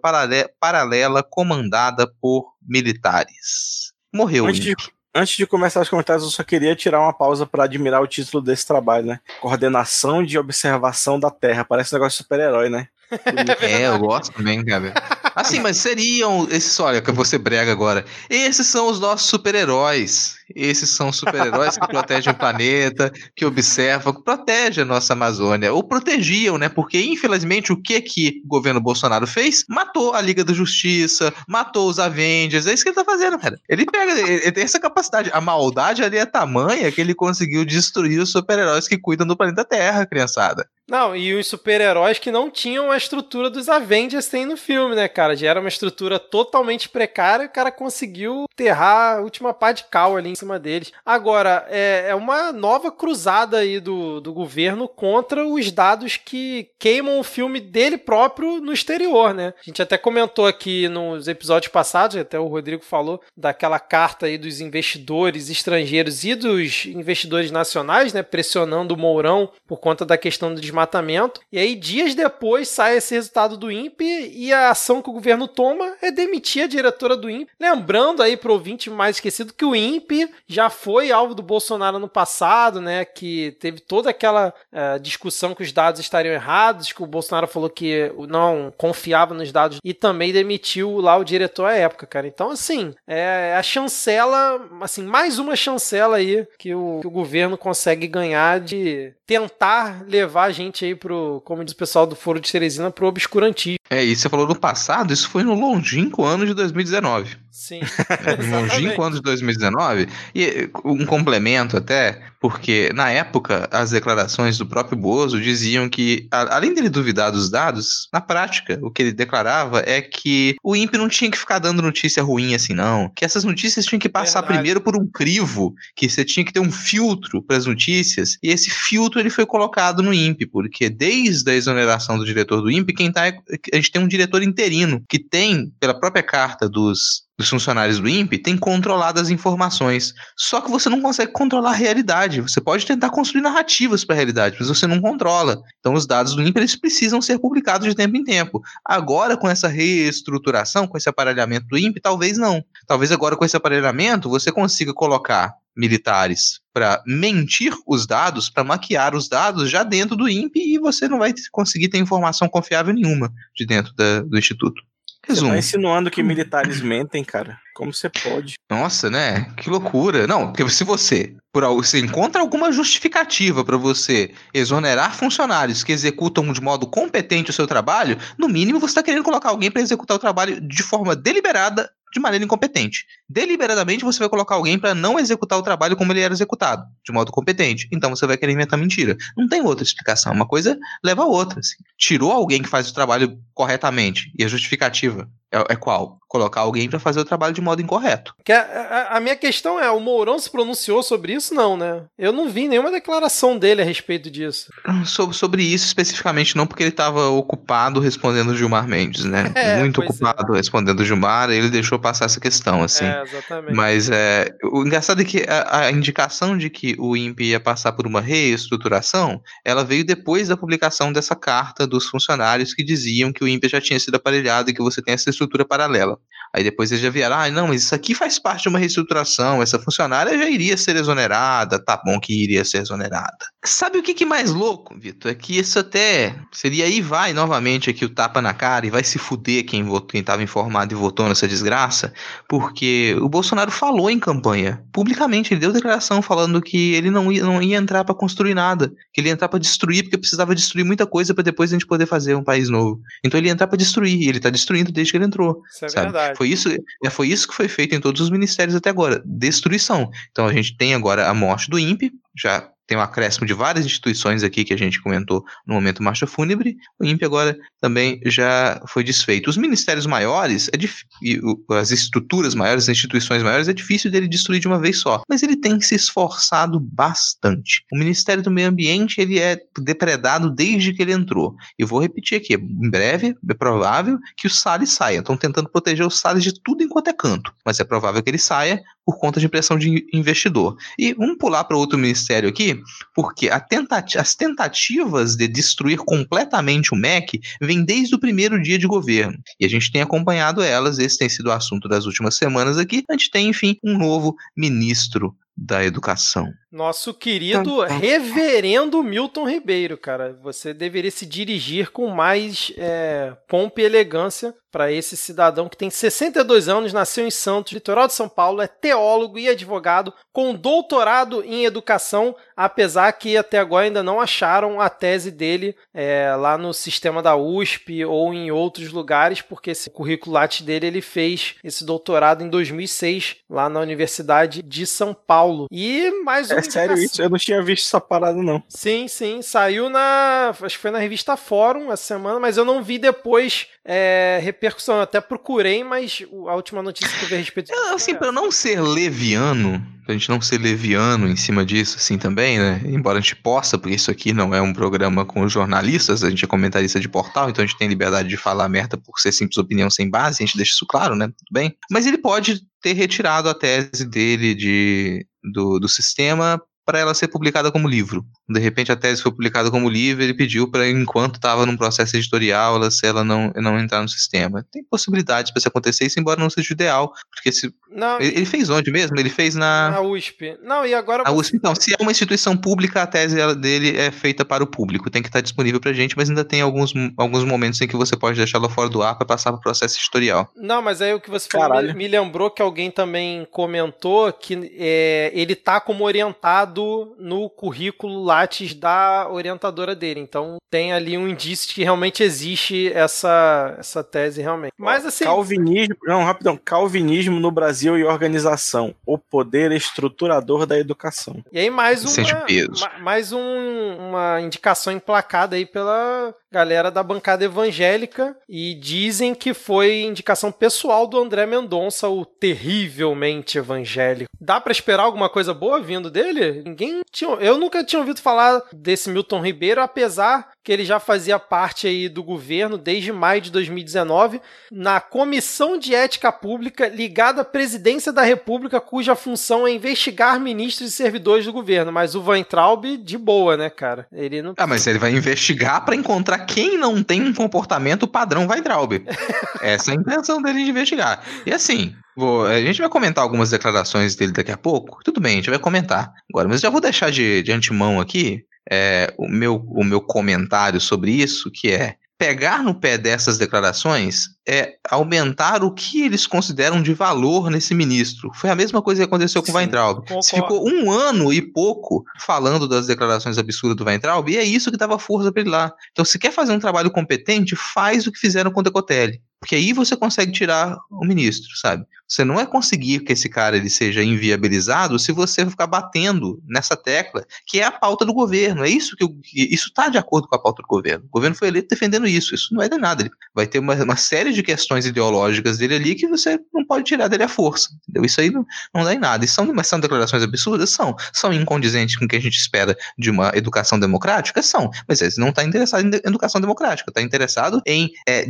paralela 0.59 1.23
comandada 1.23 2.11
por 2.19 2.53
militares. 2.61 3.93
Morreu 4.13 4.47
antes. 4.47 4.61
De, 4.61 4.75
antes 5.13 5.37
de 5.37 5.45
começar 5.45 5.81
os 5.81 5.89
comentários, 5.89 6.23
eu 6.23 6.31
só 6.31 6.43
queria 6.43 6.75
tirar 6.75 6.99
uma 6.99 7.13
pausa 7.13 7.45
para 7.45 7.65
admirar 7.65 8.01
o 8.01 8.07
título 8.07 8.43
desse 8.43 8.65
trabalho, 8.65 9.05
né? 9.05 9.19
Coordenação 9.41 10.23
de 10.23 10.37
Observação 10.37 11.19
da 11.19 11.29
Terra. 11.29 11.63
Parece 11.63 11.93
um 11.93 11.97
negócio 11.97 12.17
de 12.17 12.23
super-herói, 12.23 12.69
né? 12.69 12.87
é, 13.61 13.87
eu 13.87 13.99
gosto 13.99 14.33
também, 14.33 14.63
cara. 14.65 14.93
Assim, 15.37 15.59
mas 15.59 15.77
seriam 15.77 16.47
esses, 16.49 16.79
olha, 16.79 16.99
que 16.99 17.25
ser 17.25 17.37
brega 17.37 17.71
agora. 17.71 18.03
Esses 18.27 18.65
são 18.65 18.89
os 18.89 18.99
nossos 18.99 19.29
super-heróis. 19.29 20.35
Esses 20.55 20.89
são 20.89 21.11
super-heróis 21.11 21.77
que 21.77 21.87
protegem 21.87 22.33
o 22.33 22.35
planeta, 22.35 23.11
que 23.35 23.45
observam, 23.45 24.13
que 24.13 24.23
protegem 24.23 24.81
a 24.81 24.85
nossa 24.85 25.13
Amazônia. 25.13 25.71
Ou 25.71 25.83
protegiam, 25.83 26.57
né? 26.57 26.69
Porque, 26.69 26.99
infelizmente, 26.99 27.71
o 27.71 27.79
que 27.79 28.01
que 28.01 28.41
o 28.43 28.47
governo 28.47 28.81
Bolsonaro 28.81 29.27
fez? 29.27 29.63
Matou 29.69 30.15
a 30.15 30.21
Liga 30.21 30.43
da 30.43 30.53
Justiça, 30.53 31.31
matou 31.47 31.87
os 31.87 31.99
Avengers. 31.99 32.65
É 32.65 32.73
isso 32.73 32.83
que 32.83 32.89
ele 32.89 32.95
tá 32.95 33.05
fazendo, 33.05 33.37
cara. 33.37 33.59
Ele 33.69 33.85
pega, 33.85 34.11
ele 34.19 34.51
tem 34.51 34.63
essa 34.63 34.79
capacidade. 34.79 35.29
A 35.33 35.39
maldade 35.39 36.03
ali 36.03 36.17
é 36.17 36.25
tamanha 36.25 36.91
que 36.91 36.99
ele 36.99 37.13
conseguiu 37.13 37.63
destruir 37.63 38.19
os 38.19 38.31
super-heróis 38.31 38.87
que 38.87 38.97
cuidam 38.97 39.27
do 39.27 39.37
planeta 39.37 39.63
Terra, 39.63 40.05
criançada. 40.05 40.67
Não, 40.87 41.15
e 41.15 41.33
os 41.33 41.47
super-heróis 41.47 42.17
que 42.17 42.31
não 42.31 42.49
tinham 42.49 42.89
a 42.89 42.97
estrutura 42.97 43.49
dos 43.49 43.67
Avengers 43.67 44.27
tem 44.27 44.45
no 44.45 44.55
filme, 44.55 44.95
né, 44.95 45.07
cara? 45.07 45.35
Já 45.35 45.49
era 45.49 45.59
uma 45.59 45.67
estrutura 45.67 46.17
totalmente 46.17 46.87
precária 46.87 47.43
e 47.43 47.47
o 47.47 47.51
cara 47.51 47.71
conseguiu 47.71 48.45
enterrar 48.53 49.17
a 49.17 49.21
última 49.21 49.53
pá 49.53 49.73
de 49.73 49.83
cal 49.85 50.15
ali 50.15 50.29
em 50.29 50.35
cima 50.35 50.57
deles. 50.57 50.93
Agora, 51.05 51.65
é, 51.69 52.05
é 52.09 52.15
uma 52.15 52.53
nova 52.53 52.89
cruzada 52.89 53.57
aí 53.57 53.81
do, 53.81 54.21
do 54.21 54.31
governo 54.33 54.87
contra 54.87 55.45
os 55.45 55.71
dados 55.71 56.15
que 56.15 56.69
queimam 56.79 57.19
o 57.19 57.23
filme 57.23 57.59
dele 57.59 57.97
próprio 57.97 58.61
no 58.61 58.71
exterior, 58.71 59.33
né? 59.33 59.53
A 59.59 59.63
gente 59.65 59.81
até 59.81 59.97
comentou 59.97 60.47
aqui 60.47 60.87
nos 60.87 61.27
episódios 61.27 61.71
passados, 61.71 62.15
até 62.15 62.39
o 62.39 62.47
Rodrigo 62.47 62.83
falou, 62.83 63.21
daquela 63.35 63.79
carta 63.79 64.25
aí 64.25 64.37
dos 64.37 64.61
investidores 64.61 65.49
estrangeiros 65.49 66.23
e 66.23 66.33
dos 66.33 66.85
investidores 66.85 67.51
nacionais, 67.51 68.13
né? 68.13 68.23
Pressionando 68.23 68.93
o 68.93 68.97
Mourão 68.97 69.51
por 69.67 69.79
conta 69.79 70.05
da 70.05 70.17
questão 70.17 70.53
do 70.53 70.61
desmatamento. 70.77 71.41
E 71.51 71.57
aí, 71.57 71.75
dias 71.75 72.13
depois, 72.13 72.69
sai 72.69 72.97
esse 72.97 73.15
resultado 73.15 73.57
do 73.57 73.71
INPE 73.71 74.31
e 74.33 74.53
a 74.53 74.69
ação 74.69 75.01
que 75.01 75.09
o 75.09 75.13
governo 75.13 75.47
toma 75.47 75.95
é 76.01 76.11
demitir 76.11 76.63
a 76.63 76.67
diretora 76.67 77.17
do 77.17 77.29
INPE. 77.29 77.51
Lembrando 77.59 78.21
aí 78.21 78.37
pro 78.37 78.53
ouvinte 78.53 78.89
mais 78.89 79.17
esquecido 79.17 79.53
que 79.53 79.65
o 79.65 79.75
INPE 79.75 80.29
já 80.47 80.69
foi 80.69 81.11
alvo 81.11 81.33
do 81.33 81.41
Bolsonaro 81.41 81.97
no 81.99 82.07
passado, 82.07 82.79
né? 82.79 83.03
Que 83.03 83.57
teve 83.59 83.79
toda 83.79 84.09
aquela 84.09 84.53
uh, 84.71 84.99
discussão 84.99 85.55
que 85.55 85.63
os 85.63 85.71
dados 85.71 85.99
estariam 85.99 86.33
errados, 86.33 86.93
que 86.93 87.01
o 87.01 87.07
Bolsonaro 87.07 87.47
falou 87.47 87.69
que 87.69 88.11
não 88.27 88.71
confiava 88.77 89.33
nos 89.33 89.51
dados 89.51 89.79
e 89.83 89.93
também 89.93 90.31
demitiu 90.31 90.99
lá 90.99 91.17
o 91.17 91.23
diretor 91.23 91.65
à 91.65 91.75
época, 91.75 92.05
cara. 92.05 92.27
Então, 92.27 92.51
assim, 92.51 92.93
é 93.07 93.55
a 93.57 93.63
chancela, 93.63 94.61
assim, 94.81 95.03
mais 95.03 95.39
uma 95.39 95.55
chancela 95.55 96.17
aí 96.17 96.45
que 96.59 96.75
o, 96.75 96.99
que 97.01 97.07
o 97.07 97.11
governo 97.11 97.57
consegue 97.57 98.07
ganhar 98.07 98.59
de 98.59 99.13
tentar 99.27 100.05
levar 100.07 100.45
a 100.45 100.51
gente 100.51 100.85
aí 100.85 100.95
pro, 100.95 101.41
como 101.43 101.63
diz 101.63 101.73
o 101.73 101.77
pessoal 101.77 102.07
do 102.07 102.15
Foro 102.15 102.39
de 102.39 102.49
Teresina, 102.49 102.89
pro 102.89 103.07
obscurantismo. 103.07 103.76
É, 103.89 104.03
e 104.03 104.15
você 104.15 104.29
falou 104.29 104.45
do 104.45 104.55
passado, 104.55 105.13
isso 105.13 105.29
foi 105.29 105.43
no 105.43 105.53
longínquo 105.53 106.23
ano 106.23 106.45
de 106.45 106.53
2019. 106.53 107.37
Sim. 107.57 107.79
no 108.51 108.61
longínquo 108.61 109.01
ano 109.01 109.15
de 109.15 109.21
2019. 109.23 110.07
E 110.35 110.69
um 110.85 111.05
complemento 111.07 111.75
até, 111.75 112.21
porque 112.39 112.91
na 112.93 113.09
época 113.09 113.67
as 113.71 113.89
declarações 113.89 114.59
do 114.59 114.65
próprio 114.65 114.95
Bozo 114.95 115.41
diziam 115.41 115.89
que, 115.89 116.27
além 116.31 116.73
dele 116.73 116.87
duvidar 116.87 117.31
dos 117.31 117.49
dados, 117.49 118.07
na 118.13 118.21
prática, 118.21 118.77
o 118.83 118.91
que 118.91 119.01
ele 119.01 119.11
declarava 119.11 119.81
é 119.87 120.01
que 120.01 120.55
o 120.63 120.75
INPE 120.75 120.99
não 120.99 121.09
tinha 121.09 121.31
que 121.31 121.37
ficar 121.37 121.57
dando 121.57 121.81
notícia 121.81 122.21
ruim 122.21 122.53
assim, 122.53 122.73
não. 122.73 123.09
Que 123.09 123.25
essas 123.25 123.43
notícias 123.43 123.85
tinham 123.85 123.99
que 123.99 124.07
passar 124.07 124.41
Verdade. 124.41 124.59
primeiro 124.59 124.79
por 124.79 124.95
um 124.95 125.07
crivo, 125.07 125.73
que 125.95 126.07
você 126.07 126.23
tinha 126.23 126.45
que 126.45 126.53
ter 126.53 126.59
um 126.59 126.71
filtro 126.71 127.41
para 127.41 127.57
as 127.57 127.65
notícias, 127.65 128.37
e 128.43 128.49
esse 128.49 128.69
filtro 128.69 129.19
ele 129.19 129.31
foi 129.31 129.47
colocado 129.47 130.03
no 130.03 130.13
INPE, 130.13 130.45
porque 130.45 130.89
desde 130.89 131.49
a 131.49 131.55
exoneração 131.55 132.19
do 132.19 132.25
diretor 132.25 132.61
do 132.61 132.69
INPE, 132.69 132.93
quem 132.93 133.11
tá. 133.11 133.33
A 133.77 133.79
gente 133.79 133.91
tem 133.91 134.01
um 134.01 134.07
diretor 134.07 134.41
interino 134.41 135.03
que 135.07 135.19
tem, 135.19 135.71
pela 135.79 135.93
própria 135.93 136.23
carta 136.23 136.67
dos 136.67 137.27
dos 137.37 137.49
funcionários 137.49 137.99
do 137.99 138.09
INPE 138.09 138.39
tem 138.39 138.57
controlado 138.57 139.19
as 139.19 139.29
informações. 139.29 140.13
Só 140.35 140.59
que 140.59 140.71
você 140.71 140.89
não 140.89 141.01
consegue 141.01 141.31
controlar 141.31 141.69
a 141.69 141.75
realidade. 141.75 142.41
Você 142.41 142.59
pode 142.59 142.85
tentar 142.85 143.11
construir 143.11 143.41
narrativas 143.41 144.03
para 144.03 144.15
a 144.15 144.17
realidade, 144.17 144.57
mas 144.59 144.67
você 144.67 144.87
não 144.87 144.99
controla. 144.99 145.61
Então 145.79 145.93
os 145.93 146.07
dados 146.07 146.35
do 146.35 146.41
INPE 146.41 146.59
eles 146.59 146.75
precisam 146.75 147.21
ser 147.21 147.37
publicados 147.37 147.87
de 147.87 147.93
tempo 147.93 148.17
em 148.17 148.23
tempo. 148.23 148.59
Agora 148.83 149.37
com 149.37 149.47
essa 149.47 149.67
reestruturação, 149.67 150.87
com 150.87 150.97
esse 150.97 151.07
aparelhamento 151.07 151.67
do 151.67 151.77
INPE, 151.77 152.01
talvez 152.01 152.39
não. 152.39 152.63
Talvez 152.87 153.11
agora 153.11 153.37
com 153.37 153.45
esse 153.45 153.55
aparelhamento 153.55 154.29
você 154.29 154.51
consiga 154.51 154.91
colocar 154.91 155.53
militares 155.77 156.59
para 156.73 157.01
mentir 157.05 157.73
os 157.87 158.05
dados, 158.05 158.49
para 158.49 158.63
maquiar 158.63 159.15
os 159.15 159.29
dados 159.29 159.69
já 159.69 159.83
dentro 159.83 160.15
do 160.15 160.27
INPE 160.27 160.75
e 160.75 160.79
você 160.79 161.07
não 161.07 161.19
vai 161.19 161.33
conseguir 161.51 161.89
ter 161.89 161.97
informação 161.97 162.49
confiável 162.49 162.93
nenhuma 162.93 163.31
de 163.55 163.65
dentro 163.65 163.93
da, 163.93 164.21
do 164.21 164.37
instituto. 164.37 164.81
Resumo. 165.27 165.49
Você 165.49 165.53
tá 165.53 165.59
insinuando 165.59 166.09
que 166.09 166.23
militares 166.23 166.81
mentem, 166.81 167.23
cara? 167.23 167.59
Como 167.75 167.93
você 167.93 168.09
pode? 168.09 168.55
Nossa, 168.69 169.09
né? 169.09 169.51
Que 169.57 169.69
loucura. 169.69 170.25
Não, 170.25 170.47
porque 170.47 170.67
se 170.69 170.85
você, 170.85 171.35
por 171.51 171.65
você 171.75 171.99
encontra 171.99 172.41
alguma 172.41 172.71
justificativa 172.71 173.63
para 173.63 173.75
você 173.75 174.33
exonerar 174.53 175.15
funcionários 175.15 175.83
que 175.83 175.91
executam 175.91 176.51
de 176.53 176.61
modo 176.61 176.87
competente 176.87 177.49
o 177.49 177.53
seu 177.53 177.67
trabalho, 177.67 178.17
no 178.37 178.47
mínimo 178.47 178.79
você 178.79 178.91
está 178.91 179.03
querendo 179.03 179.23
colocar 179.23 179.49
alguém 179.49 179.69
para 179.69 179.81
executar 179.81 180.15
o 180.15 180.19
trabalho 180.19 180.61
de 180.61 180.81
forma 180.81 181.13
deliberada 181.15 181.91
de 182.17 182.21
maneira 182.21 182.43
incompetente. 182.43 183.05
Deliberadamente 183.29 184.03
você 184.03 184.19
vai 184.19 184.29
colocar 184.29 184.55
alguém 184.55 184.77
para 184.77 184.93
não 184.93 185.19
executar 185.19 185.57
o 185.57 185.61
trabalho 185.61 185.95
como 185.95 186.11
ele 186.11 186.21
era 186.21 186.33
executado, 186.33 186.83
de 187.05 187.13
modo 187.13 187.31
competente. 187.31 187.87
Então 187.91 188.09
você 188.09 188.25
vai 188.25 188.37
querer 188.37 188.53
inventar 188.53 188.77
mentira. 188.77 189.15
Não 189.37 189.47
tem 189.47 189.61
outra 189.61 189.83
explicação. 189.83 190.33
Uma 190.33 190.47
coisa 190.47 190.77
leva 191.03 191.23
a 191.23 191.27
outra. 191.27 191.59
Assim. 191.59 191.75
Tirou 191.97 192.31
alguém 192.31 192.61
que 192.61 192.69
faz 192.69 192.89
o 192.89 192.93
trabalho 192.93 193.39
corretamente 193.53 194.31
e 194.37 194.43
a 194.43 194.47
justificativa 194.47 195.29
é, 195.51 195.73
é 195.73 195.75
qual? 195.75 196.19
Colocar 196.27 196.61
alguém 196.61 196.89
para 196.89 196.99
fazer 196.99 197.21
o 197.21 197.25
trabalho 197.25 197.53
de 197.53 197.61
modo 197.61 197.81
incorreto. 197.81 198.35
A, 198.49 198.53
a, 198.53 199.17
a, 199.17 199.19
minha 199.21 199.35
questão 199.35 199.79
é: 199.79 199.89
o 199.89 199.99
Mourão 199.99 200.37
se 200.37 200.49
pronunciou 200.49 201.01
sobre 201.01 201.33
isso? 201.33 201.53
Não, 201.53 201.77
né? 201.77 202.03
Eu 202.17 202.33
não 202.33 202.49
vi 202.49 202.67
nenhuma 202.67 202.91
declaração 202.91 203.57
dele 203.57 203.81
a 203.81 203.85
respeito 203.85 204.29
disso. 204.29 204.69
Sobre, 205.05 205.35
sobre 205.35 205.63
isso 205.63 205.85
especificamente, 205.85 206.57
não, 206.57 206.67
porque 206.67 206.83
ele 206.83 206.89
estava 206.89 207.29
ocupado 207.29 208.01
respondendo 208.01 208.49
o 208.49 208.55
Gilmar 208.55 208.87
Mendes, 208.87 209.23
né? 209.23 209.53
É, 209.57 209.79
Muito 209.79 210.01
é. 210.01 210.05
ocupado 210.05 210.53
é. 210.53 210.57
respondendo 210.57 210.99
o 210.99 211.05
Gilmar, 211.05 211.49
ele 211.49 211.69
deixou 211.69 211.97
passar 211.97 212.25
essa 212.25 212.39
questão, 212.39 212.83
assim. 212.83 213.05
É, 213.05 213.23
exatamente. 213.23 213.73
Mas 213.73 214.09
é, 214.09 214.49
o 214.71 214.83
engraçado 214.85 215.21
é 215.21 215.25
que 215.25 215.43
a, 215.47 215.85
a 215.85 215.91
indicação 215.91 216.57
de 216.57 216.69
que 216.69 216.95
o 216.99 217.17
INPE 217.17 217.45
ia 217.45 217.59
passar 217.59 217.93
por 217.93 218.05
uma 218.05 218.21
reestruturação, 218.21 219.41
ela 219.65 219.83
veio 219.83 220.05
depois 220.05 220.47
da 220.47 220.55
publicação 220.55 221.11
dessa 221.11 221.35
carta 221.35 221.87
dos 221.87 222.05
funcionários 222.05 222.73
que 222.73 222.83
diziam 222.83 223.33
que 223.33 223.43
o 223.43 223.47
INPE 223.47 223.67
já 223.67 223.81
tinha 223.81 223.99
sido 223.99 224.15
aparelhado 224.15 224.69
e 224.69 224.73
que 224.73 224.81
você 224.81 225.01
tem 225.01 225.13
essa 225.13 225.29
estrutura 225.37 225.65
paralela. 225.65 226.17
Aí 226.57 226.63
depois 226.63 226.91
eles 226.91 227.03
já 227.03 227.11
vieram, 227.11 227.35
ah, 227.35 227.51
não, 227.51 227.67
mas 227.67 227.83
isso 227.83 227.93
aqui 227.93 228.15
faz 228.15 228.39
parte 228.39 228.63
de 228.63 228.69
uma 228.69 228.79
reestruturação, 228.79 229.61
essa 229.61 229.77
funcionária 229.77 230.35
já 230.35 230.49
iria 230.49 230.75
ser 230.75 230.95
exonerada, 230.95 231.77
tá 231.77 232.01
bom 232.03 232.19
que 232.19 232.33
iria 232.33 232.65
ser 232.65 232.79
exonerada. 232.79 233.37
Sabe 233.63 233.99
o 233.99 234.03
que, 234.03 234.11
que 234.11 234.23
é 234.23 234.27
mais 234.27 234.51
louco, 234.51 234.97
Vitor? 234.97 235.29
É 235.29 235.35
que 235.35 235.59
isso 235.59 235.77
até 235.77 236.35
seria 236.51 236.85
aí 236.85 236.99
vai 236.99 237.31
novamente 237.31 237.91
aqui 237.91 238.03
o 238.03 238.09
tapa 238.09 238.41
na 238.41 238.55
cara 238.55 238.87
e 238.87 238.89
vai 238.89 239.03
se 239.03 239.19
fuder 239.19 239.65
quem 239.65 239.83
votou, 239.83 240.07
quem 240.07 240.21
estava 240.21 240.41
informado 240.41 240.91
e 240.91 240.97
votou 240.97 241.27
nessa 241.27 241.47
desgraça, 241.47 242.11
porque 242.49 243.15
o 243.21 243.29
Bolsonaro 243.29 243.69
falou 243.69 244.09
em 244.09 244.17
campanha, 244.17 244.83
publicamente, 244.91 245.53
ele 245.53 245.61
deu 245.61 245.71
declaração 245.71 246.23
falando 246.23 246.59
que 246.59 246.95
ele 246.95 247.11
não 247.11 247.31
ia, 247.31 247.43
não 247.43 247.61
ia 247.61 247.77
entrar 247.77 248.03
para 248.03 248.15
construir 248.15 248.55
nada, 248.55 248.91
que 249.13 249.21
ele 249.21 249.27
ia 249.27 249.33
entrar 249.33 249.47
para 249.47 249.59
destruir, 249.59 250.01
porque 250.01 250.17
precisava 250.17 250.55
destruir 250.55 250.83
muita 250.83 251.05
coisa 251.05 251.35
para 251.35 251.43
depois 251.43 251.69
a 251.69 251.75
gente 251.75 251.85
poder 251.85 252.07
fazer 252.07 252.33
um 252.33 252.43
país 252.43 252.67
novo. 252.67 252.99
Então 253.23 253.39
ele 253.39 253.45
ia 253.45 253.53
entrar 253.53 253.67
para 253.67 253.77
destruir, 253.77 254.23
e 254.23 254.27
ele 254.27 254.39
tá 254.39 254.49
destruindo 254.49 254.91
desde 254.91 255.11
que 255.11 255.17
ele 255.17 255.25
entrou. 255.25 255.61
Isso 255.69 255.85
é 255.85 255.89
sabe? 255.89 256.07
verdade. 256.07 256.37
Foi 256.37 256.46
isso, 256.47 256.69
é, 257.03 257.09
foi 257.09 257.27
isso 257.27 257.47
que 257.47 257.53
foi 257.53 257.67
feito 257.67 257.95
em 257.95 258.01
todos 258.01 258.21
os 258.21 258.29
ministérios 258.29 258.75
até 258.75 258.89
agora, 258.89 259.21
destruição. 259.25 260.09
Então 260.31 260.45
a 260.47 260.53
gente 260.53 260.75
tem 260.77 260.93
agora 260.93 261.29
a 261.29 261.33
morte 261.33 261.69
do 261.69 261.79
INPE, 261.79 262.11
já 262.35 262.69
tem 262.87 262.97
um 262.97 263.01
acréscimo 263.01 263.45
de 263.45 263.53
várias 263.53 263.85
instituições 263.85 264.43
aqui 264.43 264.63
que 264.63 264.73
a 264.73 264.77
gente 264.77 265.01
comentou 265.01 265.43
no 265.65 265.73
momento 265.73 266.01
marcha 266.01 266.25
fúnebre. 266.25 266.77
O 266.97 267.05
INPE 267.05 267.25
agora 267.25 267.57
também 267.81 268.19
já 268.25 268.81
foi 268.87 269.03
desfeito. 269.03 269.49
Os 269.49 269.57
ministérios 269.57 270.05
maiores, 270.05 270.69
é 270.69 270.77
e 271.21 271.39
as 271.69 271.91
estruturas 271.91 272.55
maiores, 272.55 272.85
as 272.85 272.89
instituições 272.89 273.43
maiores, 273.43 273.67
é 273.67 273.73
difícil 273.73 274.09
dele 274.09 274.27
destruir 274.27 274.61
de 274.61 274.67
uma 274.67 274.79
vez 274.79 274.99
só. 274.99 275.21
Mas 275.27 275.43
ele 275.43 275.57
tem 275.57 275.81
se 275.81 275.95
esforçado 275.95 276.79
bastante. 276.79 277.83
O 277.91 277.97
Ministério 277.97 278.41
do 278.41 278.49
Meio 278.49 278.69
Ambiente 278.69 279.19
ele 279.19 279.39
é 279.39 279.59
depredado 279.79 280.49
desde 280.49 280.93
que 280.93 281.01
ele 281.01 281.11
entrou. 281.11 281.55
E 281.77 281.83
vou 281.83 281.99
repetir 281.99 282.37
aqui: 282.37 282.53
em 282.53 282.89
breve 282.89 283.35
é 283.49 283.53
provável 283.53 284.17
que 284.37 284.47
o 284.47 284.49
Salles 284.49 284.91
saia. 284.91 285.19
Estão 285.19 285.35
tentando 285.35 285.69
proteger 285.69 286.05
o 286.05 286.11
Salles 286.11 286.43
de 286.43 286.53
tudo 286.61 286.83
enquanto 286.83 287.09
é 287.09 287.13
canto. 287.13 287.53
Mas 287.65 287.79
é 287.79 287.83
provável 287.83 288.23
que 288.23 288.29
ele 288.29 288.37
saia 288.37 288.81
por 289.07 289.17
conta 289.17 289.39
de 289.39 289.47
pressão 289.47 289.77
de 289.77 290.05
investidor. 290.13 290.75
E 290.99 291.13
vamos 291.13 291.37
pular 291.37 291.63
para 291.63 291.77
outro 291.77 291.97
ministério 291.97 292.49
aqui, 292.49 292.76
porque 293.13 293.49
tentati 293.69 294.17
as 294.17 294.35
tentativas 294.35 295.35
de 295.35 295.47
destruir 295.47 295.97
completamente 295.99 296.93
o 296.93 296.97
MEC 296.97 297.39
vêm 297.61 297.83
desde 297.83 298.15
o 298.15 298.19
primeiro 298.19 298.61
dia 298.61 298.77
de 298.77 298.87
governo. 298.87 299.37
E 299.59 299.65
a 299.65 299.69
gente 299.69 299.91
tem 299.91 300.01
acompanhado 300.01 300.61
elas, 300.61 300.99
esse 300.99 301.17
tem 301.17 301.29
sido 301.29 301.47
o 301.47 301.51
assunto 301.51 301.87
das 301.87 302.05
últimas 302.05 302.35
semanas 302.35 302.77
aqui. 302.77 303.03
A 303.09 303.13
gente 303.13 303.29
tem, 303.29 303.49
enfim, 303.49 303.77
um 303.83 303.97
novo 303.97 304.35
ministro 304.55 305.35
da 305.57 305.83
educação. 305.83 306.53
Nosso 306.71 307.15
querido 307.15 307.81
reverendo 307.81 309.01
Milton 309.01 309.49
Ribeiro, 309.49 309.97
cara. 309.97 310.37
Você 310.43 310.71
deveria 310.71 311.09
se 311.09 311.25
dirigir 311.25 311.89
com 311.89 312.09
mais 312.09 312.71
é, 312.77 313.35
pompa 313.47 313.81
e 313.81 313.85
elegância 313.85 314.53
para 314.71 314.91
esse 314.91 315.17
cidadão 315.17 315.67
que 315.67 315.75
tem 315.75 315.89
62 315.89 316.69
anos, 316.69 316.93
nasceu 316.93 317.25
em 317.25 317.31
Santos, 317.31 317.73
litoral 317.73 318.05
de 318.05 318.13
São 318.13 318.29
Paulo, 318.29 318.61
é 318.61 318.67
teólogo 318.67 319.39
e 319.39 319.49
advogado, 319.49 320.13
com 320.31 320.53
doutorado 320.53 321.43
em 321.43 321.65
educação, 321.65 322.35
apesar 322.57 323.11
que 323.13 323.37
até 323.37 323.59
agora 323.59 323.85
ainda 323.85 324.01
não 324.01 324.19
acharam 324.19 324.81
a 324.81 324.89
tese 324.89 325.29
dele 325.29 325.75
é, 325.93 326.35
lá 326.35 326.57
no 326.57 326.73
sistema 326.73 327.21
da 327.21 327.35
USP 327.35 328.03
ou 328.03 328.33
em 328.33 328.49
outros 328.49 328.91
lugares, 328.91 329.41
porque 329.41 329.71
esse 329.71 329.91
currículo 329.91 330.35
dele 330.63 330.87
ele 330.87 331.01
fez 331.01 331.55
esse 331.63 331.85
doutorado 331.85 332.43
em 332.43 332.49
2006 332.49 333.37
lá 333.49 333.69
na 333.69 333.79
Universidade 333.79 334.63
de 334.63 334.87
São 334.87 335.13
Paulo. 335.13 335.67
E 335.71 336.11
mais 336.23 336.49
um. 336.49 336.55
É 336.55 336.61
sério 336.63 336.97
isso? 336.97 337.21
Eu 337.21 337.29
não 337.29 337.37
tinha 337.37 337.61
visto 337.61 337.85
essa 337.85 338.01
parada, 338.01 338.41
não. 338.41 338.63
Sim, 338.67 339.07
sim. 339.07 339.41
Saiu 339.41 339.89
na. 339.89 340.49
Acho 340.49 340.75
que 340.75 340.81
foi 340.81 340.91
na 340.91 340.97
revista 340.97 341.37
Fórum 341.37 341.91
essa 341.91 342.03
semana, 342.03 342.39
mas 342.39 342.57
eu 342.57 342.65
não 342.65 342.81
vi 342.81 342.97
depois 342.97 343.67
é, 343.87 344.39
repercussão. 344.43 344.97
Eu 344.97 345.01
até 345.03 345.21
procurei, 345.21 345.81
mas 345.81 346.21
a 346.47 346.55
última 346.55 346.83
notícia 346.83 347.17
que 347.17 347.23
eu 347.23 347.29
vi 347.29 347.35
a 347.35 347.37
respeito 347.37 347.67
disso. 347.67 347.81
É, 347.81 347.93
assim, 347.93 348.13
para 348.13 348.33
não 348.33 348.51
ser 348.51 348.81
leviano, 348.81 349.81
pra 350.03 350.13
gente 350.13 350.27
não 350.27 350.41
ser 350.41 350.59
leviano 350.59 351.25
em 351.25 351.37
cima 351.37 351.65
disso, 351.65 351.95
assim 351.95 352.17
também, 352.17 352.59
né? 352.59 352.81
Embora 352.83 353.17
a 353.17 353.21
gente 353.21 353.37
possa, 353.37 353.77
porque 353.77 353.95
isso 353.95 354.11
aqui 354.11 354.33
não 354.33 354.53
é 354.53 354.61
um 354.61 354.73
programa 354.73 355.23
com 355.23 355.47
jornalistas, 355.47 356.21
a 356.21 356.29
gente 356.29 356.43
é 356.43 356.47
comentarista 356.47 356.99
de 356.99 357.07
portal, 357.07 357.49
então 357.49 357.63
a 357.63 357.65
gente 357.65 357.77
tem 357.77 357.87
liberdade 357.87 358.27
de 358.27 358.35
falar 358.35 358.67
merda 358.67 358.97
por 358.97 359.19
ser 359.19 359.31
simples 359.31 359.57
opinião 359.57 359.89
sem 359.89 360.09
base, 360.09 360.43
a 360.43 360.45
gente 360.45 360.57
deixa 360.57 360.73
isso 360.73 360.85
claro, 360.85 361.15
né? 361.15 361.27
Tudo 361.27 361.49
bem. 361.53 361.73
Mas 361.89 362.05
ele 362.05 362.17
pode 362.17 362.61
ter 362.81 362.91
retirado 362.91 363.49
a 363.49 363.53
tese 363.53 364.05
dele 364.05 364.53
de, 364.53 365.25
do, 365.53 365.79
do 365.79 365.87
sistema 365.87 366.61
para 366.87 366.99
ela 366.99 367.13
ser 367.13 367.27
publicada 367.27 367.69
como 367.69 367.85
livro. 367.85 368.25
De 368.47 368.61
repente 368.61 368.93
a 368.93 368.95
tese 368.95 369.21
foi 369.21 369.29
publicada 369.29 369.69
como 369.69 369.89
livro, 369.89 370.23
ele 370.23 370.33
pediu 370.33 370.71
para 370.71 370.89
enquanto 370.89 371.35
estava 371.35 371.65
num 371.65 371.75
processo 371.75 372.15
editorial, 372.15 372.77
ela, 372.77 372.89
se 372.89 373.05
ela 373.05 373.25
não, 373.25 373.51
não 373.57 373.77
entrar 373.77 374.01
no 374.01 374.07
sistema. 374.07 374.65
Tem 374.71 374.81
possibilidades 374.85 375.51
para 375.51 375.59
isso 375.59 375.67
acontecer, 375.67 376.05
isso 376.05 376.17
embora 376.17 376.39
não 376.39 376.49
seja 376.49 376.73
ideal, 376.73 377.11
porque 377.29 377.51
se 377.51 377.73
não, 377.91 378.21
ele, 378.21 378.37
ele, 378.37 378.45
fez 378.45 378.69
onde 378.69 378.89
mesmo? 378.89 379.19
Ele 379.19 379.29
fez 379.29 379.53
na 379.53 379.89
na 379.89 380.01
USP. 380.01 380.57
Não, 380.63 380.85
e 380.85 380.93
agora 380.93 381.23
a 381.25 381.31
USP, 381.33 381.57
então, 381.57 381.75
se 381.75 381.93
é 381.93 382.01
uma 382.01 382.11
instituição 382.11 382.55
pública, 382.55 383.01
a 383.01 383.07
tese 383.07 383.35
dele 383.55 383.97
é 383.97 384.09
feita 384.09 384.45
para 384.45 384.63
o 384.63 384.67
público, 384.67 385.09
tem 385.09 385.21
que 385.21 385.27
estar 385.27 385.41
disponível 385.41 385.81
para 385.81 385.91
gente, 385.91 386.15
mas 386.15 386.29
ainda 386.29 386.45
tem 386.45 386.61
alguns, 386.61 386.93
alguns 387.17 387.43
momentos 387.43 387.81
em 387.81 387.87
que 387.87 387.97
você 387.97 388.15
pode 388.15 388.37
deixá-la 388.37 388.69
fora 388.69 388.87
do 388.87 389.03
ar 389.03 389.17
para 389.17 389.27
passar 389.27 389.51
para 389.51 389.59
o 389.59 389.61
processo 389.61 389.97
editorial. 389.97 390.49
Não, 390.55 390.81
mas 390.81 391.01
aí 391.01 391.13
o 391.13 391.19
que 391.19 391.29
você 391.29 391.49
falou 391.51 391.83
me, 391.83 391.93
me, 391.93 392.07
lembrou 392.07 392.49
que 392.49 392.61
alguém 392.61 392.89
também 392.89 393.45
comentou 393.51 394.31
que 394.31 394.71
é, 394.77 395.31
ele 395.33 395.53
tá 395.53 395.81
como 395.81 396.05
orientado 396.05 396.76
no 397.17 397.49
currículo 397.49 398.23
Lattes 398.23 398.73
da 398.73 399.27
orientadora 399.29 399.95
dele. 399.95 400.19
Então 400.19 400.57
tem 400.69 400.93
ali 400.93 401.17
um 401.17 401.27
indício 401.27 401.69
de 401.69 401.75
que 401.75 401.83
realmente 401.83 402.23
existe 402.23 402.91
essa, 402.93 403.75
essa 403.79 404.03
tese 404.03 404.41
realmente. 404.41 404.73
Mas 404.77 405.05
assim. 405.05 405.23
Calvinismo. 405.23 405.95
Não, 406.03 406.23
rapidão. 406.23 406.57
Calvinismo 406.57 407.39
no 407.39 407.51
Brasil 407.51 407.97
e 407.97 408.03
organização. 408.03 408.93
O 409.05 409.17
poder 409.17 409.71
estruturador 409.71 410.65
da 410.65 410.77
educação. 410.77 411.43
E 411.51 411.59
aí, 411.59 411.69
mais 411.69 412.03
uma, 412.03 412.99
mais 412.99 413.31
um, 413.31 413.39
uma 413.39 414.41
indicação 414.41 414.91
emplacada 414.91 415.55
aí 415.55 415.65
pela 415.65 416.33
galera 416.51 416.89
da 416.89 417.03
bancada 417.03 417.45
evangélica 417.45 418.35
e 418.47 418.73
dizem 418.73 419.35
que 419.35 419.53
foi 419.53 420.01
indicação 420.01 420.51
pessoal 420.51 421.05
do 421.05 421.19
André 421.19 421.45
Mendonça, 421.45 422.09
o 422.09 422.25
terrivelmente 422.25 423.57
evangélico. 423.57 424.31
Dá 424.39 424.59
para 424.59 424.71
esperar 424.71 425.03
alguma 425.03 425.29
coisa 425.29 425.53
boa 425.53 425.79
vindo 425.81 426.09
dele? 426.09 426.63
Ninguém 426.67 427.01
tinha, 427.11 427.29
eu 427.35 427.57
nunca 427.57 427.83
tinha 427.83 427.99
ouvido 427.99 428.21
falar 428.21 428.61
desse 428.73 429.09
Milton 429.09 429.41
Ribeiro, 429.41 429.81
apesar 429.81 430.51
que 430.67 430.73
ele 430.73 430.83
já 430.83 430.99
fazia 430.99 431.39
parte 431.39 431.87
aí 431.87 432.09
do 432.09 432.21
governo 432.21 432.77
desde 432.77 433.09
maio 433.13 433.39
de 433.39 433.49
2019, 433.49 434.41
na 434.69 434.99
Comissão 434.99 435.79
de 435.79 435.95
Ética 435.95 436.29
Pública 436.29 436.89
ligada 436.89 437.41
à 437.41 437.45
Presidência 437.45 438.11
da 438.11 438.21
República, 438.21 438.81
cuja 438.81 439.15
função 439.15 439.65
é 439.65 439.71
investigar 439.71 440.37
ministros 440.41 440.89
e 440.89 440.91
servidores 440.91 441.45
do 441.45 441.53
governo. 441.53 441.89
Mas 441.89 442.15
o 442.15 442.21
Van 442.21 442.43
Traub, 442.43 442.97
de 442.97 443.17
boa, 443.17 443.55
né, 443.55 443.69
cara? 443.69 444.07
Ele 444.11 444.41
não. 444.41 444.55
Ah, 444.57 444.67
mas 444.67 444.85
ele 444.85 444.99
vai 444.99 445.13
investigar 445.13 445.85
para 445.85 445.95
encontrar 445.95 446.39
quem 446.39 446.77
não 446.77 447.01
tem 447.01 447.21
um 447.21 447.33
comportamento 447.33 448.05
padrão 448.05 448.45
Weintraub. 448.45 448.91
Essa 449.63 449.91
é 449.91 449.93
a 449.93 449.97
intenção 449.97 450.41
dele 450.41 450.65
de 450.65 450.69
investigar. 450.69 451.23
E 451.45 451.53
assim, 451.53 451.95
Vou, 452.13 452.45
a 452.45 452.59
gente 452.59 452.81
vai 452.81 452.89
comentar 452.89 453.23
algumas 453.23 453.51
declarações 453.51 454.15
dele 454.15 454.33
daqui 454.33 454.51
a 454.51 454.57
pouco. 454.57 454.99
Tudo 455.01 455.21
bem, 455.21 455.33
a 455.33 455.35
gente 455.35 455.49
vai 455.49 455.59
comentar 455.59 456.11
agora, 456.29 456.49
mas 456.49 456.59
já 456.59 456.69
vou 456.69 456.81
deixar 456.81 457.09
de, 457.09 457.41
de 457.41 457.53
antemão 457.53 458.01
aqui 458.01 458.43
é, 458.69 459.13
o, 459.17 459.27
meu, 459.27 459.55
o 459.69 459.83
meu 459.83 460.01
comentário 460.01 460.79
sobre 460.79 461.11
isso, 461.11 461.51
que 461.51 461.71
é 461.71 461.95
pegar 462.17 462.63
no 462.63 462.73
pé 462.73 462.97
dessas 462.97 463.37
declarações 463.37 464.36
é 464.47 464.75
aumentar 464.89 465.63
o 465.63 465.71
que 465.71 466.03
eles 466.03 466.25
consideram 466.25 466.81
de 466.81 466.93
valor 466.93 467.49
nesse 467.49 467.75
ministro. 467.75 468.31
Foi 468.33 468.49
a 468.49 468.55
mesma 468.55 468.81
coisa 468.81 469.01
que 469.01 469.05
aconteceu 469.05 469.43
com 469.43 469.51
o 469.51 469.55
Weintraub. 469.55 470.05
Você 470.09 470.37
ficou 470.37 470.65
um 470.65 470.89
ano 470.89 471.33
e 471.33 471.41
pouco 471.41 472.05
falando 472.19 472.67
das 472.67 472.87
declarações 472.87 473.37
absurdas 473.37 473.75
do 473.75 473.83
Weintraub, 473.83 474.29
e 474.29 474.37
é 474.37 474.43
isso 474.43 474.71
que 474.71 474.77
dava 474.77 474.97
força 474.97 475.31
para 475.31 475.41
ele 475.41 475.49
lá. 475.49 475.73
Então, 475.91 476.05
se 476.05 476.17
quer 476.17 476.31
fazer 476.31 476.53
um 476.53 476.59
trabalho 476.59 476.89
competente, 476.89 477.55
faz 477.55 478.07
o 478.07 478.11
que 478.11 478.19
fizeram 478.19 478.51
com 478.51 478.61
o 478.61 478.63
Decotelli. 478.63 479.21
Porque 479.39 479.55
aí 479.55 479.71
você 479.71 479.95
consegue 479.95 480.31
tirar 480.31 480.77
o 480.89 481.05
ministro, 481.05 481.55
sabe? 481.57 481.85
Você 482.07 482.23
não 482.23 482.39
é 482.39 482.45
conseguir 482.45 483.01
que 483.01 483.13
esse 483.13 483.29
cara 483.29 483.57
ele 483.57 483.69
seja 483.69 484.03
inviabilizado 484.03 484.97
se 484.97 485.11
você 485.11 485.45
ficar 485.45 485.67
batendo 485.67 486.41
nessa 486.47 486.75
tecla, 486.75 487.23
que 487.45 487.59
é 487.59 487.63
a 487.63 487.71
pauta 487.71 488.03
do 488.03 488.13
governo. 488.13 488.65
É 488.65 488.69
isso 488.69 488.95
que 488.95 489.03
eu, 489.03 489.15
isso 489.33 489.67
está 489.67 489.89
de 489.89 489.97
acordo 489.97 490.27
com 490.27 490.35
a 490.35 490.41
pauta 490.41 490.63
do 490.63 490.67
governo. 490.67 491.05
O 491.05 491.09
governo 491.09 491.35
foi 491.35 491.49
eleito 491.49 491.67
defendendo 491.69 492.07
isso. 492.07 492.33
Isso 492.33 492.53
não 492.53 492.63
é 492.63 492.69
de 492.69 492.77
nada. 492.77 493.03
Ele 493.03 493.11
vai 493.35 493.45
ter 493.45 493.59
uma, 493.59 493.75
uma 493.75 493.95
série 493.95 494.33
de 494.33 494.36
questões 494.43 494.85
ideológicas 494.85 495.57
dele 495.57 495.75
ali 495.75 495.95
que 495.95 496.07
você 496.07 496.39
não 496.53 496.65
pode 496.65 496.85
tirar 496.85 497.07
dele 497.07 497.23
à 497.23 497.27
força. 497.27 497.69
Entendeu? 497.83 498.05
Isso 498.05 498.21
aí 498.21 498.29
não, 498.29 498.45
não 498.73 498.83
dá 498.83 498.93
em 498.93 498.99
nada. 498.99 499.23
E 499.25 499.27
são, 499.27 499.45
mas 499.53 499.67
são 499.67 499.79
declarações 499.79 500.23
absurdas? 500.23 500.69
São. 500.69 500.95
São 501.13 501.33
incondizentes 501.33 501.95
com 501.95 502.05
o 502.05 502.07
que 502.07 502.15
a 502.15 502.21
gente 502.21 502.37
espera 502.37 502.77
de 502.97 503.09
uma 503.09 503.31
educação 503.35 503.79
democrática? 503.79 504.41
São. 504.41 504.69
Mas 504.87 505.01
ele 505.01 505.13
não 505.17 505.29
está 505.29 505.43
interessado 505.43 505.83
em 505.83 505.95
educação 506.07 506.39
democrática. 506.41 506.89
Está 506.89 507.01
interessado 507.01 507.61
em 507.65 507.91
é, 508.07 508.27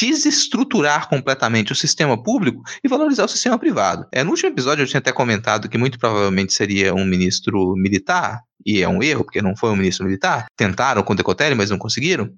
desestruturar 0.00 1.08
completamente 1.08 1.72
o 1.72 1.76
sistema 1.76 2.20
público 2.20 2.62
e 2.82 2.88
valorizar 2.88 3.24
o 3.24 3.28
sistema 3.28 3.58
privado. 3.58 4.06
É, 4.12 4.22
no 4.22 4.30
último 4.30 4.50
episódio 4.50 4.82
eu 4.82 4.86
tinha 4.86 4.98
até 4.98 5.12
comentado 5.12 5.68
que 5.68 5.78
muito 5.78 5.98
provavelmente 5.98 6.52
seria 6.52 6.94
um 6.94 7.04
ministro 7.04 7.74
militar, 7.76 8.42
e 8.64 8.82
é 8.82 8.88
um 8.88 9.02
erro, 9.02 9.24
porque 9.24 9.42
não 9.42 9.56
foi 9.56 9.70
um 9.70 9.76
ministro 9.76 10.04
militar. 10.04 10.46
Tentaram 10.56 11.02
com 11.02 11.12
o 11.12 11.16
Decotelli, 11.16 11.54
mas 11.54 11.70
não 11.70 11.78
conseguiram. 11.78 12.30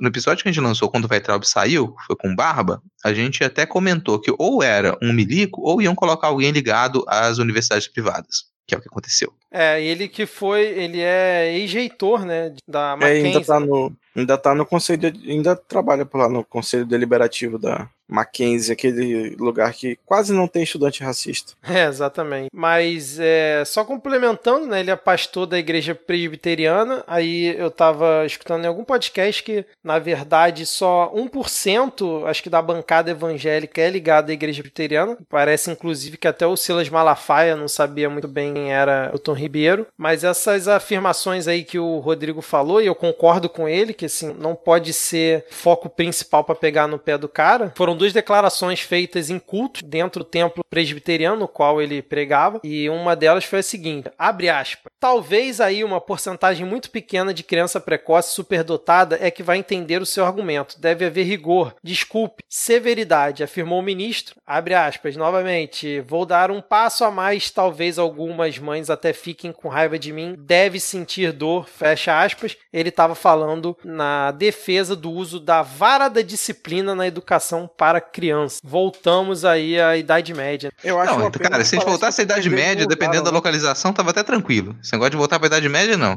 No 0.00 0.08
episódio 0.08 0.42
que 0.42 0.48
a 0.48 0.52
gente 0.52 0.62
lançou, 0.62 0.90
quando 0.90 1.04
o 1.04 1.08
Weitraub 1.10 1.44
saiu, 1.44 1.94
foi 2.06 2.16
com 2.16 2.34
Barba, 2.34 2.82
a 3.04 3.12
gente 3.12 3.42
até 3.44 3.66
comentou 3.66 4.20
que 4.20 4.32
ou 4.38 4.62
era 4.62 4.96
um 5.02 5.12
milico, 5.12 5.60
ou 5.62 5.82
iam 5.82 5.94
colocar 5.94 6.28
alguém 6.28 6.50
ligado 6.50 7.04
às 7.08 7.38
universidades 7.38 7.88
privadas 7.88 8.44
que 8.66 8.74
é 8.74 8.78
o 8.78 8.80
que 8.80 8.88
aconteceu. 8.88 9.32
É, 9.48 9.80
ele 9.80 10.08
que 10.08 10.26
foi, 10.26 10.62
ele 10.62 11.00
é 11.00 11.56
ex-reitor, 11.56 12.24
né, 12.24 12.52
da 12.68 12.96
Mackenzie. 12.96 13.22
É, 13.22 13.26
ainda 13.28 13.40
tá 13.44 13.60
no, 13.60 13.96
Ainda 14.16 14.38
tá 14.38 14.54
no 14.54 14.64
conselho, 14.64 15.12
ainda 15.28 15.54
trabalha 15.54 16.06
por 16.06 16.18
lá 16.18 16.28
no 16.28 16.44
conselho 16.44 16.86
deliberativo 16.86 17.58
da, 17.58 17.88
Mackenzie, 18.08 18.72
aquele 18.72 19.36
lugar 19.36 19.72
que 19.72 19.98
quase 20.06 20.32
não 20.32 20.46
tem 20.46 20.62
estudante 20.62 21.02
racista. 21.02 21.54
É, 21.76 21.84
exatamente. 21.84 22.48
Mas 22.54 23.18
é, 23.20 23.62
só 23.66 23.84
complementando, 23.84 24.66
né? 24.66 24.80
Ele 24.80 24.90
é 24.90 24.96
pastor 24.96 25.44
da 25.46 25.58
igreja 25.58 25.94
presbiteriana. 25.94 27.04
Aí 27.06 27.54
eu 27.58 27.70
tava 27.70 28.24
escutando 28.24 28.64
em 28.64 28.66
algum 28.66 28.82
podcast 28.82 29.42
que, 29.42 29.66
na 29.84 29.98
verdade, 29.98 30.64
só 30.64 31.12
1% 31.14 32.24
acho 32.26 32.42
que 32.42 32.48
da 32.48 32.62
bancada 32.62 33.10
evangélica 33.10 33.82
é 33.82 33.90
ligada 33.90 34.32
à 34.32 34.34
igreja 34.34 34.62
presbiteriana. 34.62 35.18
Parece, 35.28 35.70
inclusive, 35.70 36.16
que 36.16 36.26
até 36.26 36.46
o 36.46 36.56
Silas 36.56 36.88
Malafaia 36.88 37.56
não 37.56 37.68
sabia 37.68 38.08
muito 38.08 38.28
bem 38.28 38.54
quem 38.54 38.72
era 38.72 39.10
o 39.12 39.18
Tom 39.18 39.34
Ribeiro. 39.34 39.86
Mas 39.98 40.24
essas 40.24 40.66
afirmações 40.66 41.46
aí 41.46 41.62
que 41.62 41.78
o 41.78 41.98
Rodrigo 41.98 42.40
falou, 42.40 42.80
e 42.80 42.86
eu 42.86 42.94
concordo 42.94 43.50
com 43.50 43.68
ele, 43.68 43.92
que 43.92 44.05
assim, 44.06 44.34
não 44.34 44.54
pode 44.54 44.92
ser 44.92 45.46
foco 45.50 45.88
principal 45.88 46.44
para 46.44 46.54
pegar 46.54 46.86
no 46.86 46.98
pé 46.98 47.18
do 47.18 47.28
cara, 47.28 47.72
foram 47.76 47.96
duas 47.96 48.12
declarações 48.12 48.80
feitas 48.80 49.30
em 49.30 49.38
culto 49.38 49.84
dentro 49.84 50.24
do 50.24 50.28
templo 50.28 50.64
presbiteriano 50.68 51.40
no 51.40 51.48
qual 51.48 51.80
ele 51.80 52.02
pregava, 52.02 52.60
e 52.62 52.88
uma 52.88 53.14
delas 53.14 53.44
foi 53.44 53.60
a 53.60 53.62
seguinte: 53.62 54.10
abre 54.18 54.48
aspas. 54.48 54.92
Talvez 54.98 55.60
aí 55.60 55.84
uma 55.84 56.00
porcentagem 56.00 56.66
muito 56.66 56.90
pequena 56.90 57.32
de 57.32 57.42
criança 57.42 57.80
precoce 57.80 58.32
superdotada 58.32 59.18
é 59.20 59.30
que 59.30 59.42
vai 59.42 59.58
entender 59.58 60.00
o 60.00 60.06
seu 60.06 60.24
argumento. 60.24 60.80
Deve 60.80 61.04
haver 61.04 61.24
rigor, 61.24 61.74
desculpe, 61.82 62.42
severidade, 62.48 63.42
afirmou 63.42 63.78
o 63.78 63.82
ministro. 63.82 64.36
Abre 64.46 64.74
aspas, 64.74 65.16
novamente, 65.16 66.00
vou 66.00 66.24
dar 66.24 66.50
um 66.50 66.60
passo 66.60 67.04
a 67.04 67.10
mais, 67.10 67.50
talvez 67.50 67.98
algumas 67.98 68.58
mães 68.58 68.90
até 68.90 69.12
fiquem 69.12 69.52
com 69.52 69.68
raiva 69.68 69.98
de 69.98 70.12
mim, 70.12 70.34
deve 70.38 70.80
sentir 70.80 71.32
dor, 71.32 71.68
fecha 71.68 72.20
aspas. 72.20 72.56
Ele 72.72 72.88
estava 72.88 73.14
falando 73.14 73.76
na 73.96 74.30
defesa 74.30 74.94
do 74.94 75.10
uso 75.10 75.40
da 75.40 75.62
vara 75.62 76.08
da 76.08 76.22
disciplina 76.22 76.94
na 76.94 77.06
educação 77.06 77.68
para 77.76 77.96
para 77.96 78.00
criança. 78.00 78.58
Voltamos 78.62 79.44
aí 79.44 79.80
à 79.80 79.96
Idade 79.96 80.34
Média. 80.34 80.72
Eu 80.84 80.98
acho 81.00 81.18
não, 81.18 81.30
cara, 81.30 81.64
se 81.64 81.76
a 81.76 81.78
gente 81.78 81.88
voltasse 81.88 82.20
à 82.20 82.24
Idade 82.24 82.50
Média, 82.50 82.86
dependendo 82.86 83.24
da 83.24 83.30
localização, 83.30 83.92
tava 83.92 84.10
até 84.10 84.22
tranquilo. 84.22 84.76
Esse 84.82 84.92
negócio 84.92 85.12
de 85.12 85.16
voltar 85.16 85.38
pra 85.38 85.46
Idade 85.46 85.68
Média, 85.68 85.96
não. 85.96 86.16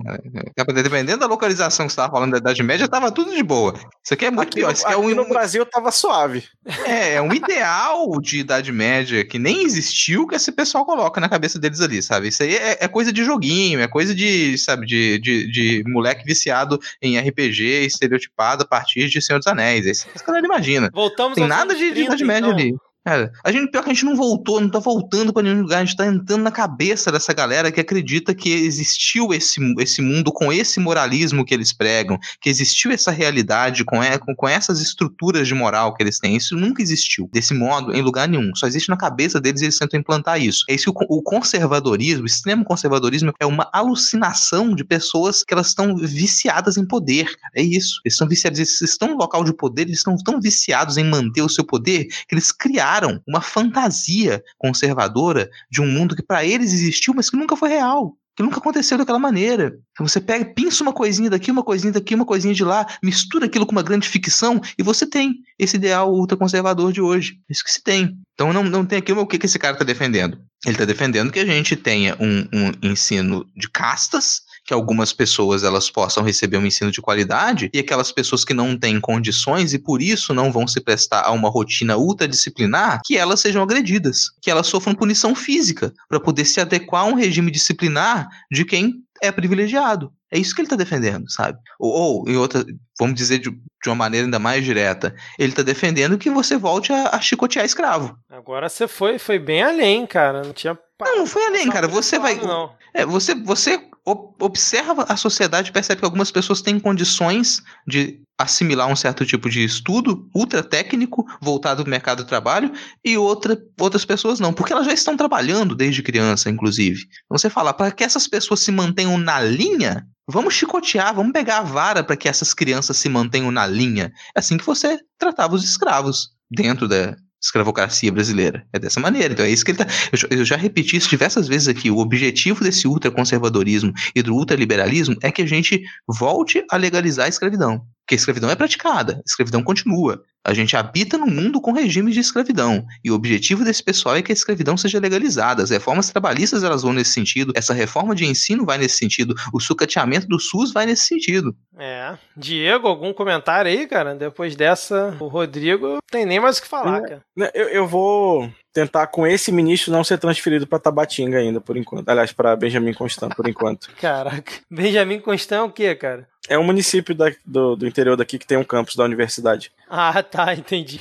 Dependendo 0.74 1.20
da 1.20 1.28
localização 1.28 1.86
que 1.86 1.94
você 1.94 1.98
tava 1.98 2.12
falando 2.12 2.32
da 2.32 2.38
Idade 2.40 2.64
Média, 2.64 2.88
tava 2.88 3.12
tudo 3.12 3.34
de 3.34 3.44
boa. 3.44 3.74
Isso 4.04 4.14
aqui 4.14 4.26
é 4.26 4.32
muito 4.32 4.48
aqui, 4.48 4.56
pior. 4.56 4.74
Isso 4.74 4.86
aqui 4.86 4.96
é 4.96 4.98
um, 4.98 5.10
no 5.14 5.30
Brasil 5.30 5.66
tava 5.66 5.92
suave. 5.92 6.44
É, 6.86 7.16
é 7.16 7.22
um 7.22 7.34
ideal 7.34 8.20
de 8.20 8.40
Idade 8.40 8.72
Média 8.72 9.24
que 9.24 9.40
nem 9.40 9.64
existiu 9.64 10.28
que 10.28 10.36
esse 10.36 10.52
pessoal 10.52 10.86
coloca 10.86 11.22
na 11.22 11.30
cabeça 11.30 11.60
deles 11.60 11.82
ali, 11.82 12.02
sabe? 12.02 12.30
Isso 12.30 12.44
aí 12.44 12.56
é, 12.56 12.78
é 12.82 12.88
coisa 12.88 13.14
de 13.14 13.24
joguinho, 13.24 13.80
é 13.80 13.88
coisa 13.88 14.14
de, 14.14 14.58
sabe, 14.58 14.86
de, 14.86 15.20
de, 15.20 15.52
de 15.52 15.84
moleque 15.88 16.26
viciado 16.26 16.80
em 17.02 17.20
RPG, 17.20 17.69
estereotipado 17.70 18.64
a 18.64 18.68
partir 18.68 19.08
de 19.08 19.22
Senhor 19.22 19.40
dos 19.40 19.48
Anéis. 19.48 19.86
É 19.86 19.92
isso 19.92 20.06
que 20.06 20.20
a 20.22 20.26
galera 20.26 20.46
imagina. 20.46 20.90
Voltamos 20.94 21.36
Tem 21.36 21.48
nada 21.48 21.74
de, 21.76 21.92
de 21.92 22.02
Idade 22.04 22.24
Média 22.24 22.48
então. 22.48 22.58
ali. 22.58 22.76
Cara, 23.06 23.32
a 23.46 23.52
gente, 23.52 23.72
pior 23.72 23.82
que 23.82 23.90
a 23.90 23.94
gente 23.94 24.04
não 24.04 24.16
voltou, 24.16 24.60
não 24.60 24.70
tá 24.70 24.78
voltando 24.78 25.32
para 25.32 25.44
nenhum 25.44 25.62
lugar, 25.62 25.82
a 25.82 25.86
gente 25.86 25.96
tá 25.96 26.06
entrando 26.06 26.44
na 26.44 26.52
cabeça 26.52 27.10
dessa 27.10 27.34
galera 27.34 27.72
que 27.72 27.80
acredita 27.80 28.36
que 28.36 28.52
existiu 28.52 29.34
esse, 29.34 29.60
esse 29.80 30.02
mundo 30.02 30.34
com 30.34 30.52
esse 30.52 30.82
moralismo 30.82 31.46
que 31.46 31.54
eles 31.54 31.72
pregam, 31.72 32.20
que 32.42 32.50
existiu 32.50 32.92
essa 32.92 33.10
realidade 33.10 33.86
com, 33.86 34.00
com, 34.20 34.36
com 34.36 34.48
essas 34.50 34.82
estruturas 34.82 35.48
de 35.48 35.56
moral 35.56 35.96
que 35.96 36.04
eles 36.04 36.20
têm. 36.20 36.36
Isso 36.36 36.58
nunca 36.58 36.82
existiu 36.82 37.30
desse 37.32 37.54
modo 37.54 37.96
em 37.96 38.02
lugar 38.02 38.28
nenhum. 38.28 38.54
Só 38.54 38.68
existe 38.68 38.90
na 38.90 38.98
cabeça 38.98 39.40
deles 39.40 39.62
e 39.62 39.66
eles 39.66 39.78
tentam 39.78 40.00
implantar 40.00 40.40
isso. 40.42 40.66
É 40.70 40.76
isso 40.76 40.94
que 40.94 41.06
o, 41.06 41.20
o 41.20 41.24
conservadorismo, 41.24 42.24
o 42.24 42.28
extremo 42.28 42.66
conservadorismo, 42.66 43.32
é 43.40 43.46
uma 43.46 43.70
alucinação 43.72 44.76
de 44.76 44.84
pessoas 44.84 45.42
que 45.42 45.54
elas 45.54 45.68
estão 45.68 45.96
viciadas 45.96 46.76
em 46.76 46.86
poder. 46.86 47.32
É 47.56 47.62
isso. 47.62 48.02
Eles 48.04 48.16
estão 48.16 48.28
viciados, 48.28 48.60
eles 48.60 48.82
estão 48.82 49.08
no 49.08 49.18
local 49.18 49.46
de 49.46 49.54
poder, 49.54 49.84
eles 49.84 50.00
estão 50.00 50.18
tão 50.18 50.42
viciados 50.42 50.98
em 50.98 51.06
manter 51.06 51.42
o 51.42 51.50
seu 51.50 51.64
poder 51.64 52.06
que 52.28 52.36
eles 52.36 52.52
criaram 52.52 52.99
criaram 53.00 53.22
uma 53.28 53.42
fantasia 53.42 54.44
conservadora 54.58 55.50
de 55.72 55.82
um 55.82 55.88
mundo 55.88 56.16
que 56.16 56.24
para 56.24 56.46
eles 56.46 56.74
existiu, 56.74 57.14
mas 57.14 57.30
que 57.30 57.38
nunca 57.38 57.56
foi 57.56 57.70
real 57.70 58.16
que 58.36 58.44
nunca 58.44 58.60
aconteceu 58.60 58.98
daquela 58.98 59.20
maneira. 59.20 59.78
Então 59.92 60.08
você 60.08 60.22
pega, 60.22 60.46
pinça 60.46 60.82
uma 60.82 60.94
coisinha 60.94 61.30
daqui, 61.30 61.52
uma 61.52 61.62
coisinha 61.62 61.92
daqui, 61.92 62.16
uma 62.16 62.24
coisinha 62.24 62.54
de 62.54 62.64
lá, 62.64 62.88
mistura 63.04 63.48
aquilo 63.48 63.66
com 63.66 63.74
uma 63.74 63.84
grande 63.84 64.08
ficção 64.08 64.62
e 64.78 64.82
você 64.82 65.06
tem 65.06 65.40
esse 65.60 65.76
ideal 65.76 66.14
ultraconservador 66.14 66.94
de 66.94 67.02
hoje. 67.02 67.34
Isso 67.50 67.62
que 67.62 67.70
se 67.70 67.84
tem. 67.84 68.18
Então 68.34 68.54
não, 68.54 68.64
não 68.64 68.86
tem 68.86 69.00
aquilo, 69.00 69.20
o 69.20 69.28
que, 69.28 69.38
que 69.38 69.46
esse 69.46 69.60
cara 69.60 69.74
está 69.74 69.84
defendendo? 69.84 70.38
Ele 70.66 70.74
está 70.74 70.86
defendendo 70.86 71.34
que 71.34 71.40
a 71.40 71.46
gente 71.46 71.76
tenha 71.76 72.16
um, 72.18 72.48
um 72.54 72.90
ensino 72.90 73.46
de 73.58 73.70
castas, 73.70 74.44
que 74.70 74.74
algumas 74.76 75.12
pessoas 75.12 75.64
elas 75.64 75.90
possam 75.90 76.24
receber 76.24 76.58
um 76.58 76.66
ensino 76.66 76.92
de 76.92 77.02
qualidade 77.02 77.72
e 77.74 77.80
aquelas 77.80 78.12
pessoas 78.12 78.46
que 78.46 78.54
não 78.54 78.78
têm 78.78 79.02
condições 79.02 79.74
e 79.74 79.80
por 79.80 80.00
isso 80.00 80.32
não 80.32 80.52
vão 80.52 80.68
se 80.68 80.80
prestar 80.80 81.24
a 81.24 81.32
uma 81.32 81.50
rotina 81.50 81.98
ultradisciplinar, 81.98 83.02
que 83.04 83.18
elas 83.18 83.40
sejam 83.40 83.64
agredidas, 83.64 84.30
que 84.40 84.52
elas 84.52 84.68
sofram 84.68 84.94
punição 84.94 85.34
física 85.34 85.92
para 86.08 86.20
poder 86.20 86.46
se 86.46 86.62
adequar 86.62 87.02
a 87.02 87.06
um 87.06 87.16
regime 87.16 87.50
disciplinar 87.50 88.30
de 88.52 88.64
quem 88.64 88.94
é 89.24 89.32
privilegiado. 89.32 90.14
É 90.32 90.38
isso 90.38 90.54
que 90.54 90.62
ele 90.62 90.68
está 90.68 90.76
defendendo, 90.76 91.28
sabe? 91.32 91.58
Ou, 91.80 91.92
ou, 91.92 92.30
em 92.30 92.38
outra, 92.38 92.64
vamos 93.00 93.16
dizer 93.16 93.40
de, 93.40 93.50
de, 93.50 93.90
uma 93.90 93.96
maneira 93.96 94.28
ainda 94.28 94.38
mais 94.38 94.64
direta, 94.64 95.16
ele 95.40 95.50
está 95.50 95.64
defendendo 95.64 96.16
que 96.16 96.30
você 96.30 96.58
volte 96.58 96.94
a, 96.94 97.10
a, 97.16 97.20
chicotear 97.20 97.66
escravo. 97.66 98.16
Agora 98.30 98.70
você 98.70 98.88
foi, 98.88 99.18
foi 99.18 99.40
bem 99.40 99.64
além, 99.64 100.06
cara. 100.06 100.44
Não 100.44 100.54
tinha. 100.54 100.78
Não, 101.02 101.18
não 101.18 101.26
foi 101.26 101.44
além, 101.48 101.68
cara. 101.72 101.88
Você 101.88 102.20
vai. 102.20 102.36
Não. 102.36 102.78
É, 102.94 103.04
você, 103.04 103.34
você 103.34 103.89
observa 104.06 105.04
a 105.04 105.16
sociedade 105.16 105.72
percebe 105.72 106.00
que 106.00 106.06
algumas 106.06 106.32
pessoas 106.32 106.62
têm 106.62 106.80
condições 106.80 107.62
de 107.88 108.22
assimilar 108.38 108.88
um 108.88 108.96
certo 108.96 109.26
tipo 109.26 109.50
de 109.50 109.64
estudo 109.64 110.30
ultra 110.34 110.64
técnico 110.64 111.26
voltado 111.42 111.84
para 111.84 111.90
o 111.90 111.92
mercado 111.92 112.24
do 112.24 112.28
trabalho 112.28 112.72
e 113.04 113.18
outra, 113.18 113.58
outras 113.80 114.06
pessoas 114.06 114.40
não, 114.40 114.54
porque 114.54 114.72
elas 114.72 114.86
já 114.86 114.94
estão 114.94 115.18
trabalhando 115.18 115.76
desde 115.76 116.02
criança, 116.02 116.50
inclusive. 116.50 117.02
Então 117.26 117.38
você 117.38 117.50
fala, 117.50 117.74
para 117.74 117.92
que 117.92 118.04
essas 118.04 118.28
pessoas 118.28 118.62
se 118.62 118.72
mantenham 118.72 119.18
na 119.18 119.42
linha, 119.42 120.08
vamos 120.28 120.54
chicotear, 120.54 121.14
vamos 121.14 121.34
pegar 121.34 121.58
a 121.58 121.64
vara 121.64 122.04
para 122.04 122.16
que 122.16 122.30
essas 122.30 122.54
crianças 122.54 122.96
se 122.96 123.10
mantenham 123.10 123.52
na 123.52 123.68
linha. 123.68 124.12
É 124.36 124.40
assim 124.40 124.58
que 124.58 124.66
você 124.66 124.98
tratava 125.18 125.56
os 125.56 125.64
escravos 125.66 126.30
dentro 126.50 126.88
da, 126.88 127.18
escravocracia 127.42 128.12
brasileira. 128.12 128.66
É 128.74 128.80
dessa 128.80 129.00
maneira. 129.00 129.34
Então 129.34 129.46
é 129.46 129.50
isso 129.50 129.64
que 129.64 129.72
ele 129.72 129.78
tá. 129.78 129.88
Eu, 130.30 130.46
já 130.46 130.56
repeti 130.56 130.98
isso 130.98 131.10
diversas 131.10 131.48
vezes 131.48 131.68
aqui. 131.68 131.90
O 131.90 132.00
objetivo 132.00 132.64
desse 132.64 132.88
ultraconservadorismo 132.88 133.94
e 134.16 134.22
do 134.22 134.36
ultraliberalismo 134.36 135.16
é 135.22 135.32
que 135.32 135.42
a 135.42 135.48
gente 135.48 135.82
volte 136.08 136.64
a 136.70 136.78
legalizar 136.78 137.26
a 137.26 137.30
escravidão. 137.30 137.82
Porque 138.10 138.16
a 138.16 138.18
escravidão 138.18 138.50
é 138.50 138.56
praticada, 138.56 139.18
a 139.18 139.22
escravidão 139.24 139.62
continua. 139.62 140.24
A 140.44 140.52
gente 140.52 140.76
habita 140.76 141.16
num 141.16 141.30
mundo 141.30 141.62
com 141.62 141.72
regimes 141.72 142.16
de 142.16 142.20
escravidão. 142.20 142.84
E 143.04 143.12
o 143.12 143.14
objetivo 143.14 143.64
desse 143.64 143.84
pessoal 143.84 144.16
é 144.16 144.24
que 144.24 144.32
a 144.32 144.34
escravidão 144.34 144.76
seja 144.76 145.00
legalizada. 145.00 145.62
As 145.62 145.70
reformas 145.70 146.10
trabalhistas 146.10 146.64
elas 146.64 146.82
vão 146.82 146.92
nesse 146.92 147.12
sentido. 147.12 147.54
Essa 147.56 147.72
reforma 147.72 148.16
de 148.16 148.26
ensino 148.26 148.66
vai 148.66 148.80
nesse 148.80 148.98
sentido. 148.98 149.36
O 149.54 149.60
sucateamento 149.60 150.28
do 150.28 150.40
SUS 150.40 150.74
vai 150.74 150.88
nesse 150.88 151.04
sentido. 151.04 151.56
É. 151.78 152.18
Diego, 152.36 152.88
algum 152.88 153.14
comentário 153.14 153.70
aí, 153.70 153.86
cara? 153.86 154.16
Depois 154.16 154.56
dessa, 154.56 155.16
o 155.20 155.28
Rodrigo 155.28 156.00
tem 156.10 156.26
nem 156.26 156.40
mais 156.40 156.58
o 156.58 156.64
que 156.64 156.68
falar, 156.68 157.02
cara. 157.02 157.22
Eu, 157.54 157.68
eu 157.68 157.88
vou 157.88 158.50
tentar 158.74 159.08
com 159.08 159.28
esse 159.28 159.52
ministro 159.52 159.92
não 159.92 160.04
ser 160.04 160.18
transferido 160.18 160.66
para 160.66 160.80
Tabatinga 160.80 161.38
ainda, 161.38 161.60
por 161.60 161.76
enquanto. 161.76 162.08
Aliás, 162.08 162.32
para 162.32 162.56
Benjamin 162.56 162.94
Constant, 162.94 163.36
por 163.36 163.48
enquanto. 163.48 163.92
Caraca. 164.00 164.54
Benjamin 164.72 165.20
Constant 165.20 165.60
é 165.60 165.62
o 165.62 165.72
quê, 165.72 165.94
cara? 165.96 166.28
É 166.48 166.58
um 166.58 166.64
município 166.64 167.14
da, 167.14 167.32
do, 167.46 167.76
do 167.76 167.88
interior 167.88 168.16
daqui 168.16 168.40
que 168.40 168.48
tem 168.48 168.58
um 168.58 168.64
campus 168.64 168.96
da 168.96 169.04
universidade. 169.04 169.72
Ah, 169.90 170.22
tá, 170.22 170.54
entendi. 170.54 171.00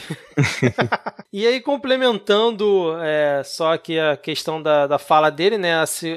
e 1.31 1.47
aí, 1.47 1.61
complementando 1.61 2.97
é, 3.03 3.43
só 3.45 3.75
aqui 3.75 3.99
a 3.99 4.17
questão 4.17 4.63
da, 4.63 4.87
da 4.87 4.99
fala 4.99 5.31
dele, 5.31 5.59
né? 5.59 5.75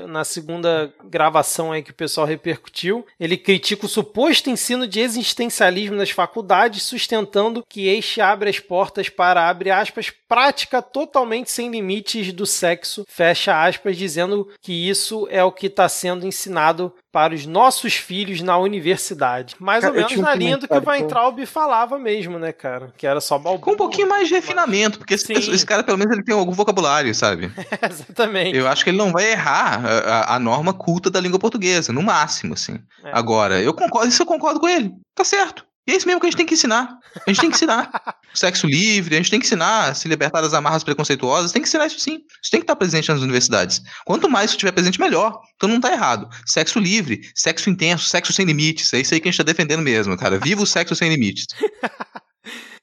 Na 0.08 0.24
segunda 0.24 0.94
gravação 1.04 1.74
aí 1.74 1.84
que 1.84 1.92
o 1.92 1.96
pessoal 1.96 2.26
repercutiu, 2.26 3.06
ele 3.20 3.36
critica 3.36 3.86
o 3.86 3.90
suposto 3.90 4.50
ensino 4.50 4.88
de 4.88 5.02
existencialismo 5.02 5.98
nas 5.98 6.12
faculdades, 6.12 6.84
sustentando 6.84 7.66
que 7.68 7.88
este 7.88 8.22
abre 8.22 8.50
as 8.50 8.60
portas 8.60 9.10
para, 9.10 9.50
abre 9.50 9.70
aspas, 9.70 10.10
prática 10.10 10.82
totalmente 10.82 11.52
sem 11.52 11.70
limites 11.70 12.32
do 12.32 12.46
sexo, 12.46 13.06
fecha 13.06 13.66
aspas, 13.66 13.98
dizendo 13.98 14.48
que 14.62 14.90
isso 14.90 15.28
é 15.30 15.44
o 15.44 15.52
que 15.52 15.68
está 15.68 15.90
sendo 15.90 16.26
ensinado 16.26 16.94
para 17.12 17.34
os 17.34 17.46
nossos 17.46 17.96
filhos 17.96 18.42
na 18.42 18.58
universidade. 18.58 19.56
Mais 19.60 19.82
cara, 19.82 19.94
ou 19.94 20.00
menos 20.00 20.16
na 20.18 20.34
linha 20.34 20.58
do 20.58 20.68
que 20.68 20.74
o 20.74 20.90
Weintraub 20.90 21.46
falava 21.46 22.00
mesmo, 22.00 22.40
né, 22.40 22.54
cara? 22.62 22.94
Que 22.96 23.08
era 23.08 23.20
só 23.20 23.38
balbúrdia. 23.40 23.66
Com 23.66 23.72
um 23.72 23.78
pouquinho 23.78 24.08
mais 24.08 24.28
de 24.28 24.36
refinamento, 24.36 25.00
porque 25.00 25.16
esse, 25.16 25.34
esse, 25.34 25.66
cara, 25.66 25.84
pelo 25.84 25.98
menos, 25.98 26.14
ele 26.14 26.24
tem 26.24 26.36
algum 26.36 26.52
vocabulário, 26.52 27.14
sabe? 27.16 27.52
exatamente. 27.90 28.56
Eu 28.56 28.68
acho 28.68 28.84
que 28.84 28.92
ele 28.92 28.98
não 28.98 29.12
vai 29.12 29.32
errar 29.32 29.84
a, 29.84 30.36
a, 30.36 30.40
norma 30.40 30.74
culta 30.74 31.10
da 31.10 31.20
língua 31.20 31.40
portuguesa, 31.40 31.92
no 31.92 32.04
máximo, 32.04 32.54
assim. 32.54 32.80
É. 33.04 33.12
Agora, 33.14 33.60
eu 33.62 33.74
concordo, 33.74 34.08
isso 34.08 34.22
eu 34.22 34.28
concordo 34.28 34.60
com 34.60 34.70
ele. 34.70 34.92
Tá 35.16 35.24
certo. 35.24 35.66
E 35.88 35.94
é 35.94 35.96
isso 35.96 36.06
mesmo 36.06 36.22
que 36.22 36.28
a 36.28 36.30
gente 36.30 36.38
tem 36.38 36.46
que 36.46 36.54
ensinar. 36.54 36.96
A 37.16 37.30
gente 37.30 37.42
tem 37.42 37.50
que 37.50 37.56
ensinar. 37.56 37.90
Sexo 38.36 38.68
livre, 38.68 39.16
a 39.16 39.18
gente 39.18 39.32
tem 39.32 39.40
que 39.40 39.46
ensinar 39.48 39.90
a 39.90 39.94
se 39.96 40.08
libertar 40.08 40.42
das 40.42 40.54
amarras 40.54 40.84
preconceituosas, 40.84 41.52
tem 41.52 41.62
que 41.62 41.68
ensinar 41.68 41.88
isso 41.88 42.00
sim. 42.00 42.20
Isso 42.42 42.52
tem 42.52 42.60
que 42.60 42.66
estar 42.66 42.76
presente 42.76 43.10
nas 43.10 43.22
universidades. 43.22 43.82
Quanto 44.06 44.30
mais 44.30 44.46
isso 44.46 44.56
estiver 44.56 44.72
presente, 44.72 45.00
melhor. 45.00 45.40
Então 45.56 45.68
não 45.68 45.82
tá 45.82 45.92
errado. 45.92 46.30
Sexo 46.46 46.80
livre, 46.80 47.22
sexo 47.36 47.70
intenso, 47.70 48.06
sexo 48.06 48.32
sem 48.32 48.46
limites. 48.46 48.94
É 48.94 49.00
isso 49.00 49.14
aí 49.14 49.20
que 49.20 49.28
a 49.28 49.32
gente 49.32 49.38
tá 49.40 49.44
defendendo 49.44 49.82
mesmo, 49.82 50.16
cara. 50.16 50.38
Viva 50.38 50.62
o 50.62 50.68
sexo 50.68 50.96
sem 50.96 51.10
limites. 51.10 51.48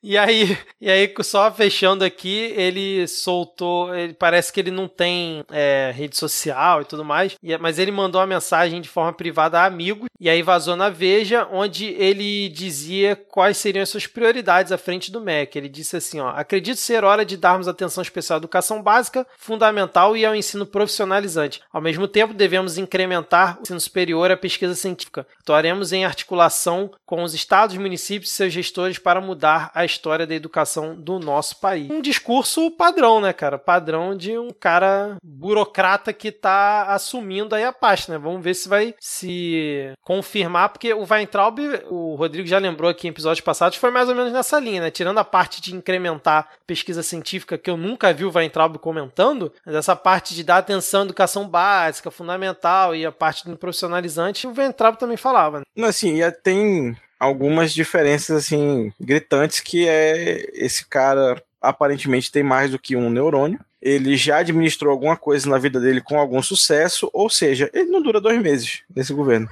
E 0.02 0.16
aí, 0.16 0.56
e 0.80 0.88
aí, 0.88 1.12
só 1.22 1.50
fechando 1.50 2.04
aqui, 2.04 2.52
ele 2.56 3.06
soltou. 3.08 3.94
Ele, 3.94 4.12
parece 4.14 4.52
que 4.52 4.60
ele 4.60 4.70
não 4.70 4.86
tem 4.86 5.44
é, 5.50 5.92
rede 5.94 6.16
social 6.16 6.82
e 6.82 6.84
tudo 6.84 7.04
mais, 7.04 7.36
mas 7.60 7.78
ele 7.78 7.90
mandou 7.90 8.20
uma 8.20 8.26
mensagem 8.26 8.80
de 8.80 8.88
forma 8.88 9.12
privada 9.12 9.60
a 9.60 9.66
amigos, 9.66 10.08
e 10.20 10.30
aí 10.30 10.40
vazou 10.40 10.76
na 10.76 10.88
Veja, 10.88 11.48
onde 11.50 11.86
ele 11.86 12.48
dizia 12.48 13.16
quais 13.16 13.56
seriam 13.56 13.82
as 13.82 13.88
suas 13.88 14.06
prioridades 14.06 14.70
à 14.70 14.78
frente 14.78 15.10
do 15.10 15.20
MEC. 15.20 15.58
Ele 15.58 15.68
disse 15.68 15.96
assim: 15.96 16.20
ó, 16.20 16.28
acredito 16.28 16.76
ser 16.76 17.02
hora 17.02 17.24
de 17.24 17.36
darmos 17.36 17.66
atenção 17.66 18.02
especial 18.02 18.36
à 18.36 18.40
educação 18.40 18.80
básica, 18.80 19.26
fundamental 19.36 20.16
e 20.16 20.24
ao 20.24 20.34
ensino 20.34 20.64
profissionalizante. 20.64 21.60
Ao 21.72 21.80
mesmo 21.80 22.06
tempo, 22.06 22.32
devemos 22.32 22.78
incrementar 22.78 23.58
o 23.58 23.62
ensino 23.62 23.80
superior 23.80 24.30
à 24.30 24.36
pesquisa 24.36 24.76
científica. 24.76 25.26
Atuaremos 25.40 25.92
em 25.92 26.04
articulação 26.04 26.90
com 27.04 27.24
os 27.24 27.34
estados, 27.34 27.76
municípios 27.76 28.30
e 28.30 28.34
seus 28.34 28.52
gestores 28.52 28.98
para 28.98 29.20
mudar 29.20 29.72
a 29.74 29.87
história 29.88 30.26
da 30.26 30.34
educação 30.34 30.94
do 30.94 31.18
nosso 31.18 31.60
país. 31.60 31.90
Um 31.90 32.00
discurso 32.00 32.70
padrão, 32.70 33.20
né, 33.20 33.32
cara? 33.32 33.58
Padrão 33.58 34.16
de 34.16 34.38
um 34.38 34.50
cara 34.50 35.16
burocrata 35.22 36.12
que 36.12 36.30
tá 36.30 36.84
assumindo 36.84 37.54
aí 37.54 37.64
a 37.64 37.72
pasta, 37.72 38.12
né? 38.12 38.18
Vamos 38.18 38.42
ver 38.42 38.54
se 38.54 38.68
vai 38.68 38.94
se 39.00 39.92
confirmar, 40.02 40.68
porque 40.68 40.92
o 40.92 41.06
Weintraub, 41.08 41.58
o 41.90 42.14
Rodrigo 42.14 42.46
já 42.46 42.58
lembrou 42.58 42.90
aqui 42.90 43.06
em 43.06 43.10
episódios 43.10 43.40
passados, 43.40 43.78
foi 43.78 43.90
mais 43.90 44.08
ou 44.08 44.14
menos 44.14 44.32
nessa 44.32 44.58
linha, 44.60 44.82
né? 44.82 44.90
Tirando 44.90 45.18
a 45.18 45.24
parte 45.24 45.60
de 45.60 45.74
incrementar 45.74 46.48
pesquisa 46.66 47.02
científica, 47.02 47.58
que 47.58 47.70
eu 47.70 47.76
nunca 47.76 48.12
vi 48.12 48.24
o 48.24 48.32
Weintraub 48.32 48.76
comentando, 48.78 49.52
mas 49.64 49.74
essa 49.74 49.96
parte 49.96 50.34
de 50.34 50.44
dar 50.44 50.58
atenção 50.58 51.02
à 51.02 51.04
educação 51.04 51.48
básica, 51.48 52.10
fundamental 52.10 52.94
e 52.94 53.04
a 53.04 53.12
parte 53.12 53.48
do 53.48 53.56
profissionalizante, 53.56 54.46
o 54.46 54.54
Weintraub 54.56 54.96
também 54.96 55.16
falava. 55.16 55.60
Né? 55.76 55.86
Assim, 55.86 56.18
tem 56.42 56.96
algumas 57.18 57.72
diferenças 57.72 58.44
assim 58.44 58.92
gritantes 59.00 59.60
que 59.60 59.88
é 59.88 60.48
esse 60.54 60.86
cara 60.86 61.42
aparentemente 61.60 62.30
tem 62.30 62.42
mais 62.42 62.70
do 62.70 62.78
que 62.78 62.96
um 62.96 63.10
neurônio. 63.10 63.60
Ele 63.80 64.16
já 64.16 64.38
administrou 64.38 64.92
alguma 64.92 65.16
coisa 65.16 65.48
na 65.48 65.58
vida 65.58 65.80
dele 65.80 66.00
com 66.00 66.18
algum 66.18 66.42
sucesso, 66.42 67.08
ou 67.12 67.30
seja, 67.30 67.70
ele 67.72 67.90
não 67.90 68.02
dura 68.02 68.20
dois 68.20 68.40
meses 68.40 68.82
nesse 68.94 69.12
governo. 69.12 69.48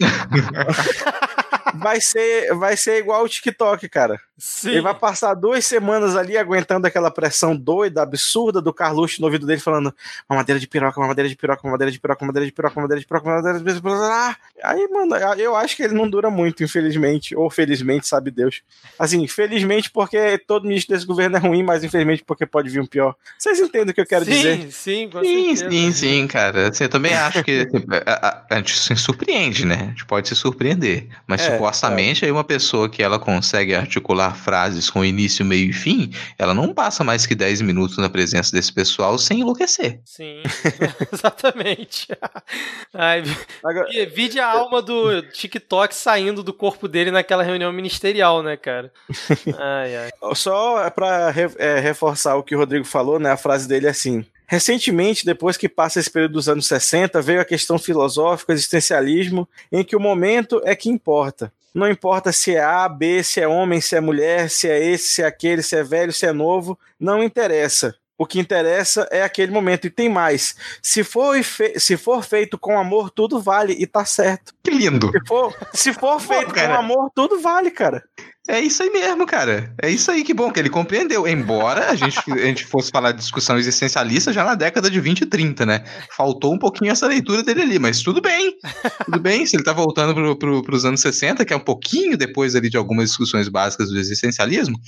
vai 1.74 2.00
ser, 2.00 2.54
vai 2.54 2.76
ser 2.76 2.98
igual 2.98 3.24
o 3.24 3.28
TikTok, 3.28 3.88
cara. 3.88 4.20
Sim. 4.38 4.70
Ele 4.70 4.80
vai 4.82 4.94
passar 4.94 5.32
duas 5.32 5.64
semanas 5.64 6.14
ali 6.14 6.36
aguentando 6.36 6.86
aquela 6.86 7.10
pressão 7.10 7.56
doida, 7.56 8.02
absurda 8.02 8.60
do 8.60 8.72
Carluxo 8.72 9.20
no 9.20 9.26
ouvido 9.26 9.46
dele, 9.46 9.60
falando 9.60 9.94
uma 10.28 10.36
madeira 10.36 10.60
de 10.60 10.66
piroca, 10.66 11.00
uma 11.00 11.08
madeira 11.08 11.28
de 11.28 11.34
piroca, 11.34 11.60
uma 11.64 11.72
madeira 11.72 11.90
de 11.90 11.98
piroca, 11.98 12.22
uma 12.22 12.26
madeira 12.26 12.46
de 12.46 12.52
piroca, 12.52 12.78
uma 12.78 12.82
madeira 12.82 13.00
de 13.00 13.06
piroca, 13.06 13.28
uma 13.28 13.36
madeira 13.36 13.58
de 13.58 13.80
piroca. 13.80 14.36
Aí, 14.62 14.88
mano, 14.88 15.16
eu 15.38 15.56
acho 15.56 15.74
que 15.74 15.82
ele 15.82 15.94
não 15.94 16.08
dura 16.08 16.28
muito, 16.28 16.62
infelizmente. 16.62 17.34
Ou 17.34 17.48
felizmente, 17.48 18.06
sabe 18.06 18.30
Deus. 18.30 18.62
Assim, 18.98 19.26
felizmente 19.26 19.90
porque 19.90 20.36
todo 20.38 20.66
ministro 20.66 20.94
desse 20.94 21.06
governo 21.06 21.36
é 21.36 21.40
ruim, 21.40 21.62
mas 21.62 21.82
infelizmente 21.82 22.22
porque 22.22 22.44
pode 22.44 22.68
vir 22.68 22.80
um 22.80 22.86
pior. 22.86 23.14
Vocês 23.38 23.58
entendem 23.58 23.92
o 23.92 23.94
que 23.94 24.02
eu 24.02 24.06
quero 24.06 24.24
sim, 24.26 24.30
dizer? 24.30 24.70
Sim, 24.70 25.10
sim, 25.22 25.56
sim, 25.56 25.92
sim, 25.92 26.26
cara. 26.26 26.68
Assim, 26.68 26.84
eu 26.84 26.90
também 26.90 27.14
acho 27.14 27.42
que 27.42 27.66
assim, 27.66 27.86
a, 28.06 28.28
a, 28.28 28.46
a, 28.50 28.56
gente 28.58 28.78
se 28.78 28.94
surpreende, 28.96 29.64
né? 29.64 29.76
A 29.76 29.88
gente 29.88 30.04
pode 30.04 30.28
se 30.28 30.36
surpreender. 30.36 31.08
Mas 31.26 31.42
é, 31.42 31.52
supostamente 31.52 32.24
é. 32.24 32.28
aí 32.28 32.32
uma 32.32 32.44
pessoa 32.44 32.88
que 32.88 33.02
ela 33.02 33.18
consegue 33.18 33.74
articular 33.74 34.36
frases 34.36 34.88
com 34.88 35.04
início, 35.04 35.44
meio 35.44 35.70
e 35.70 35.72
fim, 35.72 36.12
ela 36.38 36.54
não 36.54 36.72
passa 36.72 37.02
mais 37.02 37.26
que 37.26 37.34
10 37.34 37.62
minutos 37.62 37.98
na 37.98 38.08
presença 38.08 38.52
desse 38.52 38.72
pessoal 38.72 39.18
sem 39.18 39.40
enlouquecer. 39.40 40.00
Sim, 40.04 40.42
exatamente. 41.12 42.08
Ai, 42.94 43.24
Agora, 43.64 43.88
vide 44.14 44.38
a 44.38 44.48
alma 44.48 44.80
do 44.80 45.22
TikTok 45.22 45.94
saindo 45.94 46.42
do 46.42 46.52
corpo 46.52 46.86
dele 46.86 47.10
naquela 47.10 47.42
reunião 47.42 47.72
ministerial, 47.72 48.42
né, 48.42 48.56
cara? 48.56 48.92
Ai, 49.58 49.96
ai. 49.96 50.10
Só 50.34 50.88
para 50.90 51.32
é, 51.58 51.80
reforçar 51.80 52.36
o 52.36 52.42
que 52.42 52.54
o 52.54 52.58
Rodrigo 52.58 52.84
falou, 52.84 53.18
né? 53.18 53.30
A 53.30 53.36
frase 53.36 53.66
dele 53.68 53.86
é 53.86 53.90
assim: 53.90 54.24
Recentemente, 54.46 55.26
depois 55.26 55.56
que 55.56 55.68
passa 55.68 55.98
esse 55.98 56.10
período 56.10 56.32
dos 56.32 56.48
anos 56.48 56.66
60, 56.66 57.20
veio 57.20 57.40
a 57.40 57.44
questão 57.44 57.78
filosófica, 57.78 58.52
existencialismo, 58.52 59.48
em 59.72 59.82
que 59.82 59.96
o 59.96 60.00
momento 60.00 60.60
é 60.64 60.76
que 60.76 60.88
importa. 60.88 61.52
Não 61.74 61.90
importa 61.90 62.32
se 62.32 62.54
é 62.54 62.62
A, 62.62 62.88
B, 62.88 63.22
se 63.22 63.40
é 63.40 63.46
homem, 63.46 63.80
se 63.80 63.96
é 63.96 64.00
mulher, 64.00 64.48
se 64.48 64.68
é 64.68 64.82
esse, 64.82 65.08
se 65.08 65.22
é 65.22 65.26
aquele, 65.26 65.62
se 65.62 65.76
é 65.76 65.82
velho, 65.82 66.12
se 66.12 66.24
é 66.24 66.32
novo, 66.32 66.78
não 66.98 67.22
interessa. 67.22 67.94
O 68.18 68.24
que 68.24 68.40
interessa 68.40 69.06
é 69.10 69.22
aquele 69.22 69.52
momento. 69.52 69.86
E 69.86 69.90
tem 69.90 70.08
mais. 70.08 70.56
Se 70.80 71.04
for, 71.04 71.36
se 71.76 71.96
for 71.98 72.24
feito 72.24 72.56
com 72.56 72.78
amor, 72.78 73.10
tudo 73.10 73.38
vale. 73.40 73.74
E 73.78 73.86
tá 73.86 74.06
certo. 74.06 74.54
Que 74.64 74.70
lindo. 74.70 75.10
Se 75.10 75.26
for, 75.26 75.54
se 75.74 75.92
for 75.92 76.18
feito 76.18 76.46
Pô, 76.46 76.54
com 76.54 76.72
amor, 76.72 77.10
tudo 77.14 77.40
vale, 77.40 77.70
cara. 77.70 78.02
É 78.48 78.60
isso 78.60 78.82
aí 78.82 78.90
mesmo, 78.90 79.26
cara. 79.26 79.74
É 79.82 79.90
isso 79.90 80.08
aí, 80.10 80.22
que 80.22 80.32
bom 80.32 80.52
que 80.52 80.60
ele 80.60 80.70
compreendeu. 80.70 81.26
Embora 81.26 81.90
a 81.90 81.94
gente, 81.96 82.18
a 82.30 82.46
gente 82.46 82.64
fosse 82.64 82.90
falar 82.90 83.10
de 83.10 83.18
discussão 83.18 83.58
existencialista 83.58 84.32
já 84.32 84.44
na 84.44 84.54
década 84.54 84.88
de 84.88 85.00
20 85.00 85.22
e 85.22 85.26
30, 85.26 85.66
né? 85.66 85.84
Faltou 86.16 86.54
um 86.54 86.58
pouquinho 86.58 86.92
essa 86.92 87.08
leitura 87.08 87.42
dele 87.42 87.62
ali, 87.62 87.78
mas 87.78 88.02
tudo 88.02 88.20
bem. 88.20 88.56
Tudo 89.04 89.18
bem, 89.18 89.44
se 89.44 89.56
ele 89.56 89.64
tá 89.64 89.72
voltando 89.72 90.14
pro, 90.14 90.38
pro, 90.38 90.62
pros 90.62 90.84
anos 90.84 91.00
60, 91.00 91.44
que 91.44 91.52
é 91.52 91.56
um 91.56 91.60
pouquinho 91.60 92.16
depois 92.16 92.54
ali 92.54 92.70
de 92.70 92.76
algumas 92.76 93.08
discussões 93.08 93.48
básicas 93.48 93.90
do 93.90 93.98
existencialismo. 93.98 94.78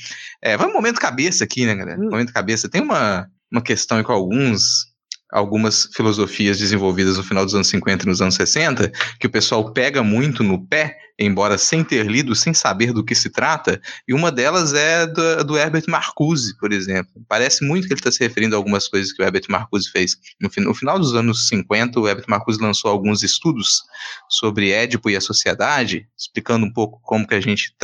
É, 0.41 0.57
vai 0.57 0.69
um 0.69 0.73
momento 0.73 1.01
cabeça 1.01 1.43
aqui, 1.43 1.67
né, 1.67 1.75
galera? 1.75 2.01
Hum. 2.01 2.11
Momento 2.11 2.33
cabeça. 2.33 2.69
Tem 2.69 2.81
uma, 2.81 3.27
uma 3.51 3.63
questão 3.63 4.03
com 4.03 4.13
alguns 4.13 4.87
algumas 5.31 5.91
filosofias 5.95 6.59
desenvolvidas 6.59 7.19
no 7.19 7.23
final 7.23 7.45
dos 7.45 7.55
anos 7.55 7.69
50 7.69 8.05
e 8.05 8.09
nos 8.09 8.23
anos 8.23 8.35
60, 8.35 8.91
que 9.21 9.27
o 9.27 9.31
pessoal 9.31 9.73
pega 9.73 10.03
muito 10.03 10.43
no 10.43 10.67
pé 10.67 10.97
embora 11.19 11.59
sem 11.59 11.83
ter 11.83 12.07
lido, 12.07 12.35
sem 12.35 12.55
saber 12.55 12.93
do 12.93 13.05
que 13.05 13.15
se 13.15 13.29
trata, 13.29 13.81
e 14.07 14.15
uma 14.15 14.31
delas 14.31 14.73
é 14.73 15.07
do, 15.07 15.45
do 15.45 15.59
Herbert 15.59 15.85
Marcuse, 15.89 16.57
por 16.59 16.73
exemplo. 16.73 17.11
Parece 17.27 17.65
muito 17.65 17.87
que 17.87 17.93
ele 17.93 18.01
está 18.01 18.13
se 18.13 18.21
referindo 18.21 18.55
a 18.55 18.59
algumas 18.59 18.87
coisas 18.87 19.13
que 19.13 19.21
o 19.21 19.25
Herbert 19.25 19.45
Marcuse 19.49 19.91
fez. 19.91 20.17
No, 20.41 20.49
no, 20.65 20.75
final 20.75 20.99
dos 20.99 21.15
anos 21.15 21.49
50, 21.49 21.99
o 21.99 22.09
Herbert 22.09 22.27
Marcuse 22.29 22.61
lançou 22.61 22.91
alguns 22.91 23.23
estudos 23.23 23.83
sobre 24.29 24.71
Édipo 24.71 25.11
e 25.11 25.17
a 25.17 25.21
sociedade, 25.21 26.07
explicando 26.17 26.65
um 26.65 26.73
pouco 26.73 27.01
como 27.03 27.27
que 27.27 27.35
a 27.35 27.41
gente 27.41 27.75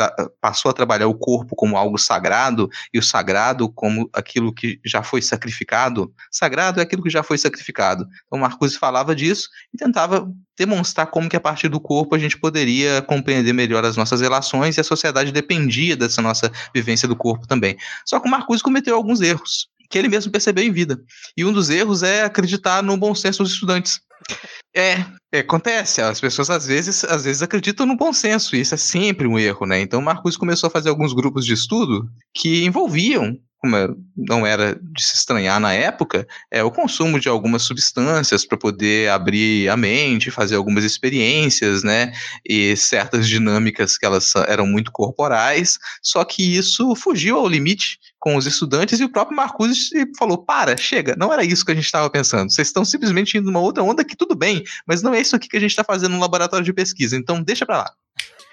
passou 0.40 0.70
a 0.70 0.74
trabalhar 0.74 1.08
o 1.08 1.14
corpo 1.14 1.56
como 1.56 1.76
algo 1.76 1.98
sagrado, 1.98 2.68
e 2.92 2.98
o 2.98 3.02
sagrado 3.02 3.68
como 3.68 4.08
aquilo 4.12 4.54
que 4.54 4.78
já 4.84 5.02
foi 5.02 5.20
sacrificado. 5.20 6.12
Sagrado 6.30 6.78
é 6.78 6.82
aquilo 6.84 7.02
que 7.02 7.10
já 7.10 7.22
foi 7.22 7.38
sacrificado. 7.38 8.06
Então, 8.26 8.38
Marcuse 8.38 8.78
falava 8.78 9.14
disso 9.14 9.48
e 9.72 9.78
tentava 9.78 10.30
demonstrar 10.58 11.06
como 11.08 11.28
que 11.28 11.36
a 11.36 11.40
partir 11.40 11.68
do 11.68 11.80
corpo 11.80 12.14
a 12.14 12.18
gente 12.18 12.38
poderia 12.38 13.02
compreender 13.02 13.52
melhor 13.52 13.84
as 13.84 13.96
nossas 13.96 14.20
relações 14.20 14.76
e 14.76 14.80
a 14.80 14.84
sociedade 14.84 15.32
dependia 15.32 15.96
dessa 15.96 16.22
nossa 16.22 16.50
vivência 16.74 17.08
do 17.08 17.16
corpo 17.16 17.46
também. 17.46 17.76
Só 18.06 18.20
que 18.20 18.28
o 18.28 18.30
Marcuse 18.30 18.62
cometeu 18.62 18.94
alguns 18.94 19.20
erros 19.20 19.68
que 19.90 19.98
ele 19.98 20.08
mesmo 20.08 20.32
percebeu 20.32 20.64
em 20.64 20.72
vida. 20.72 21.00
E 21.36 21.44
um 21.44 21.52
dos 21.52 21.70
erros 21.70 22.02
é 22.02 22.24
acreditar 22.24 22.82
no 22.82 22.96
bom 22.96 23.14
senso 23.14 23.42
dos 23.42 23.52
estudantes. 23.52 24.00
É, 24.74 25.04
é, 25.32 25.40
acontece, 25.40 26.00
as 26.00 26.20
pessoas 26.20 26.50
às 26.50 26.66
vezes, 26.66 27.04
às 27.04 27.24
vezes 27.24 27.42
acreditam 27.42 27.86
no 27.86 27.96
bom 27.96 28.12
senso, 28.12 28.56
e 28.56 28.60
isso 28.60 28.74
é 28.74 28.78
sempre 28.78 29.26
um 29.26 29.38
erro, 29.38 29.66
né? 29.66 29.80
Então 29.80 30.00
o 30.00 30.02
Marcuse 30.02 30.38
começou 30.38 30.66
a 30.66 30.70
fazer 30.70 30.88
alguns 30.88 31.12
grupos 31.12 31.44
de 31.44 31.52
estudo 31.52 32.08
que 32.34 32.64
envolviam 32.64 33.38
como 33.64 33.76
é, 33.76 33.88
não 34.14 34.46
era 34.46 34.78
de 34.78 35.02
se 35.02 35.16
estranhar 35.16 35.58
na 35.58 35.72
época, 35.72 36.28
é 36.50 36.62
o 36.62 36.70
consumo 36.70 37.18
de 37.18 37.30
algumas 37.30 37.62
substâncias 37.62 38.44
para 38.44 38.58
poder 38.58 39.08
abrir 39.08 39.70
a 39.70 39.76
mente, 39.76 40.30
fazer 40.30 40.56
algumas 40.56 40.84
experiências, 40.84 41.82
né? 41.82 42.12
E 42.46 42.76
certas 42.76 43.26
dinâmicas 43.26 43.96
que 43.96 44.04
elas 44.04 44.34
eram 44.46 44.66
muito 44.66 44.92
corporais, 44.92 45.78
só 46.02 46.22
que 46.26 46.58
isso 46.58 46.94
fugiu 46.94 47.38
ao 47.38 47.48
limite 47.48 47.98
com 48.20 48.36
os 48.36 48.46
estudantes 48.46 49.00
e 49.00 49.04
o 49.04 49.08
próprio 49.08 49.34
Marcuse 49.34 49.90
falou: 50.18 50.36
para, 50.36 50.76
chega, 50.76 51.16
não 51.16 51.32
era 51.32 51.42
isso 51.42 51.64
que 51.64 51.72
a 51.72 51.74
gente 51.74 51.86
estava 51.86 52.10
pensando. 52.10 52.52
Vocês 52.52 52.68
estão 52.68 52.84
simplesmente 52.84 53.38
indo 53.38 53.46
numa 53.46 53.60
outra 53.60 53.82
onda 53.82 54.04
que 54.04 54.14
tudo 54.14 54.34
bem, 54.34 54.62
mas 54.86 55.00
não 55.02 55.14
é 55.14 55.22
isso 55.22 55.34
aqui 55.34 55.48
que 55.48 55.56
a 55.56 55.60
gente 55.60 55.70
está 55.70 55.82
fazendo 55.82 56.12
no 56.12 56.20
laboratório 56.20 56.66
de 56.66 56.72
pesquisa, 56.74 57.16
então 57.16 57.42
deixa 57.42 57.64
para 57.64 57.78
lá. 57.78 57.90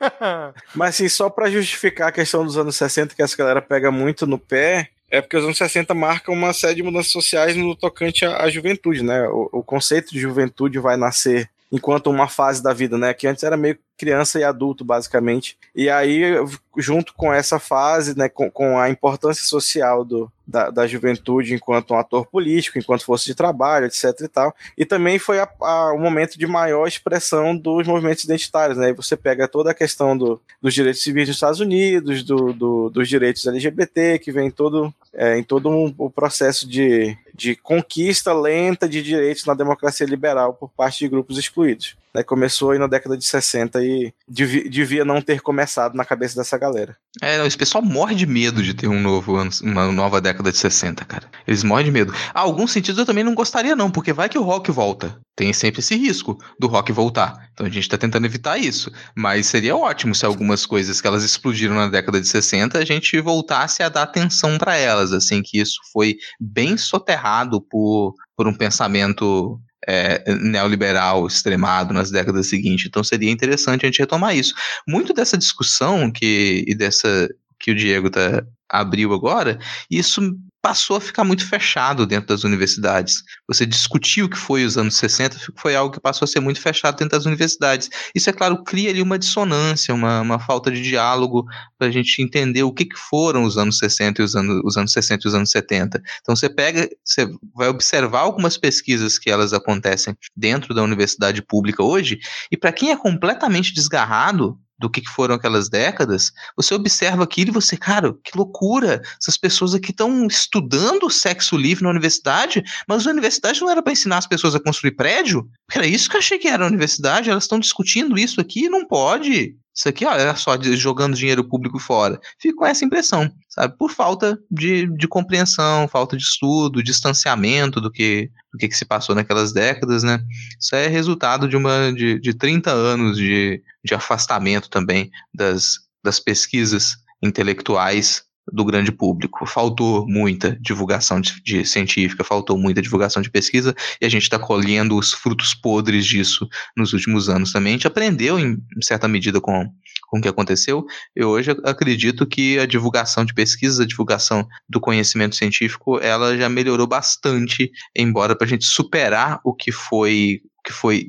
Mas 0.74 0.96
assim, 0.96 1.08
só 1.08 1.30
para 1.30 1.52
justificar 1.52 2.10
a 2.10 2.12
questão 2.12 2.44
dos 2.44 2.58
anos 2.58 2.76
60, 2.76 3.14
que 3.14 3.22
essa 3.22 3.38
galera 3.38 3.62
pega 3.62 3.92
muito 3.92 4.26
no 4.26 4.38
pé, 4.38 4.90
é 5.12 5.22
porque 5.22 5.38
os 5.38 5.44
anos 5.44 5.58
60 5.58 5.94
marcam 5.94 6.34
uma 6.34 6.54
série 6.54 6.76
de 6.76 6.84
mudanças 6.84 7.12
sociais 7.12 7.56
no 7.56 7.76
tocante 7.76 8.26
à, 8.26 8.44
à 8.44 8.50
juventude, 8.50 9.04
né? 9.04 9.28
O, 9.28 9.50
o, 9.52 9.64
conceito 9.64 10.12
de 10.12 10.20
juventude 10.20 10.80
vai 10.80 10.96
nascer 10.96 11.50
enquanto 11.70 12.10
uma 12.10 12.30
fase 12.30 12.64
da 12.64 12.74
vida, 12.74 12.98
né? 12.98 13.14
Que 13.14 13.28
antes 13.28 13.44
era 13.44 13.58
meio 13.58 13.78
criança 13.98 14.40
e 14.40 14.44
adulto, 14.44 14.84
basicamente. 14.84 15.58
E 15.76 15.90
aí, 15.90 16.34
junto 16.78 17.14
com 17.14 17.32
essa 17.32 17.60
fase, 17.60 18.18
né, 18.18 18.28
com, 18.28 18.50
com 18.50 18.80
a 18.80 18.90
importância 18.90 19.44
social 19.44 20.04
do, 20.04 20.32
da, 20.52 20.70
da, 20.70 20.86
juventude 20.86 21.54
enquanto 21.54 21.94
um 21.94 21.98
ator 21.98 22.26
político, 22.28 22.78
enquanto 22.78 23.06
força 23.06 23.26
de 23.26 23.34
trabalho, 23.34 23.86
etc 23.86 24.04
e 24.22 24.28
tal. 24.28 24.56
E 24.78 24.86
também 24.86 25.18
foi 25.18 25.40
a, 25.40 25.50
a, 25.62 25.94
o 25.94 25.98
momento 25.98 26.38
de 26.38 26.46
maior 26.46 26.88
expressão 26.88 27.56
dos 27.56 27.88
movimentos 27.88 28.24
identitários, 28.24 28.78
né? 28.78 28.94
Você 28.94 29.16
pega 29.16 29.48
toda 29.48 29.72
a 29.72 29.74
questão 29.74 30.18
do, 30.18 30.40
dos 30.62 30.74
direitos 30.74 31.02
civis 31.02 31.28
dos 31.28 31.38
Estados 31.38 31.60
Unidos, 31.60 32.24
do, 32.24 32.54
do, 32.54 32.90
dos 32.90 33.08
direitos 33.08 33.48
LGBT, 33.48 34.20
que 34.20 34.32
vem 34.32 34.52
todo, 34.52 34.94
é, 35.14 35.38
em 35.38 35.44
todo 35.44 35.70
um, 35.70 35.94
o 35.98 36.10
processo 36.10 36.68
de, 36.68 37.18
de 37.34 37.56
conquista 37.56 38.34
lenta 38.34 38.88
de 38.88 39.02
direitos 39.02 39.46
na 39.46 39.54
democracia 39.54 40.06
liberal 40.06 40.54
por 40.54 40.70
parte 40.70 41.00
de 41.00 41.08
grupos 41.08 41.38
excluídos. 41.38 41.96
Né, 42.14 42.24
começou 42.24 42.72
aí 42.72 42.80
na 42.80 42.88
década 42.88 43.18
de 43.18 43.24
60 43.24 43.82
e 43.84 44.14
devia, 44.28 44.70
devia 44.70 45.06
não 45.06 45.22
ter 45.22 45.40
começado 45.42 45.96
na 45.96 46.04
cabeça 46.04 46.36
dessa 46.36 46.58
galera. 46.58 46.98
É, 47.22 47.46
esse 47.46 47.58
pessoal 47.58 47.82
morre 47.82 48.16
de 48.16 48.26
medo 48.26 48.62
de 48.62 48.74
ter 48.74 48.88
um 48.88 49.00
novo 49.00 49.36
ano, 49.36 49.50
uma 49.64 49.90
nova 49.92 50.20
década 50.20 50.52
de 50.52 50.58
60, 50.58 51.06
cara. 51.06 51.30
Eles 51.48 51.64
morrem 51.64 51.86
de 51.86 51.92
medo. 51.92 52.14
Ah, 52.34 52.42
alguns 52.42 52.72
sentidos 52.72 53.00
eu 53.00 53.06
também 53.06 53.24
não 53.24 53.34
gostaria, 53.34 53.76
não, 53.76 53.90
porque 53.90 54.12
vai 54.12 54.28
que 54.28 54.38
o 54.38 54.44
rock 54.44 54.72
volta. 54.72 55.18
Tem 55.36 55.54
sempre 55.54 55.80
esse 55.80 55.96
risco 55.96 56.38
do 56.60 56.68
rock 56.68 56.92
voltar. 56.92 57.50
Então 57.54 57.66
a 57.66 57.70
gente 57.70 57.88
tá 57.88 57.98
tentando 57.98 58.26
evitar 58.26 58.58
isso. 58.58 58.92
Mas 59.16 59.48
seria 59.48 59.76
ótimo 59.76 60.14
se 60.14 60.26
algumas 60.26 60.66
coisas 60.66 61.00
que 61.00 61.08
elas 61.08 61.24
explodiram 61.24 61.76
na 61.76 61.88
década 61.88 62.20
de 62.20 62.28
60 62.28 62.78
a 62.78 62.86
gente 62.86 63.20
voltasse 63.22 63.82
a 63.82 63.90
dar 63.90 64.04
atenção 64.04 64.58
para 64.58 64.76
elas, 64.76 65.14
assim, 65.14 65.42
que 65.42 65.60
isso 65.60 65.80
foi 65.94 66.18
bem 66.40 66.78
soterrado 66.78 67.62
por, 67.62 68.14
por 68.36 68.48
um 68.48 68.54
pensamento 68.54 69.60
é, 69.88 70.24
neoliberal 70.36 71.26
extremado 71.28 71.94
nas 71.94 72.12
décadas 72.12 72.48
seguintes. 72.48 72.86
Então 72.86 73.04
seria 73.04 73.32
interessante 73.32 73.86
a 73.86 73.88
gente 73.88 74.00
retomar 74.00 74.36
isso. 74.36 74.54
Muito 74.88 75.14
dessa 75.14 75.38
discussão 75.38 76.12
que 76.12 76.64
e 76.68 76.76
dessa 76.76 77.30
que 77.60 77.72
o 77.72 77.76
Diego 77.76 78.10
tá, 78.10 78.44
abriu 78.70 79.14
agora, 79.14 79.60
isso 79.90 80.36
passou 80.62 80.98
a 80.98 81.02
ficar 81.02 81.24
muito 81.24 81.46
fechado 81.46 82.06
dentro 82.06 82.28
das 82.28 82.44
universidades. 82.44 83.24
Você 83.48 83.66
discutir 83.66 84.24
o 84.24 84.30
que 84.30 84.38
foi 84.38 84.64
os 84.64 84.78
anos 84.78 84.96
60 84.96 85.38
foi 85.56 85.76
algo 85.76 85.94
que 85.94 86.00
passou 86.00 86.26
a 86.26 86.28
ser 86.28 86.40
muito 86.40 86.62
fechado 86.62 86.98
dentro 86.98 87.18
das 87.18 87.26
universidades. 87.26 87.90
Isso, 88.14 88.30
é 88.30 88.34
claro, 88.34 88.64
cria 88.64 88.92
ali 88.92 89.02
uma 89.02 89.18
dissonância, 89.18 89.94
uma, 89.94 90.22
uma 90.22 90.40
falta 90.40 90.70
de 90.70 90.82
diálogo 90.82 91.46
para 91.78 91.88
a 91.88 91.92
gente 91.92 92.22
entender 92.22 92.64
o 92.64 92.72
que, 92.72 92.86
que 92.86 92.98
foram 92.98 93.44
os 93.44 93.58
anos 93.58 93.80
60 93.80 94.22
e 94.22 94.26
os 94.26 94.36
anos, 94.36 94.62
os 94.64 94.78
anos 94.78 94.92
60 94.92 95.26
e 95.26 95.28
os 95.28 95.34
anos 95.34 95.50
70. 95.50 96.02
Então 96.22 96.36
você 96.36 96.50
pega, 96.50 96.88
você 97.04 97.28
vai 97.56 97.68
observar 97.68 98.20
algumas 98.20 98.58
pesquisas 98.58 99.18
que 99.18 99.32
elas 99.32 99.54
acontecem 99.54 100.16
dentro 100.36 100.74
da 100.74 100.84
universidade 100.84 101.42
pública 101.42 101.84
hoje, 101.84 102.20
e 102.52 102.58
para 102.58 102.72
quem 102.72 102.92
é 102.92 102.98
completamente 102.98 103.74
desgarrado 103.74 104.60
do 104.82 104.90
que 104.90 105.08
foram 105.08 105.36
aquelas 105.36 105.70
décadas, 105.70 106.32
você 106.58 106.74
observa 106.74 107.24
aquilo 107.24 107.52
e 107.52 107.54
você, 107.54 107.78
cara, 107.78 108.14
que 108.24 108.36
loucura! 108.36 109.02
Essas 109.22 109.38
pessoas 109.38 109.76
aqui 109.76 109.92
estão 109.92 110.26
estudando 110.26 111.10
sexo 111.10 111.56
livre 111.56 111.84
na 111.84 111.92
universidade, 111.92 112.64
mas 112.88 113.06
a 113.06 113.12
universidade 113.12 113.62
não 113.62 113.70
era 113.70 113.84
para 113.84 113.94
ensinar 113.94 114.18
as 114.18 114.28
pessoas 114.28 114.56
a 114.56 114.60
construir 114.60 114.96
prédio? 114.96 115.48
Era 115.72 115.86
isso 115.86 116.10
que 116.10 116.16
eu 116.16 116.20
achei 116.20 116.40
que 116.40 116.48
era 116.48 116.64
a 116.64 116.68
universidade, 116.68 117.30
elas 117.30 117.44
estão 117.44 117.60
discutindo 117.60 118.18
isso 118.18 118.42
aqui, 118.42 118.68
não 118.68 118.86
pode. 118.86 119.56
Isso 119.74 119.88
aqui, 119.88 120.06
ó, 120.06 120.14
era 120.14 120.36
só 120.36 120.62
jogando 120.62 121.16
dinheiro 121.16 121.48
público 121.48 121.80
fora. 121.80 122.20
Fico 122.40 122.60
com 122.60 122.66
essa 122.66 122.84
impressão, 122.84 123.32
sabe? 123.50 123.78
Por 123.78 123.90
falta 123.90 124.38
de, 124.50 124.86
de 124.98 125.08
compreensão, 125.08 125.88
falta 125.88 126.18
de 126.18 126.24
estudo, 126.24 126.84
distanciamento 126.84 127.80
do 127.80 127.90
que, 127.90 128.30
do 128.52 128.58
que, 128.58 128.68
que 128.68 128.76
se 128.76 128.84
passou 128.84 129.16
naquelas 129.16 129.54
décadas, 129.54 130.04
né? 130.04 130.22
Isso 130.60 130.76
é 130.76 130.88
resultado 130.88 131.48
de 131.48 131.56
uma 131.56 131.94
de, 131.94 132.20
de 132.20 132.34
30 132.34 132.70
anos 132.70 133.18
de, 133.18 133.64
de 133.84 133.94
afastamento 133.94 134.70
também 134.70 135.10
das, 135.34 135.80
das 136.04 136.20
pesquisas 136.20 136.98
intelectuais 137.24 138.24
do 138.52 138.66
grande 138.66 138.92
público. 138.92 139.46
Faltou 139.46 140.06
muita 140.08 140.58
divulgação 140.60 141.22
de, 141.22 141.42
de, 141.42 141.66
científica, 141.66 142.24
faltou 142.24 142.58
muita 142.58 142.82
divulgação 142.82 143.22
de 143.22 143.30
pesquisa 143.30 143.76
e 144.02 144.06
a 144.06 144.10
gente 144.10 144.24
está 144.24 144.38
colhendo 144.38 144.98
os 144.98 145.14
frutos 145.14 145.54
podres 145.54 146.06
disso 146.06 146.48
nos 146.76 146.94
últimos 146.94 147.30
anos 147.30 147.52
também. 147.52 147.74
A 147.74 147.76
gente 147.78 147.88
aprendeu 147.88 148.40
em 148.40 148.58
certa 148.82 149.08
medida 149.08 149.40
com, 149.40 149.70
com 150.08 150.20
o 150.20 150.22
que 150.22 150.28
aconteceu. 150.28 150.86
Eu 151.16 151.30
hoje 151.30 151.52
acredito 151.64 152.26
que 152.26 152.60
a 152.60 152.66
divulgação 152.66 153.24
de 153.24 153.34
pesquisas, 153.34 153.80
a 153.80 153.86
divulgação 153.86 154.48
do 154.68 154.80
conhecimento 154.80 155.36
científico, 155.36 156.00
ela 156.00 156.38
já 156.38 156.50
melhorou 156.50 156.88
bastante, 156.88 157.72
embora 157.96 158.36
para 158.36 158.46
a 158.46 158.50
gente 158.50 158.66
superar 158.66 159.40
o 159.44 159.54
que 159.54 159.72
foi, 159.72 160.42
o 160.60 160.64
que 160.64 160.74
foi 160.74 161.08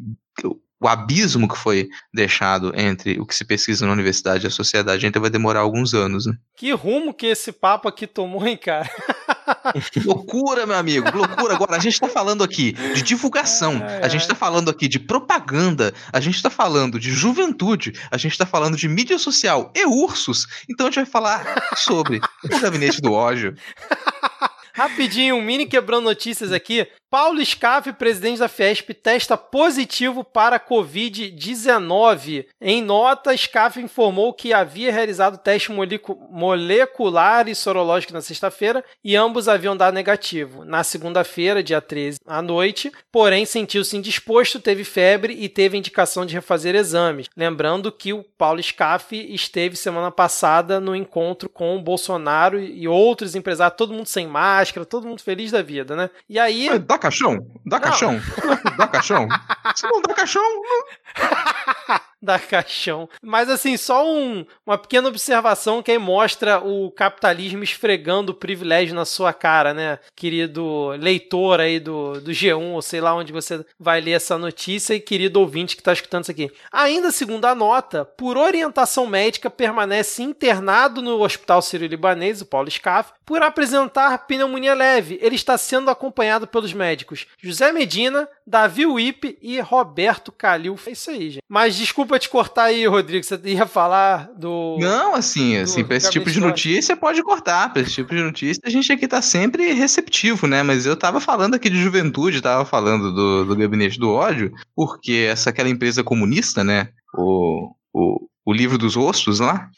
o 0.83 0.89
abismo 0.89 1.49
que 1.49 1.57
foi 1.57 1.89
deixado 2.13 2.73
entre 2.75 3.21
o 3.21 3.25
que 3.25 3.35
se 3.35 3.45
pesquisa 3.45 3.87
na 3.87 3.93
universidade 3.93 4.45
e 4.45 4.49
a 4.49 4.51
sociedade 4.51 5.07
ainda 5.07 5.21
vai 5.21 5.31
demorar 5.31 5.61
alguns 5.61 5.95
anos. 5.95 6.27
Né? 6.27 6.35
Que 6.57 6.73
rumo 6.73 7.15
que 7.15 7.27
esse 7.27 7.53
papo 7.53 7.89
aqui 7.89 8.05
tomou, 8.05 8.45
hein, 8.45 8.57
cara? 8.57 8.91
loucura, 10.05 10.67
meu 10.67 10.77
amigo, 10.77 11.17
loucura. 11.17 11.55
Agora, 11.55 11.77
a 11.77 11.79
gente 11.79 11.95
está 11.95 12.09
falando 12.09 12.43
aqui 12.43 12.73
de 12.73 13.03
divulgação, 13.03 13.81
a 14.03 14.09
gente 14.09 14.23
está 14.23 14.35
falando 14.35 14.71
aqui 14.71 14.89
de 14.89 14.99
propaganda, 14.99 15.95
a 16.13 16.19
gente 16.19 16.35
está 16.35 16.51
falando 16.51 16.99
de 16.99 17.13
juventude, 17.13 17.93
a 18.11 18.17
gente 18.17 18.33
está 18.33 18.45
falando 18.45 18.77
de 18.77 18.89
mídia 18.89 19.19
social 19.19 19.73
e 19.77 19.87
ursos. 19.87 20.47
Então 20.69 20.87
a 20.87 20.91
gente 20.91 20.97
vai 20.97 21.07
falar 21.07 21.63
sobre 21.77 22.21
o 22.45 22.61
gabinete 22.61 23.01
do 23.01 23.13
ódio. 23.13 23.55
Rapidinho, 24.75 25.37
um 25.37 25.43
mini 25.43 25.67
quebrando 25.67 26.05
notícias 26.05 26.51
aqui. 26.51 26.89
Paulo 27.11 27.45
Scaff, 27.45 27.93
presidente 27.93 28.39
da 28.39 28.49
Fiesp, 28.49 28.95
testa 28.95 29.37
positivo 29.37 30.25
para 30.25 30.59
Covid-19. 30.59 32.47
Em 32.59 32.81
nota, 32.81 33.37
Scaff 33.37 33.79
informou 33.79 34.33
que 34.33 34.55
havia 34.55 34.91
realizado 34.91 35.37
teste 35.37 35.71
molecular 35.71 37.49
e 37.49 37.55
sorológico 37.55 38.15
na 38.15 38.23
sexta-feira 38.23 38.83
e 39.05 39.15
ambos 39.15 39.47
haviam 39.47 39.77
dado 39.77 39.93
negativo. 39.93 40.65
Na 40.65 40.83
segunda-feira, 40.83 41.63
dia 41.63 41.83
13, 41.83 42.19
à 42.27 42.41
noite, 42.41 42.91
porém 43.13 43.45
sentiu-se 43.45 43.95
indisposto, 43.95 44.59
teve 44.59 44.83
febre 44.83 45.35
e 45.39 45.51
teve 45.51 45.77
indicação 45.77 46.25
de 46.25 46.33
refazer 46.33 46.75
exames. 46.75 47.29
Lembrando 47.37 47.93
que 47.93 48.15
o 48.15 48.25
Paulo 48.25 48.63
Scaff 48.63 49.15
esteve 49.15 49.77
semana 49.77 50.11
passada 50.11 50.81
no 50.81 50.97
encontro 50.97 51.51
com 51.51 51.77
o 51.77 51.83
Bolsonaro 51.83 52.59
e 52.59 52.89
outros 52.89 53.35
empresários, 53.35 53.77
todo 53.77 53.93
mundo 53.93 54.07
sem 54.07 54.27
máscara, 54.27 54.62
todo 54.87 55.09
mundo 55.09 55.23
feliz 55.23 55.51
da 55.51 55.63
vida, 55.63 55.97
né? 55.97 56.11
E 56.29 56.39
aí 56.39 56.69
caixão? 56.99 57.39
Dá 57.67 57.79
não. 57.79 57.85
caixão? 57.85 58.21
Dá 58.79 58.87
caixão? 58.87 59.29
Se 59.75 59.87
não 59.87 60.01
dá 60.03 60.15
caixão. 60.15 60.43
Não... 60.43 62.01
da 62.33 62.39
caixão. 62.39 63.09
Mas 63.21 63.51
assim, 63.51 63.77
só 63.77 64.07
um, 64.07 64.47
uma 64.65 64.79
pequena 64.79 65.09
observação 65.09 65.83
que 65.83 65.91
aí 65.91 65.99
mostra 65.99 66.61
o 66.65 66.91
capitalismo 66.93 67.65
esfregando 67.65 68.33
o 68.33 68.35
privilégio 68.35 68.95
na 68.95 69.05
sua 69.05 69.33
cara, 69.33 69.75
né? 69.75 69.99
Querido 70.15 70.91
leitor 70.99 71.61
aí 71.61 71.81
do, 71.81 72.21
do 72.21 72.31
G1, 72.31 72.73
ou 72.75 72.81
sei 72.81 73.01
lá 73.01 73.15
onde 73.15 73.33
você 73.33 73.65
vai 73.79 74.01
ler 74.01 74.13
essa 74.13 74.39
notícia, 74.39 74.95
e 74.95 75.01
querido 75.01 75.41
ouvinte 75.41 75.75
que 75.75 75.81
está 75.81 75.93
escutando 75.93 76.23
isso 76.23 76.31
aqui. 76.31 76.51
Ainda 76.71 77.11
segundo 77.11 77.45
a 77.45 77.55
nota, 77.55 78.05
por 78.05 78.37
orientação 78.37 79.07
médica, 79.07 79.51
permanece 79.51 80.23
internado 80.23 81.03
no 81.03 81.21
Hospital 81.23 81.61
Sírio-Libanês, 81.61 82.41
o 82.41 82.47
Paulo 82.47 82.71
Scaff, 82.71 83.13
por 83.25 83.43
apresentar 83.43 84.27
pneumonia 84.27 84.75
leve. 84.75 85.19
Ele 85.21 85.35
está 85.35 85.59
sendo 85.59 85.91
acompanhado 85.91 86.47
pelos 86.47 86.73
médicos 86.73 87.27
José 87.39 87.73
Medina, 87.73 88.29
Davi 88.47 88.87
Wipe 88.87 89.39
e 89.43 89.59
Roberto 89.61 90.31
Calil. 90.31 90.79
É 90.87 90.91
isso 90.91 91.11
aí, 91.11 91.31
gente. 91.31 91.45
Mas 91.49 91.77
desculpa 91.77 92.12
desculpa 92.13 92.19
te 92.19 92.29
cortar 92.29 92.65
aí, 92.65 92.87
Rodrigo. 92.87 93.25
Você 93.25 93.39
ia 93.45 93.67
falar 93.67 94.31
do. 94.37 94.77
Não, 94.81 95.15
assim, 95.15 95.57
do, 95.57 95.63
assim, 95.63 95.85
para 95.85 95.97
esse 95.97 96.11
tipo 96.11 96.31
de 96.31 96.41
notícia 96.41 96.97
pode 96.97 97.23
cortar. 97.23 97.73
Para 97.73 97.83
esse 97.83 97.93
tipo 97.93 98.15
de 98.15 98.23
notícia 98.23 98.61
a 98.65 98.71
gente 98.71 98.93
aqui 98.93 99.07
tá 99.07 99.23
sempre 99.23 99.73
receptivo, 99.73 100.47
né? 100.47 100.63
Mas 100.63 100.87
eu 100.87 100.97
tava 100.97 101.21
falando 101.21 101.55
aqui 101.55 101.71
de 101.71 101.81
juventude, 101.81 102.41
tava 102.41 102.65
falando 102.65 103.13
do, 103.13 103.45
do 103.45 103.57
gabinete 103.57 103.99
do 103.99 104.11
ódio, 104.11 104.53
porque 104.75 105.27
essa 105.31 105.51
aquela 105.51 105.69
empresa 105.69 106.03
comunista, 106.03 106.65
né? 106.65 106.89
O, 107.15 107.75
o, 107.93 108.29
o 108.45 108.53
livro 108.53 108.77
dos 108.77 108.97
ossos 108.97 109.39
lá, 109.39 109.71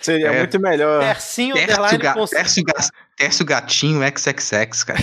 Seria 0.00 0.28
é, 0.28 0.38
muito 0.38 0.58
melhor. 0.58 1.00
Tercinho 1.00 1.56
underline 1.56 1.98
ga, 1.98 2.14
tercio, 2.26 2.64
tercio 3.16 3.46
gatinho 3.46 4.00
XXX, 4.02 4.84
cara. 4.84 5.00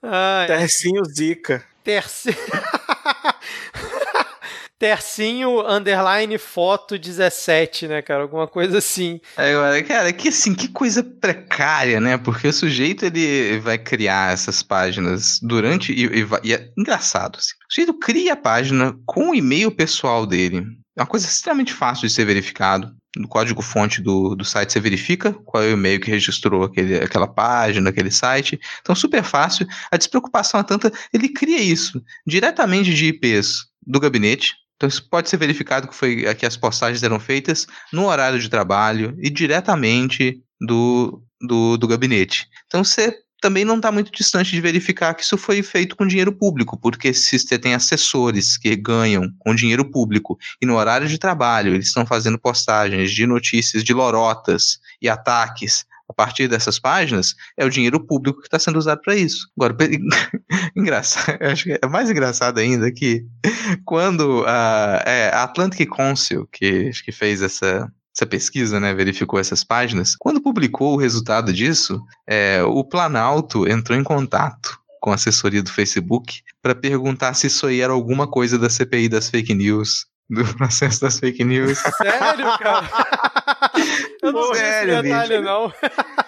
tercinho 0.46 1.04
zica. 1.04 1.64
Tercinho. 1.84 2.36
Tercinho 4.78 5.66
underline 5.66 6.38
foto 6.38 6.96
17, 6.96 7.88
né, 7.88 8.00
cara? 8.00 8.22
Alguma 8.22 8.46
coisa 8.46 8.78
assim. 8.78 9.20
Agora, 9.36 9.82
cara, 9.82 10.12
que 10.12 10.28
assim, 10.28 10.54
que 10.54 10.68
coisa 10.68 11.02
precária, 11.02 12.00
né? 12.00 12.16
Porque 12.16 12.46
o 12.46 12.52
sujeito 12.52 13.04
ele 13.04 13.58
vai 13.58 13.76
criar 13.76 14.32
essas 14.32 14.62
páginas 14.62 15.40
durante. 15.42 15.92
E, 15.92 16.04
e, 16.04 16.26
e 16.44 16.54
é 16.54 16.70
engraçado, 16.78 17.38
assim. 17.38 17.54
O 17.68 17.74
sujeito 17.74 17.98
cria 17.98 18.34
a 18.34 18.36
página 18.36 18.96
com 19.04 19.30
o 19.30 19.34
e-mail 19.34 19.70
pessoal 19.72 20.24
dele. 20.24 20.64
É 20.96 21.00
uma 21.00 21.06
coisa 21.06 21.26
extremamente 21.26 21.72
fácil 21.72 22.06
de 22.06 22.14
ser 22.14 22.24
verificado. 22.24 22.92
No 23.16 23.26
código-fonte 23.26 24.00
do, 24.00 24.36
do 24.36 24.44
site 24.44 24.72
você 24.72 24.80
verifica 24.80 25.32
qual 25.44 25.62
é 25.62 25.68
o 25.68 25.72
e-mail 25.72 26.00
que 26.00 26.10
registrou 26.10 26.62
aquele, 26.62 26.96
aquela 26.96 27.26
página, 27.26 27.90
aquele 27.90 28.12
site. 28.12 28.60
Então, 28.80 28.94
super 28.94 29.24
fácil. 29.24 29.66
A 29.90 29.96
despreocupação 29.96 30.60
é 30.60 30.62
tanta. 30.62 30.92
Ele 31.12 31.28
cria 31.30 31.60
isso 31.60 32.00
diretamente 32.24 32.94
de 32.94 33.06
IPs 33.06 33.66
do 33.84 33.98
gabinete, 33.98 34.54
então 34.78 34.88
isso 34.88 35.06
pode 35.10 35.28
ser 35.28 35.36
verificado 35.36 35.88
que 35.88 35.94
foi 35.94 36.32
que 36.36 36.46
as 36.46 36.56
postagens 36.56 37.02
eram 37.02 37.18
feitas 37.18 37.66
no 37.92 38.06
horário 38.06 38.38
de 38.38 38.48
trabalho 38.48 39.14
e 39.18 39.28
diretamente 39.28 40.40
do, 40.60 41.20
do, 41.40 41.76
do 41.76 41.88
gabinete. 41.88 42.46
Então 42.66 42.84
você 42.84 43.12
também 43.40 43.64
não 43.64 43.76
está 43.76 43.90
muito 43.90 44.12
distante 44.12 44.52
de 44.52 44.60
verificar 44.60 45.14
que 45.14 45.22
isso 45.22 45.36
foi 45.36 45.62
feito 45.64 45.96
com 45.96 46.06
dinheiro 46.06 46.32
público, 46.32 46.76
porque 46.76 47.12
se 47.12 47.38
você 47.38 47.58
tem 47.58 47.74
assessores 47.74 48.56
que 48.56 48.74
ganham 48.76 49.28
com 49.40 49.54
dinheiro 49.54 49.84
público 49.90 50.38
e 50.62 50.66
no 50.66 50.76
horário 50.76 51.08
de 51.08 51.18
trabalho 51.18 51.74
eles 51.74 51.88
estão 51.88 52.06
fazendo 52.06 52.38
postagens 52.38 53.10
de 53.10 53.26
notícias 53.26 53.82
de 53.82 53.92
lorotas 53.92 54.78
e 55.02 55.08
ataques 55.08 55.84
a 56.08 56.12
partir 56.12 56.48
dessas 56.48 56.78
páginas, 56.78 57.34
é 57.56 57.64
o 57.64 57.70
dinheiro 57.70 58.00
público 58.00 58.40
que 58.40 58.46
está 58.46 58.58
sendo 58.58 58.78
usado 58.78 59.00
para 59.02 59.14
isso. 59.14 59.48
Agora, 59.56 59.76
engraçado, 60.74 61.38
acho 61.42 61.64
que 61.64 61.78
é 61.80 61.86
mais 61.86 62.10
engraçado 62.10 62.58
ainda 62.58 62.90
que 62.90 63.26
quando 63.84 64.44
a, 64.46 65.02
é, 65.04 65.30
a 65.30 65.42
Atlantic 65.42 65.88
Council, 65.88 66.48
que, 66.50 66.90
que 67.04 67.12
fez 67.12 67.42
essa, 67.42 67.90
essa 68.16 68.26
pesquisa, 68.26 68.80
né, 68.80 68.94
verificou 68.94 69.38
essas 69.38 69.62
páginas, 69.62 70.16
quando 70.16 70.40
publicou 70.40 70.94
o 70.94 70.98
resultado 70.98 71.52
disso, 71.52 72.02
é, 72.26 72.62
o 72.62 72.82
Planalto 72.82 73.68
entrou 73.68 73.98
em 73.98 74.04
contato 74.04 74.78
com 75.00 75.12
a 75.12 75.14
assessoria 75.14 75.62
do 75.62 75.72
Facebook 75.72 76.42
para 76.60 76.74
perguntar 76.74 77.34
se 77.34 77.46
isso 77.46 77.66
aí 77.66 77.80
era 77.80 77.92
alguma 77.92 78.26
coisa 78.26 78.58
da 78.58 78.68
CPI 78.68 79.08
das 79.08 79.30
fake 79.30 79.54
news 79.54 80.06
do 80.30 80.44
processo 80.54 81.00
das 81.00 81.18
fake 81.18 81.42
news. 81.42 81.78
Sério, 81.96 82.58
cara? 82.58 82.88
Eu 84.20 84.32
não 84.32 84.54
Sério, 84.54 84.94
sei 84.94 85.02
detalhe, 85.02 85.38
bicho. 85.38 85.42
não. 85.42 85.72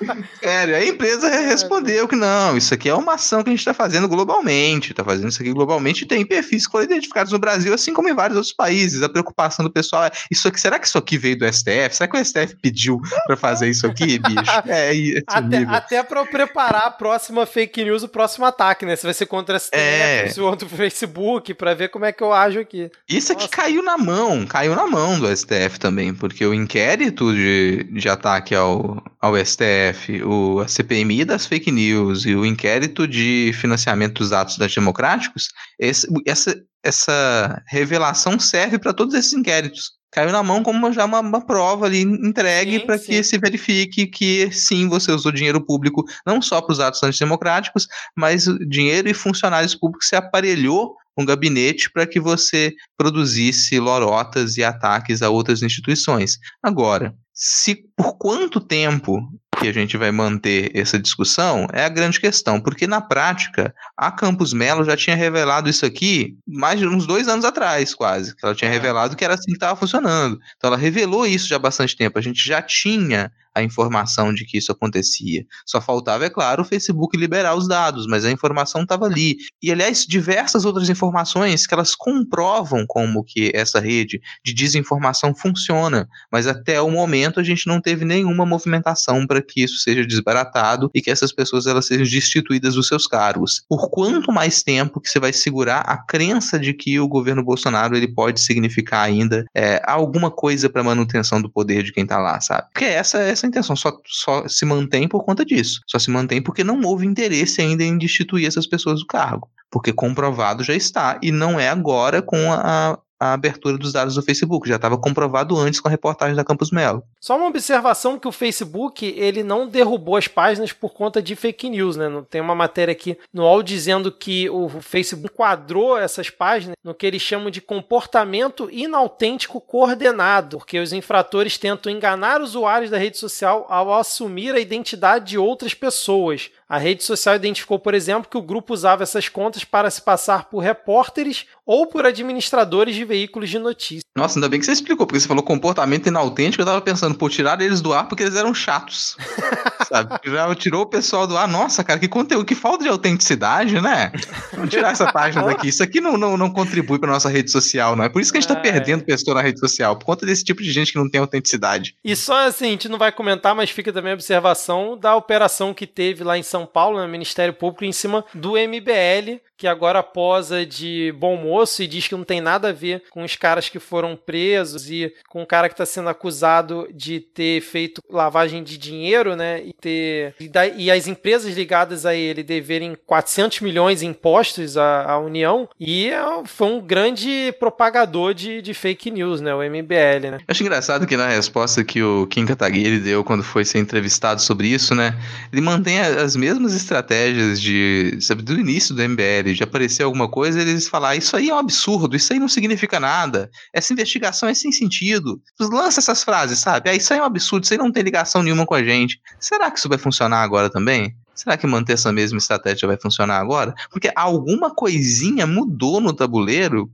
Sério, 0.40 0.76
a 0.76 0.84
empresa 0.84 1.28
respondeu 1.28 2.06
que 2.06 2.16
não, 2.16 2.56
isso 2.56 2.72
aqui 2.72 2.88
é 2.88 2.94
uma 2.94 3.14
ação 3.14 3.42
que 3.42 3.50
a 3.50 3.52
gente 3.52 3.60
está 3.60 3.74
fazendo 3.74 4.08
globalmente, 4.08 4.92
está 4.92 5.04
fazendo 5.04 5.28
isso 5.28 5.42
aqui 5.42 5.52
globalmente 5.52 6.04
e 6.04 6.06
tem 6.06 6.24
perfis 6.24 6.66
que 6.66 6.72
foram 6.72 6.84
identificados 6.84 7.32
no 7.32 7.38
Brasil, 7.38 7.74
assim 7.74 7.92
como 7.92 8.08
em 8.08 8.14
vários 8.14 8.36
outros 8.36 8.54
países. 8.54 9.02
A 9.02 9.08
preocupação 9.08 9.64
do 9.64 9.70
pessoal 9.70 10.04
é, 10.04 10.12
isso 10.30 10.46
aqui, 10.48 10.60
será 10.60 10.78
que 10.78 10.86
isso 10.86 10.96
aqui 10.96 11.18
veio 11.18 11.38
do 11.38 11.52
STF? 11.52 11.96
Será 11.96 12.08
que 12.08 12.16
o 12.16 12.24
STF 12.24 12.56
pediu 12.56 13.00
para 13.26 13.36
fazer 13.36 13.68
isso 13.68 13.86
aqui, 13.86 14.18
bicho? 14.18 14.50
É, 14.66 14.96
é 14.96 15.22
até, 15.26 15.58
até 15.68 16.02
para 16.02 16.24
preparar 16.24 16.86
a 16.86 16.90
próxima 16.90 17.44
fake 17.44 17.84
news, 17.84 18.02
o 18.02 18.08
próximo 18.08 18.44
ataque, 18.44 18.86
né? 18.86 18.94
Se 18.94 19.04
vai 19.04 19.14
ser 19.14 19.26
contra 19.26 19.56
o 19.56 19.60
STF, 19.60 19.76
é. 19.76 20.32
contra 20.36 20.66
o 20.66 20.70
Facebook, 20.70 21.54
para 21.54 21.74
ver 21.74 21.88
como 21.88 22.04
é 22.04 22.12
que 22.12 22.22
eu 22.22 22.32
ajo 22.32 22.60
aqui. 22.60 22.90
Isso 23.08 23.32
Nossa. 23.32 23.44
aqui 23.44 23.56
caiu 23.56 23.82
na 23.82 23.89
mão, 23.96 24.46
caiu 24.46 24.74
na 24.74 24.86
mão 24.86 25.18
do 25.18 25.34
STF 25.34 25.78
também, 25.78 26.14
porque 26.14 26.44
o 26.44 26.54
inquérito 26.54 27.32
de, 27.32 27.84
de 27.84 28.08
ataque 28.08 28.54
ao, 28.54 29.02
ao 29.20 29.36
STF, 29.36 30.22
o, 30.24 30.60
a 30.60 30.68
CPMI 30.68 31.24
das 31.24 31.46
fake 31.46 31.70
news 31.70 32.24
e 32.24 32.34
o 32.34 32.44
inquérito 32.44 33.06
de 33.06 33.52
financiamento 33.54 34.18
dos 34.18 34.32
atos 34.32 34.56
democráticos, 34.74 35.48
esse, 35.78 36.06
essa, 36.26 36.54
essa 36.82 37.62
revelação 37.66 38.38
serve 38.38 38.78
para 38.78 38.92
todos 38.92 39.14
esses 39.14 39.32
inquéritos. 39.32 40.00
Caiu 40.12 40.32
na 40.32 40.42
mão 40.42 40.62
como 40.62 40.92
já 40.92 41.04
uma, 41.04 41.20
uma 41.20 41.44
prova 41.44 41.86
ali 41.86 42.00
entregue 42.00 42.80
para 42.80 42.98
que 42.98 43.22
se 43.22 43.38
verifique 43.38 44.08
que 44.08 44.50
sim, 44.50 44.88
você 44.88 45.12
usou 45.12 45.30
dinheiro 45.30 45.64
público 45.64 46.04
não 46.26 46.42
só 46.42 46.60
para 46.60 46.72
os 46.72 46.80
atos 46.80 47.02
antidemocráticos, 47.02 47.86
mas 48.16 48.44
dinheiro 48.68 49.08
e 49.08 49.14
funcionários 49.14 49.74
públicos 49.74 50.08
se 50.08 50.16
aparelhou 50.16 50.96
um 51.16 51.24
gabinete 51.24 51.90
para 51.90 52.06
que 52.06 52.20
você 52.20 52.72
produzisse 52.96 53.78
lorotas 53.78 54.56
e 54.56 54.64
ataques 54.64 55.22
a 55.22 55.30
outras 55.30 55.62
instituições. 55.62 56.38
Agora, 56.62 57.14
se 57.34 57.84
por 57.96 58.18
quanto 58.18 58.60
tempo 58.60 59.18
que 59.60 59.68
a 59.68 59.72
gente 59.72 59.96
vai 59.96 60.10
manter 60.10 60.70
essa 60.74 60.98
discussão 60.98 61.66
é 61.72 61.84
a 61.84 61.88
grande 61.88 62.18
questão, 62.18 62.60
porque 62.60 62.86
na 62.86 63.00
prática 63.00 63.74
a 63.96 64.10
Campus 64.10 64.52
Melo 64.54 64.84
já 64.84 64.96
tinha 64.96 65.14
revelado 65.14 65.68
isso 65.68 65.84
aqui 65.84 66.36
mais 66.46 66.78
de 66.78 66.86
uns 66.86 67.06
dois 67.06 67.28
anos 67.28 67.44
atrás, 67.44 67.94
quase. 67.94 68.34
Ela 68.42 68.54
tinha 68.54 68.70
é. 68.70 68.72
revelado 68.72 69.16
que 69.16 69.24
era 69.24 69.34
assim 69.34 69.50
que 69.50 69.56
estava 69.56 69.78
funcionando. 69.78 70.38
Então 70.56 70.68
ela 70.68 70.76
revelou 70.76 71.26
isso 71.26 71.46
já 71.46 71.56
há 71.56 71.58
bastante 71.58 71.96
tempo. 71.96 72.18
A 72.18 72.22
gente 72.22 72.46
já 72.46 72.62
tinha 72.62 73.30
a 73.54 73.62
informação 73.62 74.32
de 74.32 74.44
que 74.44 74.58
isso 74.58 74.72
acontecia. 74.72 75.44
Só 75.66 75.80
faltava, 75.80 76.24
é 76.24 76.30
claro, 76.30 76.62
o 76.62 76.64
Facebook 76.64 77.16
liberar 77.16 77.54
os 77.54 77.68
dados, 77.68 78.06
mas 78.06 78.24
a 78.24 78.30
informação 78.30 78.82
estava 78.82 79.06
ali. 79.06 79.36
E, 79.62 79.70
aliás, 79.70 80.06
diversas 80.06 80.64
outras 80.64 80.88
informações 80.88 81.66
que 81.66 81.74
elas 81.74 81.94
comprovam 81.94 82.84
como 82.86 83.24
que 83.24 83.50
essa 83.54 83.80
rede 83.80 84.20
de 84.44 84.54
desinformação 84.54 85.34
funciona, 85.34 86.08
mas 86.30 86.46
até 86.46 86.80
o 86.80 86.90
momento 86.90 87.40
a 87.40 87.42
gente 87.42 87.66
não 87.66 87.80
teve 87.80 88.04
nenhuma 88.04 88.46
movimentação 88.46 89.26
para 89.26 89.42
que 89.42 89.62
isso 89.62 89.78
seja 89.78 90.06
desbaratado 90.06 90.90
e 90.94 91.00
que 91.00 91.10
essas 91.10 91.32
pessoas 91.32 91.66
elas 91.66 91.86
sejam 91.86 92.04
destituídas 92.04 92.74
dos 92.74 92.88
seus 92.88 93.06
cargos. 93.06 93.64
Por 93.68 93.90
quanto 93.90 94.32
mais 94.32 94.62
tempo 94.62 95.00
que 95.00 95.08
você 95.08 95.18
vai 95.18 95.32
segurar 95.32 95.80
a 95.80 95.96
crença 95.96 96.58
de 96.58 96.72
que 96.72 96.98
o 96.98 97.08
governo 97.08 97.44
Bolsonaro 97.44 97.96
ele 97.96 98.08
pode 98.08 98.40
significar 98.40 99.04
ainda 99.04 99.44
é, 99.54 99.80
alguma 99.84 100.30
coisa 100.30 100.68
para 100.68 100.82
manutenção 100.82 101.40
do 101.40 101.50
poder 101.50 101.82
de 101.82 101.92
quem 101.92 102.04
está 102.04 102.18
lá, 102.18 102.40
sabe? 102.40 102.68
Porque 102.72 102.84
essa, 102.84 103.18
essa 103.40 103.46
intenção 103.46 103.74
só, 103.74 103.92
só 104.06 104.46
se 104.46 104.64
mantém 104.64 105.08
por 105.08 105.24
conta 105.24 105.44
disso. 105.44 105.80
Só 105.86 105.98
se 105.98 106.10
mantém 106.10 106.42
porque 106.42 106.62
não 106.62 106.80
houve 106.82 107.06
interesse 107.06 107.60
ainda 107.60 107.82
em 107.82 107.96
destituir 107.96 108.46
essas 108.46 108.66
pessoas 108.66 109.00
do 109.00 109.06
cargo. 109.06 109.48
Porque 109.70 109.92
comprovado 109.92 110.62
já 110.62 110.74
está, 110.74 111.18
e 111.22 111.32
não 111.32 111.58
é 111.58 111.68
agora 111.68 112.20
com 112.20 112.52
a, 112.52 112.98
a 113.20 113.34
abertura 113.34 113.76
dos 113.76 113.92
dados 113.92 114.14
do 114.14 114.22
Facebook. 114.22 114.66
Já 114.66 114.76
estava 114.76 114.96
comprovado 114.96 115.58
antes 115.58 115.78
com 115.78 115.88
a 115.88 115.90
reportagem 115.90 116.34
da 116.34 116.42
Campus 116.42 116.70
Melo. 116.70 117.04
Só 117.20 117.36
uma 117.36 117.46
observação 117.46 118.18
que 118.18 118.26
o 118.26 118.32
Facebook 118.32 119.04
ele 119.04 119.42
não 119.42 119.68
derrubou 119.68 120.16
as 120.16 120.26
páginas 120.26 120.72
por 120.72 120.94
conta 120.94 121.20
de 121.20 121.36
fake 121.36 121.68
news, 121.68 121.96
né? 121.96 122.06
Tem 122.30 122.40
uma 122.40 122.54
matéria 122.54 122.92
aqui 122.92 123.18
no 123.32 123.42
UOL 123.42 123.62
dizendo 123.62 124.10
que 124.10 124.48
o 124.48 124.70
Facebook 124.80 125.34
enquadrou 125.34 125.98
essas 125.98 126.30
páginas 126.30 126.76
no 126.82 126.94
que 126.94 127.06
eles 127.06 127.20
chamam 127.20 127.50
de 127.50 127.60
comportamento 127.60 128.68
inautêntico 128.70 129.60
coordenado, 129.60 130.58
porque 130.58 130.78
os 130.78 130.92
infratores 130.92 131.58
tentam 131.58 131.92
enganar 131.92 132.40
usuários 132.40 132.90
da 132.90 132.96
rede 132.96 133.18
social 133.18 133.66
ao 133.68 133.92
assumir 133.92 134.54
a 134.54 134.60
identidade 134.60 135.26
de 135.26 135.38
outras 135.38 135.74
pessoas. 135.74 136.50
A 136.70 136.78
rede 136.78 137.02
social 137.02 137.34
identificou, 137.34 137.80
por 137.80 137.94
exemplo, 137.94 138.30
que 138.30 138.38
o 138.38 138.42
grupo 138.42 138.72
usava 138.72 139.02
essas 139.02 139.28
contas 139.28 139.64
para 139.64 139.90
se 139.90 140.00
passar 140.00 140.44
por 140.44 140.60
repórteres 140.60 141.46
ou 141.66 141.84
por 141.88 142.06
administradores 142.06 142.94
de 142.94 143.04
veículos 143.04 143.50
de 143.50 143.58
notícias. 143.58 144.04
Nossa, 144.16 144.38
ainda 144.38 144.48
bem 144.48 144.60
que 144.60 144.66
você 144.66 144.72
explicou, 144.72 145.04
porque 145.04 145.18
você 145.18 145.26
falou 145.26 145.42
comportamento 145.42 146.06
inautêntico, 146.06 146.62
eu 146.62 146.66
tava 146.66 146.80
pensando, 146.80 147.16
pô, 147.16 147.28
tirar 147.28 147.60
eles 147.60 147.80
do 147.80 147.92
ar 147.92 148.06
porque 148.06 148.22
eles 148.22 148.36
eram 148.36 148.54
chatos. 148.54 149.16
sabe? 149.90 150.20
Já 150.24 150.54
tirou 150.54 150.82
o 150.82 150.86
pessoal 150.86 151.26
do 151.26 151.36
ar. 151.36 151.48
Nossa, 151.48 151.82
cara, 151.82 151.98
que 151.98 152.06
conteúdo, 152.06 152.44
que 152.44 152.54
falta 152.54 152.84
de 152.84 152.90
autenticidade, 152.90 153.80
né? 153.80 154.12
Vamos 154.52 154.70
tirar 154.70 154.92
essa 154.92 155.12
página 155.12 155.44
daqui. 155.44 155.68
Isso 155.68 155.82
aqui 155.82 156.00
não, 156.00 156.16
não, 156.16 156.36
não 156.36 156.50
contribui 156.50 156.98
para 156.98 157.10
nossa 157.10 157.28
rede 157.28 157.50
social, 157.50 157.96
não. 157.96 158.04
É 158.04 158.08
por 158.08 158.22
isso 158.22 158.30
que 158.30 158.38
a 158.38 158.40
gente 158.40 158.48
tá 158.48 158.58
é. 158.58 158.62
perdendo 158.62 159.04
pessoa 159.04 159.34
na 159.34 159.42
rede 159.42 159.58
social, 159.58 159.96
por 159.96 160.04
conta 160.04 160.24
desse 160.24 160.44
tipo 160.44 160.62
de 160.62 160.70
gente 160.70 160.92
que 160.92 160.98
não 160.98 161.10
tem 161.10 161.20
autenticidade. 161.20 161.96
E 162.04 162.14
só 162.14 162.46
assim, 162.46 162.66
a 162.66 162.70
gente 162.70 162.88
não 162.88 162.98
vai 162.98 163.10
comentar, 163.10 163.54
mas 163.54 163.70
fica 163.70 163.92
também 163.92 164.12
a 164.12 164.14
observação 164.14 164.96
da 164.96 165.16
operação 165.16 165.74
que 165.74 165.86
teve 165.86 166.22
lá 166.22 166.38
em 166.38 166.42
São 166.42 166.59
Paulo, 166.66 167.00
no 167.00 167.08
Ministério 167.08 167.54
Público, 167.54 167.84
em 167.84 167.92
cima 167.92 168.24
do 168.34 168.52
MBL, 168.52 169.40
que 169.56 169.66
agora 169.66 170.02
posa 170.02 170.64
de 170.64 171.12
bom 171.18 171.36
moço 171.36 171.82
e 171.82 171.86
diz 171.86 172.08
que 172.08 172.14
não 172.14 172.24
tem 172.24 172.40
nada 172.40 172.70
a 172.70 172.72
ver 172.72 173.02
com 173.10 173.22
os 173.22 173.36
caras 173.36 173.68
que 173.68 173.78
foram 173.78 174.16
presos 174.16 174.90
e 174.90 175.12
com 175.28 175.42
o 175.42 175.46
cara 175.46 175.68
que 175.68 175.74
está 175.74 175.84
sendo 175.84 176.08
acusado 176.08 176.88
de 176.94 177.20
ter 177.20 177.60
feito 177.60 178.02
lavagem 178.08 178.62
de 178.62 178.78
dinheiro, 178.78 179.36
né? 179.36 179.62
E 179.62 179.72
ter 179.72 180.34
e, 180.40 180.48
da, 180.48 180.66
e 180.66 180.90
as 180.90 181.06
empresas 181.06 181.54
ligadas 181.54 182.06
a 182.06 182.14
ele 182.14 182.42
deverem 182.42 182.96
400 183.06 183.60
milhões 183.60 184.02
em 184.02 184.10
impostos 184.10 184.76
à, 184.76 185.04
à 185.12 185.18
União 185.18 185.68
e 185.78 186.08
é, 186.08 186.22
foi 186.44 186.68
um 186.68 186.80
grande 186.80 187.54
propagador 187.58 188.34
de, 188.34 188.60
de 188.60 188.74
fake 188.74 189.10
news, 189.10 189.40
né? 189.40 189.54
O 189.54 189.62
MBL, 189.62 190.30
né? 190.30 190.38
Acho 190.46 190.62
engraçado 190.62 191.06
que 191.06 191.16
na 191.16 191.28
resposta 191.28 191.82
que 191.82 192.02
o 192.02 192.26
Kim 192.26 192.44
Kataguiri 192.44 192.98
deu 192.98 193.24
quando 193.24 193.42
foi 193.42 193.64
ser 193.64 193.78
entrevistado 193.78 194.42
sobre 194.42 194.68
isso, 194.68 194.94
né? 194.94 195.14
Ele 195.52 195.62
mantém 195.62 196.00
as 196.00 196.36
mesmas 196.36 196.49
estratégias 196.74 197.60
de, 197.60 198.18
sabe, 198.20 198.42
do 198.42 198.58
início 198.58 198.94
do 198.94 199.02
MBL 199.02 199.52
de 199.54 199.62
aparecer 199.62 200.02
alguma 200.02 200.28
coisa, 200.28 200.60
eles 200.60 200.88
falar 200.88 201.16
isso 201.16 201.36
aí 201.36 201.50
é 201.50 201.54
um 201.54 201.58
absurdo, 201.58 202.16
isso 202.16 202.32
aí 202.32 202.38
não 202.38 202.48
significa 202.48 202.98
nada, 202.98 203.50
essa 203.72 203.92
investigação 203.92 204.48
é 204.48 204.54
sem 204.54 204.72
sentido. 204.72 205.40
Lança 205.58 206.00
essas 206.00 206.24
frases, 206.24 206.58
sabe? 206.58 206.90
Ah, 206.90 206.94
isso 206.94 207.12
aí 207.12 207.18
é 207.18 207.22
um 207.22 207.26
absurdo, 207.26 207.64
isso 207.64 207.74
aí 207.74 207.78
não 207.78 207.92
tem 207.92 208.02
ligação 208.02 208.42
nenhuma 208.42 208.66
com 208.66 208.74
a 208.74 208.82
gente. 208.82 209.20
Será 209.38 209.70
que 209.70 209.78
isso 209.78 209.88
vai 209.88 209.98
funcionar 209.98 210.42
agora 210.42 210.70
também? 210.70 211.14
Será 211.34 211.56
que 211.56 211.66
manter 211.66 211.94
essa 211.94 212.12
mesma 212.12 212.38
estratégia 212.38 212.86
vai 212.86 212.98
funcionar 213.00 213.38
agora? 213.38 213.74
Porque 213.90 214.12
alguma 214.14 214.74
coisinha 214.74 215.46
mudou 215.46 216.00
no 216.00 216.12
tabuleiro 216.12 216.90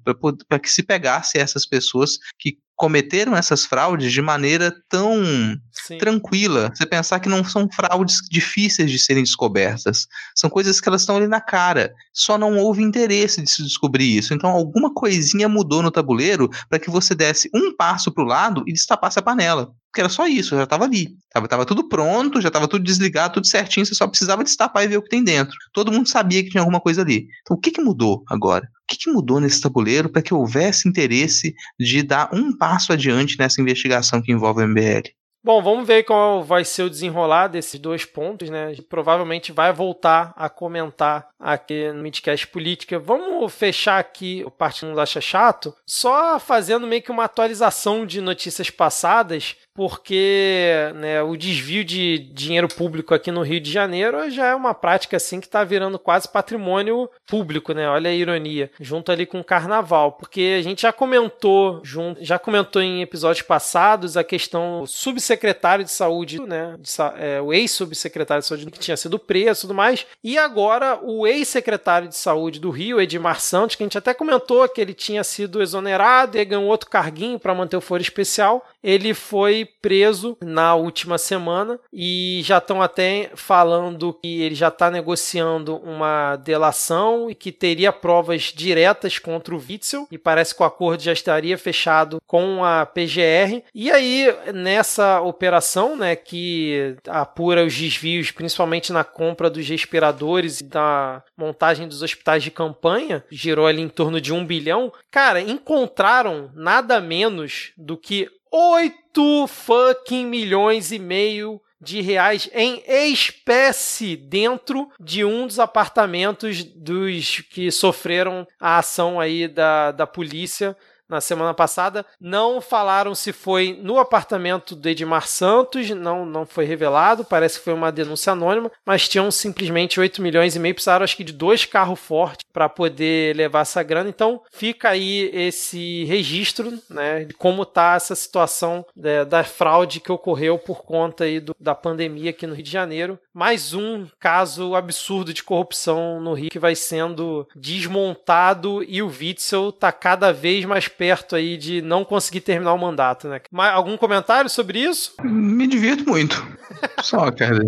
para 0.49 0.59
que 0.59 0.71
se 0.71 0.85
pegasse 0.85 1.37
essas 1.39 1.67
pessoas 1.67 2.19
que 2.39 2.57
cometeram 2.77 3.35
essas 3.35 3.65
fraudes 3.65 4.13
de 4.13 4.21
maneira 4.21 4.73
tão 4.89 5.25
Sim. 5.73 5.99
tranquila. 5.99 6.71
Você 6.75 6.85
pensar 6.85 7.19
que 7.19 7.29
não 7.29 7.43
são 7.43 7.69
fraudes 7.69 8.19
difíceis 8.31 8.91
de 8.91 8.99
serem 8.99 9.23
descobertas. 9.23 10.07
São 10.35 10.51
coisas 10.51 10.81
que 10.81 10.89
elas 10.89 11.01
estão 11.01 11.17
ali 11.17 11.27
na 11.27 11.41
cara. 11.41 11.95
Só 12.13 12.37
não 12.37 12.59
houve 12.59 12.83
interesse 12.83 13.41
de 13.41 13.51
se 13.51 13.63
descobrir 13.63 14.17
isso. 14.17 14.35
Então 14.35 14.51
alguma 14.51 14.93
coisinha 14.93 15.49
mudou 15.49 15.83
no 15.83 15.91
tabuleiro 15.91 16.51
para 16.69 16.79
que 16.79 16.91
você 16.91 17.15
desse 17.15 17.51
um 17.55 17.75
passo 17.75 18.13
para 18.13 18.23
o 18.23 18.27
lado 18.27 18.63
e 18.67 18.73
destapasse 18.73 19.19
a 19.19 19.23
panela. 19.23 19.73
Porque 19.97 20.03
era 20.03 20.11
só 20.11 20.27
isso, 20.27 20.55
já 20.55 20.65
estava 20.65 20.85
ali. 20.85 21.17
Tava, 21.33 21.49
tava 21.49 21.65
tudo 21.65 21.89
pronto, 21.89 22.39
já 22.39 22.49
estava 22.49 22.69
tudo 22.69 22.85
desligado, 22.85 23.33
tudo 23.33 23.47
certinho, 23.47 23.87
você 23.87 23.95
só 23.95 24.07
precisava 24.07 24.45
destapar 24.45 24.85
e 24.85 24.89
ver 24.89 24.99
o 24.99 25.03
que 25.03 25.09
tem 25.09 25.25
dentro. 25.25 25.57
Todo 25.73 25.91
mundo 25.91 26.07
sabia 26.07 26.45
que 26.45 26.51
tinha 26.51 26.61
alguma 26.61 26.83
coisa 26.83 27.01
ali. 27.01 27.29
Então 27.41 27.57
o 27.57 27.59
que, 27.59 27.71
que 27.71 27.81
mudou 27.81 28.23
agora? 28.29 28.67
O 28.67 28.87
que, 28.87 28.99
que 28.99 29.11
mudou 29.11 29.41
nesse 29.41 29.59
tabuleiro 29.59 30.11
para 30.11 30.21
que 30.21 30.35
houvesse 30.35 30.87
interesse 30.87 31.55
de 31.81 32.03
dar 32.03 32.29
um 32.31 32.55
passo 32.55 32.93
adiante 32.93 33.39
nessa 33.39 33.59
investigação 33.59 34.21
que 34.21 34.31
envolve 34.31 34.63
o 34.63 34.69
MBL? 34.69 35.09
Bom, 35.47 35.63
vamos 35.63 35.87
ver 35.87 36.03
qual 36.03 36.43
vai 36.43 36.65
ser 36.65 36.83
o 36.83 36.91
desenrolar 36.91 37.47
desses 37.47 37.79
dois 37.79 38.05
pontos, 38.05 38.51
né? 38.51 38.75
Provavelmente 38.89 39.53
vai 39.53 39.73
voltar 39.73 40.35
a 40.37 40.49
comentar 40.49 41.29
aqui 41.39 41.93
no 41.93 42.03
Midcast 42.03 42.49
Política. 42.49 42.99
Vamos 42.99 43.55
fechar 43.55 44.01
aqui 44.01 44.43
o 44.45 44.51
Partido 44.51 44.93
Não 44.93 45.01
Acha 45.01 45.21
Chato, 45.21 45.73
só 45.87 46.41
fazendo 46.41 46.85
meio 46.85 47.01
que 47.01 47.13
uma 47.13 47.23
atualização 47.23 48.05
de 48.05 48.21
notícias 48.21 48.71
passadas 48.71 49.55
porque 49.77 50.73
né, 50.95 51.23
o 51.23 51.37
desvio 51.37 51.85
de 51.85 52.19
dinheiro 52.19 52.67
público 52.67 53.15
aqui 53.15 53.31
no 53.31 53.43
Rio 53.43 53.61
de 53.61 53.71
Janeiro 53.71 54.31
já 54.31 54.47
é 54.47 54.55
uma 54.55 54.73
prática 54.73 55.19
assim 55.19 55.39
que 55.39 55.47
está 55.47 55.63
virando 55.63 55.99
quase 55.99 56.29
patrimônio 56.29 57.11
público, 57.27 57.73
né? 57.73 57.89
Olha 57.89 58.11
a 58.11 58.15
ironia, 58.15 58.71
junto 58.81 59.13
ali 59.13 59.27
com 59.27 59.39
o 59.39 59.45
carnaval, 59.45 60.13
porque 60.13 60.57
a 60.59 60.63
gente 60.63 60.83
já 60.83 60.93
comentou 60.93 61.83
já 62.21 62.39
comentou 62.39 62.81
em 62.81 63.03
episódios 63.03 63.47
passados 63.47 64.17
a 64.17 64.25
questão 64.25 64.81
do 64.81 64.87
subsecretário 64.87 65.85
de 65.85 65.91
saúde, 65.91 66.41
né? 66.41 66.77
De, 66.79 66.91
é, 67.19 67.41
o 67.41 67.53
ex-subsecretário 67.53 68.41
de 68.41 68.49
saúde 68.49 68.67
que 68.67 68.79
tinha 68.79 68.97
sido 68.97 69.19
preso 69.19 69.63
tudo 69.63 69.75
mais, 69.75 70.07
e 70.25 70.39
agora 70.39 70.99
o 71.03 71.27
ex-secretário 71.27 72.09
de 72.09 72.17
saúde 72.17 72.59
do 72.59 72.71
Rio, 72.71 73.01
Edmar 73.01 73.41
Santos, 73.41 73.77
que 73.77 73.83
a 73.83 73.87
gente 73.87 73.99
até 73.99 74.15
comentou 74.15 74.67
que 74.69 74.81
ele 74.81 74.95
tinha 74.95 75.23
sido 75.23 75.61
exonerado 75.61 76.39
e 76.39 76.45
ganhou 76.45 76.65
outro 76.65 76.89
carguinho 76.89 77.39
para 77.39 77.55
manter 77.55 77.77
o 77.77 77.81
foro 77.81 78.01
especial, 78.01 78.67
ele 78.83 79.13
foi 79.13 79.66
preso 79.67 80.37
na 80.43 80.75
última 80.75 81.19
semana 81.19 81.79
e 81.93 82.41
já 82.45 82.59
estão 82.59 82.81
até 82.81 83.31
falando 83.35 84.15
que 84.23 84.43
ele 84.43 84.55
já 84.55 84.69
está 84.69 84.91
negociando 84.91 85.77
uma 85.77 86.37
delação 86.37 87.31
e 87.31 87.35
que 87.35 87.53
teria 87.53 87.93
provas 87.93 88.53
diretas 88.55 89.19
contra 89.19 89.55
o 89.55 89.59
Witzel 89.59 90.07
e 90.11 90.19
parece 90.19 90.55
que 90.55 90.63
o 90.63 90.67
acordo 90.67 91.03
já 91.03 91.13
estaria 91.13 91.57
fechado 91.59 92.19
com 92.27 92.65
a 92.65 92.87
PGR. 92.87 93.63
E 93.75 93.91
aí, 93.91 94.35
nessa 94.55 95.21
operação, 95.21 95.97
né, 95.97 96.17
que 96.17 96.97
apura 97.09 97.65
os 97.65 97.75
desvios, 97.75 98.31
principalmente 98.31 98.93
na 98.93 99.05
compra 99.05 99.51
dos 99.51 99.69
respiradores 99.69 100.61
e 100.61 100.65
da 100.65 101.23
montagem 101.37 101.89
dos 101.89 102.03
hospitais 102.03 102.43
de 102.43 102.51
campanha, 102.51 103.25
girou 103.31 103.67
ali 103.67 103.83
em 103.83 103.89
torno 103.89 104.21
de 104.21 104.33
um 104.33 104.45
bilhão. 104.45 104.93
Cara, 105.11 105.41
encontraram 105.41 106.51
nada 106.55 107.01
menos 107.01 107.73
do 107.77 107.97
que 107.97 108.29
8 108.51 109.47
fucking 109.47 110.27
milhões 110.27 110.93
e 110.93 110.99
meio 110.99 111.61
de 111.81 112.01
reais 112.01 112.49
em 112.55 112.83
espécie 112.87 114.17
dentro 114.17 114.91
de 114.99 115.25
um 115.25 115.47
dos 115.47 115.59
apartamentos 115.59 116.65
dos 116.65 117.41
que 117.41 117.71
sofreram 117.71 118.47
a 118.59 118.79
ação 118.79 119.21
aí 119.21 119.47
da, 119.47 119.93
da 119.93 120.07
polícia 120.07 120.77
na 121.09 121.21
semana 121.21 121.55
passada. 121.55 122.05
Não 122.21 122.61
falaram 122.61 123.15
se 123.15 123.33
foi 123.33 123.79
no 123.83 123.99
apartamento 123.99 124.75
do 124.75 124.89
Edmar 124.89 125.27
Santos, 125.27 125.91
não, 125.91 126.25
não 126.25 126.47
foi 126.47 126.65
revelado, 126.65 127.25
parece 127.25 127.59
que 127.59 127.65
foi 127.65 127.75
uma 127.75 127.93
denúncia 127.93 128.33
anônima, 128.33 128.71
mas 128.85 129.09
tinham 129.09 129.31
simplesmente 129.31 130.01
8 130.01 130.21
milhões 130.21 130.57
e 130.57 130.59
meio, 130.59 130.75
precisaram 130.75 131.05
acho 131.05 131.17
que 131.17 131.25
de 131.25 131.33
dois 131.33 131.65
carros 131.65 131.99
fortes 131.99 132.47
para 132.53 132.69
poder 132.69 133.37
levar 133.37 133.61
essa 133.61 133.83
grana. 133.83 134.09
Então 134.09 134.41
fica 134.53 134.91
aí 134.91 135.31
esse 135.33 136.05
registro 136.05 136.73
né, 136.89 137.25
de 137.25 137.35
como 137.35 137.63
está 137.63 137.95
essa 137.95 138.15
situação 138.15 138.85
da, 138.95 139.25
da, 139.25 139.45
fraude 139.45 140.01
que 140.01 140.11
ocorreu 140.11 140.59
por 140.59 140.83
conta 140.83 141.25
aí 141.25 141.41
do, 141.41 141.55
da 141.59 141.75
pandemia 141.75 142.31
aqui 142.31 142.47
no 142.47 142.55
Rio 142.55 142.65
de 142.65 142.71
Janeiro. 142.71 143.19
Mais 143.33 143.75
um 143.75 144.07
caso 144.19 144.75
absurdo 144.75 145.33
de 145.33 145.43
corrupção 145.43 146.21
no 146.21 146.33
Rio 146.33 146.51
que 146.51 146.59
vai 146.59 146.75
sendo 146.75 147.47
desmontado 147.55 148.83
e 148.83 149.03
o 149.03 149.09
Witzel 149.09 149.69
está 149.69 149.93
cada 149.93 150.33
vez 150.33 150.65
mais 150.65 150.89
perto 150.97 151.37
aí 151.37 151.57
de 151.57 151.83
não 151.83 152.05
conseguir 152.05 152.41
terminar 152.41 152.73
o 152.73 152.79
mandato, 152.79 153.29
né? 153.29 153.41
Mas, 153.51 153.75
algum 153.75 153.97
comentário 153.97 154.49
sobre 154.49 154.81
isso? 154.81 155.13
Me 155.23 155.67
divirto 155.67 156.09
muito. 156.09 156.45
Só, 157.03 157.31
cara. 157.31 157.59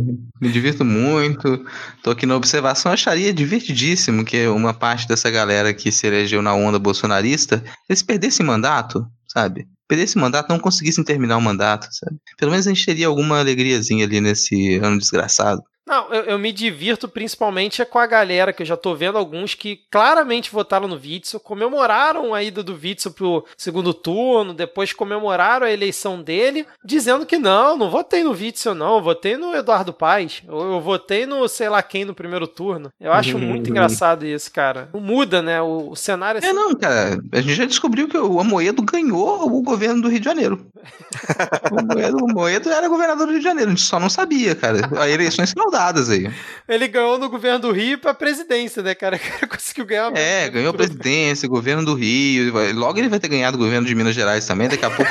Me 0.40 0.50
divirto 0.50 0.84
muito. 0.84 1.64
Tô 2.02 2.10
aqui 2.10 2.26
na 2.26 2.36
observação. 2.36 2.92
Acharia 2.92 3.32
divertidíssimo 3.32 4.24
que 4.24 4.46
uma 4.48 4.74
parte 4.74 5.06
dessa 5.08 5.30
galera 5.30 5.72
que 5.72 5.90
se 5.92 6.06
elegeu 6.06 6.42
na 6.42 6.54
onda 6.54 6.78
bolsonarista, 6.78 7.62
eles 7.88 8.02
perdessem 8.02 8.44
mandato, 8.44 9.06
sabe? 9.26 9.66
Perdessem 9.86 10.20
mandato, 10.20 10.50
não 10.50 10.58
conseguissem 10.58 11.04
terminar 11.04 11.36
o 11.36 11.42
mandato, 11.42 11.88
sabe? 11.90 12.16
Pelo 12.36 12.50
menos 12.50 12.66
a 12.66 12.70
gente 12.70 12.84
teria 12.84 13.06
alguma 13.06 13.38
alegriazinha 13.40 14.04
ali 14.04 14.20
nesse 14.20 14.76
ano 14.76 14.98
desgraçado. 14.98 15.62
Não, 15.88 16.12
eu, 16.12 16.22
eu, 16.24 16.38
me 16.38 16.52
divirto 16.52 17.08
principalmente 17.08 17.82
com 17.86 17.98
a 17.98 18.06
galera, 18.06 18.52
que 18.52 18.62
eu 18.62 18.66
já 18.66 18.76
tô 18.76 18.94
vendo 18.94 19.16
alguns 19.16 19.54
que 19.54 19.80
claramente 19.90 20.50
votaram 20.50 20.86
no 20.86 20.96
Witzel, 20.96 21.40
comemoraram 21.40 22.34
a 22.34 22.42
ida 22.42 22.62
do 22.62 22.74
Witzel 22.74 23.12
pro 23.12 23.44
segundo 23.56 23.94
turno, 23.94 24.52
depois 24.52 24.92
comemoraram 24.92 25.66
a 25.66 25.72
eleição 25.72 26.20
dele, 26.20 26.66
dizendo 26.84 27.24
que 27.24 27.38
não, 27.38 27.76
não 27.76 27.90
votei 27.90 28.22
no 28.22 28.32
Witzel 28.32 28.74
não, 28.74 29.02
votei 29.02 29.38
no 29.38 29.54
Eduardo 29.54 29.92
Paes, 29.92 30.42
ou 30.46 30.74
eu 30.74 30.80
votei 30.80 31.24
no 31.24 31.48
sei 31.48 31.68
lá 31.70 31.82
quem 31.82 32.04
no 32.04 32.14
primeiro 32.14 32.46
turno. 32.46 32.92
Eu 33.00 33.12
acho 33.12 33.38
muito 33.38 33.70
engraçado 33.70 34.26
isso, 34.26 34.52
cara. 34.52 34.90
Muda, 34.92 35.40
né, 35.40 35.62
o, 35.62 35.90
o 35.90 35.96
cenário... 35.96 36.44
É, 36.44 36.52
não, 36.52 36.74
cara, 36.74 37.18
a 37.32 37.40
gente 37.40 37.54
já 37.54 37.64
descobriu 37.64 38.08
que 38.08 38.18
o 38.18 38.38
Amoedo 38.38 38.82
ganhou 38.82 39.46
o 39.46 39.62
governo 39.62 40.02
do 40.02 40.08
Rio 40.08 40.20
de 40.20 40.24
Janeiro. 40.24 40.66
o, 41.72 41.80
Amoedo, 41.80 42.16
o 42.22 42.30
Amoedo 42.30 42.70
era 42.70 42.88
governador 42.88 43.26
do 43.26 43.32
Rio 43.32 43.40
de 43.40 43.44
Janeiro, 43.44 43.70
a 43.70 43.74
gente 43.74 43.84
só 43.84 43.98
não 43.98 44.10
sabia, 44.10 44.54
cara. 44.54 44.80
A 45.00 45.08
eleições 45.08 45.54
não 45.56 45.70
dadas 45.78 46.10
aí. 46.10 46.28
Ele 46.68 46.88
ganhou 46.88 47.18
no 47.18 47.30
governo 47.30 47.60
do 47.60 47.70
Rio 47.70 47.98
pra 47.98 48.12
presidência, 48.12 48.82
né, 48.82 48.94
cara? 48.94 49.16
O 49.28 49.40
cara 49.40 49.46
conseguiu 49.46 49.86
ganhar. 49.86 50.16
É, 50.16 50.48
ganhou 50.48 50.72
presidência, 50.72 51.48
governo 51.48 51.84
do 51.84 51.94
Rio. 51.94 52.52
Logo 52.74 52.98
ele 52.98 53.08
vai 53.08 53.20
ter 53.20 53.28
ganhado 53.28 53.56
o 53.56 53.60
governo 53.60 53.86
de 53.86 53.94
Minas 53.94 54.14
Gerais 54.14 54.46
também. 54.46 54.68
Daqui 54.68 54.84
a 54.84 54.90
pouco 54.90 55.10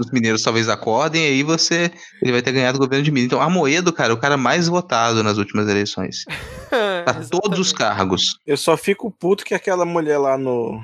os 0.00 0.10
mineiros 0.10 0.42
talvez 0.44 0.68
acordem 0.68 1.22
e 1.22 1.26
aí 1.26 1.42
você. 1.42 1.90
Ele 2.20 2.32
vai 2.32 2.42
ter 2.42 2.50
ganhado 2.50 2.76
o 2.76 2.80
governo 2.80 3.04
de 3.04 3.10
Minas. 3.12 3.26
Então, 3.26 3.40
Amoedo, 3.40 3.92
cara, 3.92 4.10
é 4.10 4.14
o 4.14 4.18
cara 4.18 4.36
mais 4.36 4.68
votado 4.68 5.22
nas 5.22 5.38
últimas 5.38 5.68
eleições. 5.68 6.24
pra 7.04 7.14
todos 7.30 7.58
os 7.58 7.72
cargos. 7.72 8.38
Eu 8.46 8.56
só 8.56 8.76
fico 8.76 9.10
puto 9.10 9.44
que 9.44 9.54
aquela 9.54 9.84
mulher 9.84 10.18
lá 10.18 10.36
no. 10.36 10.82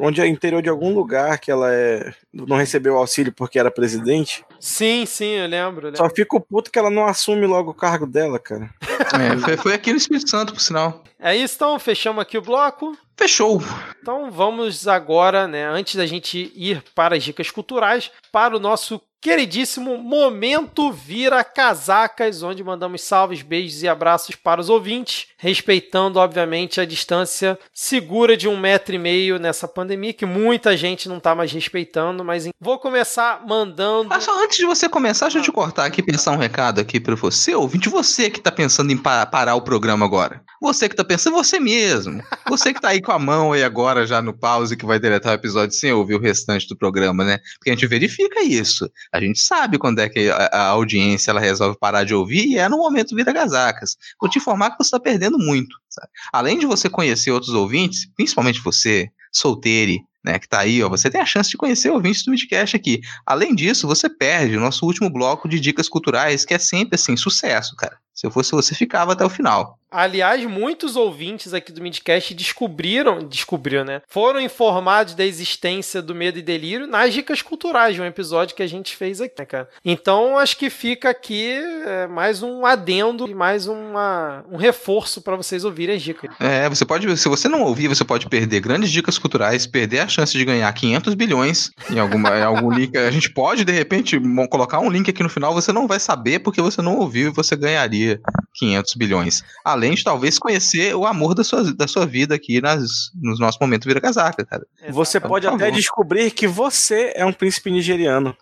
Onde 0.00 0.20
é 0.20 0.26
interior 0.26 0.60
de 0.60 0.68
algum 0.68 0.92
lugar 0.92 1.38
que 1.38 1.50
ela 1.50 1.72
é. 1.72 2.12
Não 2.32 2.56
recebeu 2.56 2.96
auxílio 2.96 3.32
porque 3.32 3.58
era 3.58 3.70
presidente. 3.70 4.44
Sim, 4.60 5.06
sim, 5.06 5.30
eu 5.30 5.48
lembro. 5.48 5.86
Eu 5.86 5.92
lembro. 5.92 5.96
Só 5.96 6.10
fico 6.14 6.38
puto 6.38 6.70
que 6.70 6.78
ela 6.78 6.90
não 6.90 7.06
assume 7.06 7.46
logo 7.46 7.70
o 7.70 7.74
cargo 7.74 8.06
dela, 8.06 8.38
cara. 8.38 8.70
É, 8.82 9.36
foi, 9.38 9.56
foi 9.56 9.74
aqui 9.74 9.90
no 9.90 9.96
Espírito 9.96 10.28
Santo, 10.28 10.52
por 10.52 10.60
sinal. 10.60 11.02
É 11.18 11.34
isso, 11.34 11.54
então, 11.56 11.78
fechamos 11.78 12.20
aqui 12.20 12.36
o 12.36 12.42
bloco. 12.42 12.96
Fechou. 13.16 13.62
Então 14.00 14.30
vamos 14.30 14.88
agora, 14.88 15.46
né, 15.46 15.66
antes 15.66 15.94
da 15.94 16.06
gente 16.06 16.52
ir 16.54 16.82
para 16.94 17.16
as 17.16 17.22
dicas 17.22 17.50
culturais, 17.50 18.10
para 18.32 18.56
o 18.56 18.60
nosso 18.60 19.00
queridíssimo 19.20 19.98
Momento 19.98 20.90
Vira 20.90 21.44
Casacas, 21.44 22.42
onde 22.42 22.64
mandamos 22.64 23.02
salves, 23.02 23.42
beijos 23.42 23.82
e 23.82 23.88
abraços 23.88 24.34
para 24.34 24.60
os 24.60 24.70
ouvintes, 24.70 25.26
respeitando, 25.36 26.18
obviamente, 26.18 26.80
a 26.80 26.86
distância 26.86 27.58
segura 27.74 28.36
de 28.36 28.48
um 28.48 28.58
metro 28.58 28.94
e 28.94 28.98
meio 28.98 29.38
nessa 29.38 29.68
pandemia, 29.68 30.14
que 30.14 30.24
muita 30.24 30.74
gente 30.76 31.08
não 31.08 31.18
está 31.18 31.34
mais 31.34 31.52
respeitando, 31.52 32.24
mas 32.24 32.48
vou 32.58 32.78
começar 32.78 33.46
mandando... 33.46 34.12
Ah, 34.12 34.20
só 34.20 34.42
antes 34.42 34.56
de 34.56 34.64
você 34.64 34.88
começar, 34.88 35.26
deixa 35.26 35.38
eu 35.38 35.42
te 35.42 35.52
cortar 35.52 35.84
aqui 35.84 36.00
e 36.00 36.04
pensar 36.04 36.32
um 36.32 36.38
recado 36.38 36.80
aqui 36.80 36.98
para 36.98 37.14
você, 37.14 37.54
ouvinte, 37.54 37.90
você 37.90 38.30
que 38.30 38.38
está 38.38 38.50
pensando 38.50 38.90
em 38.90 38.96
parar 38.96 39.54
o 39.54 39.62
programa 39.62 40.06
agora. 40.06 40.42
Você 40.60 40.88
que 40.88 40.92
está 40.92 41.02
pensando, 41.02 41.34
você 41.34 41.58
mesmo. 41.58 42.22
Você 42.48 42.72
que 42.72 42.78
está 42.78 42.90
aí 42.90 43.00
com 43.00 43.12
a 43.12 43.18
mão 43.18 43.52
aí 43.52 43.64
agora 43.64 44.06
já 44.06 44.20
no 44.20 44.36
pause 44.36 44.76
que 44.76 44.84
vai 44.84 45.00
deletar 45.00 45.32
o 45.32 45.34
episódio 45.34 45.74
sem 45.74 45.90
ouvir 45.90 46.16
o 46.16 46.20
restante 46.20 46.68
do 46.68 46.76
programa, 46.76 47.24
né? 47.24 47.38
Porque 47.54 47.70
a 47.70 47.72
gente 47.72 47.86
verifica 47.86 48.42
isso. 48.42 48.90
A 49.10 49.18
gente 49.18 49.40
sabe 49.40 49.78
quando 49.78 50.00
é 50.00 50.08
que 50.08 50.28
a, 50.30 50.66
audiência 50.66 51.30
ela 51.30 51.40
resolve 51.40 51.78
parar 51.78 52.04
de 52.04 52.14
ouvir 52.14 52.46
e 52.46 52.58
é 52.58 52.68
no 52.68 52.76
momento 52.76 53.16
vira 53.16 53.32
gasacas. 53.32 53.96
Vou 54.20 54.28
te 54.28 54.38
informar 54.38 54.72
que 54.72 54.76
você 54.76 54.88
está 54.88 55.00
perdendo 55.00 55.38
muito. 55.38 55.74
Sabe? 55.88 56.08
Além 56.30 56.58
de 56.58 56.66
você 56.66 56.90
conhecer 56.90 57.30
outros 57.30 57.54
ouvintes, 57.54 58.06
principalmente 58.14 58.60
você, 58.60 59.08
solteire, 59.32 60.00
né, 60.22 60.38
que 60.38 60.48
tá 60.48 60.58
aí, 60.58 60.82
ó, 60.82 60.88
você 60.88 61.08
tem 61.08 61.20
a 61.20 61.26
chance 61.26 61.48
de 61.48 61.56
conhecer 61.56 61.90
ouvintes 61.90 62.22
do 62.22 62.30
Midcast 62.30 62.76
aqui. 62.76 63.00
Além 63.24 63.54
disso, 63.54 63.86
você 63.86 64.08
perde 64.08 64.56
o 64.56 64.60
nosso 64.60 64.84
último 64.84 65.08
bloco 65.10 65.48
de 65.48 65.58
dicas 65.58 65.88
culturais, 65.88 66.44
que 66.44 66.52
é 66.52 66.58
sempre 66.58 66.96
assim, 66.96 67.16
sucesso, 67.16 67.74
cara. 67.76 67.96
Se 68.20 68.26
eu 68.26 68.30
fosse 68.30 68.52
você, 68.52 68.74
ficava 68.74 69.14
até 69.14 69.24
o 69.24 69.30
final. 69.30 69.78
Aliás, 69.90 70.44
muitos 70.44 70.94
ouvintes 70.94 71.52
aqui 71.52 71.72
do 71.72 71.82
Midcast 71.82 72.32
descobriram, 72.34 73.26
descobriram, 73.26 73.84
né? 73.84 74.02
Foram 74.06 74.38
informados 74.38 75.14
da 75.14 75.24
existência 75.24 76.00
do 76.00 76.14
Medo 76.14 76.38
e 76.38 76.42
Delírio 76.42 76.86
nas 76.86 77.12
dicas 77.12 77.42
culturais, 77.42 77.94
de 77.94 78.00
um 78.00 78.04
episódio 78.04 78.54
que 78.54 78.62
a 78.62 78.68
gente 78.68 78.94
fez 78.94 79.20
aqui, 79.20 79.34
né, 79.38 79.44
cara? 79.46 79.68
Então, 79.84 80.38
acho 80.38 80.56
que 80.58 80.70
fica 80.70 81.08
aqui 81.10 81.50
é, 81.86 82.06
mais 82.06 82.42
um 82.42 82.64
adendo 82.64 83.26
e 83.26 83.34
mais 83.34 83.66
uma, 83.66 84.44
um 84.48 84.56
reforço 84.56 85.22
para 85.22 85.34
vocês 85.34 85.64
ouvirem 85.64 85.96
as 85.96 86.02
dicas. 86.02 86.30
É, 86.38 86.68
você 86.68 86.84
pode, 86.84 87.16
se 87.16 87.28
você 87.28 87.48
não 87.48 87.62
ouvir, 87.62 87.88
você 87.88 88.04
pode 88.04 88.28
perder 88.28 88.60
grandes 88.60 88.90
dicas 88.92 89.18
culturais, 89.18 89.66
perder 89.66 90.00
a 90.00 90.08
chance 90.08 90.36
de 90.36 90.44
ganhar 90.44 90.72
500 90.72 91.14
bilhões 91.14 91.70
em, 91.90 91.98
alguma, 91.98 92.38
em 92.38 92.42
algum 92.42 92.70
link. 92.76 92.96
A 92.96 93.10
gente 93.10 93.30
pode, 93.30 93.64
de 93.64 93.72
repente, 93.72 94.20
colocar 94.50 94.78
um 94.78 94.90
link 94.90 95.10
aqui 95.10 95.22
no 95.22 95.28
final, 95.30 95.52
você 95.52 95.72
não 95.72 95.88
vai 95.88 95.98
saber 95.98 96.38
porque 96.40 96.62
você 96.62 96.80
não 96.80 96.96
ouviu 96.96 97.30
e 97.30 97.32
você 97.32 97.56
ganharia 97.56 98.09
500 98.54 98.94
bilhões. 98.94 99.42
Além 99.64 99.94
de 99.94 100.04
talvez 100.04 100.38
conhecer 100.38 100.94
o 100.94 101.06
amor 101.06 101.34
da 101.34 101.44
sua, 101.44 101.72
da 101.74 101.86
sua 101.86 102.06
vida 102.06 102.34
aqui 102.34 102.60
nas, 102.60 103.10
nos 103.20 103.38
nossos 103.38 103.60
momentos 103.60 103.86
vira 103.86 104.00
casaca, 104.00 104.44
cara. 104.44 104.66
Você 104.88 105.18
então, 105.18 105.28
pode 105.28 105.46
até 105.46 105.70
descobrir 105.70 106.30
que 106.30 106.46
você 106.46 107.12
é 107.14 107.24
um 107.24 107.32
príncipe 107.32 107.70
nigeriano. 107.70 108.36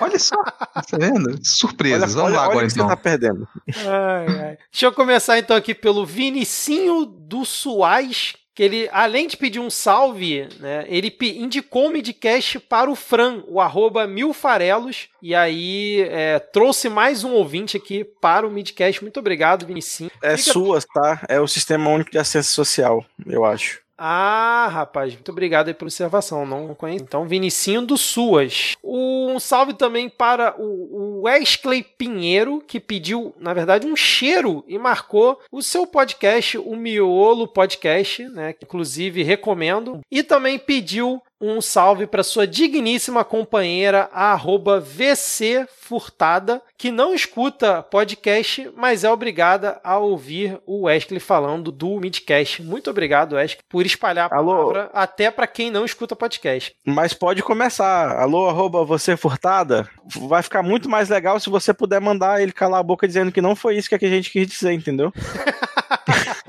Olha 0.00 0.18
só, 0.18 0.42
tá 0.44 0.98
vendo? 0.98 1.38
Surpresas. 1.42 2.14
Olha, 2.14 2.22
Vamos 2.22 2.30
olha, 2.30 2.36
lá 2.36 2.44
agora 2.44 2.66
então. 2.66 2.88
Você 2.88 2.94
tá 2.94 2.96
perdendo. 2.96 3.48
Ai, 3.68 4.26
ai. 4.28 4.58
Deixa 4.70 4.86
eu 4.86 4.92
começar 4.92 5.38
então 5.38 5.56
aqui 5.56 5.74
pelo 5.74 6.06
Vinicinho 6.06 7.04
do 7.04 7.44
Suaz, 7.44 8.34
que 8.60 8.64
ele, 8.64 8.90
além 8.92 9.26
de 9.26 9.38
pedir 9.38 9.58
um 9.58 9.70
salve, 9.70 10.46
né, 10.58 10.84
ele 10.86 11.16
indicou 11.38 11.86
o 11.86 11.90
midcast 11.90 12.58
para 12.60 12.90
o 12.90 12.94
Fran, 12.94 13.42
o 13.48 13.58
arroba 13.58 14.06
milfarelos, 14.06 15.08
e 15.22 15.34
aí 15.34 16.02
é, 16.02 16.38
trouxe 16.38 16.90
mais 16.90 17.24
um 17.24 17.30
ouvinte 17.30 17.78
aqui 17.78 18.04
para 18.04 18.46
o 18.46 18.50
midcast. 18.50 19.00
Muito 19.00 19.18
obrigado, 19.18 19.64
Vinicinho. 19.64 20.10
É 20.22 20.36
Fica... 20.36 20.52
suas, 20.52 20.84
tá? 20.84 21.24
É 21.26 21.40
o 21.40 21.48
Sistema 21.48 21.88
Único 21.88 22.10
de 22.10 22.18
Acesso 22.18 22.52
Social, 22.52 23.02
eu 23.26 23.46
acho. 23.46 23.80
Ah, 24.02 24.66
rapaz, 24.72 25.12
muito 25.12 25.30
obrigado 25.30 25.68
aí 25.68 25.74
pela 25.74 25.88
observação. 25.88 26.46
Não 26.46 26.74
conheço. 26.74 27.04
Então, 27.04 27.28
Vinicinho 27.28 27.82
do 27.82 27.98
Suas. 27.98 28.74
Um 28.82 29.38
salve 29.38 29.74
também 29.74 30.08
para 30.08 30.54
o 30.58 31.20
Wesley 31.24 31.82
Pinheiro, 31.82 32.64
que 32.66 32.80
pediu, 32.80 33.34
na 33.38 33.52
verdade, 33.52 33.86
um 33.86 33.94
cheiro 33.94 34.64
e 34.66 34.78
marcou 34.78 35.38
o 35.52 35.62
seu 35.62 35.86
podcast, 35.86 36.56
o 36.56 36.74
Miolo 36.74 37.46
Podcast, 37.46 38.26
né? 38.30 38.54
Que 38.54 38.64
inclusive 38.64 39.22
recomendo. 39.22 40.00
E 40.10 40.22
também 40.22 40.58
pediu 40.58 41.20
um 41.40 41.60
salve 41.60 42.06
para 42.06 42.22
sua 42.22 42.46
digníssima 42.46 43.24
companheira, 43.24 44.10
a 44.12 44.32
arroba 44.32 44.78
VC 44.78 45.66
Furtada, 45.74 46.60
que 46.76 46.90
não 46.90 47.14
escuta 47.14 47.82
podcast, 47.82 48.70
mas 48.76 49.02
é 49.04 49.10
obrigada 49.10 49.80
a 49.82 49.96
ouvir 49.98 50.60
o 50.66 50.82
Wesley 50.82 51.18
falando 51.18 51.72
do 51.72 51.98
Midcast. 51.98 52.62
Muito 52.62 52.90
obrigado, 52.90 53.34
Wesley, 53.34 53.60
por 53.68 53.86
espalhar 53.86 54.30
a 54.30 54.36
Alô. 54.36 54.52
palavra 54.56 54.90
até 54.92 55.30
para 55.30 55.46
quem 55.46 55.70
não 55.70 55.84
escuta 55.84 56.14
podcast. 56.14 56.74
Mas 56.84 57.14
pode 57.14 57.42
começar. 57.42 58.18
Alô, 58.20 58.48
arroba 58.48 58.84
você 58.84 59.16
Furtada. 59.16 59.88
Vai 60.28 60.42
ficar 60.42 60.62
muito 60.62 60.88
mais 60.88 61.08
legal 61.08 61.40
se 61.40 61.48
você 61.48 61.72
puder 61.72 62.00
mandar 62.00 62.42
ele 62.42 62.52
calar 62.52 62.80
a 62.80 62.84
boca 62.84 63.06
dizendo 63.06 63.32
que 63.32 63.40
não 63.40 63.56
foi 63.56 63.76
isso 63.76 63.88
que 63.88 63.94
a 63.94 64.10
gente 64.10 64.30
quis 64.30 64.46
dizer, 64.46 64.72
entendeu? 64.72 65.12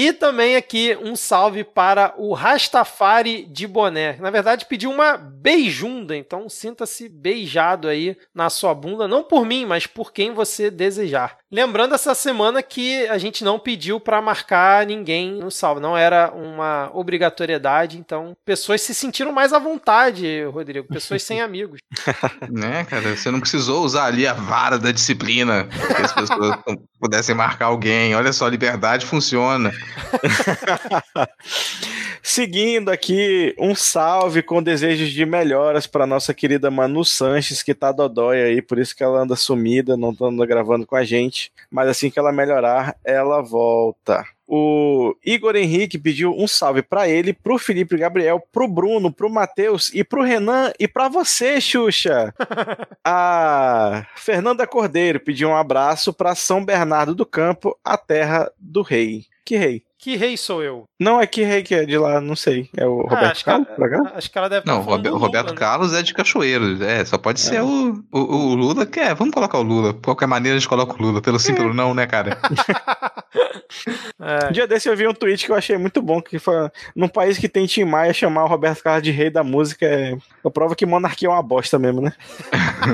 E 0.00 0.14
também 0.14 0.56
aqui 0.56 0.96
um 1.02 1.14
salve 1.14 1.62
para 1.62 2.14
o 2.16 2.32
Rastafari 2.32 3.44
de 3.44 3.66
Boné. 3.66 4.16
Na 4.18 4.30
verdade, 4.30 4.64
pediu 4.64 4.90
uma 4.90 5.18
beijunda, 5.18 6.16
então 6.16 6.48
sinta-se 6.48 7.06
beijado 7.06 7.86
aí 7.86 8.16
na 8.34 8.48
sua 8.48 8.72
bunda, 8.72 9.06
não 9.06 9.22
por 9.22 9.44
mim, 9.44 9.66
mas 9.66 9.86
por 9.86 10.10
quem 10.10 10.32
você 10.32 10.70
desejar. 10.70 11.36
Lembrando 11.52 11.94
essa 11.94 12.14
semana 12.14 12.62
que 12.62 13.06
a 13.08 13.18
gente 13.18 13.44
não 13.44 13.58
pediu 13.58 14.00
para 14.00 14.22
marcar 14.22 14.86
ninguém 14.86 15.32
no 15.32 15.50
salve, 15.50 15.82
não 15.82 15.94
era 15.94 16.32
uma 16.32 16.90
obrigatoriedade, 16.94 17.98
então 17.98 18.34
pessoas 18.42 18.80
se 18.80 18.94
sentiram 18.94 19.32
mais 19.32 19.52
à 19.52 19.58
vontade, 19.58 20.44
Rodrigo, 20.44 20.88
pessoas 20.88 21.22
sem 21.22 21.42
amigos. 21.42 21.80
né, 22.48 22.84
cara, 22.84 23.16
você 23.16 23.30
não 23.30 23.40
precisou 23.40 23.84
usar 23.84 24.06
ali 24.06 24.26
a 24.26 24.32
vara 24.32 24.78
da 24.78 24.92
disciplina 24.92 25.64
que 25.64 26.02
as 26.02 26.12
pessoas 26.12 26.56
pudessem 26.98 27.34
marcar 27.34 27.66
alguém. 27.66 28.14
Olha 28.14 28.32
só, 28.32 28.48
liberdade 28.48 29.04
funciona. 29.04 29.70
Seguindo 32.22 32.90
aqui, 32.90 33.54
um 33.58 33.74
salve 33.74 34.42
com 34.42 34.62
desejos 34.62 35.10
de 35.10 35.24
melhoras 35.24 35.86
para 35.86 36.06
nossa 36.06 36.34
querida 36.34 36.70
Manu 36.70 37.04
Sanches, 37.04 37.62
que 37.62 37.74
tá 37.74 37.92
dodói 37.92 38.42
aí, 38.42 38.62
por 38.62 38.78
isso 38.78 38.94
que 38.94 39.02
ela 39.02 39.20
anda 39.20 39.36
sumida, 39.36 39.96
não 39.96 40.14
anda 40.20 40.46
gravando 40.46 40.86
com 40.86 40.96
a 40.96 41.04
gente. 41.04 41.52
Mas 41.70 41.88
assim 41.88 42.10
que 42.10 42.18
ela 42.18 42.32
melhorar, 42.32 42.96
ela 43.04 43.40
volta. 43.40 44.24
O 44.52 45.14
Igor 45.24 45.54
Henrique 45.54 45.96
pediu 45.96 46.34
um 46.36 46.48
salve 46.48 46.82
para 46.82 47.08
ele, 47.08 47.32
pro 47.32 47.56
Felipe 47.56 47.96
Gabriel, 47.96 48.42
pro 48.50 48.66
Bruno, 48.66 49.12
pro 49.12 49.30
Matheus 49.30 49.92
e 49.94 50.02
pro 50.02 50.24
Renan 50.24 50.72
e 50.76 50.88
para 50.88 51.08
você, 51.08 51.60
Xuxa. 51.60 52.34
a 53.04 54.04
Fernanda 54.16 54.66
Cordeiro 54.66 55.20
pediu 55.20 55.50
um 55.50 55.56
abraço 55.56 56.12
para 56.12 56.34
São 56.34 56.64
Bernardo 56.64 57.14
do 57.14 57.24
Campo, 57.24 57.78
a 57.84 57.96
terra 57.96 58.50
do 58.58 58.82
rei. 58.82 59.24
Que 59.50 59.58
rei? 59.58 59.89
Que 60.00 60.16
rei 60.16 60.34
sou 60.34 60.62
eu? 60.62 60.84
Não, 60.98 61.20
é 61.20 61.26
que 61.26 61.42
rei 61.42 61.62
que 61.62 61.74
é 61.74 61.84
de 61.84 61.98
lá, 61.98 62.22
não 62.22 62.34
sei. 62.34 62.70
É 62.74 62.86
o 62.86 63.00
ah, 63.00 63.02
Roberto 63.02 63.32
acho 63.32 63.44
Carlos? 63.44 63.68
Que 63.68 63.82
ela, 63.82 64.12
acho 64.14 64.30
que 64.30 64.38
ela 64.38 64.48
deve 64.48 64.66
Não, 64.66 64.78
o 64.78 64.82
Roberto, 64.82 65.18
Roberto 65.18 65.50
né? 65.50 65.56
Carlos 65.56 65.92
é 65.92 66.02
de 66.02 66.14
Cachoeiro. 66.14 66.82
É, 66.82 67.04
só 67.04 67.18
pode 67.18 67.38
é. 67.38 67.44
ser 67.44 67.62
o, 67.62 68.02
o, 68.10 68.18
o, 68.18 68.54
Lula, 68.54 68.86
que 68.86 68.98
é. 68.98 69.14
Vamos 69.14 69.34
colocar 69.34 69.58
o 69.58 69.62
Lula. 69.62 69.92
De 69.92 70.00
qualquer 70.00 70.26
maneira 70.26 70.56
a 70.56 70.58
gente 70.58 70.70
coloca 70.70 70.94
o 70.94 71.02
Lula. 71.02 71.20
Pelo 71.20 71.38
sim, 71.38 71.54
pelo 71.54 71.74
não, 71.74 71.92
né, 71.92 72.06
cara? 72.06 72.38
é. 74.18 74.48
Um 74.48 74.52
dia 74.52 74.66
desse 74.66 74.88
eu 74.88 74.96
vi 74.96 75.06
um 75.06 75.12
tweet 75.12 75.44
que 75.44 75.52
eu 75.52 75.56
achei 75.56 75.76
muito 75.76 76.00
bom, 76.00 76.22
que 76.22 76.38
foi 76.38 76.70
num 76.96 77.08
país 77.08 77.36
que 77.36 77.48
tem 77.48 77.66
Tim 77.66 77.84
Maia 77.84 78.14
chamar 78.14 78.44
o 78.44 78.48
Roberto 78.48 78.82
Carlos 78.82 79.02
de 79.02 79.10
rei 79.10 79.28
da 79.28 79.44
música 79.44 79.84
é 79.84 80.16
a 80.42 80.50
prova 80.50 80.74
que 80.74 80.86
monarquia 80.86 81.28
é 81.28 81.30
uma 81.30 81.42
bosta 81.42 81.78
mesmo, 81.78 82.00
né? 82.00 82.14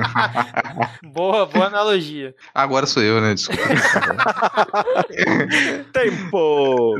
boa, 1.14 1.46
boa 1.46 1.66
analogia. 1.66 2.34
Agora 2.52 2.84
sou 2.84 3.00
eu, 3.00 3.20
né? 3.20 3.34
Desculpa. 3.34 3.62
Tempo! 5.92 6.95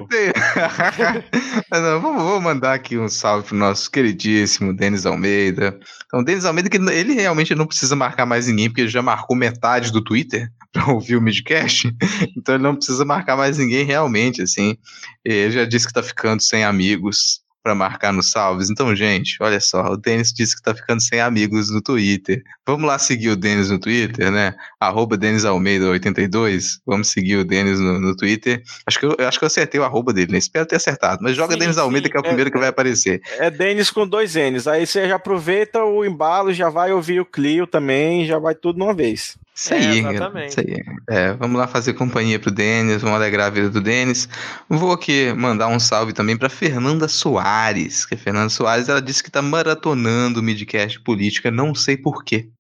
Não, 1.70 2.00
vou, 2.00 2.14
vou, 2.18 2.40
mandar 2.40 2.74
aqui 2.74 2.98
um 2.98 3.08
salve 3.08 3.48
pro 3.48 3.56
nosso 3.56 3.90
queridíssimo 3.90 4.74
Denis 4.74 5.06
Almeida. 5.06 5.78
Então, 6.06 6.22
Denis 6.22 6.44
Almeida, 6.44 6.68
que 6.68 6.76
ele 6.76 7.14
realmente 7.14 7.54
não 7.54 7.66
precisa 7.66 7.96
marcar 7.96 8.26
mais 8.26 8.46
ninguém, 8.46 8.68
porque 8.68 8.82
ele 8.82 8.88
já 8.88 9.02
marcou 9.02 9.36
metade 9.36 9.90
do 9.90 10.02
Twitter 10.02 10.48
para 10.72 10.92
ouvir 10.92 11.16
o 11.16 11.22
midcast, 11.22 11.90
então 12.36 12.54
ele 12.54 12.62
não 12.62 12.76
precisa 12.76 13.04
marcar 13.04 13.36
mais 13.36 13.56
ninguém 13.56 13.84
realmente, 13.84 14.42
assim. 14.42 14.76
Ele 15.24 15.52
já 15.52 15.64
disse 15.64 15.86
que 15.86 15.92
tá 15.92 16.02
ficando 16.02 16.42
sem 16.42 16.64
amigos 16.64 17.45
para 17.66 17.74
marcar 17.74 18.12
nos 18.12 18.30
salves. 18.30 18.70
Então, 18.70 18.94
gente, 18.94 19.38
olha 19.40 19.58
só, 19.58 19.82
o 19.86 19.96
Denis 19.96 20.32
disse 20.32 20.54
que 20.54 20.62
tá 20.62 20.72
ficando 20.72 21.02
sem 21.02 21.20
amigos 21.20 21.68
no 21.68 21.82
Twitter. 21.82 22.44
Vamos 22.64 22.86
lá 22.86 22.96
seguir 22.96 23.30
o 23.30 23.36
Denis 23.36 23.70
no 23.70 23.80
Twitter, 23.80 24.30
né? 24.30 24.54
Arroba 24.78 25.16
Denis 25.16 25.44
Almeida 25.44 25.86
82. 25.86 26.78
Vamos 26.86 27.08
seguir 27.08 27.38
o 27.38 27.44
Denis 27.44 27.80
no, 27.80 27.98
no 27.98 28.14
Twitter. 28.14 28.62
Acho 28.86 29.00
que, 29.00 29.06
eu, 29.06 29.16
acho 29.18 29.36
que 29.36 29.44
eu 29.44 29.48
acertei 29.48 29.80
o 29.80 29.84
arroba 29.84 30.12
dele, 30.12 30.30
né? 30.30 30.38
Espero 30.38 30.64
ter 30.64 30.76
acertado. 30.76 31.18
Mas 31.24 31.34
joga 31.34 31.54
sim, 31.54 31.58
Denis 31.58 31.76
Almeida, 31.76 32.08
que 32.08 32.16
é 32.16 32.20
o 32.20 32.22
primeiro 32.22 32.50
é, 32.50 32.52
que 32.52 32.58
vai 32.58 32.68
aparecer. 32.68 33.20
É 33.32 33.50
Denis 33.50 33.90
com 33.90 34.06
dois 34.06 34.36
N's. 34.36 34.68
Aí 34.68 34.86
você 34.86 35.08
já 35.08 35.16
aproveita 35.16 35.82
o 35.82 36.04
embalo, 36.04 36.52
já 36.52 36.70
vai 36.70 36.92
ouvir 36.92 37.18
o 37.18 37.26
Clio 37.26 37.66
também, 37.66 38.26
já 38.26 38.38
vai 38.38 38.54
tudo 38.54 38.76
de 38.76 38.84
uma 38.84 38.94
vez. 38.94 39.36
Isso 39.56 39.72
aí, 39.72 40.04
é, 40.04 40.10
exatamente. 40.10 40.50
Isso 40.50 40.60
aí. 40.60 40.84
É, 41.08 41.32
vamos 41.32 41.58
lá 41.58 41.66
fazer 41.66 41.94
companhia 41.94 42.38
pro 42.38 42.50
Denis, 42.50 43.00
vamos 43.00 43.16
alegrar 43.16 43.46
a 43.46 43.50
vida 43.50 43.70
do 43.70 43.80
Denis. 43.80 44.28
Vou 44.68 44.92
aqui 44.92 45.32
mandar 45.32 45.68
um 45.68 45.80
salve 45.80 46.12
também 46.12 46.36
para 46.36 46.50
Fernanda 46.50 47.08
Soares, 47.08 48.04
que 48.04 48.14
a 48.14 48.18
Fernanda 48.18 48.50
Soares 48.50 48.90
ela 48.90 49.00
disse 49.00 49.22
que 49.22 49.30
tá 49.30 49.40
maratonando 49.40 50.40
o 50.40 50.42
midcast 50.42 51.00
política, 51.00 51.50
não 51.50 51.74
sei 51.74 51.96
porquê. 51.96 52.50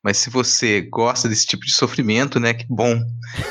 Mas 0.00 0.18
se 0.18 0.30
você 0.30 0.82
gosta 0.82 1.28
desse 1.28 1.44
tipo 1.44 1.66
de 1.66 1.74
sofrimento, 1.74 2.38
né, 2.38 2.54
que 2.54 2.66
bom. 2.68 3.00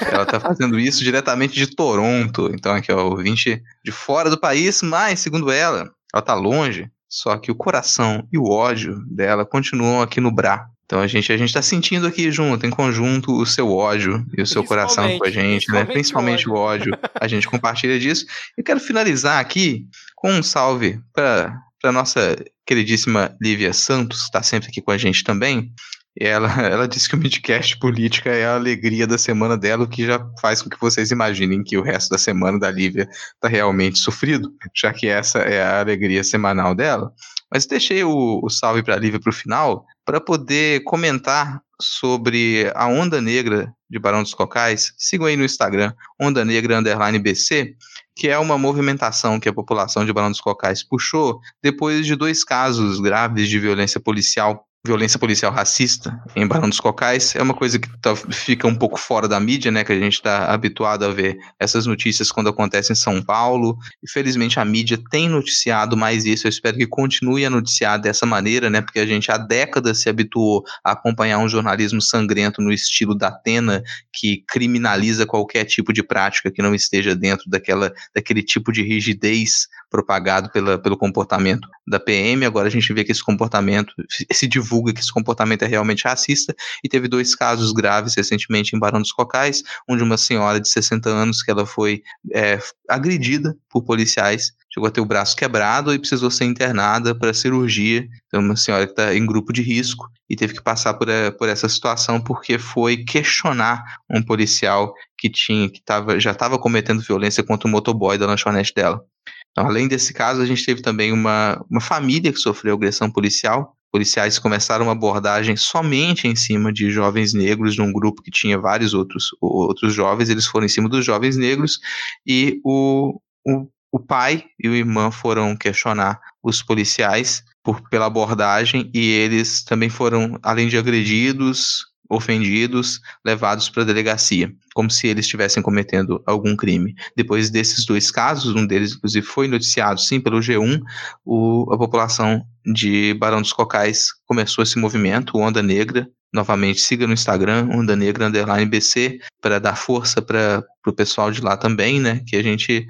Ela 0.10 0.26
tá 0.26 0.40
fazendo 0.40 0.80
isso 0.80 1.04
diretamente 1.04 1.56
de 1.56 1.76
Toronto. 1.76 2.52
Então 2.54 2.74
aqui, 2.74 2.90
ó, 2.90 3.04
ouvinte 3.04 3.62
de 3.84 3.92
fora 3.92 4.30
do 4.30 4.40
país, 4.40 4.82
mas 4.82 5.20
segundo 5.20 5.52
ela, 5.52 5.92
ela 6.14 6.22
tá 6.22 6.36
longe, 6.36 6.90
só 7.10 7.38
que 7.38 7.52
o 7.52 7.56
coração 7.56 8.26
e 8.32 8.38
o 8.38 8.50
ódio 8.50 9.04
dela 9.08 9.46
continuam 9.46 10.02
aqui 10.02 10.22
no 10.22 10.32
Bra. 10.32 10.70
Então 10.86 11.00
a 11.00 11.08
gente 11.08 11.32
a 11.32 11.38
gente 11.38 11.50
está 11.50 11.62
sentindo 11.62 12.06
aqui 12.06 12.32
junto, 12.32 12.66
em 12.66 12.70
conjunto, 12.70 13.32
o 13.32 13.46
seu 13.46 13.72
ódio 13.72 14.26
e 14.38 14.42
o 14.42 14.48
seu 14.48 14.64
coração 14.64 15.18
com 15.18 15.26
a 15.26 15.32
gente, 15.32 15.72
né? 15.72 15.86
Principalmente 15.86 16.50
o 16.50 16.54
ódio. 16.54 16.98
A 17.20 17.28
gente 17.28 17.48
compartilha 17.48 18.00
disso. 18.00 18.26
Eu 18.58 18.64
quero 18.64 18.80
finalizar 18.80 19.40
aqui 19.40 19.86
com 20.16 20.32
um 20.32 20.44
salve 20.44 21.00
para 21.14 21.58
a 21.84 21.92
nossa 21.92 22.36
queridíssima 22.66 23.36
Lívia 23.42 23.74
Santos, 23.74 24.20
que 24.20 24.26
está 24.26 24.44
sempre 24.44 24.70
aqui 24.70 24.82
com 24.82 24.92
a 24.92 24.98
gente 24.98 25.24
também. 25.24 25.72
E 26.20 26.26
ela, 26.26 26.48
ela 26.62 26.88
disse 26.88 27.10
que 27.10 27.16
o 27.16 27.18
Midcast 27.18 27.78
Política 27.80 28.30
é 28.30 28.46
a 28.46 28.56
alegria 28.56 29.08
da 29.08 29.18
semana 29.18 29.58
dela, 29.58 29.84
o 29.84 29.88
que 29.88 30.06
já 30.06 30.20
faz 30.40 30.62
com 30.62 30.70
que 30.70 30.80
vocês 30.80 31.12
imaginem 31.12 31.64
que 31.64 31.78
o 31.78 31.82
resto 31.82 32.10
da 32.10 32.18
semana 32.18 32.60
da 32.60 32.70
Lívia 32.70 33.10
está 33.36 33.48
realmente 33.48 34.00
sofrido, 34.00 34.54
já 34.76 34.94
que 34.94 35.08
essa 35.08 35.40
é 35.40 35.62
a 35.62 35.80
alegria 35.80 36.24
semanal 36.24 36.76
dela. 36.76 37.12
Mas 37.52 37.66
deixei 37.66 38.04
o, 38.04 38.40
o 38.44 38.50
salve 38.50 38.84
para 38.84 38.96
a 38.96 39.00
Lívia 39.00 39.20
para 39.20 39.30
o 39.30 39.34
final, 39.34 39.86
para 40.06 40.20
poder 40.20 40.84
comentar 40.84 41.62
sobre 41.82 42.72
a 42.76 42.88
Onda 42.88 43.22
Negra 43.22 43.74
de 43.90 44.00
Barão 44.00 44.24
dos 44.24 44.34
Cocais. 44.34 44.94
Sigam 44.98 45.28
aí 45.28 45.36
no 45.36 45.44
Instagram, 45.44 45.94
Onda 46.20 46.44
Negra 46.44 46.78
Underline 46.78 47.20
BC, 47.20 47.76
que 48.16 48.28
é 48.28 48.38
uma 48.38 48.58
movimentação 48.58 49.40
que 49.40 49.50
a 49.50 49.54
população 49.54 50.06
de 50.06 50.14
Barão 50.14 50.32
dos 50.32 50.42
Cocais 50.42 50.84
puxou 50.84 51.40
depois 51.62 52.06
de 52.06 52.16
dois 52.16 52.44
casos 52.44 53.00
graves 53.00 53.50
de 53.50 53.60
violência 53.60 54.00
policial 54.00 54.68
violência 54.86 55.18
policial 55.18 55.50
racista 55.50 56.22
em 56.36 56.46
Barão 56.46 56.68
dos 56.68 56.80
Cocais 56.80 57.34
é 57.38 57.42
uma 57.42 57.54
coisa 57.54 57.80
que 57.80 57.88
tá, 58.00 58.14
fica 58.18 58.68
um 58.68 58.76
pouco 58.76 59.00
fora 59.00 59.30
da 59.30 59.40
mídia, 59.40 59.72
né? 59.72 59.82
Que 59.82 59.94
a 59.94 60.00
gente 60.00 60.16
está 60.16 60.52
habituado 60.54 61.06
a 61.06 61.10
ver 61.10 61.38
essas 61.58 61.86
notícias 61.86 62.30
quando 62.30 62.50
acontecem 62.50 62.94
em 62.94 62.98
São 62.98 63.22
Paulo. 63.22 63.78
Infelizmente 64.04 64.60
a 64.60 64.66
mídia 64.66 65.00
tem 65.10 65.30
noticiado 65.30 65.96
mais 65.96 66.26
isso. 66.26 66.48
Eu 66.48 66.50
espero 66.50 66.76
que 66.76 66.86
continue 66.86 67.46
a 67.46 67.50
noticiar 67.50 67.98
dessa 67.98 68.26
maneira, 68.26 68.70
né? 68.70 68.82
Porque 68.82 69.00
a 69.00 69.06
gente 69.06 69.32
há 69.32 69.38
décadas 69.38 70.02
se 70.02 70.10
habituou 70.10 70.66
a 70.84 70.92
acompanhar 70.92 71.38
um 71.38 71.48
jornalismo 71.48 72.02
sangrento 72.02 72.62
no 72.62 72.74
estilo 72.74 73.16
da 73.16 73.30
Atena, 73.30 73.82
que 74.12 74.44
criminaliza 74.46 75.26
qualquer 75.26 75.64
tipo 75.64 75.94
de 75.94 76.04
prática 76.04 76.52
que 76.52 76.62
não 76.62 76.76
esteja 76.76 77.16
dentro 77.16 77.50
daquela, 77.50 77.94
daquele 78.14 78.44
tipo 78.44 78.70
de 78.70 78.84
rigidez 78.84 79.70
propagado 79.90 80.50
pela, 80.52 80.78
pelo 80.78 80.98
comportamento 80.98 81.70
da 81.88 82.00
PM. 82.00 82.46
Agora 82.46 82.68
a 82.68 82.72
gente 82.72 82.92
vê 82.92 83.04
que 83.04 83.12
esse 83.12 83.24
comportamento 83.24 83.94
se 84.32 84.48
divulga 84.48 84.73
que 84.82 85.02
esse 85.02 85.12
comportamento 85.12 85.64
é 85.64 85.68
realmente 85.68 86.06
racista 86.06 86.56
e 86.84 86.88
teve 86.88 87.08
dois 87.08 87.36
casos 87.36 87.74
graves 87.74 88.16
recentemente 88.16 88.76
em 88.76 88.80
Barão 88.80 89.02
dos 89.02 89.12
Cocais, 89.12 89.62
onde 89.90 90.02
uma 90.02 90.18
senhora 90.18 90.60
de 90.60 90.70
60 90.70 91.10
anos 91.10 91.44
que 91.44 91.52
ela 91.52 91.66
foi 91.66 92.02
é, 92.32 92.60
agredida 92.90 93.56
por 93.70 93.84
policiais 93.84 94.54
chegou 94.74 94.88
a 94.88 94.92
ter 94.92 95.02
o 95.02 95.06
braço 95.06 95.36
quebrado 95.36 95.94
e 95.94 96.00
precisou 96.00 96.32
ser 96.32 96.46
internada 96.46 97.14
para 97.14 97.34
cirurgia. 97.34 98.08
Então, 98.28 98.42
uma 98.42 98.56
senhora 98.56 98.88
que 98.88 98.94
está 98.94 99.14
em 99.14 99.24
grupo 99.24 99.54
de 99.54 99.62
risco 99.62 100.10
e 100.28 100.36
teve 100.36 100.54
que 100.54 100.64
passar 100.64 100.96
por, 100.96 101.08
eh, 101.08 101.30
por 101.30 101.48
essa 101.48 101.70
situação 101.70 102.20
porque 102.20 102.58
foi 102.58 102.98
questionar 102.98 103.84
um 104.10 104.22
policial 104.24 104.96
que 105.16 105.30
tinha 105.30 105.70
que 105.70 105.80
tava, 105.84 106.20
já 106.20 106.32
estava 106.32 106.58
cometendo 106.58 107.04
violência 107.04 107.44
contra 107.44 107.68
o 107.68 107.72
motoboy 107.72 108.18
da 108.18 108.26
lanchonete 108.26 108.74
dela. 108.74 109.04
Então, 109.52 109.68
além 109.68 109.88
desse 109.88 110.12
caso, 110.12 110.42
a 110.42 110.46
gente 110.46 110.66
teve 110.66 110.82
também 110.82 111.12
uma, 111.12 111.64
uma 111.70 111.82
família 111.82 112.34
que 112.34 112.40
sofreu 112.40 112.74
agressão 112.74 113.12
policial. 113.12 113.78
Policiais 113.94 114.40
começaram 114.40 114.86
uma 114.86 114.94
abordagem 114.94 115.56
somente 115.56 116.28
em 116.28 116.36
cima 116.36 116.74
de 116.74 116.90
jovens 116.90 117.32
negros, 117.32 117.76
de 117.76 117.82
um 117.84 117.94
grupo 117.94 118.24
que 118.24 118.32
tinha 118.32 118.58
vários 118.58 118.96
outros, 118.96 119.30
outros 119.40 119.94
jovens. 119.94 120.30
Eles 120.30 120.48
foram 120.48 120.66
em 120.66 120.70
cima 120.70 120.90
dos 120.90 121.06
jovens 121.06 121.38
negros 121.38 121.80
e 122.26 122.60
o, 122.64 123.22
o, 123.46 123.68
o 123.92 124.00
pai 124.00 124.46
e 124.60 124.68
o 124.68 124.74
irmão 124.74 125.12
foram 125.12 125.56
questionar 125.56 126.20
os 126.42 126.64
policiais 126.64 127.44
por, 127.62 127.88
pela 127.88 128.08
abordagem 128.08 128.90
e 128.96 129.12
eles 129.12 129.64
também 129.64 129.90
foram, 129.90 130.40
além 130.42 130.68
de 130.68 130.76
agredidos, 130.76 131.86
ofendidos, 132.10 133.00
levados 133.24 133.70
para 133.70 133.84
a 133.84 133.86
delegacia, 133.86 134.52
como 134.74 134.90
se 134.90 135.06
eles 135.06 135.26
estivessem 135.26 135.62
cometendo 135.62 136.20
algum 136.26 136.56
crime. 136.56 136.96
Depois 137.16 137.52
desses 137.52 137.86
dois 137.86 138.10
casos, 138.10 138.56
um 138.56 138.66
deles 138.66 138.94
inclusive 138.96 139.24
foi 139.24 139.48
noticiado 139.48 140.02
sim 140.02 140.20
pelo 140.20 140.40
G1, 140.40 140.82
o, 141.24 141.72
a 141.72 141.78
população 141.78 142.44
de 142.66 143.14
Barão 143.16 143.42
dos 143.42 143.54
Cocais 143.54 144.08
começou 144.26 144.64
esse 144.64 144.78
movimento, 144.78 145.38
Onda 145.38 145.62
Negra, 145.62 146.08
novamente 146.34 146.82
siga 146.82 147.06
no 147.06 147.14
Instagram, 147.14 147.70
Onda 147.72 147.96
Negra 147.96 148.26
Underline 148.26 148.66
BC, 148.66 149.20
para 149.40 149.60
dar 149.60 149.76
força 149.76 150.20
para 150.20 150.66
o 150.88 150.92
pessoal 150.92 151.32
de 151.32 151.40
lá 151.42 151.56
também, 151.56 152.00
né? 152.00 152.22
Que 152.26 152.36
a 152.36 152.42
gente, 152.42 152.88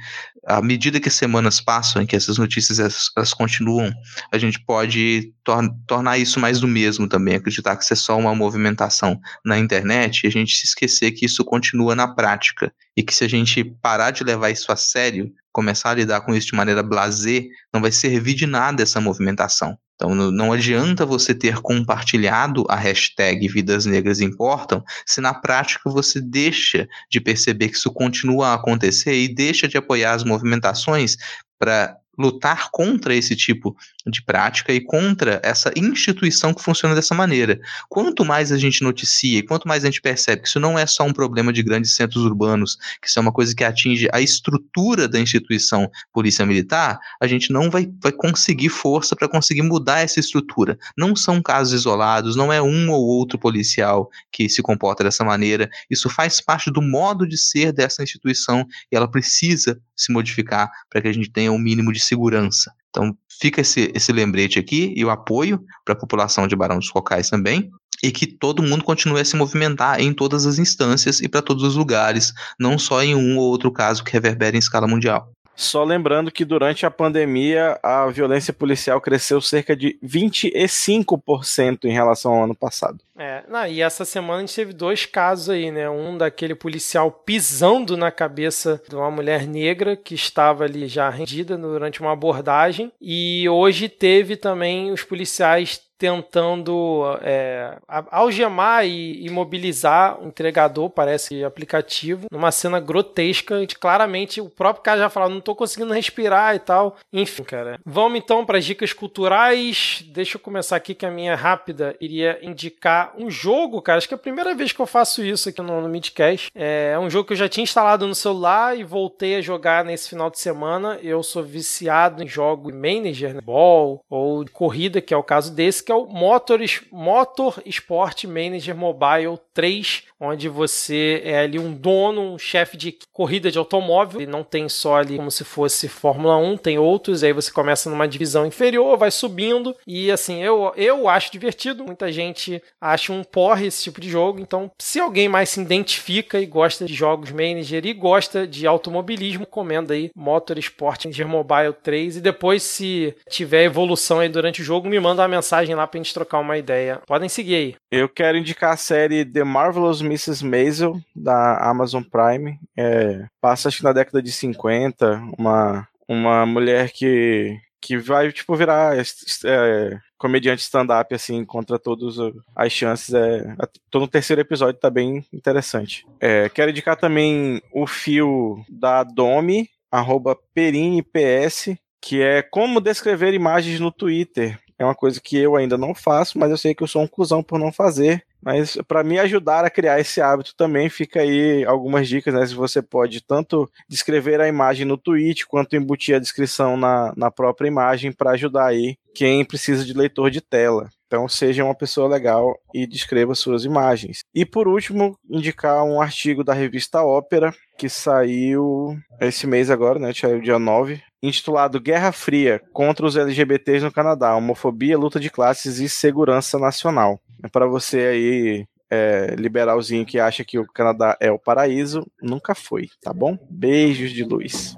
à 0.48 0.62
medida 0.62 1.00
que 1.00 1.10
as 1.10 1.14
semanas 1.14 1.60
passam 1.60 2.02
e 2.02 2.08
que 2.08 2.16
essas 2.16 2.38
notícias 2.38 2.80
elas, 2.80 3.10
elas 3.18 3.34
continuam, 3.34 3.92
a 4.32 4.38
gente 4.38 4.64
pode 4.64 5.34
tor 5.44 5.62
tornar 5.86 6.18
isso 6.18 6.40
mais 6.40 6.62
do 6.62 6.68
mesmo 6.68 7.08
também, 7.08 7.36
acreditar 7.36 7.76
que 7.76 7.84
isso 7.84 7.94
é 7.94 7.98
só 7.98 8.18
uma 8.18 8.34
movimentação 8.34 9.20
na 9.44 9.60
internet 9.60 10.24
e 10.24 10.28
a 10.28 10.32
gente 10.32 10.56
se 10.56 10.66
esquecer 10.66 11.12
que 11.12 11.26
isso 11.26 11.44
continua 11.44 11.94
na 11.96 12.08
prática 12.08 12.74
e 12.96 13.04
que 13.04 13.14
se 13.14 13.26
a 13.26 13.28
gente 13.28 13.64
parar 13.82 14.12
de 14.12 14.24
levar 14.24 14.52
isso 14.52 14.72
a 14.72 14.78
sério, 14.78 15.30
começar 15.54 15.92
a 15.92 15.94
lidar 15.94 16.22
com 16.22 16.36
isso 16.36 16.48
de 16.48 16.56
maneira 16.56 16.84
blazer, 16.84 17.48
não 17.74 17.80
vai 17.80 17.92
servir 17.92 18.34
de 18.34 18.46
nada 18.46 18.84
essa 18.84 19.00
movimentação. 19.00 19.78
Então 19.96 20.14
não 20.16 20.52
adianta 20.52 21.06
você 21.06 21.34
ter 21.34 21.62
compartilhado 21.62 22.66
a 22.68 22.76
hashtag 22.76 23.48
Vidas 23.48 23.86
Negras 23.86 24.20
Importam 24.20 24.84
se 25.06 25.22
na 25.22 25.34
prática 25.34 25.90
você 25.90 26.20
deixa 26.20 26.88
de 27.10 27.22
perceber 27.22 27.70
que 27.70 27.78
isso 27.78 27.92
continua 27.92 28.50
a 28.50 28.54
acontecer 28.56 29.14
e 29.14 29.34
deixa 29.34 29.68
de 29.68 29.78
apoiar 29.78 30.14
as 30.14 30.24
movimentações 30.24 31.16
para 31.60 31.96
lutar 32.18 32.70
contra 32.72 33.16
esse 33.16 33.36
tipo 33.36 33.76
de 34.06 34.24
prática 34.24 34.74
e 34.74 34.82
contra 34.82 35.40
essa 35.44 35.72
instituição 35.76 36.54
que 36.54 36.64
funciona 36.64 36.94
dessa 36.94 37.16
maneira. 37.16 37.60
Quanto 37.90 38.24
mais 38.24 38.52
a 38.52 38.58
gente 38.58 38.84
noticia 38.84 39.40
e 39.40 39.44
quanto 39.44 39.68
mais 39.68 39.84
a 39.84 39.88
gente 39.88 40.02
percebe 40.02 40.44
que 40.44 40.48
isso 40.48 40.60
não 40.60 40.78
é 40.78 40.86
só 40.86 41.04
um 41.04 41.14
problema 41.14 41.52
de 41.52 41.64
grandes 41.64 41.96
centros 41.96 42.24
urbanos, 42.24 42.78
que 43.02 43.08
isso 43.08 43.18
é 43.18 43.22
uma 43.22 43.32
coisa 43.32 43.56
que 43.56 43.64
atinge 43.64 44.08
a 44.12 44.22
estrutura 44.22 45.08
da 45.08 45.20
instituição 45.20 45.90
polícia 46.12 46.46
militar, 46.46 47.00
a 47.22 47.28
gente 47.28 47.52
não 47.52 47.70
vai, 47.70 47.90
vai 48.02 48.12
conseguir 48.12 48.70
força 48.70 49.16
para 49.16 49.28
conseguir 49.28 49.64
mudar 49.64 50.00
essa 50.00 50.20
estrutura. 50.20 50.78
Não 50.98 51.16
são 51.16 51.42
casos 51.42 51.74
isolados, 51.74 52.36
não 52.36 52.52
é 52.52 52.62
um 52.62 52.92
ou 52.92 53.02
outro 53.02 53.40
policial 53.40 54.10
que 54.32 54.48
se 54.50 54.62
comporta 54.62 55.04
dessa 55.04 55.24
maneira. 55.24 55.70
Isso 55.90 56.10
faz 56.10 56.42
parte 56.42 56.70
do 56.70 56.82
modo 56.82 57.28
de 57.28 57.38
ser 57.38 57.72
dessa 57.72 58.04
instituição 58.04 58.66
e 58.92 58.96
ela 58.96 59.10
precisa 59.10 59.80
se 59.96 60.12
modificar 60.12 60.70
para 60.90 61.02
que 61.02 61.08
a 61.08 61.14
gente 61.14 61.30
tenha 61.30 61.52
um 61.52 61.58
mínimo 61.58 61.92
de 61.92 62.03
segurança. 62.04 62.72
Então, 62.90 63.16
fica 63.42 63.62
esse, 63.62 63.92
esse 63.96 64.12
lembrete 64.12 64.60
aqui 64.60 64.94
e 64.96 65.04
o 65.04 65.10
apoio 65.10 65.64
para 65.84 65.94
a 65.94 65.98
população 65.98 66.48
de 66.48 66.56
Barão 66.56 66.78
dos 66.78 66.90
Cocais 66.90 67.30
também, 67.30 67.72
e 68.04 68.12
que 68.12 68.28
todo 68.28 68.62
mundo 68.62 68.84
continue 68.84 69.22
a 69.22 69.26
se 69.26 69.36
movimentar 69.36 70.00
em 70.00 70.14
todas 70.14 70.46
as 70.46 70.60
instâncias 70.60 71.22
e 71.22 71.30
para 71.30 71.42
todos 71.42 71.64
os 71.64 71.76
lugares, 71.76 72.34
não 72.60 72.78
só 72.78 73.02
em 73.02 73.16
um 73.16 73.38
ou 73.38 73.46
outro 73.46 73.72
caso 73.72 74.04
que 74.04 74.12
reverbera 74.12 74.56
em 74.56 74.60
escala 74.60 74.88
mundial. 74.88 75.33
Só 75.56 75.84
lembrando 75.84 76.32
que 76.32 76.44
durante 76.44 76.86
a 76.86 76.92
pandemia 76.92 77.80
a 77.84 78.08
violência 78.08 78.54
policial 78.54 79.00
cresceu 79.00 79.40
cerca 79.42 79.76
de 79.76 79.98
25% 80.04 81.86
em 81.86 81.92
relação 81.92 82.34
ao 82.34 82.44
ano 82.44 82.56
passado. 82.56 83.00
É, 83.18 83.44
não, 83.48 83.68
e 83.68 83.82
essa 83.82 84.06
semana 84.06 84.38
a 84.38 84.40
gente 84.42 84.56
teve 84.56 84.74
dois 84.74 85.06
casos 85.06 85.50
aí, 85.50 85.70
né? 85.70 85.90
Um 85.90 86.18
daquele 86.18 86.56
policial 86.56 87.12
pisando 87.12 87.96
na 87.96 88.10
cabeça 88.10 88.82
de 88.90 88.96
uma 88.96 89.12
mulher 89.12 89.48
negra 89.48 89.96
que 89.96 90.16
estava 90.16 90.64
ali 90.64 90.88
já 90.88 91.10
rendida 91.10 91.56
durante 91.56 92.02
uma 92.02 92.12
abordagem. 92.12 92.92
E 93.00 93.48
hoje 93.48 93.88
teve 93.88 94.36
também 94.36 94.92
os 94.92 95.04
policiais 95.04 95.80
tentando 96.04 97.18
é, 97.22 97.78
algemar 97.88 98.86
e 98.86 99.26
imobilizar 99.26 100.22
o 100.22 100.28
entregador, 100.28 100.90
parece 100.90 101.46
aplicativo, 101.46 102.28
numa 102.30 102.52
cena 102.52 102.78
grotesca. 102.78 103.66
De, 103.66 103.74
claramente 103.74 104.42
o 104.42 104.50
próprio 104.50 104.84
cara 104.84 105.00
já 105.00 105.10
falou: 105.10 105.30
não 105.30 105.40
tô 105.40 105.56
conseguindo 105.56 105.94
respirar 105.94 106.58
e 106.58 106.60
tal. 106.60 106.98
Enfim, 107.14 107.44
cara. 107.44 107.80
Vamos 107.86 108.20
então 108.20 108.46
para 108.46 108.58
as 108.58 108.66
dicas 108.66 108.92
culturais. 108.92 110.04
Deixa 110.08 110.36
eu 110.36 110.42
começar 110.42 110.76
aqui 110.76 110.94
que 110.94 111.06
a 111.06 111.10
minha 111.10 111.36
rápida 111.36 111.96
iria 112.02 112.38
indicar 112.42 113.14
um 113.18 113.32
jogo, 113.32 113.82
cara. 113.82 113.98
Acho 113.98 114.10
que 114.10 114.14
é 114.14 114.18
a 114.18 114.20
primeira 114.20 114.54
vez 114.54 114.74
que 114.74 114.82
eu 114.82 114.86
faço 114.86 115.24
isso 115.24 115.48
aqui 115.48 115.62
no, 115.62 115.80
no 115.80 115.88
Midcast. 115.88 116.52
É 116.54 117.00
um 117.00 117.10
jogo 117.10 117.28
que 117.28 117.34
eu 117.34 117.38
já 117.38 117.48
tinha 117.48 117.64
instalado 117.64 118.06
no 118.06 118.14
celular 118.14 118.78
e 118.78 118.84
voltei 118.84 119.38
a 119.38 119.42
jogar 119.42 119.86
nesse 119.86 120.10
final 120.10 120.30
de 120.30 120.38
semana. 120.38 121.00
Eu 121.02 121.24
sou 121.24 121.44
viciado 121.44 122.22
em 122.22 122.28
jogos 122.28 122.74
manager, 122.74 123.36
né? 123.36 123.40
ball 123.42 124.04
ou 124.10 124.44
corrida, 124.52 125.00
que 125.00 125.14
é 125.14 125.18
o 125.18 125.24
caso 125.24 125.54
desse, 125.54 125.82
que 125.82 125.93
é 125.94 125.96
o 125.96 126.06
Motor, 126.06 126.60
Motor 126.92 127.62
Sport 127.66 128.26
Manager 128.26 128.76
Mobile 128.76 129.38
3, 129.54 130.04
onde 130.20 130.50
você 130.50 131.22
é 131.24 131.40
ali 131.40 131.60
um 131.60 131.74
dono, 131.74 132.34
um 132.34 132.38
chefe 132.38 132.76
de 132.76 132.98
corrida 133.12 133.52
de 133.52 133.58
automóvel, 133.58 134.22
e 134.22 134.26
não 134.26 134.44
tem 134.44 134.68
só 134.68 134.96
ali 134.96 135.18
como 135.18 135.30
se 135.30 135.44
fosse 135.44 135.88
Fórmula 135.88 136.38
1, 136.38 136.58
tem 136.58 136.80
outros, 136.80 137.24
aí 137.24 137.32
você 137.32 137.52
começa 137.52 137.90
numa 137.90 138.08
divisão 138.08 138.46
inferior, 138.46 138.98
vai 138.98 139.12
subindo, 139.12 139.76
e 139.86 140.12
assim, 140.12 140.42
eu, 140.42 140.74
eu 140.76 141.08
acho 141.08 141.32
divertido, 141.32 141.84
muita 141.84 142.12
gente 142.12 142.62
acha 142.82 143.14
um 143.14 143.24
porre 143.24 143.68
esse 143.68 143.84
tipo 143.84 144.02
de 144.02 144.10
jogo, 144.10 144.40
então 144.40 144.72
se 144.80 145.00
alguém 145.00 145.30
mais 145.30 145.50
se 145.50 145.62
identifica 145.62 146.40
e 146.40 146.46
gosta 146.46 146.86
de 146.86 146.94
jogos 146.94 147.32
manager 147.32 147.86
e 147.86 147.94
gosta 147.94 148.48
de 148.48 148.66
automobilismo, 148.66 149.46
comenda 149.46 149.94
aí 149.94 150.10
Motor 150.16 150.58
Sport 150.58 151.06
Manager 151.06 151.28
Mobile 151.28 151.74
3, 151.84 152.18
e 152.18 152.22
depois 152.22 152.64
se 152.64 153.16
tiver 153.30 153.64
evolução 153.66 154.20
aí 154.20 154.30
durante 154.30 154.62
o 154.62 154.66
jogo, 154.66 154.90
me 154.90 155.00
manda 155.00 155.22
uma 155.22 155.28
mensagem 155.28 155.73
lá 155.76 155.88
pra 155.88 155.98
gente 155.98 156.14
trocar 156.14 156.40
uma 156.40 156.58
ideia. 156.58 157.02
Podem 157.06 157.30
seguir 157.30 157.56
aí. 157.56 157.76
Eu 157.92 158.10
quero 158.10 158.38
indicar 158.38 158.74
a 158.74 158.78
série 158.78 159.26
The 159.26 159.44
Marvelous 159.44 160.02
Mrs. 160.02 160.46
Maisel, 160.46 161.00
da 161.16 161.58
Amazon 161.70 162.04
Prime. 162.04 162.60
É, 162.78 163.26
passa, 163.42 163.68
acho 163.68 163.78
que 163.78 163.84
na 163.84 163.94
década 163.94 164.22
de 164.22 164.32
50, 164.32 165.22
uma, 165.38 165.88
uma 166.08 166.46
mulher 166.46 166.92
que, 166.92 167.58
que 167.82 167.98
vai, 167.98 168.32
tipo, 168.32 168.56
virar 168.56 168.98
é, 168.98 170.00
comediante 170.18 170.62
stand-up, 170.62 171.14
assim, 171.14 171.44
contra 171.44 171.78
todas 171.78 172.16
as 172.56 172.72
chances. 172.72 173.14
É, 173.14 173.56
tô 173.92 174.00
no 174.00 174.08
terceiro 174.08 174.42
episódio, 174.42 174.80
tá 174.80 174.90
bem 174.90 175.26
interessante. 175.34 176.06
É, 176.20 176.48
quero 176.50 176.72
indicar 176.72 176.96
também 176.96 177.62
o 177.74 177.86
fio 177.86 178.64
da 178.70 179.04
Domi, 179.04 179.70
arroba 179.92 180.38
PeriniPS, 180.54 181.76
que 182.02 182.22
é 182.22 182.42
como 182.42 182.82
descrever 182.82 183.34
imagens 183.34 183.80
no 183.80 183.92
Twitter. 183.92 184.60
É 184.84 184.86
uma 184.86 184.96
coisa 184.96 185.20
que 185.22 185.38
eu 185.38 185.56
ainda 185.56 185.78
não 185.78 185.96
faço, 185.96 186.38
mas 186.38 186.52
eu 186.52 186.58
sei 186.58 186.76
que 186.76 186.84
eu 186.84 186.88
sou 186.88 187.02
um 187.02 187.08
cuzão 187.08 187.42
por 187.42 187.58
não 187.58 187.72
fazer. 187.72 188.24
Mas 188.42 188.78
para 188.88 189.04
me 189.04 189.18
ajudar 189.20 189.64
a 189.64 189.70
criar 189.70 190.00
esse 190.00 190.20
hábito 190.20 190.54
também, 190.56 190.90
fica 190.90 191.22
aí 191.22 191.64
algumas 191.64 192.08
dicas, 192.08 192.34
né? 192.34 192.46
Se 192.46 192.54
você 192.54 192.82
pode 192.82 193.22
tanto 193.22 193.70
descrever 193.88 194.42
a 194.42 194.48
imagem 194.48 194.86
no 194.86 194.98
tweet, 194.98 195.48
quanto 195.48 195.78
embutir 195.78 196.16
a 196.16 196.20
descrição 196.20 196.76
na, 196.76 197.14
na 197.16 197.32
própria 197.32 197.68
imagem 197.68 198.12
para 198.12 198.32
ajudar 198.32 198.66
aí 198.66 198.98
quem 199.16 199.46
precisa 199.46 199.86
de 199.86 199.94
leitor 199.94 200.30
de 200.30 200.42
tela. 200.42 200.90
Então 201.14 201.30
seja 201.30 201.64
uma 201.64 201.76
pessoa 201.76 202.08
legal 202.08 202.60
e 202.74 202.88
descreva 202.88 203.36
suas 203.36 203.66
imagens. 203.66 204.22
E 204.34 204.44
por 204.44 204.68
último, 204.68 205.16
indicar 205.30 205.84
um 205.84 206.02
artigo 206.02 206.44
da 206.44 206.56
revista 206.56 207.04
Ópera, 207.04 207.54
que 207.78 207.88
saiu 207.88 208.98
esse 209.22 209.46
mês 209.46 209.70
agora, 209.70 210.00
né? 210.00 210.12
Saiu 210.12 210.42
dia 210.42 210.58
9, 210.58 211.00
intitulado 211.22 211.80
Guerra 211.80 212.12
Fria 212.12 212.60
contra 212.74 213.06
os 213.06 213.16
LGBTs 213.16 213.86
no 213.86 213.92
Canadá, 213.92 214.36
homofobia, 214.36 214.98
luta 214.98 215.20
de 215.20 215.30
classes 215.30 215.78
e 215.78 215.88
segurança 215.88 216.58
nacional. 216.58 217.22
É 217.44 217.48
para 217.48 217.68
você 217.68 218.00
aí 218.00 218.66
é, 218.90 219.36
liberalzinho 219.38 220.08
que 220.08 220.20
acha 220.20 220.44
que 220.44 220.58
o 220.58 220.66
Canadá 220.66 221.16
é 221.20 221.32
o 221.32 221.38
paraíso, 221.38 222.08
nunca 222.24 222.56
foi, 222.56 222.90
tá 223.04 223.14
bom? 223.14 223.38
Beijos 223.52 224.10
de 224.10 224.24
luz. 224.24 224.74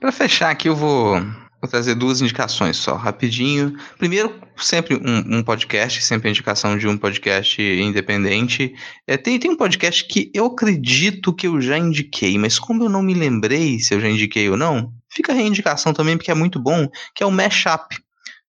Para 0.00 0.10
fechar 0.10 0.48
aqui, 0.48 0.70
eu 0.70 0.74
vou, 0.74 1.16
vou, 1.60 1.70
trazer 1.70 1.94
duas 1.94 2.20
indicações 2.20 2.76
só, 2.76 2.96
rapidinho. 2.96 3.76
Primeiro, 3.98 4.40
sempre 4.56 4.96
um, 4.96 5.38
um, 5.38 5.42
podcast, 5.42 6.02
sempre 6.02 6.30
indicação 6.30 6.76
de 6.76 6.88
um 6.88 6.96
podcast 6.96 7.60
independente. 7.60 8.74
É, 9.06 9.16
tem, 9.16 9.38
tem 9.38 9.50
um 9.50 9.56
podcast 9.56 10.04
que 10.04 10.30
eu 10.34 10.46
acredito 10.46 11.32
que 11.32 11.46
eu 11.46 11.60
já 11.60 11.78
indiquei, 11.78 12.38
mas 12.38 12.58
como 12.58 12.84
eu 12.84 12.88
não 12.88 13.02
me 13.02 13.14
lembrei 13.14 13.78
se 13.78 13.94
eu 13.94 14.00
já 14.00 14.08
indiquei 14.08 14.48
ou 14.48 14.56
não, 14.56 14.92
fica 15.08 15.32
a 15.32 15.34
reindicação 15.34 15.92
também, 15.92 16.16
porque 16.16 16.30
é 16.30 16.34
muito 16.34 16.58
bom, 16.58 16.88
que 17.14 17.22
é 17.22 17.26
o 17.26 17.30
Mashup. 17.30 17.96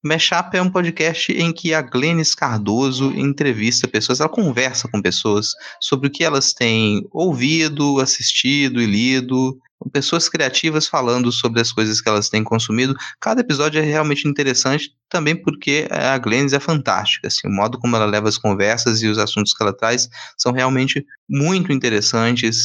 Mashup 0.02 0.56
é 0.56 0.62
um 0.62 0.70
podcast 0.70 1.30
em 1.30 1.52
que 1.52 1.74
a 1.74 1.82
Glennis 1.82 2.34
Cardoso 2.34 3.12
entrevista 3.14 3.86
pessoas, 3.86 4.20
ela 4.20 4.30
conversa 4.30 4.88
com 4.88 5.02
pessoas 5.02 5.52
sobre 5.78 6.08
o 6.08 6.10
que 6.10 6.24
elas 6.24 6.54
têm 6.54 7.06
ouvido, 7.12 8.00
assistido 8.00 8.80
e 8.80 8.86
lido, 8.86 9.58
pessoas 9.92 10.28
criativas 10.28 10.86
falando 10.86 11.32
sobre 11.32 11.60
as 11.60 11.72
coisas 11.72 12.00
que 12.00 12.08
elas 12.08 12.28
têm 12.28 12.44
consumido. 12.44 12.94
Cada 13.20 13.40
episódio 13.40 13.80
é 13.80 13.84
realmente 13.84 14.28
interessante, 14.28 14.94
também 15.08 15.34
porque 15.34 15.88
a 15.90 16.16
Glennis 16.18 16.52
é 16.52 16.60
fantástica, 16.60 17.28
assim, 17.28 17.48
o 17.48 17.50
modo 17.50 17.78
como 17.78 17.96
ela 17.96 18.04
leva 18.04 18.28
as 18.28 18.38
conversas 18.38 19.02
e 19.02 19.08
os 19.08 19.18
assuntos 19.18 19.54
que 19.54 19.62
ela 19.62 19.72
traz 19.72 20.08
são 20.36 20.52
realmente 20.52 21.04
muito 21.28 21.72
interessantes, 21.72 22.62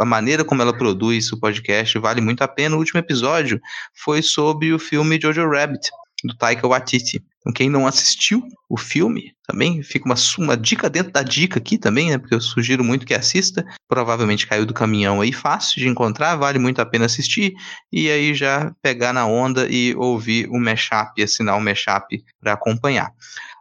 a 0.00 0.04
maneira 0.04 0.44
como 0.44 0.62
ela 0.62 0.76
produz 0.76 1.32
o 1.32 1.38
podcast 1.38 1.98
vale 1.98 2.20
muito 2.20 2.42
a 2.42 2.48
pena. 2.48 2.76
O 2.76 2.78
último 2.78 3.00
episódio 3.00 3.60
foi 3.94 4.22
sobre 4.22 4.72
o 4.72 4.78
filme 4.78 5.18
Jojo 5.20 5.48
Rabbit, 5.48 5.90
do 6.24 6.34
Taika 6.34 6.66
Waititi. 6.66 7.22
Então, 7.40 7.52
quem 7.52 7.68
não 7.68 7.86
assistiu 7.86 8.42
o 8.70 8.78
filme, 8.78 9.32
também 9.46 9.82
fica 9.82 10.06
uma, 10.06 10.14
uma 10.38 10.56
dica 10.56 10.88
dentro 10.88 11.12
da 11.12 11.22
dica 11.22 11.58
aqui 11.58 11.76
também, 11.76 12.10
né? 12.10 12.16
Porque 12.16 12.34
eu 12.34 12.40
sugiro 12.40 12.82
muito 12.82 13.04
que 13.04 13.12
assista. 13.12 13.62
Provavelmente 13.86 14.46
caiu 14.46 14.64
do 14.64 14.72
caminhão 14.72 15.20
aí, 15.20 15.30
fácil 15.30 15.80
de 15.80 15.86
encontrar, 15.86 16.36
vale 16.36 16.58
muito 16.58 16.80
a 16.80 16.86
pena 16.86 17.04
assistir. 17.04 17.52
E 17.92 18.10
aí 18.10 18.34
já 18.34 18.72
pegar 18.80 19.12
na 19.12 19.26
onda 19.26 19.68
e 19.68 19.94
ouvir 19.94 20.48
o 20.48 20.58
mashup, 20.58 21.22
assinar 21.22 21.58
o 21.58 21.60
mashup 21.60 22.24
para 22.40 22.54
acompanhar. 22.54 23.12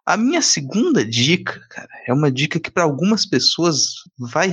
A 0.05 0.17
minha 0.17 0.41
segunda 0.41 1.05
dica, 1.05 1.61
cara, 1.69 1.87
é 2.05 2.13
uma 2.13 2.29
dica 2.29 2.59
que 2.59 2.69
para 2.69 2.83
algumas 2.83 3.25
pessoas 3.25 3.93
vai, 4.17 4.51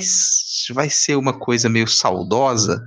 vai 0.73 0.89
ser 0.89 1.17
uma 1.17 1.33
coisa 1.33 1.69
meio 1.69 1.89
saudosa, 1.89 2.85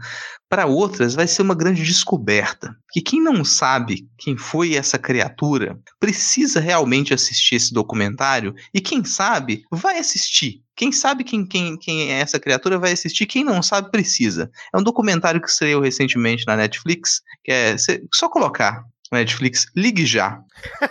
para 0.53 0.67
outras 0.67 1.15
vai 1.15 1.25
ser 1.25 1.41
uma 1.41 1.55
grande 1.55 1.81
descoberta. 1.81 2.77
Que 2.91 3.01
quem 3.01 3.19
não 3.19 3.43
sabe 3.43 4.07
quem 4.19 4.37
foi 4.37 4.75
essa 4.75 4.99
criatura 4.99 5.79
precisa 5.99 6.59
realmente 6.59 7.11
assistir 7.11 7.55
esse 7.55 7.73
documentário 7.73 8.53
e 8.71 8.79
quem 8.79 9.03
sabe 9.03 9.63
vai 9.71 9.97
assistir. 9.97 10.61
Quem 10.75 10.91
sabe 10.91 11.23
quem, 11.23 11.43
quem, 11.43 11.75
quem 11.75 12.11
é 12.11 12.19
essa 12.19 12.39
criatura 12.39 12.77
vai 12.77 12.91
assistir, 12.91 13.25
quem 13.25 13.43
não 13.43 13.63
sabe 13.63 13.89
precisa. 13.89 14.51
É 14.71 14.77
um 14.77 14.83
documentário 14.83 15.41
que 15.41 15.49
estreou 15.49 15.81
recentemente 15.81 16.45
na 16.45 16.55
Netflix, 16.55 17.21
que 17.43 17.51
é 17.51 17.75
só 18.13 18.29
colocar 18.29 18.85
Netflix, 19.13 19.65
ligue 19.75 20.05
já. 20.05 20.39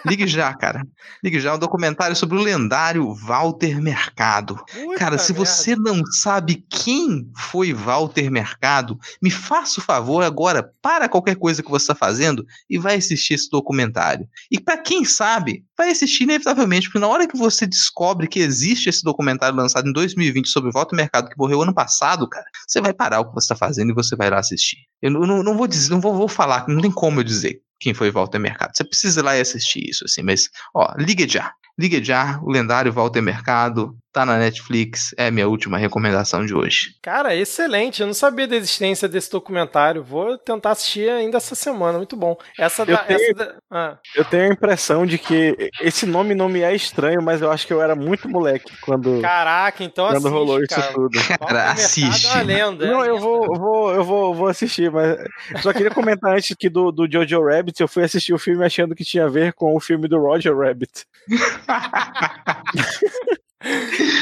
Ligue 0.06 0.26
já, 0.26 0.52
cara. 0.54 0.82
Ligue 1.22 1.40
já, 1.40 1.54
um 1.54 1.58
documentário 1.58 2.14
sobre 2.16 2.36
o 2.36 2.40
lendário 2.42 3.14
Walter 3.14 3.80
Mercado. 3.80 4.56
Puta 4.56 4.98
Cara, 4.98 5.18
se 5.18 5.32
merda. 5.32 5.46
você 5.46 5.76
não 5.76 6.04
sabe 6.06 6.64
quem 6.68 7.30
foi 7.36 7.72
Walter 7.72 8.30
Mercado, 8.30 8.98
me 9.22 9.30
faça 9.30 9.80
o 9.80 9.82
favor 9.82 10.22
agora, 10.22 10.70
para 10.82 11.08
qualquer 11.08 11.36
coisa 11.36 11.62
que 11.62 11.70
você 11.70 11.84
está 11.84 11.94
fazendo 11.94 12.44
e 12.68 12.78
vai 12.78 12.96
assistir 12.96 13.34
esse 13.34 13.48
documentário. 13.50 14.26
E 14.50 14.58
para 14.60 14.76
quem 14.78 15.04
sabe, 15.04 15.64
vai 15.76 15.90
assistir 15.90 16.24
inevitavelmente, 16.24 16.88
porque 16.88 16.98
na 16.98 17.08
hora 17.08 17.26
que 17.26 17.36
você 17.36 17.66
descobre 17.66 18.26
que 18.26 18.40
existe 18.40 18.88
esse 18.88 19.02
documentário 19.02 19.56
lançado 19.56 19.88
em 19.88 19.92
2020 19.92 20.48
sobre 20.48 20.70
Walter 20.72 20.96
Mercado, 20.96 21.28
que 21.28 21.38
morreu 21.38 21.62
ano 21.62 21.74
passado, 21.74 22.28
cara, 22.28 22.46
você 22.66 22.80
vai 22.80 22.92
parar 22.92 23.20
o 23.20 23.26
que 23.28 23.34
você 23.34 23.44
está 23.44 23.56
fazendo 23.56 23.90
e 23.90 23.94
você 23.94 24.14
vai 24.16 24.28
lá 24.30 24.38
assistir. 24.38 24.78
Eu 25.00 25.10
não, 25.10 25.20
não- 25.22 25.42
não 25.42 25.56
vou 25.56 25.66
dizer, 25.66 25.90
não 25.90 26.00
vou, 26.00 26.14
vou 26.14 26.28
falar, 26.28 26.66
não 26.68 26.80
tem 26.80 26.90
como 26.90 27.20
eu 27.20 27.24
dizer 27.24 27.60
quem 27.82 27.94
foi 27.94 28.10
Walter 28.10 28.38
Mercado. 28.38 28.76
Você 28.76 28.84
precisa 28.84 29.20
ir 29.20 29.22
lá 29.22 29.36
e 29.36 29.40
assistir 29.40 29.88
isso, 29.88 30.04
assim, 30.04 30.22
mas, 30.22 30.48
ó, 30.74 30.94
ligue 30.96 31.28
já. 31.28 31.52
Ligue 31.78 32.02
já, 32.04 32.38
o 32.42 32.50
lendário 32.50 32.92
Walter 32.92 33.22
Mercado, 33.22 33.96
tá 34.12 34.26
na 34.26 34.38
Netflix, 34.38 35.14
é 35.16 35.28
a 35.28 35.30
minha 35.30 35.48
última 35.48 35.78
recomendação 35.78 36.44
de 36.44 36.54
hoje. 36.54 36.94
Cara, 37.02 37.34
excelente. 37.34 38.00
Eu 38.02 38.06
não 38.06 38.14
sabia 38.14 38.46
da 38.46 38.56
existência 38.56 39.08
desse 39.08 39.30
documentário. 39.30 40.02
Vou 40.04 40.36
tentar 40.36 40.72
assistir 40.72 41.08
ainda 41.10 41.38
essa 41.38 41.54
semana. 41.54 41.98
Muito 41.98 42.16
bom. 42.16 42.36
Essa 42.58 42.82
Eu 42.82 42.86
da. 42.86 42.96
tenho- 42.98 43.20
essa 43.20 43.34
da- 43.34 43.54
ah. 43.70 43.96
Eu 44.14 44.24
tenho 44.24 44.44
a 44.44 44.52
impressão 44.52 45.06
de 45.06 45.18
que 45.18 45.70
esse 45.80 46.04
nome 46.06 46.34
não 46.34 46.48
me 46.48 46.60
é 46.60 46.74
estranho, 46.74 47.22
mas 47.22 47.40
eu 47.40 47.50
acho 47.50 47.66
que 47.66 47.72
eu 47.72 47.82
era 47.82 47.94
muito 47.96 48.28
moleque 48.28 48.72
quando, 48.82 49.20
Caraca, 49.20 49.82
então 49.82 50.06
quando 50.06 50.16
assiste, 50.18 50.32
rolou 50.32 50.58
isso 50.60 50.68
cara. 50.74 50.92
tudo. 50.92 51.18
Walter 51.18 51.38
Cara, 51.38 51.52
Mercado 51.54 51.78
assiste. 51.78 52.26
É 52.26 52.30
uma 52.34 52.42
lenda. 52.42 52.86
Não, 52.86 53.04
é 53.04 53.08
eu 53.08 53.18
vou, 53.18 53.44
eu 53.44 53.54
vou, 53.60 53.94
eu 53.94 54.04
vou, 54.04 54.34
vou 54.34 54.48
assistir, 54.48 54.90
mas 54.90 55.16
só 55.62 55.72
queria 55.72 55.90
comentar 55.90 56.34
antes 56.34 56.54
que 56.58 56.68
do, 56.68 56.92
do 56.92 57.10
Jojo 57.10 57.42
Rabbit, 57.44 57.80
eu 57.80 57.88
fui 57.88 58.04
assistir 58.04 58.32
o 58.34 58.38
filme 58.38 58.64
achando 58.64 58.94
que 58.94 59.04
tinha 59.04 59.24
a 59.24 59.28
ver 59.28 59.52
com 59.54 59.74
o 59.74 59.80
filme 59.80 60.06
do 60.08 60.18
Roger 60.18 60.56
Rabbit. 60.56 61.06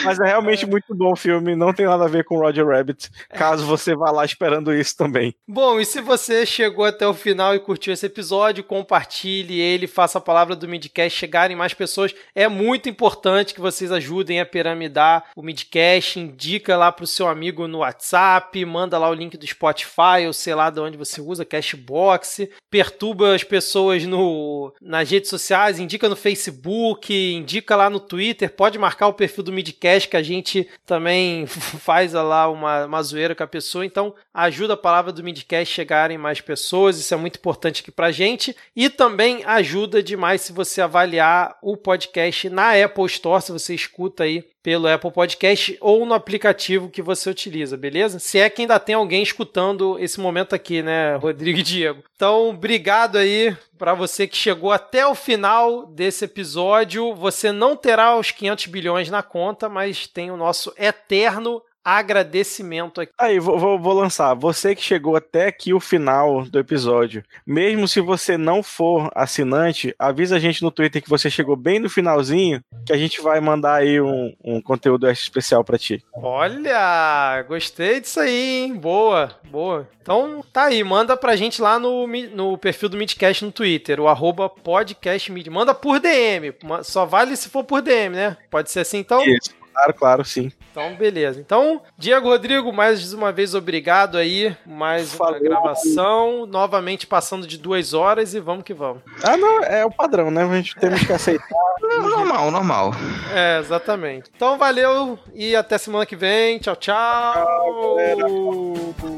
Mas 0.05 0.19
é 0.19 0.27
realmente 0.27 0.67
muito 0.67 0.95
bom 0.95 1.13
o 1.13 1.17
filme, 1.17 1.57
não 1.57 1.73
tem 1.73 1.87
nada 1.87 2.05
a 2.05 2.09
ver 2.09 2.25
com 2.25 2.37
o 2.37 2.41
Roger 2.41 2.67
Rabbit, 2.67 3.11
caso 3.31 3.67
você 3.67 3.95
vá 3.95 4.11
lá 4.11 4.25
esperando 4.25 4.75
isso 4.75 4.97
também. 4.97 5.35
Bom, 5.47 5.81
e 5.81 5.85
se 5.85 6.01
você 6.01 6.45
chegou 6.47 6.85
até 6.85 7.07
o 7.07 7.15
final 7.15 7.55
e 7.55 7.61
curtiu 7.61 7.93
esse 7.93 8.07
episódio, 8.07 8.65
compartilhe 8.65 9.61
ele, 9.61 9.87
faça 9.87 10.19
a 10.19 10.21
palavra 10.21 10.55
do 10.55 10.69
Midcast 10.69 11.19
chegar 11.19 11.51
em 11.51 11.57
mais 11.57 11.75
pessoas. 11.75 12.15
É 12.35 12.49
muito 12.49 12.89
importante 12.89 13.55
que 13.55 13.61
vocês 13.61 13.91
ajudem 13.93 14.41
a 14.41 14.47
piramidar 14.47 15.25
o 15.37 15.43
Midcast, 15.43 16.19
indica 16.19 16.77
lá 16.77 16.93
pro 16.93 17.07
seu 17.07 17.29
amigo 17.29 17.67
no 17.67 17.79
WhatsApp, 17.79 18.65
manda 18.65 18.99
lá 18.99 19.09
o 19.09 19.15
link 19.15 19.37
do 19.37 19.47
Spotify, 19.47 20.27
ou 20.27 20.33
sei 20.33 20.55
lá 20.55 20.71
de 20.71 20.81
onde 20.81 20.97
você 20.97 21.21
usa, 21.21 21.45
Cashbox, 21.45 22.49
perturba 22.71 23.35
as 23.35 23.45
pessoas 23.45 24.05
no, 24.05 24.73
nas 24.81 25.11
redes 25.11 25.31
sociais, 25.31 25.79
indica 25.79 26.09
no 26.09 26.17
Facebook, 26.17 27.13
indica 27.13 27.77
lá 27.77 27.91
no 27.91 28.01
Twitter, 28.01 28.51
pode 28.51 28.79
marcar 28.79 29.09
o 29.09 29.15
perfil 29.15 29.30
do 29.39 29.53
Midcast 29.53 30.09
que 30.09 30.17
a 30.17 30.23
gente 30.23 30.69
também 30.85 31.47
faz 31.47 32.13
lá 32.13 32.49
uma, 32.49 32.87
uma 32.87 33.03
zoeira 33.03 33.35
com 33.35 33.43
a 33.43 33.47
pessoa, 33.47 33.85
então 33.85 34.15
ajuda 34.35 34.75
a 34.75 34.77
palavra 34.77 35.13
do 35.13 35.23
Midcast 35.23 35.73
chegar 35.73 36.11
em 36.11 36.19
mais 36.19 36.41
pessoas, 36.41 36.99
isso 36.99 37.15
é 37.15 37.17
muito 37.17 37.37
importante 37.37 37.83
aqui 37.83 37.91
pra 37.91 38.13
gente, 38.13 38.57
e 38.75 38.91
também 38.91 39.43
ajuda 39.45 40.03
demais 40.03 40.41
se 40.41 40.53
você 40.53 40.81
avaliar 40.81 41.57
o 41.63 41.77
podcast 41.77 42.51
na 42.51 42.73
Apple 42.73 43.07
Store, 43.07 43.43
se 43.43 43.53
você 43.53 43.75
escuta 43.75 44.25
aí 44.25 44.45
pelo 44.63 44.87
Apple 44.87 45.11
Podcast 45.11 45.77
ou 45.81 46.05
no 46.05 46.15
aplicativo 46.15 46.91
que 46.91 47.01
você 47.01 47.31
utiliza, 47.31 47.77
beleza? 47.77 48.19
Se 48.19 48.39
é 48.39 48.51
que 48.51 48.63
ainda 48.63 48.79
tem 48.79 48.95
alguém 48.95 49.23
escutando 49.23 49.99
esse 49.99 50.21
momento 50.21 50.55
aqui, 50.55 50.83
né, 50.83 51.17
Rodrigo 51.21 51.59
e 51.59 51.63
Diego. 51.63 52.03
Então, 52.15 52.51
obrigado 52.51 53.17
aí 53.17 53.57
para 53.79 53.95
você 53.95 54.27
que 54.27 54.37
chegou 54.37 54.71
até 54.71 55.07
o 55.07 55.15
final 55.15 55.87
desse 55.87 56.27
episódio. 56.27 57.15
Você 57.15 57.51
não 57.51 57.75
terá 57.75 58.15
os 58.19 58.31
500 58.31 58.67
bilhões 58.67 59.09
na 59.09 59.20
conta, 59.23 59.69
mas 59.69 60.07
tem 60.07 60.31
o 60.31 60.37
nosso 60.37 60.73
eterno 60.77 61.63
agradecimento 61.85 63.01
aqui. 63.01 63.13
Aí, 63.19 63.39
vou, 63.39 63.59
vou, 63.59 63.79
vou 63.79 63.93
lançar. 63.93 64.35
Você 64.35 64.75
que 64.75 64.83
chegou 64.83 65.17
até 65.17 65.47
aqui 65.47 65.73
o 65.73 65.81
final 65.81 66.45
do 66.45 66.59
episódio, 66.59 67.23
mesmo 67.47 67.89
se 67.89 68.01
você 68.01 68.37
não 68.37 68.63
for 68.63 69.11
assinante, 69.15 69.95
avisa 69.99 70.37
a 70.37 70.39
gente 70.39 70.63
no 70.63 70.71
Twitter 70.71 71.03
que 71.03 71.09
você 71.09 71.31
chegou 71.31 71.57
bem 71.57 71.79
no 71.79 71.91
finalzinho, 71.91 72.63
que 72.87 72.93
a 72.93 72.97
gente 72.97 73.21
vai 73.21 73.41
mandar 73.41 73.77
aí 73.77 74.01
um, 74.01 74.35
um 74.45 74.61
conteúdo 74.61 75.07
extra 75.07 75.25
especial 75.25 75.65
pra 75.65 75.79
ti. 75.79 76.05
Olha, 76.15 77.43
gostei 77.49 78.01
disso 78.01 78.21
aí, 78.21 78.65
hein? 78.65 78.75
Boa, 78.75 79.39
boa. 79.51 79.89
Então 80.03 80.45
tá 80.53 80.65
aí, 80.65 80.83
manda 80.83 81.17
pra 81.17 81.37
gente 81.37 81.61
lá 81.61 81.79
no, 81.79 82.07
no 82.07 82.59
perfil 82.59 82.89
do 82.89 82.97
Midcast 82.97 83.45
no 83.45 83.53
Twitter, 83.53 84.01
o 84.01 84.09
arroba 84.09 84.49
podcastmid. 84.49 85.49
Manda 85.51 85.75
por 85.75 86.01
DM, 86.01 86.55
só 86.83 87.05
vale 87.05 87.37
se 87.37 87.49
for 87.49 87.65
por 87.65 87.81
DM, 87.81 88.15
né? 88.15 88.37
Pode 88.51 88.71
ser 88.71 88.81
assim 88.81 88.99
então? 88.99 89.23
Isso. 89.25 89.51
Claro, 89.73 89.95
claro, 89.95 90.25
sim. 90.25 90.53
Então, 90.71 90.95
beleza. 90.95 91.41
Então, 91.41 91.83
Diego 91.99 92.29
Rodrigo, 92.29 92.73
mais 92.73 93.13
uma 93.13 93.33
vez 93.33 93.55
obrigado 93.55 94.17
aí. 94.17 94.57
Mais 94.65 95.15
uma 95.15 95.27
Falou. 95.27 95.41
gravação. 95.41 96.47
Novamente 96.47 97.07
passando 97.07 97.47
de 97.47 97.59
duas 97.59 97.93
horas 97.93 98.35
e 98.35 98.41
vamos 98.41 98.65
que 98.65 98.73
vamos. 98.73 99.03
Ah, 99.23 99.37
não, 99.37 99.65
é 99.65 99.85
o 99.85 99.91
padrão, 99.91 100.31
né? 100.31 100.45
A 100.45 100.57
gente 100.57 100.77
temos 100.77 101.03
que 101.05 101.13
aceitar. 101.13 101.47
Normal, 102.03 102.51
normal. 102.51 102.93
É, 103.35 103.59
exatamente. 103.59 104.31
Então, 104.35 104.57
valeu 104.57 105.19
e 105.35 105.57
até 105.57 105.77
semana 105.77 106.07
que 106.07 106.15
vem. 106.15 106.59
Tchau, 106.59 106.77
tchau. 106.77 107.97
galera. 107.97 108.27